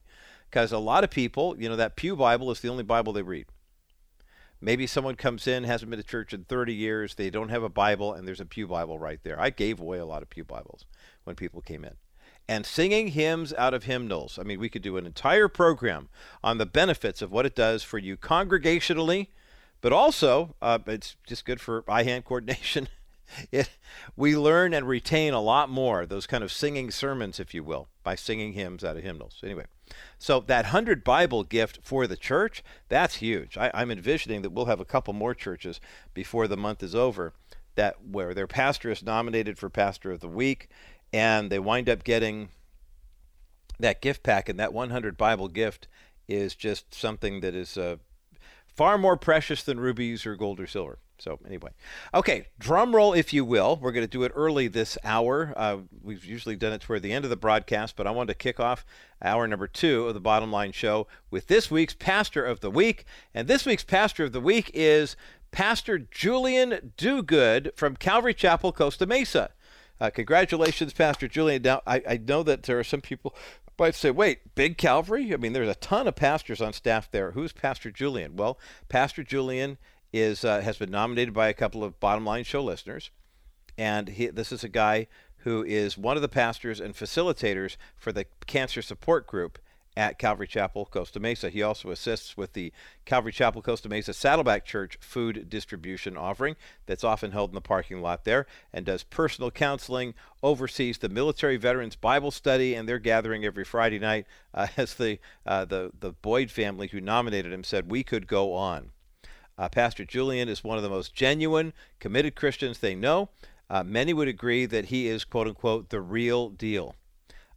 because 0.50 0.70
a 0.70 0.76
lot 0.76 1.02
of 1.02 1.08
people, 1.08 1.56
you 1.58 1.66
know, 1.66 1.76
that 1.76 1.96
pew 1.96 2.14
Bible 2.14 2.50
is 2.50 2.60
the 2.60 2.68
only 2.68 2.84
Bible 2.84 3.14
they 3.14 3.22
read. 3.22 3.46
Maybe 4.60 4.86
someone 4.86 5.14
comes 5.14 5.46
in, 5.46 5.64
hasn't 5.64 5.90
been 5.90 5.98
to 5.98 6.06
church 6.06 6.34
in 6.34 6.44
30 6.44 6.74
years, 6.74 7.14
they 7.14 7.30
don't 7.30 7.48
have 7.48 7.62
a 7.62 7.70
Bible, 7.70 8.12
and 8.12 8.28
there's 8.28 8.40
a 8.40 8.44
pew 8.44 8.66
Bible 8.66 8.98
right 8.98 9.20
there. 9.22 9.40
I 9.40 9.48
gave 9.48 9.80
away 9.80 9.96
a 9.96 10.04
lot 10.04 10.22
of 10.22 10.28
pew 10.28 10.44
Bibles 10.44 10.84
when 11.24 11.36
people 11.36 11.62
came 11.62 11.86
in 11.86 11.94
and 12.48 12.66
singing 12.66 13.08
hymns 13.08 13.54
out 13.54 13.74
of 13.74 13.84
hymnals. 13.84 14.38
I 14.38 14.42
mean, 14.42 14.60
we 14.60 14.68
could 14.68 14.82
do 14.82 14.96
an 14.96 15.06
entire 15.06 15.48
program 15.48 16.08
on 16.42 16.58
the 16.58 16.66
benefits 16.66 17.22
of 17.22 17.32
what 17.32 17.46
it 17.46 17.54
does 17.54 17.82
for 17.82 17.98
you 17.98 18.16
congregationally, 18.16 19.28
but 19.80 19.92
also 19.92 20.54
uh, 20.60 20.78
it's 20.86 21.16
just 21.26 21.44
good 21.44 21.60
for 21.60 21.84
eye 21.88 22.02
hand 22.02 22.24
coordination. 22.26 22.88
it, 23.50 23.70
we 24.16 24.36
learn 24.36 24.74
and 24.74 24.86
retain 24.86 25.32
a 25.32 25.40
lot 25.40 25.70
more, 25.70 26.04
those 26.04 26.26
kind 26.26 26.44
of 26.44 26.52
singing 26.52 26.90
sermons, 26.90 27.40
if 27.40 27.54
you 27.54 27.64
will, 27.64 27.88
by 28.02 28.14
singing 28.14 28.52
hymns 28.52 28.84
out 28.84 28.96
of 28.96 29.02
hymnals. 29.02 29.40
Anyway, 29.42 29.64
so 30.18 30.40
that 30.40 30.66
100 30.66 31.02
Bible 31.02 31.44
gift 31.44 31.78
for 31.82 32.06
the 32.06 32.16
church, 32.16 32.62
that's 32.88 33.16
huge. 33.16 33.56
I, 33.56 33.70
I'm 33.72 33.90
envisioning 33.90 34.42
that 34.42 34.50
we'll 34.50 34.66
have 34.66 34.80
a 34.80 34.84
couple 34.84 35.14
more 35.14 35.34
churches 35.34 35.80
before 36.12 36.46
the 36.46 36.56
month 36.56 36.82
is 36.82 36.94
over 36.94 37.32
that 37.76 38.04
where 38.04 38.34
their 38.34 38.46
pastor 38.46 38.90
is 38.90 39.02
nominated 39.02 39.58
for 39.58 39.68
pastor 39.68 40.12
of 40.12 40.20
the 40.20 40.28
week 40.28 40.68
and 41.14 41.48
they 41.48 41.60
wind 41.60 41.88
up 41.88 42.02
getting 42.02 42.48
that 43.78 44.02
gift 44.02 44.24
pack 44.24 44.48
and 44.48 44.58
that 44.58 44.72
100 44.72 45.16
Bible 45.16 45.46
gift 45.46 45.86
is 46.26 46.56
just 46.56 46.92
something 46.92 47.38
that 47.38 47.54
is 47.54 47.78
uh, 47.78 47.96
far 48.66 48.98
more 48.98 49.16
precious 49.16 49.62
than 49.62 49.78
rubies 49.78 50.26
or 50.26 50.34
gold 50.34 50.58
or 50.58 50.66
silver. 50.66 50.98
So 51.20 51.38
anyway, 51.46 51.70
okay, 52.12 52.48
drum 52.58 52.96
roll 52.96 53.12
if 53.12 53.32
you 53.32 53.44
will. 53.44 53.78
We're 53.80 53.92
going 53.92 54.04
to 54.04 54.10
do 54.10 54.24
it 54.24 54.32
early 54.34 54.66
this 54.66 54.98
hour. 55.04 55.54
Uh, 55.56 55.78
we've 56.02 56.24
usually 56.24 56.56
done 56.56 56.72
it 56.72 56.80
toward 56.80 57.02
the 57.02 57.12
end 57.12 57.24
of 57.24 57.30
the 57.30 57.36
broadcast, 57.36 57.94
but 57.94 58.08
I 58.08 58.10
wanted 58.10 58.32
to 58.32 58.38
kick 58.38 58.58
off 58.58 58.84
hour 59.22 59.46
number 59.46 59.68
two 59.68 60.08
of 60.08 60.14
the 60.14 60.20
Bottom 60.20 60.50
Line 60.50 60.72
Show 60.72 61.06
with 61.30 61.46
this 61.46 61.70
week's 61.70 61.94
Pastor 61.94 62.44
of 62.44 62.58
the 62.58 62.72
Week. 62.72 63.04
And 63.32 63.46
this 63.46 63.64
week's 63.64 63.84
Pastor 63.84 64.24
of 64.24 64.32
the 64.32 64.40
Week 64.40 64.68
is 64.74 65.14
Pastor 65.52 66.00
Julian 66.00 66.92
Duguid 66.98 67.76
from 67.76 67.94
Calvary 67.94 68.34
Chapel, 68.34 68.72
Costa 68.72 69.06
Mesa. 69.06 69.50
Uh, 70.00 70.10
congratulations, 70.10 70.92
Pastor 70.92 71.28
Julian. 71.28 71.62
Now, 71.62 71.82
I, 71.86 72.02
I 72.08 72.16
know 72.16 72.42
that 72.42 72.64
there 72.64 72.78
are 72.78 72.84
some 72.84 73.00
people 73.00 73.34
might 73.78 73.94
say, 73.94 74.10
wait, 74.10 74.54
Big 74.54 74.78
Calvary? 74.78 75.32
I 75.32 75.36
mean, 75.36 75.52
there's 75.52 75.68
a 75.68 75.74
ton 75.76 76.06
of 76.06 76.16
pastors 76.16 76.60
on 76.60 76.72
staff 76.72 77.10
there. 77.10 77.32
Who's 77.32 77.52
Pastor 77.52 77.90
Julian? 77.90 78.36
Well, 78.36 78.58
Pastor 78.88 79.22
Julian 79.22 79.78
is 80.12 80.44
uh, 80.44 80.60
has 80.60 80.78
been 80.78 80.90
nominated 80.90 81.34
by 81.34 81.48
a 81.48 81.54
couple 81.54 81.82
of 81.82 81.98
bottom 81.98 82.24
line 82.24 82.44
show 82.44 82.62
listeners, 82.62 83.10
and 83.76 84.08
he, 84.10 84.28
this 84.28 84.52
is 84.52 84.62
a 84.62 84.68
guy 84.68 85.08
who 85.38 85.64
is 85.64 85.98
one 85.98 86.16
of 86.16 86.22
the 86.22 86.28
pastors 86.28 86.80
and 86.80 86.94
facilitators 86.94 87.76
for 87.96 88.12
the 88.12 88.24
cancer 88.46 88.80
support 88.80 89.26
group 89.26 89.58
at 89.96 90.18
Calvary 90.18 90.46
Chapel, 90.46 90.86
Costa 90.86 91.20
Mesa. 91.20 91.50
He 91.50 91.62
also 91.62 91.90
assists 91.90 92.36
with 92.36 92.52
the 92.52 92.72
Calvary 93.04 93.32
Chapel, 93.32 93.62
Costa 93.62 93.88
Mesa 93.88 94.12
Saddleback 94.12 94.64
Church 94.64 94.98
food 95.00 95.48
distribution 95.48 96.16
offering 96.16 96.56
that's 96.86 97.04
often 97.04 97.30
held 97.30 97.50
in 97.50 97.54
the 97.54 97.60
parking 97.60 98.02
lot 98.02 98.24
there 98.24 98.46
and 98.72 98.84
does 98.84 99.04
personal 99.04 99.50
counseling, 99.50 100.14
oversees 100.42 100.98
the 100.98 101.08
military 101.08 101.56
veterans 101.56 101.96
Bible 101.96 102.30
study, 102.30 102.74
and 102.74 102.88
they're 102.88 102.98
gathering 102.98 103.44
every 103.44 103.64
Friday 103.64 103.98
night. 103.98 104.26
Uh, 104.52 104.66
as 104.76 104.94
the, 104.94 105.18
uh, 105.46 105.64
the, 105.64 105.92
the 105.98 106.12
Boyd 106.12 106.50
family 106.50 106.88
who 106.88 107.00
nominated 107.00 107.52
him 107.52 107.64
said, 107.64 107.90
we 107.90 108.02
could 108.02 108.26
go 108.26 108.52
on. 108.52 108.90
Uh, 109.56 109.68
Pastor 109.68 110.04
Julian 110.04 110.48
is 110.48 110.64
one 110.64 110.76
of 110.76 110.82
the 110.82 110.88
most 110.88 111.14
genuine, 111.14 111.72
committed 112.00 112.34
Christians 112.34 112.78
they 112.78 112.94
know. 112.94 113.28
Uh, 113.70 113.84
many 113.84 114.12
would 114.12 114.28
agree 114.28 114.66
that 114.66 114.86
he 114.86 115.06
is, 115.06 115.24
quote 115.24 115.46
unquote, 115.46 115.90
the 115.90 116.00
real 116.00 116.50
deal. 116.50 116.94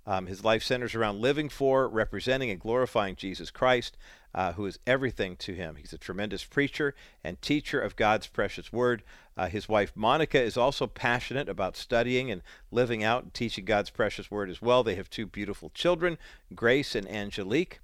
Um, 0.07 0.25
his 0.25 0.43
life 0.43 0.63
centers 0.63 0.95
around 0.95 1.21
living 1.21 1.49
for, 1.49 1.87
representing, 1.87 2.49
and 2.49 2.59
glorifying 2.59 3.15
Jesus 3.15 3.51
Christ, 3.51 3.97
uh, 4.33 4.53
who 4.53 4.65
is 4.65 4.79
everything 4.87 5.35
to 5.35 5.53
him. 5.53 5.75
He's 5.75 5.93
a 5.93 5.97
tremendous 5.99 6.43
preacher 6.43 6.95
and 7.23 7.39
teacher 7.41 7.79
of 7.79 7.95
God's 7.95 8.25
precious 8.25 8.73
word. 8.73 9.03
Uh, 9.35 9.47
his 9.47 9.69
wife, 9.69 9.91
Monica, 9.93 10.41
is 10.41 10.57
also 10.57 10.87
passionate 10.87 11.49
about 11.49 11.77
studying 11.77 12.31
and 12.31 12.41
living 12.71 13.03
out 13.03 13.23
and 13.23 13.33
teaching 13.33 13.65
God's 13.65 13.91
precious 13.91 14.31
word 14.31 14.49
as 14.49 14.61
well. 14.61 14.81
They 14.81 14.95
have 14.95 15.09
two 15.09 15.27
beautiful 15.27 15.69
children, 15.69 16.17
Grace 16.55 16.95
and 16.95 17.07
Angelique 17.07 17.79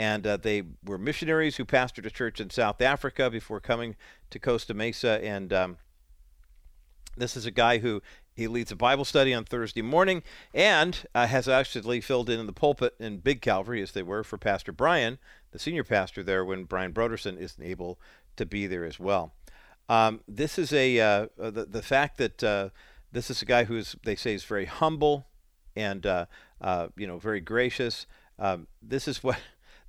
and 0.00 0.26
uh, 0.26 0.38
they 0.38 0.62
were 0.82 0.96
missionaries 0.96 1.56
who 1.56 1.64
pastored 1.66 2.06
a 2.06 2.10
church 2.10 2.40
in 2.40 2.48
South 2.48 2.80
Africa 2.80 3.28
before 3.28 3.60
coming 3.60 3.96
to 4.30 4.38
Costa 4.38 4.72
Mesa. 4.72 5.22
And 5.22 5.52
um, 5.52 5.76
this 7.18 7.36
is 7.36 7.44
a 7.44 7.50
guy 7.50 7.78
who 7.78 8.00
he 8.40 8.48
leads 8.48 8.72
a 8.72 8.76
Bible 8.76 9.04
study 9.04 9.34
on 9.34 9.44
Thursday 9.44 9.82
morning 9.82 10.22
and 10.54 11.04
uh, 11.14 11.26
has 11.26 11.46
actually 11.46 12.00
filled 12.00 12.30
in 12.30 12.40
in 12.40 12.46
the 12.46 12.54
pulpit 12.54 12.94
in 12.98 13.18
Big 13.18 13.42
Calvary, 13.42 13.82
as 13.82 13.92
they 13.92 14.02
were 14.02 14.24
for 14.24 14.38
Pastor 14.38 14.72
Brian, 14.72 15.18
the 15.52 15.58
senior 15.58 15.84
pastor 15.84 16.22
there, 16.22 16.42
when 16.42 16.64
Brian 16.64 16.94
Brodersen 16.94 17.38
isn't 17.38 17.62
able 17.62 18.00
to 18.36 18.46
be 18.46 18.66
there 18.66 18.84
as 18.84 18.98
well. 18.98 19.34
Um, 19.90 20.20
this 20.26 20.58
is 20.58 20.72
a 20.72 20.98
uh, 21.00 21.26
uh 21.38 21.50
the 21.50 21.66
the 21.66 21.82
fact 21.82 22.16
that 22.16 22.42
uh, 22.42 22.70
this 23.12 23.30
is 23.30 23.42
a 23.42 23.44
guy 23.44 23.64
who 23.64 23.76
is 23.76 23.94
they 24.04 24.16
say 24.16 24.32
is 24.32 24.44
very 24.44 24.64
humble 24.64 25.26
and 25.76 26.06
uh, 26.06 26.24
you 26.96 27.06
know 27.06 27.18
very 27.18 27.42
gracious. 27.42 28.06
Um, 28.38 28.68
this 28.80 29.06
is 29.06 29.22
what 29.22 29.38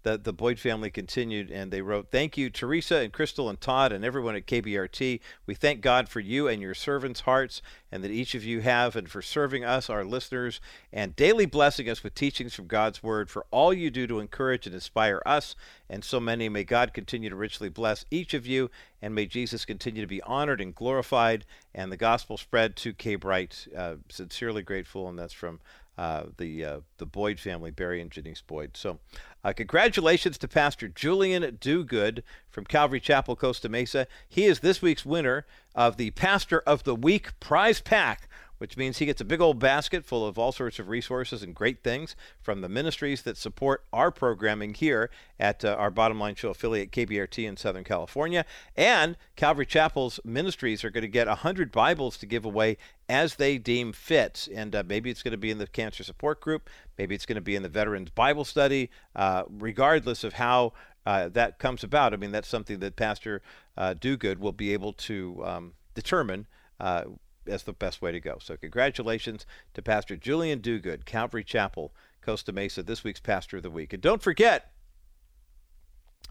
the, 0.04 0.18
the 0.18 0.34
Boyd 0.34 0.60
family 0.60 0.90
continued 0.90 1.50
and 1.52 1.72
they 1.72 1.82
wrote, 1.82 2.10
Thank 2.12 2.38
you, 2.38 2.50
Teresa 2.50 2.98
and 2.98 3.14
Crystal 3.14 3.50
and 3.50 3.60
Todd 3.60 3.92
and 3.92 4.04
everyone 4.04 4.36
at 4.36 4.48
KBRT. 4.48 5.20
We 5.46 5.54
thank 5.54 5.82
God 5.82 6.10
for 6.10 6.20
you 6.20 6.48
and 6.48 6.62
your 6.62 6.74
servants' 6.74 7.22
hearts 7.22 7.62
and 7.92 8.04
that 8.04 8.12
each 8.12 8.34
of 8.34 8.44
you 8.44 8.62
have, 8.62 8.96
and 8.96 9.10
for 9.10 9.22
serving 9.22 9.66
us, 9.66 9.90
our 9.90 10.06
listeners, 10.06 10.62
and 10.94 11.16
daily 11.16 11.46
blessing 11.46 11.90
us 11.90 12.04
with 12.04 12.16
teachings 12.16 12.54
from 12.54 12.68
God's 12.68 13.04
Word, 13.04 13.30
for 13.30 13.46
all 13.52 13.74
you 13.74 13.92
do 13.92 14.08
to 14.08 14.20
encourage 14.20 14.66
and 14.66 14.74
inspire 14.74 15.22
us 15.26 15.56
and 15.90 16.04
so 16.04 16.20
many. 16.20 16.48
May 16.48 16.64
God 16.64 16.94
continue 16.94 17.30
to 17.30 17.36
richly 17.36 17.68
bless 17.68 18.06
each 18.10 18.34
of 18.34 18.48
you, 18.48 18.72
and 19.02 19.14
may 19.14 19.26
Jesus 19.26 19.66
continue 19.66 20.02
to 20.02 20.08
be 20.08 20.22
honored 20.22 20.62
and 20.62 20.74
glorified, 20.74 21.46
and 21.76 21.92
the 21.92 21.98
gospel 21.98 22.38
spread 22.38 22.78
to 22.78 22.94
K 22.94 23.16
Bright. 23.16 23.68
Uh, 23.76 23.96
sincerely 24.10 24.62
grateful, 24.62 25.10
and 25.10 25.20
that's 25.20 25.34
from 25.34 25.60
uh, 25.98 26.24
the 26.38 26.64
uh, 26.64 26.80
the 26.98 27.06
Boyd 27.06 27.40
family, 27.40 27.72
Barry 27.72 28.02
and 28.02 28.10
Janice 28.10 28.42
Boyd. 28.42 28.78
So, 28.78 29.00
uh, 29.44 29.54
congratulations 29.54 30.38
to 30.40 30.48
Pastor 30.48 30.88
Julian 30.88 31.44
Duguid 31.58 32.24
from 32.50 32.66
Calvary 32.66 33.00
Chapel, 33.00 33.36
Costa 33.36 33.70
Mesa. 33.70 34.08
He 34.28 34.46
is 34.46 34.60
this 34.60 34.82
week's 34.82 35.06
winner 35.06 35.46
of 35.76 35.98
the 35.98 36.12
Pastor 36.12 36.60
of 36.62 36.84
the 36.84 36.96
Week 36.96 37.40
prize 37.40 37.82
pack 37.82 38.28
which 38.62 38.78
means 38.78 39.00
he 39.00 39.08
gets 39.08 39.20
a 39.20 39.26
big 39.26 39.42
old 39.42 39.58
basket 39.58 40.06
full 40.06 40.24
of 40.24 40.38
all 40.38 40.52
sorts 40.52 40.78
of 40.78 40.88
resources 40.88 41.42
and 41.42 41.56
great 41.56 41.82
things 41.82 42.16
from 42.44 42.62
the 42.62 42.70
ministries 42.70 43.24
that 43.24 43.36
support 43.36 43.84
our 43.92 44.12
programming 44.12 44.76
here 44.76 45.10
at 45.40 45.66
uh, 45.66 45.76
our 45.80 45.90
Bottom 45.90 46.20
Line 46.20 46.36
Show 46.36 46.52
affiliate 46.52 46.92
KBRT 46.92 47.44
in 47.44 47.58
Southern 47.58 47.84
California. 47.84 48.46
And 48.76 49.18
Calvary 49.36 49.66
Chapel's 49.66 50.20
ministries 50.24 50.84
are 50.84 50.92
going 50.92 51.02
to 51.02 51.08
get 51.08 51.26
100 51.26 51.72
Bibles 51.72 52.18
to 52.18 52.28
give 52.28 52.46
away 52.46 52.78
as 53.10 53.38
they 53.38 53.58
deem 53.58 53.94
fit. 53.94 54.48
And 54.54 54.76
uh, 54.76 54.84
maybe 54.86 55.10
it's 55.10 55.24
going 55.24 55.32
to 55.32 55.40
be 55.40 55.50
in 55.50 55.58
the 55.58 55.66
cancer 55.66 56.04
support 56.04 56.40
group, 56.40 56.70
maybe 57.00 57.16
it's 57.16 57.26
going 57.26 57.38
to 57.38 57.42
be 57.42 57.56
in 57.56 57.64
the 57.64 57.68
Veterans 57.68 58.12
Bible 58.12 58.46
Study, 58.46 58.92
uh, 59.16 59.42
regardless 59.50 60.24
of 60.24 60.34
how 60.34 60.74
uh, 61.08 61.30
that 61.30 61.58
comes 61.58 61.84
about. 61.84 62.14
I 62.14 62.18
mean, 62.18 62.32
that's 62.32 62.48
something 62.48 62.78
that 62.82 62.96
Pastor 62.96 63.42
uh, 63.76 63.96
Duguid 63.96 64.38
will 64.38 64.52
be 64.52 64.72
able 64.72 64.94
to 64.94 65.42
um, 65.44 65.74
determine 65.96 66.46
uh, 66.80 67.06
that's 67.52 67.64
the 67.64 67.74
best 67.74 68.02
way 68.02 68.12
to 68.12 68.20
go. 68.20 68.38
So 68.42 68.56
congratulations 68.56 69.46
to 69.74 69.82
Pastor 69.82 70.16
Julian 70.16 70.60
Duguid, 70.60 71.06
Calvary 71.06 71.44
Chapel, 71.44 71.94
Costa 72.22 72.52
Mesa, 72.52 72.82
this 72.82 73.04
week's 73.04 73.20
Pastor 73.20 73.58
of 73.58 73.64
the 73.64 73.70
Week. 73.70 73.94
And 73.94 74.02
don't 74.02 74.22
forget, 74.22 74.72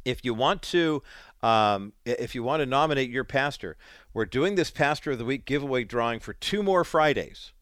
if 0.04 0.24
you 0.24 0.32
want 0.32 0.62
to 0.62 1.02
um, 1.42 1.92
if 2.04 2.34
you 2.34 2.42
want 2.42 2.60
to 2.60 2.66
nominate 2.66 3.10
your 3.10 3.24
pastor, 3.24 3.76
we're 4.12 4.24
doing 4.24 4.54
this 4.54 4.70
Pastor 4.70 5.12
of 5.12 5.18
the 5.18 5.24
Week 5.24 5.44
giveaway 5.44 5.84
drawing 5.84 6.20
for 6.20 6.32
two 6.32 6.62
more 6.62 6.84
Fridays 6.84 7.52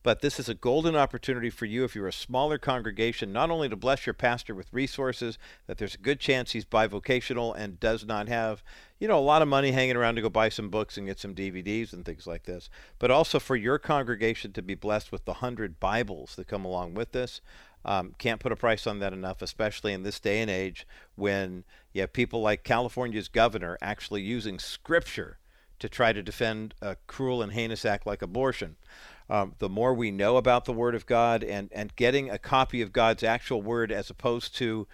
But 0.03 0.21
this 0.21 0.39
is 0.39 0.47
a 0.47 0.53
golden 0.53 0.95
opportunity 0.95 1.49
for 1.49 1.65
you 1.65 1.83
if 1.83 1.95
you're 1.95 2.07
a 2.07 2.13
smaller 2.13 2.59
congregation, 2.59 3.33
not 3.33 3.49
only 3.49 3.67
to 3.69 3.75
bless 3.75 4.05
your 4.05 4.13
pastor 4.13 4.53
with 4.53 4.71
resources, 4.71 5.39
that 5.65 5.79
there's 5.79 5.95
a 5.95 5.97
good 5.97 6.19
chance 6.19 6.51
he's 6.51 6.63
bivocational 6.63 7.55
and 7.57 7.79
does 7.79 8.05
not 8.05 8.27
have, 8.27 8.63
you 8.99 9.07
know, 9.07 9.17
a 9.17 9.19
lot 9.19 9.41
of 9.41 9.47
money 9.47 9.71
hanging 9.71 9.95
around 9.95 10.13
to 10.15 10.21
go 10.21 10.29
buy 10.29 10.49
some 10.49 10.69
books 10.69 10.95
and 10.95 11.07
get 11.07 11.19
some 11.19 11.33
DVDs 11.33 11.91
and 11.91 12.05
things 12.05 12.27
like 12.27 12.43
this, 12.43 12.69
but 12.99 13.09
also 13.09 13.39
for 13.39 13.55
your 13.55 13.79
congregation 13.79 14.53
to 14.53 14.61
be 14.61 14.75
blessed 14.75 15.11
with 15.11 15.25
the 15.25 15.31
100 15.31 15.79
Bibles 15.79 16.35
that 16.35 16.47
come 16.47 16.65
along 16.65 16.93
with 16.93 17.11
this. 17.11 17.41
Um, 17.85 18.15
can't 18.17 18.39
put 18.39 18.51
a 18.51 18.55
price 18.55 18.87
on 18.87 18.99
that 18.99 19.13
enough, 19.13 19.43
especially 19.43 19.93
in 19.93 20.03
this 20.03 20.19
day 20.19 20.41
and 20.41 20.49
age 20.49 20.87
when 21.15 21.63
you 21.93 22.01
have 22.01 22.13
people 22.13 22.41
like 22.41 22.63
California's 22.63 23.27
governor 23.27 23.77
actually 23.79 24.23
using 24.23 24.57
scripture 24.57 25.37
to 25.77 25.87
try 25.87 26.11
to 26.11 26.23
defend 26.23 26.73
a 26.81 26.97
cruel 27.05 27.41
and 27.41 27.53
heinous 27.53 27.85
act 27.85 28.07
like 28.07 28.21
abortion. 28.21 28.75
Um, 29.29 29.53
the 29.59 29.69
more 29.69 29.93
we 29.93 30.11
know 30.11 30.37
about 30.37 30.65
the 30.65 30.73
Word 30.73 30.95
of 30.95 31.05
God 31.05 31.43
and, 31.43 31.69
and 31.71 31.95
getting 31.95 32.29
a 32.29 32.39
copy 32.39 32.81
of 32.81 32.91
God's 32.91 33.23
actual 33.23 33.61
Word 33.61 33.91
as 33.91 34.09
opposed 34.09 34.55
to 34.57 34.87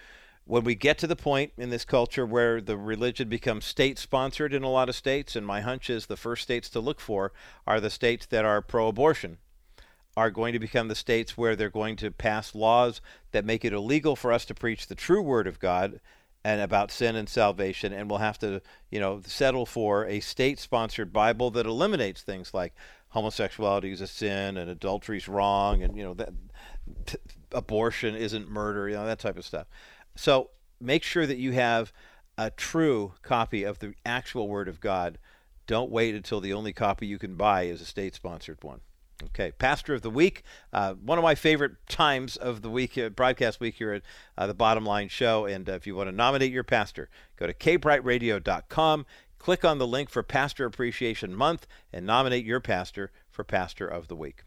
when 0.46 0.64
we 0.64 0.76
get 0.76 0.98
to 0.98 1.08
the 1.08 1.16
point 1.16 1.54
in 1.58 1.70
this 1.70 1.86
culture 1.86 2.26
where 2.26 2.60
the 2.60 2.78
religion 2.78 3.30
becomes 3.30 3.64
state 3.64 3.98
sponsored 4.00 4.54
in 4.54 4.64
a 4.64 4.70
lot 4.70 4.90
of 4.90 4.96
states, 4.96 5.36
and 5.36 5.46
my 5.46 5.62
hunch 5.62 5.90
is 5.90 6.08
the 6.08 6.18
first 6.18 6.44
states 6.44 6.70
to 6.70 6.80
look 6.80 7.00
for 7.00 7.32
are 7.66 7.80
the 7.80 7.90
states 7.90 8.26
that 8.26 8.44
are 8.44 8.62
pro 8.62 8.88
abortion 8.88 9.38
are 10.18 10.30
going 10.32 10.54
to 10.54 10.60
become 10.60 10.88
the 10.88 10.96
states 10.96 11.38
where 11.38 11.56
they're 11.56 11.70
going 11.70 11.96
to 11.96 12.12
pass 12.12 12.54
laws 12.54 13.02
that 13.32 13.46
make 13.46 13.64
it 13.64 13.74
illegal 13.74 14.16
for 14.16 14.32
us 14.32 14.46
to 14.46 14.54
preach 14.54 14.88
the 14.88 14.96
true 14.96 15.22
word 15.22 15.48
of 15.48 15.60
God 15.60 16.00
and 16.44 16.60
about 16.60 16.92
sin 16.92 17.16
and 17.16 17.30
salvation 17.30 17.94
and 17.94 18.10
we'll 18.10 18.20
have 18.20 18.40
to 18.40 18.62
you 18.90 19.00
know 19.00 19.22
settle 19.26 19.66
for 19.66 20.08
a 20.08 20.20
state 20.20 20.60
sponsored 20.60 21.14
bible 21.14 21.52
that 21.52 21.68
eliminates 21.68 22.24
things 22.24 22.52
like 22.52 22.74
homosexuality 23.10 23.92
is 23.92 24.02
a 24.02 24.08
sin 24.08 24.58
and 24.58 24.68
adultery 24.68 25.18
is 25.18 25.28
wrong 25.28 25.84
and 25.84 25.96
you 25.96 26.04
know 26.04 26.16
that 26.16 26.34
t- 27.06 27.18
abortion 27.52 28.16
isn't 28.16 28.50
murder, 28.50 28.88
you 28.90 28.96
know 28.96 29.06
that 29.06 29.20
type 29.20 29.38
of 29.38 29.46
stuff. 29.46 29.68
So 30.16 30.52
make 30.80 31.04
sure 31.04 31.26
that 31.26 31.38
you 31.38 31.52
have 31.54 31.92
a 32.38 32.50
true 32.50 33.14
copy 33.22 33.64
of 33.64 33.80
the 33.80 33.94
actual 34.06 34.48
Word 34.48 34.68
of 34.68 34.80
God. 34.80 35.18
Don't 35.68 35.92
wait 35.92 36.16
until 36.16 36.42
the 36.42 36.54
only 36.54 36.74
copy 36.74 37.06
you 37.06 37.20
can 37.20 37.36
buy 37.36 37.64
is 37.64 37.82
a 37.82 37.86
state-sponsored 37.86 38.64
one. 38.64 38.82
Okay, 39.26 39.52
Pastor 39.52 39.94
of 39.94 40.02
the 40.02 40.10
Week, 40.10 40.44
uh, 40.74 40.96
one 40.96 41.18
of 41.18 41.24
my 41.24 41.36
favorite 41.36 41.74
times 41.88 42.38
of 42.38 42.62
the 42.62 42.70
week, 42.70 42.98
uh, 42.98 43.10
broadcast 43.10 43.60
week 43.60 43.76
here 43.76 43.94
at 43.94 44.02
uh, 44.38 44.48
the 44.48 44.54
Bottom 44.54 44.86
Line 44.86 45.10
Show. 45.10 45.46
And 45.46 45.70
uh, 45.70 45.74
if 45.74 45.86
you 45.86 45.96
want 45.96 46.10
to 46.10 46.16
nominate 46.16 46.52
your 46.52 46.64
pastor, 46.64 47.10
go 47.38 47.46
to 47.46 47.54
kbrightradio.com, 47.54 49.06
click 49.38 49.64
on 49.64 49.78
the 49.78 49.88
link 49.88 50.10
for 50.10 50.24
Pastor 50.24 50.66
Appreciation 50.66 51.36
Month, 51.36 51.68
and 51.94 52.06
nominate 52.06 52.46
your 52.46 52.60
pastor 52.60 53.12
for 53.30 53.44
Pastor 53.44 53.88
of 53.88 54.08
the 54.08 54.16
Week. 54.16 54.44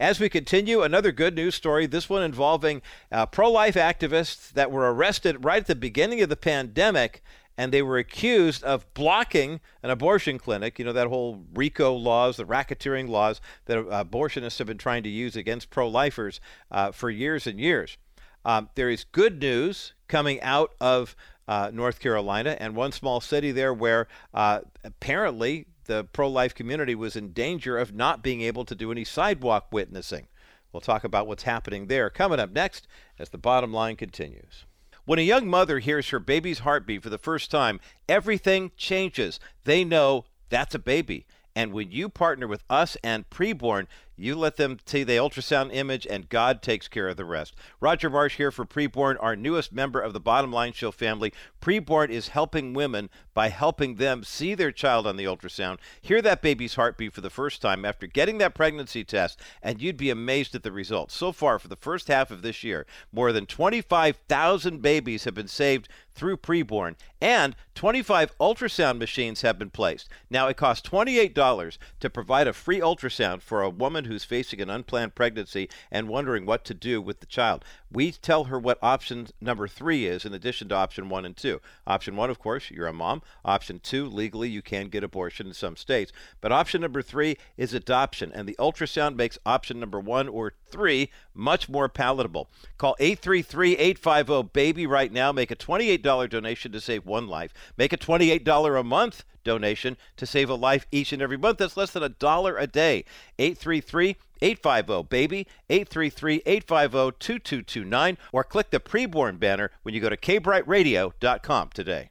As 0.00 0.18
we 0.18 0.28
continue, 0.28 0.82
another 0.82 1.12
good 1.12 1.36
news 1.36 1.54
story, 1.54 1.86
this 1.86 2.08
one 2.08 2.22
involving 2.22 2.82
uh, 3.12 3.26
pro 3.26 3.50
life 3.50 3.74
activists 3.74 4.50
that 4.52 4.72
were 4.72 4.92
arrested 4.92 5.44
right 5.44 5.60
at 5.60 5.66
the 5.66 5.74
beginning 5.74 6.22
of 6.22 6.28
the 6.28 6.36
pandemic 6.36 7.22
and 7.58 7.72
they 7.72 7.82
were 7.82 7.98
accused 7.98 8.62
of 8.62 8.86
blocking 8.94 9.60
an 9.82 9.90
abortion 9.90 10.38
clinic. 10.38 10.78
You 10.78 10.84
know, 10.84 10.92
that 10.92 11.08
whole 11.08 11.44
RICO 11.52 11.92
laws, 11.92 12.36
the 12.36 12.44
racketeering 12.44 13.08
laws 13.08 13.40
that 13.66 13.78
abortionists 13.78 14.58
have 14.58 14.68
been 14.68 14.78
trying 14.78 15.02
to 15.02 15.08
use 15.08 15.34
against 15.34 15.68
pro 15.68 15.88
lifers 15.88 16.40
uh, 16.70 16.92
for 16.92 17.10
years 17.10 17.48
and 17.48 17.58
years. 17.58 17.98
Um, 18.44 18.70
there 18.76 18.88
is 18.88 19.02
good 19.02 19.40
news 19.40 19.92
coming 20.06 20.40
out 20.40 20.74
of 20.80 21.16
uh, 21.48 21.72
North 21.74 21.98
Carolina 21.98 22.56
and 22.60 22.76
one 22.76 22.92
small 22.92 23.20
city 23.20 23.50
there 23.50 23.74
where 23.74 24.06
uh, 24.32 24.60
apparently 24.84 25.66
the 25.86 26.04
pro 26.04 26.28
life 26.28 26.54
community 26.54 26.94
was 26.94 27.16
in 27.16 27.32
danger 27.32 27.76
of 27.76 27.92
not 27.92 28.22
being 28.22 28.40
able 28.40 28.64
to 28.66 28.76
do 28.76 28.92
any 28.92 29.02
sidewalk 29.02 29.66
witnessing. 29.72 30.28
We'll 30.72 30.80
talk 30.80 31.02
about 31.02 31.26
what's 31.26 31.42
happening 31.42 31.88
there 31.88 32.08
coming 32.08 32.38
up 32.38 32.52
next 32.52 32.86
as 33.18 33.30
the 33.30 33.38
bottom 33.38 33.72
line 33.72 33.96
continues. 33.96 34.64
When 35.08 35.18
a 35.18 35.22
young 35.22 35.48
mother 35.48 35.78
hears 35.78 36.10
her 36.10 36.18
baby's 36.18 36.58
heartbeat 36.58 37.02
for 37.02 37.08
the 37.08 37.16
first 37.16 37.50
time, 37.50 37.80
everything 38.10 38.72
changes. 38.76 39.40
They 39.64 39.82
know 39.82 40.26
that's 40.50 40.74
a 40.74 40.78
baby. 40.78 41.24
And 41.56 41.72
when 41.72 41.90
you 41.90 42.10
partner 42.10 42.46
with 42.46 42.62
us 42.68 42.94
and 43.02 43.24
preborn, 43.30 43.86
you 44.18 44.34
let 44.34 44.56
them 44.56 44.78
see 44.84 45.04
the 45.04 45.12
ultrasound 45.12 45.70
image, 45.72 46.06
and 46.06 46.28
God 46.28 46.60
takes 46.60 46.88
care 46.88 47.08
of 47.08 47.16
the 47.16 47.24
rest. 47.24 47.54
Roger 47.80 48.10
Marsh 48.10 48.36
here 48.36 48.50
for 48.50 48.64
Preborn, 48.64 49.16
our 49.20 49.36
newest 49.36 49.72
member 49.72 50.00
of 50.00 50.12
the 50.12 50.20
Bottom 50.20 50.52
Line 50.52 50.72
Show 50.72 50.90
family. 50.90 51.32
Preborn 51.60 52.10
is 52.10 52.28
helping 52.28 52.74
women 52.74 53.10
by 53.34 53.48
helping 53.48 53.94
them 53.94 54.24
see 54.24 54.54
their 54.54 54.72
child 54.72 55.06
on 55.06 55.16
the 55.16 55.24
ultrasound, 55.24 55.78
hear 56.00 56.20
that 56.20 56.42
baby's 56.42 56.74
heartbeat 56.74 57.12
for 57.12 57.20
the 57.20 57.30
first 57.30 57.62
time 57.62 57.84
after 57.84 58.06
getting 58.06 58.38
that 58.38 58.54
pregnancy 58.54 59.04
test, 59.04 59.40
and 59.62 59.80
you'd 59.80 59.96
be 59.96 60.10
amazed 60.10 60.54
at 60.54 60.64
the 60.64 60.72
results. 60.72 61.14
So 61.14 61.30
far, 61.30 61.58
for 61.58 61.68
the 61.68 61.76
first 61.76 62.08
half 62.08 62.30
of 62.30 62.42
this 62.42 62.64
year, 62.64 62.86
more 63.12 63.32
than 63.32 63.46
25,000 63.46 64.82
babies 64.82 65.24
have 65.24 65.34
been 65.34 65.46
saved 65.46 65.88
through 66.12 66.36
Preborn, 66.36 66.96
and 67.20 67.54
25 67.76 68.36
ultrasound 68.38 68.98
machines 68.98 69.42
have 69.42 69.56
been 69.56 69.70
placed. 69.70 70.08
Now, 70.28 70.48
it 70.48 70.56
costs 70.56 70.88
$28 70.88 71.78
to 72.00 72.10
provide 72.10 72.48
a 72.48 72.52
free 72.52 72.80
ultrasound 72.80 73.40
for 73.42 73.62
a 73.62 73.70
woman 73.70 74.06
who's 74.08 74.24
facing 74.24 74.60
an 74.60 74.68
unplanned 74.68 75.14
pregnancy 75.14 75.68
and 75.90 76.08
wondering 76.08 76.44
what 76.44 76.64
to 76.64 76.74
do 76.74 77.00
with 77.00 77.20
the 77.20 77.26
child. 77.26 77.64
We 77.90 78.10
tell 78.10 78.44
her 78.44 78.58
what 78.58 78.78
option 78.82 79.28
number 79.40 79.68
three 79.68 80.06
is 80.06 80.24
in 80.24 80.34
addition 80.34 80.68
to 80.68 80.74
option 80.74 81.08
one 81.08 81.24
and 81.24 81.36
two. 81.36 81.60
Option 81.86 82.16
one, 82.16 82.30
of 82.30 82.38
course, 82.38 82.70
you're 82.70 82.86
a 82.86 82.92
mom. 82.92 83.22
Option 83.44 83.80
two, 83.80 84.06
legally, 84.06 84.48
you 84.48 84.62
can 84.62 84.88
get 84.88 85.04
abortion 85.04 85.46
in 85.46 85.54
some 85.54 85.76
states. 85.76 86.12
But 86.40 86.52
option 86.52 86.80
number 86.80 87.02
three 87.02 87.36
is 87.56 87.72
adoption, 87.72 88.32
and 88.34 88.48
the 88.48 88.56
ultrasound 88.58 89.16
makes 89.16 89.38
option 89.46 89.78
number 89.78 90.00
one 90.00 90.28
or 90.28 90.54
three 90.70 91.10
much 91.34 91.68
more 91.68 91.88
palatable. 91.88 92.50
Call 92.76 92.96
833 92.98 93.76
850 93.76 94.50
BABY 94.52 94.86
right 94.86 95.12
now. 95.12 95.32
Make 95.32 95.50
a 95.50 95.56
$28 95.56 96.28
donation 96.28 96.72
to 96.72 96.80
save 96.80 97.06
one 97.06 97.28
life. 97.28 97.52
Make 97.76 97.92
a 97.92 97.96
$28 97.96 98.80
a 98.80 98.84
month 98.84 99.24
donation 99.48 99.96
to 100.16 100.26
save 100.26 100.50
a 100.50 100.54
life 100.54 100.86
each 100.92 101.12
and 101.12 101.22
every 101.22 101.38
month. 101.38 101.58
That's 101.58 101.76
less 101.76 101.90
than 101.90 102.02
a 102.02 102.08
dollar 102.08 102.56
a 102.56 102.66
day. 102.66 103.04
833 103.38 104.16
850 104.40 105.08
BABY, 105.08 105.46
833 105.68 106.42
850 106.46 107.18
2229, 107.18 108.18
or 108.32 108.44
click 108.44 108.70
the 108.70 108.78
preborn 108.78 109.38
banner 109.38 109.70
when 109.82 109.94
you 109.94 110.00
go 110.00 110.08
to 110.08 110.16
kbrightradio.com 110.16 111.70
today. 111.74 112.10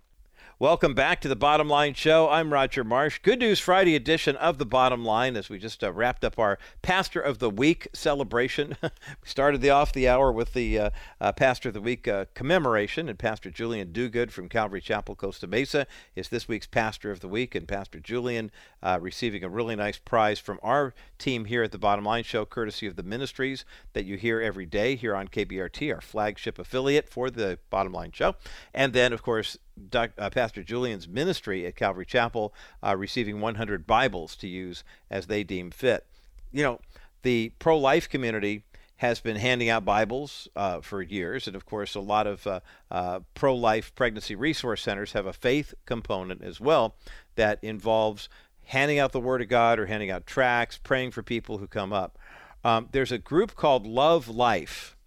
Welcome 0.59 0.95
back 0.95 1.21
to 1.21 1.27
the 1.27 1.35
Bottom 1.35 1.69
Line 1.69 1.93
Show. 1.93 2.27
I'm 2.29 2.51
Roger 2.51 2.83
Marsh. 2.83 3.19
Good 3.21 3.37
News 3.37 3.59
Friday 3.59 3.95
edition 3.95 4.35
of 4.37 4.57
the 4.57 4.65
Bottom 4.65 5.05
Line 5.05 5.37
as 5.37 5.49
we 5.49 5.59
just 5.59 5.83
uh, 5.83 5.93
wrapped 5.93 6.25
up 6.25 6.39
our 6.39 6.57
Pastor 6.81 7.21
of 7.21 7.37
the 7.37 7.51
Week 7.51 7.87
celebration. 7.93 8.75
we 8.81 8.89
started 9.23 9.61
the 9.61 9.69
off 9.69 9.93
the 9.93 10.09
hour 10.09 10.31
with 10.31 10.53
the 10.53 10.79
uh, 10.79 10.89
uh, 11.21 11.31
Pastor 11.31 11.69
of 11.69 11.75
the 11.75 11.81
Week 11.81 12.07
uh, 12.07 12.25
commemoration, 12.33 13.07
and 13.07 13.19
Pastor 13.19 13.51
Julian 13.51 13.93
Duguid 13.93 14.31
from 14.31 14.49
Calvary 14.49 14.81
Chapel, 14.81 15.13
Costa 15.13 15.45
Mesa 15.45 15.85
is 16.15 16.29
this 16.29 16.47
week's 16.47 16.65
Pastor 16.65 17.11
of 17.11 17.19
the 17.19 17.27
Week, 17.27 17.53
and 17.53 17.67
Pastor 17.67 17.99
Julian 17.99 18.49
uh, 18.81 18.97
receiving 18.99 19.43
a 19.43 19.49
really 19.49 19.75
nice 19.75 19.99
prize 19.99 20.39
from 20.39 20.59
our 20.63 20.95
team 21.19 21.45
here 21.45 21.61
at 21.61 21.71
the 21.71 21.77
Bottom 21.77 22.03
Line 22.03 22.23
Show, 22.23 22.45
courtesy 22.45 22.87
of 22.87 22.95
the 22.95 23.03
ministries 23.03 23.63
that 23.93 24.05
you 24.05 24.17
hear 24.17 24.41
every 24.41 24.65
day 24.65 24.95
here 24.95 25.15
on 25.15 25.27
KBRT, 25.27 25.93
our 25.93 26.01
flagship 26.01 26.57
affiliate 26.57 27.07
for 27.07 27.29
the 27.29 27.59
Bottom 27.69 27.93
Line 27.93 28.11
Show, 28.11 28.33
and 28.73 28.93
then 28.93 29.13
of 29.13 29.21
course 29.21 29.55
Uh, 29.93 30.29
Pastor 30.29 30.63
Julian's 30.63 31.07
ministry 31.07 31.65
at 31.65 31.75
Calvary 31.75 32.05
Chapel, 32.05 32.53
uh, 32.83 32.95
receiving 32.95 33.39
100 33.41 33.85
Bibles 33.85 34.35
to 34.37 34.47
use 34.47 34.83
as 35.09 35.27
they 35.27 35.43
deem 35.43 35.71
fit. 35.71 36.05
You 36.51 36.63
know, 36.63 36.79
the 37.23 37.51
pro 37.59 37.77
life 37.77 38.09
community 38.09 38.63
has 38.97 39.19
been 39.19 39.35
handing 39.35 39.69
out 39.69 39.85
Bibles 39.85 40.47
uh, 40.55 40.81
for 40.81 41.01
years, 41.01 41.47
and 41.47 41.55
of 41.55 41.65
course, 41.65 41.93
a 41.93 41.99
lot 41.99 42.25
of 42.25 42.47
uh, 42.47 42.59
uh, 42.89 43.19
pro 43.35 43.55
life 43.55 43.93
pregnancy 43.93 44.35
resource 44.35 44.81
centers 44.81 45.13
have 45.13 45.27
a 45.27 45.33
faith 45.33 45.73
component 45.85 46.43
as 46.43 46.59
well 46.59 46.95
that 47.35 47.59
involves 47.63 48.27
handing 48.65 48.99
out 48.99 49.11
the 49.11 49.19
Word 49.19 49.41
of 49.41 49.47
God 49.47 49.79
or 49.79 49.85
handing 49.85 50.09
out 50.09 50.25
tracts, 50.25 50.77
praying 50.77 51.11
for 51.11 51.21
people 51.21 51.59
who 51.59 51.67
come 51.67 51.93
up. 51.93 52.17
Um, 52.63 52.89
there's 52.91 53.11
a 53.11 53.19
group 53.19 53.55
called 53.55 53.85
Love 53.85 54.27
Life 54.27 54.97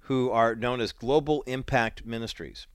who 0.00 0.30
are 0.30 0.54
known 0.54 0.80
as 0.82 0.92
Global 0.92 1.42
Impact 1.46 2.04
Ministries 2.04 2.66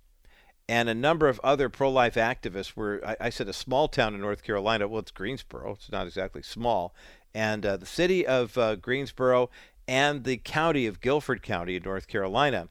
and 0.70 0.88
a 0.88 0.94
number 0.94 1.28
of 1.28 1.40
other 1.44 1.68
pro-life 1.68 2.14
activists 2.14 2.76
were 2.76 3.02
I, 3.04 3.18
I, 3.22 3.30
said 3.32 3.50
a 3.50 3.54
small 3.54 3.88
town 3.88 4.14
in 4.14 4.22
north 4.22 4.44
carolina 4.44 4.88
well 4.88 5.00
it's 5.00 5.10
greensboro 5.10 5.74
it's 5.74 5.92
not 5.92 6.06
exactly 6.06 6.44
small. 6.44 6.94
And 7.34 7.66
uh, 7.66 7.78
the 7.78 7.86
city 7.86 8.26
of 8.26 8.58
uh, 8.58 8.76
greensboro 8.76 9.50
and 9.88 10.24
the 10.24 10.38
county 10.38 10.86
of 10.86 11.02
guilford 11.02 11.42
county 11.42 11.76
in 11.76 11.84
north 11.84 12.08
carolina 12.08 12.70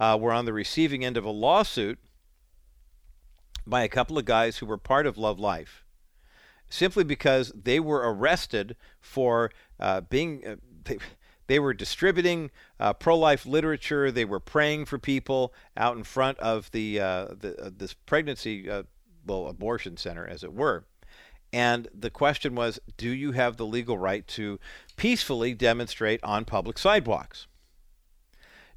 uh, 0.00 0.16
were 0.18 0.32
on 0.32 0.46
the 0.46 0.54
receiving 0.54 1.04
end 1.04 1.18
of 1.18 1.24
a 1.24 1.30
lawsuit 1.30 1.98
by 3.66 3.82
a 3.82 3.88
couple 3.88 4.16
of 4.16 4.24
guys 4.24 4.58
who 4.58 4.66
were 4.66 4.78
part 4.78 5.06
of 5.06 5.18
love 5.18 5.38
life 5.38 5.84
simply 6.70 7.04
because 7.04 7.52
they 7.54 7.78
were 7.78 8.10
arrested 8.10 8.74
for 9.02 9.50
uh, 9.78 10.00
being 10.00 10.46
uh, 10.46 10.56
they, 10.84 10.96
they 11.46 11.58
were 11.58 11.74
distributing 11.74 12.50
uh, 12.80 12.92
pro-life 12.92 13.46
literature. 13.46 14.10
They 14.10 14.24
were 14.24 14.40
praying 14.40 14.86
for 14.86 14.98
people 14.98 15.52
out 15.76 15.96
in 15.96 16.04
front 16.04 16.38
of 16.38 16.70
the, 16.70 17.00
uh, 17.00 17.26
the 17.38 17.66
uh, 17.66 17.70
this 17.76 17.94
pregnancy, 17.94 18.70
uh, 18.70 18.84
well, 19.26 19.46
abortion 19.48 19.96
center, 19.96 20.26
as 20.26 20.42
it 20.42 20.52
were. 20.52 20.84
And 21.52 21.88
the 21.94 22.10
question 22.10 22.54
was, 22.54 22.80
do 22.96 23.10
you 23.10 23.32
have 23.32 23.56
the 23.56 23.66
legal 23.66 23.96
right 23.96 24.26
to 24.28 24.58
peacefully 24.96 25.54
demonstrate 25.54 26.18
on 26.24 26.44
public 26.44 26.78
sidewalks? 26.78 27.46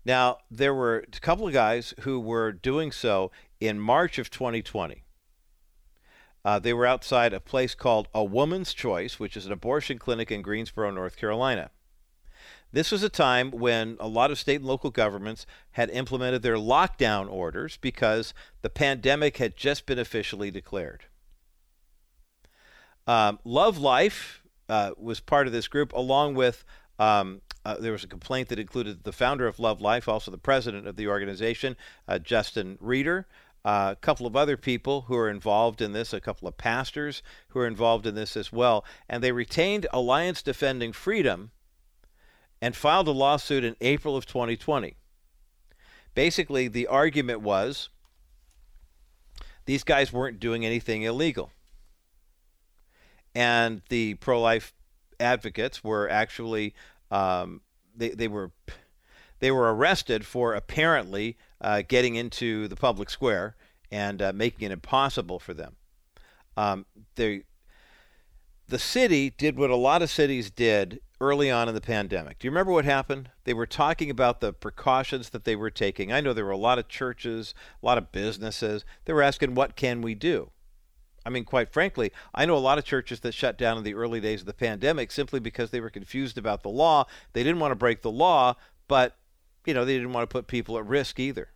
Now, 0.05 0.37
there 0.51 0.73
were 0.73 1.03
a 1.11 1.19
couple 1.19 1.47
of 1.47 1.53
guys 1.53 1.93
who 2.01 2.19
were 2.19 2.51
doing 2.51 2.91
so 2.91 3.31
in 3.59 3.79
March 3.79 4.19
of 4.19 4.29
2020. 4.29 5.03
Uh, 6.45 6.59
they 6.59 6.71
were 6.71 6.85
outside 6.85 7.33
a 7.33 7.39
place 7.39 7.75
called 7.75 8.07
A 8.13 8.23
Woman's 8.23 8.73
Choice, 8.73 9.19
which 9.19 9.35
is 9.35 9.45
an 9.45 9.51
abortion 9.51 9.97
clinic 9.97 10.31
in 10.31 10.41
Greensboro, 10.41 10.91
North 10.91 11.17
Carolina. 11.17 11.71
This 12.71 12.91
was 12.91 13.01
a 13.01 13.09
time 13.09 13.51
when 13.51 13.95
a 13.99 14.07
lot 14.07 14.29
of 14.29 14.37
state 14.37 14.57
and 14.57 14.65
local 14.65 14.89
governments 14.89 15.45
had 15.71 15.89
implemented 15.89 16.41
their 16.41 16.57
lockdown 16.57 17.31
orders 17.31 17.77
because 17.77 18.33
the 18.61 18.69
pandemic 18.69 19.37
had 19.37 19.55
just 19.55 19.85
been 19.85 19.99
officially 19.99 20.51
declared. 20.51 21.05
Um, 23.07 23.39
Love 23.45 23.77
Life 23.77 24.43
uh, 24.67 24.91
was 24.97 25.21
part 25.21 25.47
of 25.47 25.53
this 25.53 25.69
group, 25.69 25.93
along 25.93 26.35
with 26.35 26.65
um, 26.99 27.41
uh, 27.63 27.75
there 27.79 27.93
was 27.93 28.03
a 28.03 28.07
complaint 28.07 28.49
that 28.49 28.59
included 28.59 29.03
the 29.03 29.13
founder 29.13 29.47
of 29.47 29.59
Love 29.59 29.79
Life, 29.79 30.09
also 30.09 30.29
the 30.29 30.37
president 30.37 30.87
of 30.87 30.97
the 30.97 31.07
organization, 31.07 31.77
uh, 32.07 32.19
Justin 32.19 32.77
Reedy. 32.81 33.23
Uh, 33.65 33.89
a 33.91 33.95
couple 33.97 34.25
of 34.25 34.35
other 34.35 34.55
people 34.55 35.01
who 35.01 35.17
are 35.17 35.29
involved 35.29 35.81
in 35.81 35.91
this, 35.91 36.13
a 36.13 36.21
couple 36.21 36.47
of 36.47 36.57
pastors 36.57 37.21
who 37.49 37.59
are 37.59 37.67
involved 37.67 38.05
in 38.05 38.15
this 38.15 38.37
as 38.37 38.51
well, 38.51 38.85
and 39.09 39.21
they 39.21 39.31
retained 39.31 39.85
Alliance 39.91 40.41
Defending 40.41 40.93
Freedom 40.93 41.51
and 42.61 42.75
filed 42.75 43.07
a 43.07 43.11
lawsuit 43.11 43.63
in 43.63 43.75
April 43.81 44.15
of 44.15 44.25
2020. 44.25 44.95
Basically, 46.15 46.67
the 46.67 46.87
argument 46.87 47.41
was 47.41 47.89
these 49.65 49.83
guys 49.83 50.11
weren't 50.11 50.39
doing 50.39 50.65
anything 50.65 51.03
illegal. 51.03 51.51
And 53.35 53.81
the 53.89 54.15
pro 54.15 54.41
life 54.41 54.73
advocates 55.19 55.83
were 55.83 56.09
actually 56.09 56.73
um, 57.11 57.61
they 57.95 58.09
they 58.09 58.27
were 58.27 58.51
they 59.39 59.51
were 59.51 59.73
arrested 59.73 60.25
for 60.25 60.53
apparently 60.53 61.37
uh, 61.61 61.83
getting 61.87 62.15
into 62.15 62.67
the 62.67 62.75
public 62.75 63.09
square 63.09 63.55
and 63.91 64.21
uh, 64.21 64.33
making 64.33 64.65
it 64.65 64.71
impossible 64.71 65.39
for 65.39 65.53
them. 65.53 65.75
Um, 66.55 66.85
they, 67.15 67.43
the 68.67 68.79
city 68.79 69.29
did 69.29 69.57
what 69.57 69.69
a 69.69 69.75
lot 69.75 70.01
of 70.01 70.09
cities 70.09 70.49
did 70.49 70.99
early 71.19 71.49
on 71.49 71.67
in 71.67 71.75
the 71.75 71.81
pandemic. 71.81 72.39
Do 72.39 72.47
you 72.47 72.51
remember 72.51 72.71
what 72.71 72.85
happened? 72.85 73.29
They 73.43 73.53
were 73.53 73.65
talking 73.65 74.09
about 74.09 74.39
the 74.39 74.53
precautions 74.53 75.29
that 75.29 75.45
they 75.45 75.55
were 75.55 75.71
taking. 75.71 76.11
I 76.11 76.21
know 76.21 76.33
there 76.33 76.45
were 76.45 76.51
a 76.51 76.57
lot 76.57 76.79
of 76.79 76.87
churches, 76.87 77.53
a 77.81 77.85
lot 77.85 77.97
of 77.97 78.11
businesses. 78.11 78.85
They 79.05 79.13
were 79.13 79.23
asking, 79.23 79.55
what 79.55 79.75
can 79.75 80.01
we 80.01 80.13
do? 80.13 80.51
I 81.25 81.29
mean, 81.29 81.43
quite 81.43 81.73
frankly, 81.73 82.11
I 82.33 82.45
know 82.45 82.55
a 82.55 82.59
lot 82.59 82.77
of 82.77 82.85
churches 82.85 83.19
that 83.21 83.33
shut 83.33 83.57
down 83.57 83.77
in 83.77 83.83
the 83.83 83.95
early 83.95 84.21
days 84.21 84.41
of 84.41 84.45
the 84.45 84.53
pandemic 84.53 85.11
simply 85.11 85.39
because 85.39 85.71
they 85.71 85.81
were 85.81 85.89
confused 85.89 86.37
about 86.37 86.63
the 86.63 86.69
law. 86.69 87.05
They 87.33 87.43
didn't 87.43 87.59
want 87.59 87.71
to 87.71 87.75
break 87.75 88.01
the 88.01 88.11
law, 88.11 88.55
but 88.87 89.17
you 89.65 89.73
know, 89.73 89.83
they 89.83 89.95
didn't 89.95 90.13
want 90.13 90.29
to 90.29 90.33
put 90.33 90.47
people 90.47 90.77
at 90.77 90.85
risk 90.85 91.19
either. 91.19 91.49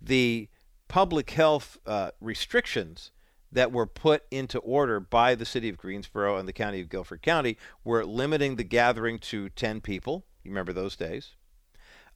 The 0.00 0.48
public 0.88 1.30
health 1.30 1.78
uh, 1.86 2.10
restrictions 2.20 3.12
that 3.54 3.72
were 3.72 3.86
put 3.86 4.24
into 4.30 4.58
order 4.58 5.00
by 5.00 5.34
the 5.34 5.46
city 5.46 5.68
of 5.68 5.78
Greensboro 5.78 6.36
and 6.36 6.46
the 6.46 6.52
county 6.52 6.80
of 6.80 6.88
Guilford 6.88 7.22
County 7.22 7.56
were 7.84 8.04
limiting 8.04 8.56
the 8.56 8.64
gathering 8.64 9.18
to 9.20 9.48
10 9.48 9.80
people. 9.80 10.24
You 10.42 10.50
remember 10.50 10.72
those 10.72 10.96
days? 10.96 11.30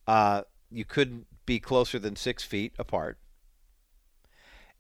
Uh, 0.06 0.43
you 0.70 0.85
couldn't 0.85 1.27
be 1.47 1.60
closer 1.60 1.98
than 1.98 2.16
six 2.16 2.43
feet 2.43 2.74
apart. 2.78 3.19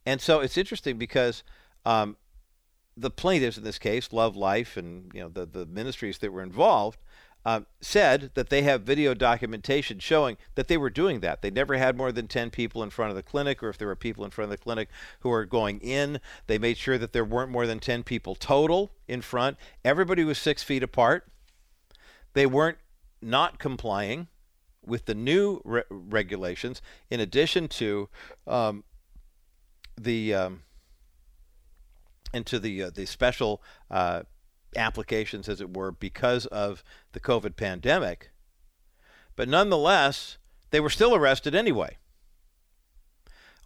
And 0.04 0.20
so 0.20 0.40
it's 0.40 0.58
interesting 0.58 0.98
because 0.98 1.44
um, 1.86 2.16
the 2.96 3.10
plaintiffs 3.10 3.56
in 3.56 3.64
this 3.64 3.78
case, 3.78 4.12
Love 4.12 4.36
Life, 4.36 4.76
and 4.76 5.10
you 5.14 5.20
know 5.20 5.28
the, 5.28 5.46
the 5.46 5.66
ministries 5.66 6.18
that 6.18 6.32
were 6.32 6.42
involved, 6.42 6.98
uh, 7.48 7.60
said 7.80 8.30
that 8.34 8.50
they 8.50 8.60
have 8.60 8.82
video 8.82 9.14
documentation 9.14 9.98
showing 9.98 10.36
that 10.54 10.68
they 10.68 10.76
were 10.76 10.90
doing 10.90 11.20
that. 11.20 11.40
They 11.40 11.50
never 11.50 11.78
had 11.78 11.96
more 11.96 12.12
than 12.12 12.28
10 12.28 12.50
people 12.50 12.82
in 12.82 12.90
front 12.90 13.08
of 13.08 13.16
the 13.16 13.22
clinic, 13.22 13.62
or 13.62 13.70
if 13.70 13.78
there 13.78 13.88
were 13.88 13.96
people 13.96 14.22
in 14.22 14.30
front 14.30 14.52
of 14.52 14.58
the 14.58 14.62
clinic 14.62 14.90
who 15.20 15.30
were 15.30 15.46
going 15.46 15.78
in, 15.78 16.20
they 16.46 16.58
made 16.58 16.76
sure 16.76 16.98
that 16.98 17.14
there 17.14 17.24
weren't 17.24 17.50
more 17.50 17.66
than 17.66 17.80
10 17.80 18.02
people 18.02 18.34
total 18.34 18.92
in 19.06 19.22
front. 19.22 19.56
Everybody 19.82 20.24
was 20.24 20.36
six 20.36 20.62
feet 20.62 20.82
apart. 20.82 21.26
They 22.34 22.44
weren't 22.44 22.76
not 23.22 23.58
complying 23.58 24.28
with 24.84 25.06
the 25.06 25.14
new 25.14 25.62
re- 25.64 25.84
regulations, 25.88 26.82
in 27.08 27.18
addition 27.18 27.66
to 27.68 28.10
um, 28.46 28.84
the 29.98 30.34
um, 30.34 30.62
the 32.34 32.82
uh, 32.82 32.90
the 32.94 33.06
special 33.06 33.62
uh, 33.90 34.24
applications, 34.78 35.48
as 35.48 35.60
it 35.60 35.76
were, 35.76 35.92
because 35.92 36.46
of 36.46 36.82
the 37.12 37.20
COVID 37.20 37.56
pandemic. 37.56 38.30
But 39.36 39.48
nonetheless, 39.48 40.38
they 40.70 40.80
were 40.80 40.90
still 40.90 41.14
arrested 41.14 41.54
anyway. 41.54 41.98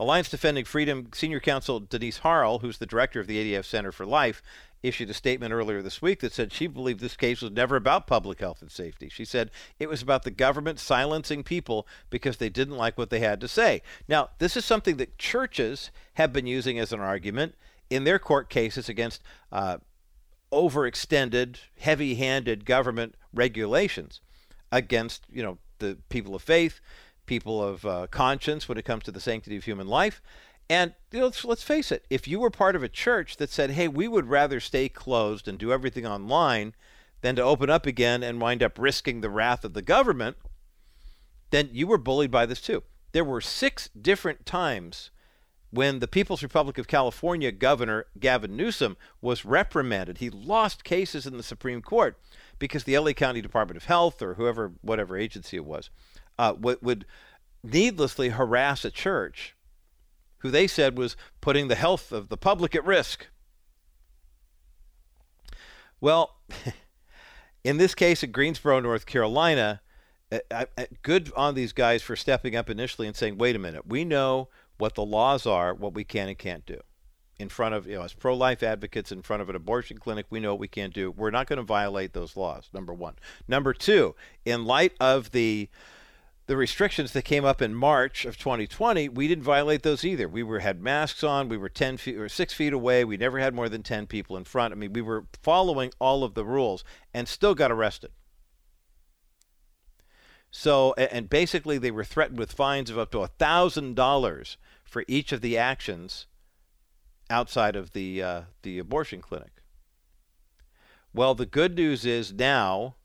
Alliance 0.00 0.28
Defending 0.28 0.64
Freedom 0.64 1.08
Senior 1.14 1.38
Counsel 1.38 1.78
Denise 1.78 2.18
Harle, 2.18 2.58
who's 2.58 2.78
the 2.78 2.86
director 2.86 3.20
of 3.20 3.26
the 3.26 3.54
ADF 3.54 3.64
Center 3.64 3.92
for 3.92 4.04
Life, 4.04 4.42
issued 4.82 5.10
a 5.10 5.14
statement 5.14 5.52
earlier 5.52 5.80
this 5.80 6.02
week 6.02 6.20
that 6.20 6.32
said 6.32 6.52
she 6.52 6.66
believed 6.66 7.00
this 7.00 7.16
case 7.16 7.40
was 7.40 7.52
never 7.52 7.76
about 7.76 8.06
public 8.06 8.40
health 8.40 8.62
and 8.62 8.70
safety. 8.70 9.08
She 9.08 9.24
said 9.24 9.50
it 9.78 9.88
was 9.88 10.02
about 10.02 10.24
the 10.24 10.30
government 10.30 10.80
silencing 10.80 11.44
people 11.44 11.86
because 12.10 12.38
they 12.38 12.48
didn't 12.48 12.76
like 12.76 12.98
what 12.98 13.10
they 13.10 13.20
had 13.20 13.40
to 13.42 13.48
say. 13.48 13.82
Now, 14.08 14.30
this 14.38 14.56
is 14.56 14.64
something 14.64 14.96
that 14.96 15.18
churches 15.18 15.90
have 16.14 16.32
been 16.32 16.46
using 16.46 16.78
as 16.78 16.92
an 16.92 17.00
argument 17.00 17.54
in 17.90 18.04
their 18.04 18.18
court 18.18 18.50
cases 18.50 18.88
against 18.88 19.22
uh, 19.52 19.78
overextended, 20.52 21.56
heavy-handed 21.80 22.64
government 22.64 23.16
regulations 23.32 24.20
against, 24.70 25.24
you 25.32 25.42
know, 25.42 25.58
the 25.78 25.98
people 26.08 26.34
of 26.34 26.42
faith, 26.42 26.80
people 27.26 27.62
of 27.62 27.84
uh, 27.84 28.06
conscience 28.08 28.68
when 28.68 28.78
it 28.78 28.84
comes 28.84 29.04
to 29.04 29.12
the 29.12 29.20
sanctity 29.20 29.56
of 29.56 29.64
human 29.64 29.86
life. 29.86 30.22
And 30.70 30.94
you 31.10 31.18
know, 31.18 31.26
let's, 31.26 31.44
let's 31.44 31.62
face 31.62 31.90
it, 31.90 32.04
if 32.08 32.28
you 32.28 32.38
were 32.38 32.50
part 32.50 32.76
of 32.76 32.82
a 32.82 32.88
church 32.88 33.36
that 33.36 33.50
said, 33.50 33.72
hey, 33.72 33.88
we 33.88 34.08
would 34.08 34.28
rather 34.28 34.60
stay 34.60 34.88
closed 34.88 35.48
and 35.48 35.58
do 35.58 35.72
everything 35.72 36.06
online 36.06 36.74
than 37.20 37.36
to 37.36 37.42
open 37.42 37.70
up 37.70 37.86
again 37.86 38.22
and 38.22 38.40
wind 38.40 38.62
up 38.62 38.78
risking 38.78 39.20
the 39.20 39.30
wrath 39.30 39.64
of 39.64 39.74
the 39.74 39.82
government, 39.82 40.36
then 41.50 41.68
you 41.72 41.86
were 41.86 41.98
bullied 41.98 42.30
by 42.30 42.46
this 42.46 42.60
too. 42.60 42.82
There 43.12 43.24
were 43.24 43.40
six 43.40 43.88
different 43.88 44.44
times 44.44 45.10
when 45.72 46.00
the 46.00 46.06
People's 46.06 46.42
Republic 46.42 46.76
of 46.76 46.86
California 46.86 47.50
Governor 47.50 48.04
Gavin 48.20 48.56
Newsom 48.56 48.96
was 49.22 49.44
reprimanded. 49.44 50.18
He 50.18 50.28
lost 50.28 50.84
cases 50.84 51.26
in 51.26 51.38
the 51.38 51.42
Supreme 51.42 51.80
Court 51.80 52.18
because 52.58 52.84
the 52.84 52.96
LA 52.98 53.12
County 53.12 53.40
Department 53.40 53.78
of 53.78 53.86
Health 53.86 54.20
or 54.20 54.34
whoever, 54.34 54.72
whatever 54.82 55.16
agency 55.16 55.56
it 55.56 55.64
was, 55.64 55.88
uh, 56.38 56.54
would, 56.58 57.06
needlessly 57.64 58.28
harass 58.28 58.84
a 58.84 58.90
church 58.90 59.56
who 60.38 60.50
they 60.50 60.66
said 60.66 60.98
was 60.98 61.16
putting 61.40 61.68
the 61.68 61.74
health 61.74 62.12
of 62.12 62.28
the 62.28 62.36
public 62.36 62.74
at 62.74 62.84
risk. 62.84 63.28
Well, 66.02 66.36
in 67.64 67.78
this 67.78 67.94
case 67.94 68.22
at 68.22 68.32
Greensboro, 68.32 68.80
North 68.80 69.06
Carolina, 69.06 69.80
good 71.02 71.32
on 71.36 71.54
these 71.54 71.72
guys 71.72 72.02
for 72.02 72.16
stepping 72.16 72.56
up 72.56 72.68
initially 72.68 73.06
and 73.06 73.16
saying, 73.16 73.38
wait 73.38 73.56
a 73.56 73.58
minute, 73.58 73.86
we 73.86 74.04
know 74.04 74.48
what 74.82 74.96
the 74.96 75.04
laws 75.04 75.46
are, 75.46 75.72
what 75.72 75.94
we 75.94 76.02
can 76.02 76.28
and 76.28 76.36
can't 76.36 76.66
do. 76.66 76.80
In 77.38 77.48
front 77.48 77.72
of, 77.72 77.86
you 77.86 77.94
know, 77.94 78.02
as 78.02 78.14
pro 78.14 78.34
life 78.34 78.64
advocates 78.64 79.12
in 79.12 79.22
front 79.22 79.40
of 79.40 79.48
an 79.48 79.54
abortion 79.54 79.96
clinic, 79.96 80.26
we 80.28 80.40
know 80.40 80.54
what 80.54 80.58
we 80.58 80.66
can't 80.66 80.92
do. 80.92 81.08
We're 81.12 81.30
not 81.30 81.46
going 81.46 81.58
to 81.58 81.62
violate 81.62 82.14
those 82.14 82.36
laws, 82.36 82.68
number 82.72 82.92
one. 82.92 83.14
Number 83.46 83.72
two, 83.74 84.16
in 84.44 84.64
light 84.64 84.94
of 84.98 85.30
the 85.30 85.68
the 86.46 86.56
restrictions 86.56 87.12
that 87.12 87.24
came 87.24 87.44
up 87.44 87.62
in 87.62 87.76
March 87.76 88.24
of 88.24 88.36
2020, 88.36 89.08
we 89.10 89.28
didn't 89.28 89.44
violate 89.44 89.84
those 89.84 90.04
either. 90.04 90.26
We 90.26 90.42
were 90.42 90.58
had 90.58 90.82
masks 90.82 91.22
on. 91.22 91.48
We 91.48 91.56
were 91.56 91.68
10 91.68 91.96
feet 91.98 92.16
or 92.16 92.28
six 92.28 92.52
feet 92.52 92.72
away. 92.72 93.04
We 93.04 93.16
never 93.16 93.38
had 93.38 93.54
more 93.54 93.68
than 93.68 93.84
10 93.84 94.08
people 94.08 94.36
in 94.36 94.42
front. 94.42 94.72
I 94.72 94.74
mean, 94.74 94.92
we 94.92 95.00
were 95.00 95.26
following 95.44 95.92
all 96.00 96.24
of 96.24 96.34
the 96.34 96.44
rules 96.44 96.82
and 97.14 97.28
still 97.28 97.54
got 97.54 97.70
arrested. 97.70 98.10
So, 100.50 100.92
and 100.94 101.30
basically, 101.30 101.78
they 101.78 101.92
were 101.92 102.04
threatened 102.04 102.38
with 102.40 102.52
fines 102.52 102.90
of 102.90 102.98
up 102.98 103.12
to 103.12 103.20
a 103.20 103.28
thousand 103.28 103.94
dollars 103.94 104.58
for 104.92 105.04
each 105.08 105.32
of 105.32 105.40
the 105.40 105.56
actions 105.56 106.26
outside 107.30 107.76
of 107.76 107.92
the 107.92 108.22
uh, 108.22 108.42
the 108.60 108.78
abortion 108.78 109.22
clinic. 109.22 109.62
Well, 111.14 111.34
the 111.34 111.46
good 111.46 111.74
news 111.74 112.04
is 112.04 112.30
now 112.30 112.96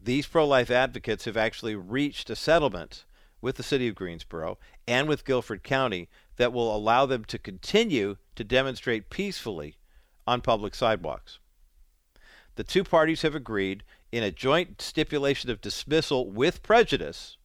these 0.00 0.26
pro-life 0.26 0.70
advocates 0.70 1.24
have 1.24 1.38
actually 1.38 1.74
reached 1.74 2.28
a 2.28 2.36
settlement 2.36 3.06
with 3.40 3.56
the 3.56 3.62
city 3.62 3.88
of 3.88 3.94
Greensboro 3.94 4.58
and 4.86 5.08
with 5.08 5.24
Guilford 5.24 5.62
County 5.62 6.10
that 6.36 6.52
will 6.52 6.74
allow 6.76 7.06
them 7.06 7.24
to 7.24 7.38
continue 7.38 8.16
to 8.36 8.44
demonstrate 8.44 9.08
peacefully 9.08 9.76
on 10.26 10.42
public 10.42 10.74
sidewalks. 10.74 11.38
The 12.56 12.64
two 12.64 12.84
parties 12.84 13.22
have 13.22 13.34
agreed 13.34 13.84
in 14.10 14.22
a 14.22 14.30
joint 14.30 14.82
stipulation 14.82 15.48
of 15.48 15.62
dismissal 15.62 16.30
with 16.30 16.62
prejudice 16.62 17.38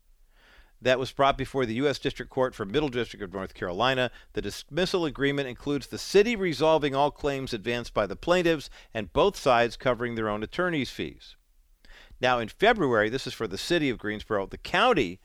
that 0.81 0.99
was 0.99 1.11
brought 1.11 1.37
before 1.37 1.65
the 1.65 1.75
U.S. 1.75 1.99
District 1.99 2.29
Court 2.29 2.53
for 2.53 2.65
Middle 2.65 2.89
District 2.89 3.23
of 3.23 3.33
North 3.33 3.53
Carolina. 3.53 4.11
The 4.33 4.41
dismissal 4.41 5.05
agreement 5.05 5.47
includes 5.47 5.87
the 5.87 5.97
city 5.97 6.35
resolving 6.35 6.95
all 6.95 7.11
claims 7.11 7.53
advanced 7.53 7.93
by 7.93 8.05
the 8.05 8.15
plaintiffs 8.15 8.69
and 8.93 9.13
both 9.13 9.37
sides 9.37 9.75
covering 9.75 10.15
their 10.15 10.29
own 10.29 10.43
attorney's 10.43 10.91
fees. 10.91 11.35
Now, 12.19 12.39
in 12.39 12.47
February, 12.47 13.09
this 13.09 13.27
is 13.27 13.33
for 13.33 13.47
the 13.47 13.57
city 13.57 13.89
of 13.89 13.97
Greensboro, 13.97 14.45
the 14.47 14.57
county 14.57 15.19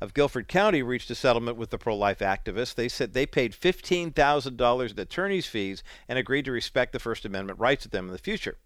of 0.00 0.14
Guilford 0.14 0.48
County 0.48 0.82
reached 0.82 1.10
a 1.10 1.14
settlement 1.14 1.56
with 1.56 1.70
the 1.70 1.78
pro 1.78 1.96
life 1.96 2.20
activists. 2.20 2.74
They 2.74 2.88
said 2.88 3.12
they 3.12 3.26
paid 3.26 3.52
$15,000 3.52 4.90
in 4.90 4.98
attorney's 4.98 5.46
fees 5.46 5.82
and 6.08 6.18
agreed 6.18 6.44
to 6.44 6.52
respect 6.52 6.92
the 6.92 6.98
First 6.98 7.24
Amendment 7.24 7.58
rights 7.58 7.84
of 7.84 7.90
them 7.90 8.06
in 8.06 8.12
the 8.12 8.18
future. 8.18 8.58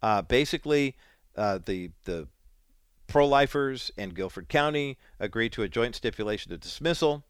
Uh, 0.00 0.22
basically, 0.22 0.96
uh, 1.36 1.58
the, 1.64 1.90
the 2.04 2.28
pro 3.06 3.26
lifers 3.26 3.90
and 3.96 4.14
Guilford 4.14 4.48
County 4.48 4.98
agreed 5.20 5.52
to 5.52 5.62
a 5.62 5.68
joint 5.68 5.94
stipulation 5.94 6.52
of 6.52 6.60
dismissal, 6.60 7.24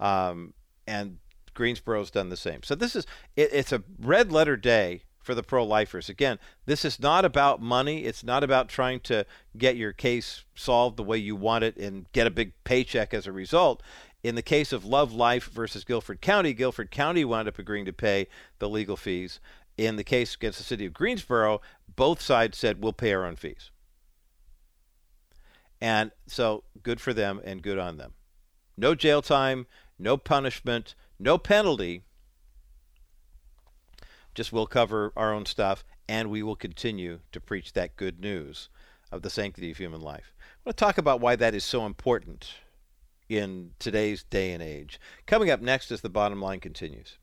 um, 0.00 0.54
and 0.86 1.18
Greensboro's 1.54 2.10
done 2.10 2.28
the 2.28 2.36
same. 2.36 2.62
So 2.62 2.74
this 2.74 2.96
is 2.96 3.06
it, 3.36 3.50
it's 3.52 3.72
a 3.72 3.82
red 3.98 4.32
letter 4.32 4.56
day 4.56 5.02
for 5.22 5.34
the 5.34 5.42
pro 5.42 5.64
lifers. 5.64 6.08
Again, 6.08 6.38
this 6.66 6.84
is 6.84 7.00
not 7.00 7.24
about 7.24 7.62
money. 7.62 8.04
It's 8.04 8.24
not 8.24 8.42
about 8.42 8.68
trying 8.68 9.00
to 9.00 9.24
get 9.56 9.76
your 9.76 9.92
case 9.92 10.44
solved 10.54 10.96
the 10.96 11.02
way 11.02 11.18
you 11.18 11.36
want 11.36 11.64
it 11.64 11.76
and 11.76 12.10
get 12.12 12.26
a 12.26 12.30
big 12.30 12.52
paycheck 12.64 13.14
as 13.14 13.26
a 13.26 13.32
result. 13.32 13.82
In 14.22 14.34
the 14.34 14.42
case 14.42 14.72
of 14.72 14.84
Love 14.84 15.12
Life 15.12 15.50
versus 15.50 15.84
Guilford 15.84 16.20
County, 16.20 16.52
Guilford 16.52 16.90
County 16.90 17.24
wound 17.24 17.48
up 17.48 17.58
agreeing 17.58 17.84
to 17.86 17.92
pay 17.92 18.28
the 18.58 18.68
legal 18.68 18.96
fees. 18.96 19.40
In 19.78 19.96
the 19.96 20.04
case 20.04 20.34
against 20.34 20.58
the 20.58 20.64
city 20.64 20.86
of 20.86 20.92
Greensboro, 20.92 21.60
both 21.96 22.20
sides 22.20 22.58
said 22.58 22.82
we'll 22.82 22.92
pay 22.92 23.12
our 23.12 23.24
own 23.24 23.36
fees. 23.36 23.70
And 25.82 26.12
so 26.28 26.62
good 26.84 27.00
for 27.00 27.12
them 27.12 27.40
and 27.44 27.60
good 27.60 27.76
on 27.76 27.96
them. 27.96 28.12
No 28.76 28.94
jail 28.94 29.20
time, 29.20 29.66
no 29.98 30.16
punishment, 30.16 30.94
no 31.18 31.38
penalty. 31.38 32.04
Just 34.32 34.52
we'll 34.52 34.66
cover 34.66 35.12
our 35.16 35.34
own 35.34 35.44
stuff, 35.44 35.84
and 36.08 36.30
we 36.30 36.40
will 36.40 36.54
continue 36.54 37.18
to 37.32 37.40
preach 37.40 37.72
that 37.72 37.96
good 37.96 38.20
news 38.20 38.68
of 39.10 39.22
the 39.22 39.28
sanctity 39.28 39.72
of 39.72 39.76
human 39.76 40.00
life. 40.00 40.32
I 40.38 40.68
want 40.68 40.76
to 40.76 40.84
talk 40.84 40.98
about 40.98 41.20
why 41.20 41.34
that 41.34 41.52
is 41.52 41.64
so 41.64 41.84
important 41.84 42.54
in 43.28 43.72
today's 43.80 44.22
day 44.22 44.52
and 44.52 44.62
age. 44.62 45.00
Coming 45.26 45.50
up 45.50 45.60
next 45.60 45.90
as 45.90 46.00
the 46.00 46.08
bottom 46.08 46.40
line 46.40 46.60
continues. 46.60 47.18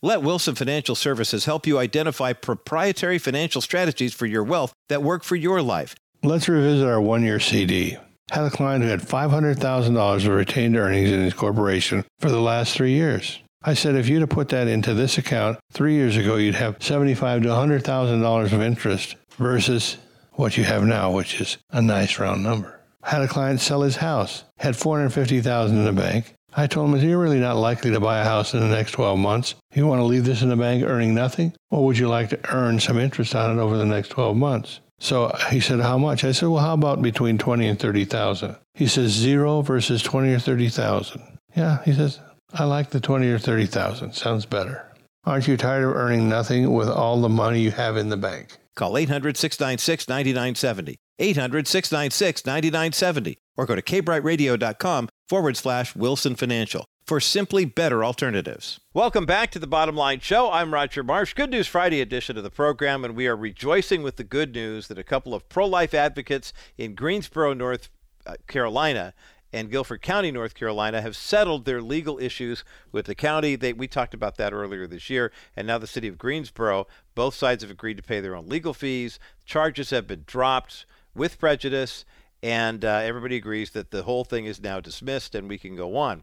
Let 0.00 0.22
Wilson 0.22 0.54
Financial 0.54 0.94
Services 0.94 1.44
help 1.44 1.66
you 1.66 1.76
identify 1.76 2.32
proprietary 2.32 3.18
financial 3.18 3.60
strategies 3.60 4.14
for 4.14 4.24
your 4.24 4.44
wealth 4.44 4.72
that 4.88 5.02
work 5.02 5.24
for 5.24 5.36
your 5.36 5.60
life. 5.60 5.94
Let's 6.24 6.48
revisit 6.48 6.86
our 6.86 7.00
one 7.00 7.22
year 7.22 7.38
CD. 7.38 7.96
Had 8.32 8.44
a 8.44 8.50
client 8.50 8.82
who 8.82 8.90
had 8.90 9.00
$500,000 9.00 10.16
of 10.16 10.26
retained 10.26 10.76
earnings 10.76 11.10
in 11.10 11.22
his 11.22 11.32
corporation 11.32 12.04
for 12.18 12.28
the 12.28 12.40
last 12.40 12.74
three 12.74 12.92
years. 12.92 13.38
I 13.62 13.74
said 13.74 13.94
if 13.94 14.08
you'd 14.08 14.22
have 14.22 14.28
put 14.28 14.48
that 14.48 14.66
into 14.66 14.94
this 14.94 15.16
account 15.16 15.58
three 15.72 15.94
years 15.94 16.16
ago, 16.16 16.34
you'd 16.34 16.56
have 16.56 16.82
seventy-five 16.82 17.42
to 17.42 17.54
hundred 17.54 17.84
thousand 17.84 18.20
dollars 18.20 18.52
of 18.52 18.62
interest 18.62 19.14
versus 19.36 19.96
what 20.32 20.56
you 20.56 20.64
have 20.64 20.84
now, 20.84 21.12
which 21.12 21.40
is 21.40 21.56
a 21.70 21.80
nice 21.80 22.18
round 22.18 22.42
number. 22.42 22.80
Had 23.04 23.22
a 23.22 23.28
client 23.28 23.60
sell 23.60 23.82
his 23.82 23.96
house, 23.96 24.44
had 24.58 24.76
four 24.76 24.98
hundred 24.98 25.10
fifty 25.10 25.40
thousand 25.40 25.78
in 25.78 25.84
the 25.84 25.92
bank. 25.92 26.34
I 26.56 26.66
told 26.66 26.94
him, 26.94 27.00
"You're 27.08 27.18
really 27.18 27.40
not 27.40 27.56
likely 27.56 27.90
to 27.92 28.00
buy 28.00 28.20
a 28.20 28.24
house 28.24 28.54
in 28.54 28.60
the 28.60 28.74
next 28.74 28.92
twelve 28.92 29.18
months. 29.18 29.54
You 29.74 29.86
want 29.86 30.00
to 30.00 30.04
leave 30.04 30.24
this 30.24 30.42
in 30.42 30.48
the 30.48 30.56
bank 30.56 30.84
earning 30.84 31.14
nothing, 31.14 31.52
or 31.70 31.84
would 31.84 31.98
you 31.98 32.08
like 32.08 32.30
to 32.30 32.40
earn 32.52 32.80
some 32.80 32.98
interest 32.98 33.34
on 33.34 33.56
it 33.56 33.60
over 33.60 33.76
the 33.76 33.86
next 33.86 34.08
twelve 34.08 34.36
months?" 34.36 34.80
So 34.98 35.34
he 35.50 35.60
said, 35.60 35.80
"How 35.80 35.96
much?" 35.98 36.24
I 36.24 36.32
said, 36.32 36.48
"Well, 36.48 36.62
how 36.62 36.74
about 36.74 37.02
between 37.02 37.38
twenty 37.38 37.68
and 37.68 37.78
thirty 37.78 38.04
thousand? 38.04 38.56
He 38.74 38.86
says 38.86 39.10
zero 39.12 39.62
versus 39.62 40.02
twenty 40.02 40.32
or 40.32 40.38
thirty 40.38 40.68
thousand. 40.68 41.22
Yeah, 41.54 41.82
he 41.84 41.92
says 41.92 42.20
I 42.54 42.64
like 42.64 42.90
the 42.90 43.00
20 43.00 43.28
or 43.28 43.38
30,000. 43.38 44.12
Sounds 44.14 44.46
better. 44.46 44.86
Aren't 45.24 45.46
you 45.46 45.56
tired 45.56 45.84
of 45.84 45.94
earning 45.94 46.28
nothing 46.28 46.72
with 46.72 46.88
all 46.88 47.20
the 47.20 47.28
money 47.28 47.60
you 47.60 47.70
have 47.72 47.96
in 47.96 48.08
the 48.08 48.16
bank? 48.16 48.56
Call 48.74 48.96
800 48.96 49.36
696 49.36 50.08
9970. 50.08 50.96
800 51.18 51.66
696 51.68 52.46
9970. 52.46 53.38
Or 53.56 53.66
go 53.66 53.74
to 53.74 53.82
kbrightradio.com 53.82 55.08
forward 55.28 55.56
slash 55.56 55.94
Wilson 55.94 56.36
Financial 56.36 56.86
for 57.08 57.20
simply 57.20 57.64
better 57.64 58.04
alternatives. 58.04 58.80
Welcome 58.92 59.24
back 59.24 59.50
to 59.52 59.58
the 59.58 59.66
Bottom 59.66 59.96
Line 59.96 60.20
Show. 60.20 60.52
I'm 60.52 60.74
Roger 60.74 61.02
Marsh. 61.02 61.32
Good 61.32 61.48
News 61.48 61.66
Friday 61.66 62.02
edition 62.02 62.36
of 62.36 62.42
the 62.42 62.50
program, 62.50 63.02
and 63.02 63.16
we 63.16 63.26
are 63.26 63.34
rejoicing 63.34 64.02
with 64.02 64.16
the 64.16 64.24
good 64.24 64.52
news 64.52 64.88
that 64.88 64.98
a 64.98 65.02
couple 65.02 65.32
of 65.32 65.48
pro 65.48 65.64
life 65.64 65.94
advocates 65.94 66.52
in 66.76 66.94
Greensboro, 66.94 67.54
North 67.54 67.88
uh, 68.26 68.34
Carolina, 68.46 69.14
and 69.54 69.70
Guilford 69.70 70.02
County, 70.02 70.30
North 70.30 70.54
Carolina, 70.54 71.00
have 71.00 71.16
settled 71.16 71.64
their 71.64 71.80
legal 71.80 72.18
issues 72.18 72.62
with 72.92 73.06
the 73.06 73.14
county. 73.14 73.56
They, 73.56 73.72
we 73.72 73.88
talked 73.88 74.12
about 74.12 74.36
that 74.36 74.52
earlier 74.52 74.86
this 74.86 75.08
year, 75.08 75.32
and 75.56 75.66
now 75.66 75.78
the 75.78 75.86
city 75.86 76.08
of 76.08 76.18
Greensboro. 76.18 76.86
Both 77.14 77.34
sides 77.34 77.62
have 77.62 77.70
agreed 77.70 77.96
to 77.96 78.02
pay 78.02 78.20
their 78.20 78.36
own 78.36 78.50
legal 78.50 78.74
fees. 78.74 79.18
Charges 79.46 79.88
have 79.88 80.06
been 80.06 80.24
dropped 80.26 80.84
with 81.14 81.38
prejudice, 81.38 82.04
and 82.42 82.84
uh, 82.84 83.00
everybody 83.02 83.36
agrees 83.36 83.70
that 83.70 83.92
the 83.92 84.02
whole 84.02 84.24
thing 84.24 84.44
is 84.44 84.60
now 84.60 84.78
dismissed 84.78 85.34
and 85.34 85.48
we 85.48 85.56
can 85.56 85.74
go 85.74 85.96
on. 85.96 86.22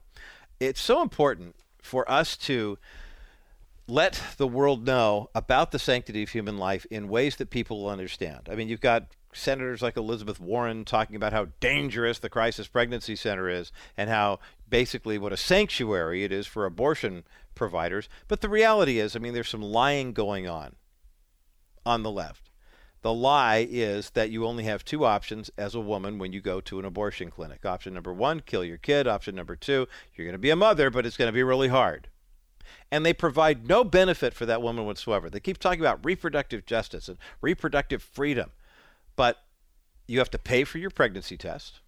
It's 0.60 0.82
so 0.82 1.02
important 1.02 1.56
for 1.82 2.10
us 2.10 2.38
to 2.38 2.78
let 3.88 4.22
the 4.38 4.48
world 4.48 4.86
know 4.86 5.30
about 5.36 5.72
the 5.72 5.80
sanctity 5.80 6.24
of 6.24 6.30
human 6.30 6.58
life 6.58 6.86
in 6.90 7.08
ways 7.08 7.36
that 7.36 7.50
people 7.50 7.84
will 7.84 7.90
understand. 7.90 8.50
I 8.50 8.56
mean, 8.56 8.68
you've 8.68 8.82
got 8.82 9.08
senators 9.34 9.82
like 9.82 9.98
Elizabeth 9.98 10.40
Warren 10.40 10.86
talking 10.86 11.16
about 11.16 11.34
how 11.34 11.48
dangerous 11.60 12.20
the 12.20 12.30
crisis 12.30 12.68
pregnancy 12.68 13.16
center 13.16 13.50
is 13.50 13.72
and 13.98 14.10
how 14.10 14.40
basically 14.68 15.18
what 15.18 15.34
a 15.34 15.38
sanctuary 15.38 16.24
it 16.24 16.32
is 16.32 16.48
for 16.48 16.66
abortion 16.66 17.26
providers. 17.54 18.10
But 18.28 18.42
the 18.42 18.50
reality 18.50 19.00
is, 19.00 19.16
I 19.16 19.20
mean, 19.20 19.34
there's 19.34 19.50
some 19.50 19.62
lying 19.62 20.14
going 20.14 20.48
on 20.48 20.76
on 21.86 22.02
the 22.02 22.12
left. 22.12 22.45
The 23.06 23.14
lie 23.14 23.68
is 23.70 24.10
that 24.16 24.32
you 24.32 24.48
only 24.48 24.64
have 24.64 24.84
two 24.84 25.06
options 25.06 25.52
as 25.60 25.76
a 25.76 25.80
woman 25.80 26.18
when 26.18 26.34
you 26.34 26.42
go 26.42 26.60
to 26.62 26.80
an 26.80 26.86
abortion 26.86 27.30
clinic. 27.30 27.64
Option 27.64 27.94
number 27.94 28.12
one, 28.12 28.40
kill 28.40 28.64
your 28.64 28.80
kid. 28.80 29.06
Option 29.06 29.36
number 29.36 29.56
two, 29.56 29.88
you're 30.16 30.26
going 30.26 30.34
to 30.34 30.40
be 30.40 30.50
a 30.50 30.56
mother, 30.56 30.90
but 30.90 31.06
it's 31.06 31.16
going 31.16 31.28
to 31.28 31.32
be 31.32 31.44
really 31.44 31.68
hard. 31.68 32.08
And 32.92 33.06
they 33.06 33.14
provide 33.14 33.68
no 33.68 33.84
benefit 33.84 34.34
for 34.34 34.48
that 34.48 34.64
woman 34.64 34.88
whatsoever. 34.88 35.30
They 35.30 35.40
keep 35.40 35.60
talking 35.60 35.82
about 35.82 36.04
reproductive 36.04 36.66
justice 36.66 37.08
and 37.08 37.20
reproductive 37.42 38.02
freedom. 38.02 38.50
But 39.16 39.38
you 40.08 40.18
have 40.18 40.32
to 40.32 40.40
pay 40.40 40.64
for 40.64 40.80
your 40.80 40.90
pregnancy 40.90 41.38
test. 41.38 41.82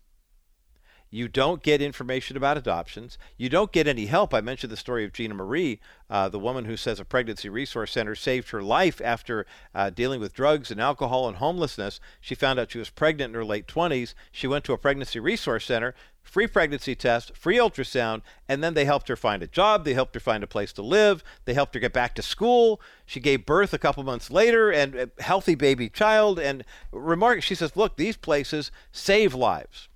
You 1.09 1.29
don't 1.29 1.63
get 1.63 1.81
information 1.81 2.35
about 2.35 2.57
adoptions. 2.57 3.17
You 3.37 3.47
don't 3.47 3.71
get 3.71 3.87
any 3.87 4.07
help. 4.07 4.33
I 4.33 4.41
mentioned 4.41 4.71
the 4.71 4.77
story 4.77 5.05
of 5.05 5.13
Gina 5.13 5.33
Marie, 5.33 5.79
uh, 6.09 6.27
the 6.27 6.39
woman 6.39 6.65
who 6.65 6.75
says 6.75 6.99
a 6.99 7.05
pregnancy 7.05 7.47
resource 7.47 7.93
center 7.93 8.13
saved 8.13 8.49
her 8.49 8.61
life 8.61 8.99
after 9.01 9.45
uh, 9.73 9.89
dealing 9.89 10.19
with 10.19 10.33
drugs 10.33 10.69
and 10.69 10.81
alcohol 10.81 11.27
and 11.29 11.37
homelessness. 11.37 12.01
She 12.19 12.35
found 12.35 12.59
out 12.59 12.71
she 12.71 12.79
was 12.79 12.89
pregnant 12.89 13.31
in 13.31 13.35
her 13.35 13.45
late 13.45 13.67
20s. 13.67 14.15
She 14.33 14.47
went 14.47 14.65
to 14.65 14.73
a 14.73 14.77
pregnancy 14.77 15.17
resource 15.21 15.63
center, 15.65 15.95
free 16.23 16.45
pregnancy 16.45 16.93
test, 16.93 17.35
free 17.37 17.57
ultrasound, 17.57 18.21
and 18.49 18.61
then 18.61 18.73
they 18.73 18.83
helped 18.83 19.07
her 19.07 19.15
find 19.15 19.41
a 19.41 19.47
job. 19.47 19.85
They 19.85 19.93
helped 19.93 20.13
her 20.13 20.19
find 20.19 20.43
a 20.43 20.47
place 20.47 20.73
to 20.73 20.81
live. 20.81 21.23
They 21.45 21.53
helped 21.53 21.73
her 21.75 21.79
get 21.79 21.93
back 21.93 22.15
to 22.15 22.21
school. 22.21 22.81
She 23.05 23.21
gave 23.21 23.45
birth 23.45 23.73
a 23.73 23.79
couple 23.79 24.03
months 24.03 24.29
later 24.29 24.71
and 24.71 24.93
a 24.93 25.09
healthy 25.19 25.55
baby 25.55 25.87
child. 25.89 26.37
And 26.37 26.65
remark, 26.91 27.43
she 27.43 27.55
says, 27.55 27.77
look, 27.77 27.95
these 27.95 28.17
places 28.17 28.71
save 28.91 29.33
lives. 29.33 29.87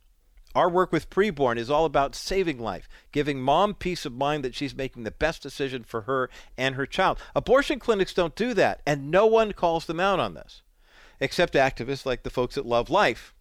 Our 0.54 0.70
work 0.70 0.92
with 0.92 1.10
preborn 1.10 1.58
is 1.58 1.70
all 1.70 1.86
about 1.86 2.14
saving 2.14 2.60
life, 2.60 2.90
giving 3.12 3.42
mom 3.42 3.74
peace 3.74 4.06
of 4.06 4.14
mind 4.14 4.44
that 4.44 4.56
she's 4.56 4.76
making 4.76 5.04
the 5.04 5.12
best 5.12 5.42
decision 5.42 5.84
for 5.84 6.02
her 6.02 6.30
and 6.58 6.76
her 6.76 6.86
child. 6.86 7.20
Abortion 7.36 7.80
clinics 7.80 8.14
don't 8.14 8.36
do 8.36 8.54
that, 8.56 8.82
and 8.86 9.10
no 9.10 9.26
one 9.26 9.54
calls 9.54 9.86
them 9.86 10.00
out 10.00 10.20
on 10.20 10.34
this, 10.34 10.62
except 11.20 11.54
activists 11.54 12.06
like 12.06 12.24
the 12.24 12.30
folks 12.30 12.58
at 12.58 12.66
Love 12.66 12.90
Life. 12.90 13.34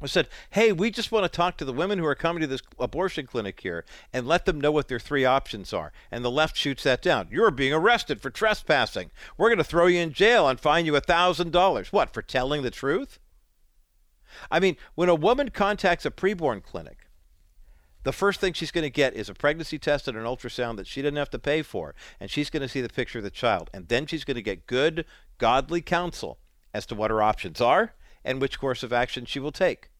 who 0.00 0.06
said, 0.06 0.28
hey, 0.50 0.72
we 0.72 0.90
just 0.90 1.10
want 1.10 1.24
to 1.24 1.28
talk 1.28 1.56
to 1.56 1.64
the 1.64 1.72
women 1.72 1.98
who 1.98 2.06
are 2.06 2.14
coming 2.14 2.40
to 2.40 2.46
this 2.46 2.62
abortion 2.78 3.26
clinic 3.26 3.60
here 3.60 3.84
and 4.12 4.26
let 4.26 4.44
them 4.44 4.60
know 4.60 4.70
what 4.70 4.88
their 4.88 5.00
three 5.00 5.24
options 5.24 5.72
are. 5.72 5.92
And 6.10 6.24
the 6.24 6.30
left 6.30 6.56
shoots 6.56 6.82
that 6.84 7.02
down. 7.02 7.28
You're 7.30 7.50
being 7.50 7.72
arrested 7.72 8.20
for 8.20 8.30
trespassing. 8.30 9.10
We're 9.36 9.48
going 9.48 9.58
to 9.58 9.64
throw 9.64 9.86
you 9.86 10.00
in 10.00 10.12
jail 10.12 10.48
and 10.48 10.60
fine 10.60 10.86
you 10.86 10.96
a 10.96 11.00
$1,000. 11.00 11.88
What, 11.88 12.12
for 12.12 12.22
telling 12.22 12.62
the 12.62 12.70
truth? 12.70 13.18
I 14.50 14.60
mean, 14.60 14.76
when 14.94 15.08
a 15.08 15.14
woman 15.14 15.50
contacts 15.50 16.06
a 16.06 16.10
preborn 16.10 16.62
clinic, 16.62 17.08
the 18.04 18.12
first 18.12 18.40
thing 18.40 18.52
she's 18.52 18.70
going 18.70 18.84
to 18.84 18.90
get 18.90 19.14
is 19.14 19.28
a 19.28 19.34
pregnancy 19.34 19.78
test 19.78 20.08
and 20.08 20.16
an 20.16 20.24
ultrasound 20.24 20.76
that 20.76 20.86
she 20.86 21.02
didn't 21.02 21.18
have 21.18 21.30
to 21.30 21.38
pay 21.38 21.62
for, 21.62 21.94
and 22.20 22.30
she's 22.30 22.50
going 22.50 22.62
to 22.62 22.68
see 22.68 22.80
the 22.80 22.88
picture 22.88 23.18
of 23.18 23.24
the 23.24 23.30
child. 23.30 23.70
And 23.74 23.88
then 23.88 24.06
she's 24.06 24.24
going 24.24 24.36
to 24.36 24.42
get 24.42 24.66
good, 24.66 25.04
godly 25.38 25.82
counsel 25.82 26.38
as 26.72 26.86
to 26.86 26.94
what 26.94 27.10
her 27.10 27.22
options 27.22 27.60
are 27.60 27.94
and 28.24 28.40
which 28.40 28.58
course 28.58 28.82
of 28.82 28.92
action 28.92 29.24
she 29.24 29.40
will 29.40 29.52
take. 29.52 29.90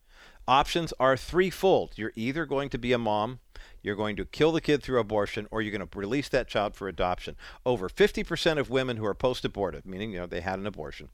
Options 0.46 0.94
are 0.98 1.16
threefold. 1.16 1.92
You're 1.96 2.12
either 2.14 2.46
going 2.46 2.70
to 2.70 2.78
be 2.78 2.92
a 2.92 2.98
mom, 2.98 3.40
you're 3.88 3.96
going 3.96 4.16
to 4.16 4.26
kill 4.26 4.52
the 4.52 4.60
kid 4.60 4.82
through 4.82 5.00
abortion, 5.00 5.48
or 5.50 5.62
you're 5.62 5.76
going 5.76 5.88
to 5.88 5.98
release 5.98 6.28
that 6.28 6.46
child 6.46 6.74
for 6.74 6.88
adoption. 6.88 7.36
Over 7.64 7.88
50% 7.88 8.58
of 8.58 8.68
women 8.68 8.98
who 8.98 9.06
are 9.06 9.14
post 9.14 9.46
abortive, 9.46 9.86
meaning 9.86 10.12
you 10.12 10.18
know 10.18 10.26
they 10.26 10.42
had 10.42 10.58
an 10.58 10.66
abortion, 10.66 11.08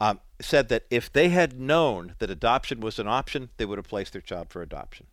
um, 0.00 0.20
said 0.40 0.70
that 0.70 0.86
if 0.90 1.12
they 1.12 1.28
had 1.28 1.60
known 1.60 2.14
that 2.18 2.30
adoption 2.30 2.80
was 2.80 2.98
an 2.98 3.06
option, 3.06 3.50
they 3.58 3.66
would 3.66 3.76
have 3.76 3.86
placed 3.86 4.14
their 4.14 4.22
child 4.22 4.48
for 4.48 4.62
adoption. 4.62 5.08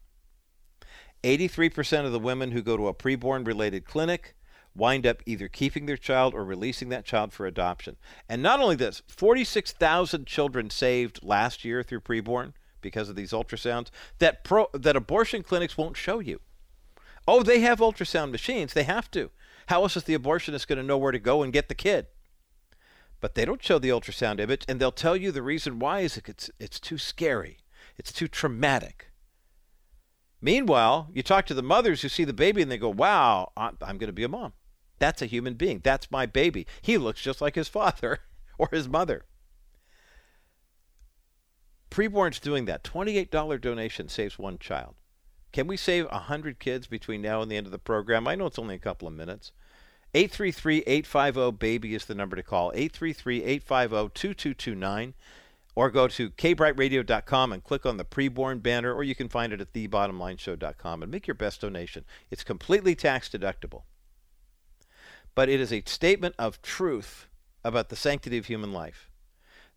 83% 1.26 2.06
of 2.06 2.14
the 2.14 2.20
women 2.20 2.52
who 2.52 2.62
go 2.62 2.78
to 2.78 2.88
a 2.88 2.94
preborn 2.94 3.46
related 3.46 3.84
clinic 3.84 4.34
wind 4.74 5.06
up 5.06 5.22
either 5.26 5.50
keeping 5.50 5.86
their 5.86 5.98
child 5.98 6.34
or 6.34 6.46
releasing 6.46 6.88
that 6.90 7.06
child 7.06 7.34
for 7.34 7.46
adoption. 7.46 7.98
And 8.30 8.42
not 8.42 8.62
only 8.62 8.78
this, 8.78 9.02
46,000 9.08 10.26
children 10.26 10.70
saved 10.70 11.20
last 11.22 11.66
year 11.66 11.84
through 11.84 12.00
preborn 12.00 12.54
because 12.82 13.10
of 13.10 13.16
these 13.16 13.32
ultrasounds 13.32 13.90
that 14.20 14.44
pro, 14.44 14.68
that 14.74 14.96
abortion 14.96 15.44
clinics 15.44 15.78
won't 15.78 15.98
show 15.98 16.20
you. 16.20 16.40
Oh, 17.28 17.44
they 17.44 17.60
have 17.60 17.80
ultrasound 17.80 18.32
machines. 18.32 18.74
They 18.74 18.84
have 18.84 19.10
to. 19.12 19.32
How 19.68 19.84
else 19.84 19.96
is 19.96 20.04
the 20.04 20.18
abortionist 20.18 20.68
going 20.68 20.78
to 20.78 20.84
know 20.84 20.98
where 20.98 21.12
to 21.12 21.20
go 21.20 21.44
and 21.44 21.54
get 21.54 21.70
the 21.70 21.76
kid? 21.76 22.08
but 23.24 23.36
they 23.36 23.46
don't 23.46 23.64
show 23.64 23.80
the 23.80 23.88
ultrasound 23.88 24.42
image, 24.42 24.66
and 24.68 24.82
they'll 24.82 24.92
tell 24.92 25.16
you 25.16 25.32
the 25.32 25.42
reason 25.42 25.80
why 25.80 26.02
is 26.02 26.18
it's 26.18 26.52
it's 26.60 26.78
too 26.78 26.98
scary, 26.98 27.60
it's 27.98 28.12
too 28.12 28.28
traumatic. 28.28 29.12
Meanwhile, 30.42 31.08
you 31.14 31.24
talk 31.24 31.46
to 31.46 31.54
the 31.54 31.64
mothers 31.64 32.02
who 32.02 32.10
see 32.10 32.26
the 32.26 32.34
baby 32.34 32.62
and 32.62 32.70
they 32.70 32.78
go, 32.78 32.90
"Wow, 32.90 33.54
I'm, 33.56 33.78
I'm 33.82 33.98
going 33.98 34.10
to 34.10 34.12
be 34.12 34.26
a 34.26 34.28
mom. 34.28 34.52
That's 35.00 35.22
a 35.22 35.26
human 35.26 35.54
being. 35.54 35.80
That's 35.82 36.12
my 36.12 36.26
baby. 36.26 36.68
He 36.82 36.98
looks 36.98 37.22
just 37.22 37.40
like 37.40 37.56
his 37.56 37.70
father 37.80 38.20
or 38.58 38.68
his 38.74 38.90
mother." 38.90 39.24
Preborn's 41.90 42.42
doing 42.42 42.66
that. 42.66 42.84
$28 42.84 43.62
donation 43.62 44.10
saves 44.10 44.38
one 44.38 44.58
child. 44.60 44.96
Can 45.54 45.68
we 45.68 45.78
save 45.78 46.12
100 46.12 46.60
kids 46.60 46.88
between 46.88 47.22
now 47.22 47.42
and 47.42 47.50
the 47.50 47.56
end 47.56 47.68
of 47.68 47.72
the 47.72 47.80
program? 47.80 48.28
I 48.28 48.36
know 48.36 48.48
it's 48.48 48.60
only 48.60 48.76
a 48.76 48.80
couple 48.80 49.08
of 49.08 49.14
minutes. 49.14 49.54
833-850-BABY 50.16 51.96
is 51.96 52.06
the 52.06 52.16
number 52.16 52.36
to 52.36 52.44
call. 52.44 52.74
833-850-2229. 52.74 55.14
Or 55.76 55.90
go 55.90 56.08
to 56.08 56.30
kbrightradio.com 56.30 57.52
and 57.52 57.64
click 57.64 57.84
on 57.86 57.98
the 57.98 58.06
preborn 58.06 58.62
banner, 58.62 58.94
or 58.94 59.04
you 59.04 59.16
can 59.16 59.30
find 59.30 59.52
it 59.54 59.62
at 59.62 59.74
thebottomlineshow.com 59.74 61.02
and 61.02 61.12
make 61.12 61.26
your 61.26 61.34
best 61.34 61.62
donation. 61.62 62.06
It's 62.30 62.44
completely 62.44 62.94
tax 62.94 63.28
deductible. 63.30 63.82
but 65.36 65.50
it 65.50 65.60
is 65.60 65.74
a 65.74 65.82
statement 65.86 66.36
of 66.38 66.62
truth 66.62 67.28
about 67.64 67.90
the 67.90 67.96
sanctity 67.96 68.38
of 68.38 68.46
human 68.46 68.72
life. 68.72 69.10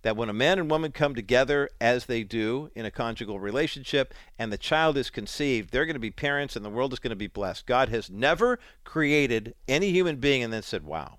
That 0.07 0.17
when 0.17 0.29
a 0.29 0.33
man 0.33 0.61
and 0.61 0.71
woman 0.71 0.93
come 0.93 1.17
together 1.17 1.69
as 1.81 2.07
they 2.07 2.23
do 2.23 2.71
in 2.77 2.87
a 2.87 2.93
conjugal 2.93 3.41
relationship 3.41 4.15
and 4.39 4.53
the 4.53 4.57
child 4.57 4.97
is 4.97 5.11
conceived, 5.11 5.73
they're 5.73 5.85
going 5.85 5.95
to 5.95 5.99
be 5.99 6.13
parents 6.13 6.55
and 6.55 6.65
the 6.65 6.71
world 6.71 6.93
is 6.93 7.01
going 7.01 7.11
to 7.11 7.17
be 7.17 7.27
blessed. 7.27 7.67
God 7.67 7.89
has 7.89 8.09
never 8.09 8.61
created 8.85 9.57
any 9.67 9.91
human 9.91 10.19
being 10.19 10.45
and 10.45 10.53
then 10.53 10.63
said, 10.63 10.85
wow, 10.85 11.19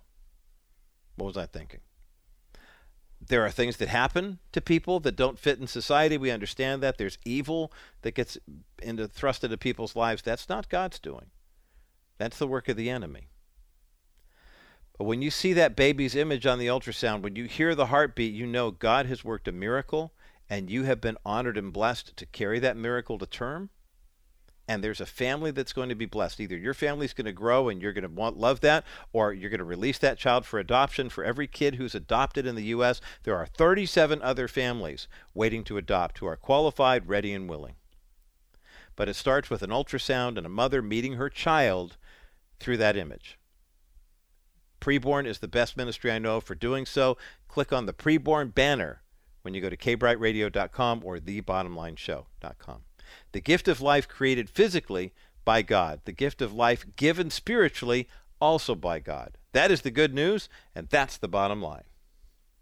what 1.18 1.26
was 1.26 1.36
I 1.36 1.48
thinking? 1.48 1.82
There 3.20 3.46
are 3.46 3.52
things 3.52 3.76
that 3.76 3.90
happen 3.90 4.40
to 4.54 4.62
people 4.62 5.02
that 5.02 5.18
don't 5.18 5.38
fit 5.38 5.60
in 5.60 5.68
society. 5.68 6.18
We 6.18 6.32
understand 6.32 6.82
that. 6.82 6.98
There's 6.98 7.18
evil 7.26 7.74
that 8.04 8.16
gets 8.16 8.38
into 8.82 9.06
thrust 9.10 9.44
into 9.44 9.58
people's 9.58 9.98
lives. 9.98 10.22
That's 10.22 10.48
not 10.48 10.70
God's 10.70 11.00
doing. 11.00 11.26
That's 12.20 12.38
the 12.38 12.48
work 12.48 12.70
of 12.70 12.78
the 12.78 12.90
enemy. 12.90 13.28
But 14.98 15.06
when 15.06 15.22
you 15.22 15.30
see 15.30 15.54
that 15.54 15.76
baby's 15.76 16.16
image 16.16 16.46
on 16.46 16.58
the 16.58 16.68
ultrasound, 16.68 17.22
when 17.22 17.36
you 17.36 17.46
hear 17.46 17.76
the 17.76 17.88
heartbeat, 17.88 18.34
you 18.34 18.48
know 18.48 18.72
God 18.72 19.06
has 19.06 19.24
worked 19.24 19.48
a 19.48 19.52
miracle 19.52 20.12
and 20.50 20.70
you 20.70 20.84
have 20.84 21.02
been 21.02 21.18
honored 21.26 21.58
and 21.58 21.72
blessed 21.72 22.16
to 22.18 22.26
carry 22.26 22.60
that 22.60 22.78
miracle 22.78 23.18
to 23.20 23.26
term. 23.26 23.70
And 24.68 24.84
there's 24.84 25.00
a 25.00 25.06
family 25.06 25.52
that's 25.52 25.72
going 25.72 25.90
to 25.90 25.96
be 25.96 26.06
blessed. 26.06 26.42
Either 26.42 26.58
your 26.58 26.74
family's 26.74 27.14
going 27.14 27.26
to 27.26 27.32
grow 27.32 27.70
and 27.70 27.82
you're 27.82 27.94
going 27.94 28.04
to 28.04 28.10
want 28.10 28.38
love 28.38 28.60
that, 28.62 28.84
or 29.14 29.32
you're 29.32 29.50
going 29.50 29.60
to 29.60 29.64
release 29.64 29.98
that 30.00 30.18
child 30.18 30.46
for 30.46 30.60
adoption. 30.60 31.10
For 31.10 31.24
every 31.24 31.48
kid 31.48 31.76
who's 31.76 31.96
adopted 31.96 32.46
in 32.46 32.56
the 32.56 32.66
U.S., 32.66 33.00
there 33.24 33.38
are 33.38 33.46
37 33.46 34.22
other 34.22 34.48
families 34.50 35.08
waiting 35.34 35.64
to 35.66 35.78
adopt 35.78 36.18
who 36.18 36.26
are 36.26 36.36
qualified, 36.36 37.08
ready, 37.08 37.34
and 37.34 37.50
willing. 37.50 37.76
But 38.98 39.08
it 39.08 39.16
starts 39.16 39.50
with 39.50 39.62
an 39.62 39.70
ultrasound 39.70 40.38
and 40.38 40.46
a 40.46 40.50
mother 40.50 40.82
meeting 40.82 41.14
her 41.14 41.30
child 41.30 41.96
through 42.60 42.78
that 42.78 42.98
image. 42.98 43.38
Preborn 44.88 45.28
is 45.28 45.40
the 45.40 45.50
best 45.50 45.76
ministry 45.76 46.14
I 46.14 46.18
know 46.18 46.40
for 46.40 46.56
doing 46.56 46.86
so. 46.86 47.18
Click 47.50 47.74
on 47.74 47.88
the 47.88 47.94
Preborn 47.94 48.56
banner 48.56 49.02
when 49.42 49.54
you 49.54 49.60
go 49.60 49.70
to 49.70 49.76
kbrightradio.com 49.76 51.02
or 51.04 51.18
thebottomlineshow.com. 51.18 52.82
The 53.34 53.42
gift 53.42 53.68
of 53.68 53.82
life 53.82 54.08
created 54.08 54.50
physically 54.50 55.14
by 55.44 55.62
God, 55.62 56.00
the 56.06 56.14
gift 56.14 56.42
of 56.42 56.54
life 56.54 56.86
given 56.96 57.30
spiritually 57.30 58.08
also 58.40 58.76
by 58.76 59.00
God. 59.00 59.38
That 59.52 59.72
is 59.72 59.82
the 59.82 59.92
good 59.92 60.14
news, 60.14 60.48
and 60.74 60.88
that's 60.88 61.18
the 61.18 61.28
bottom 61.28 61.62
line. 61.62 61.84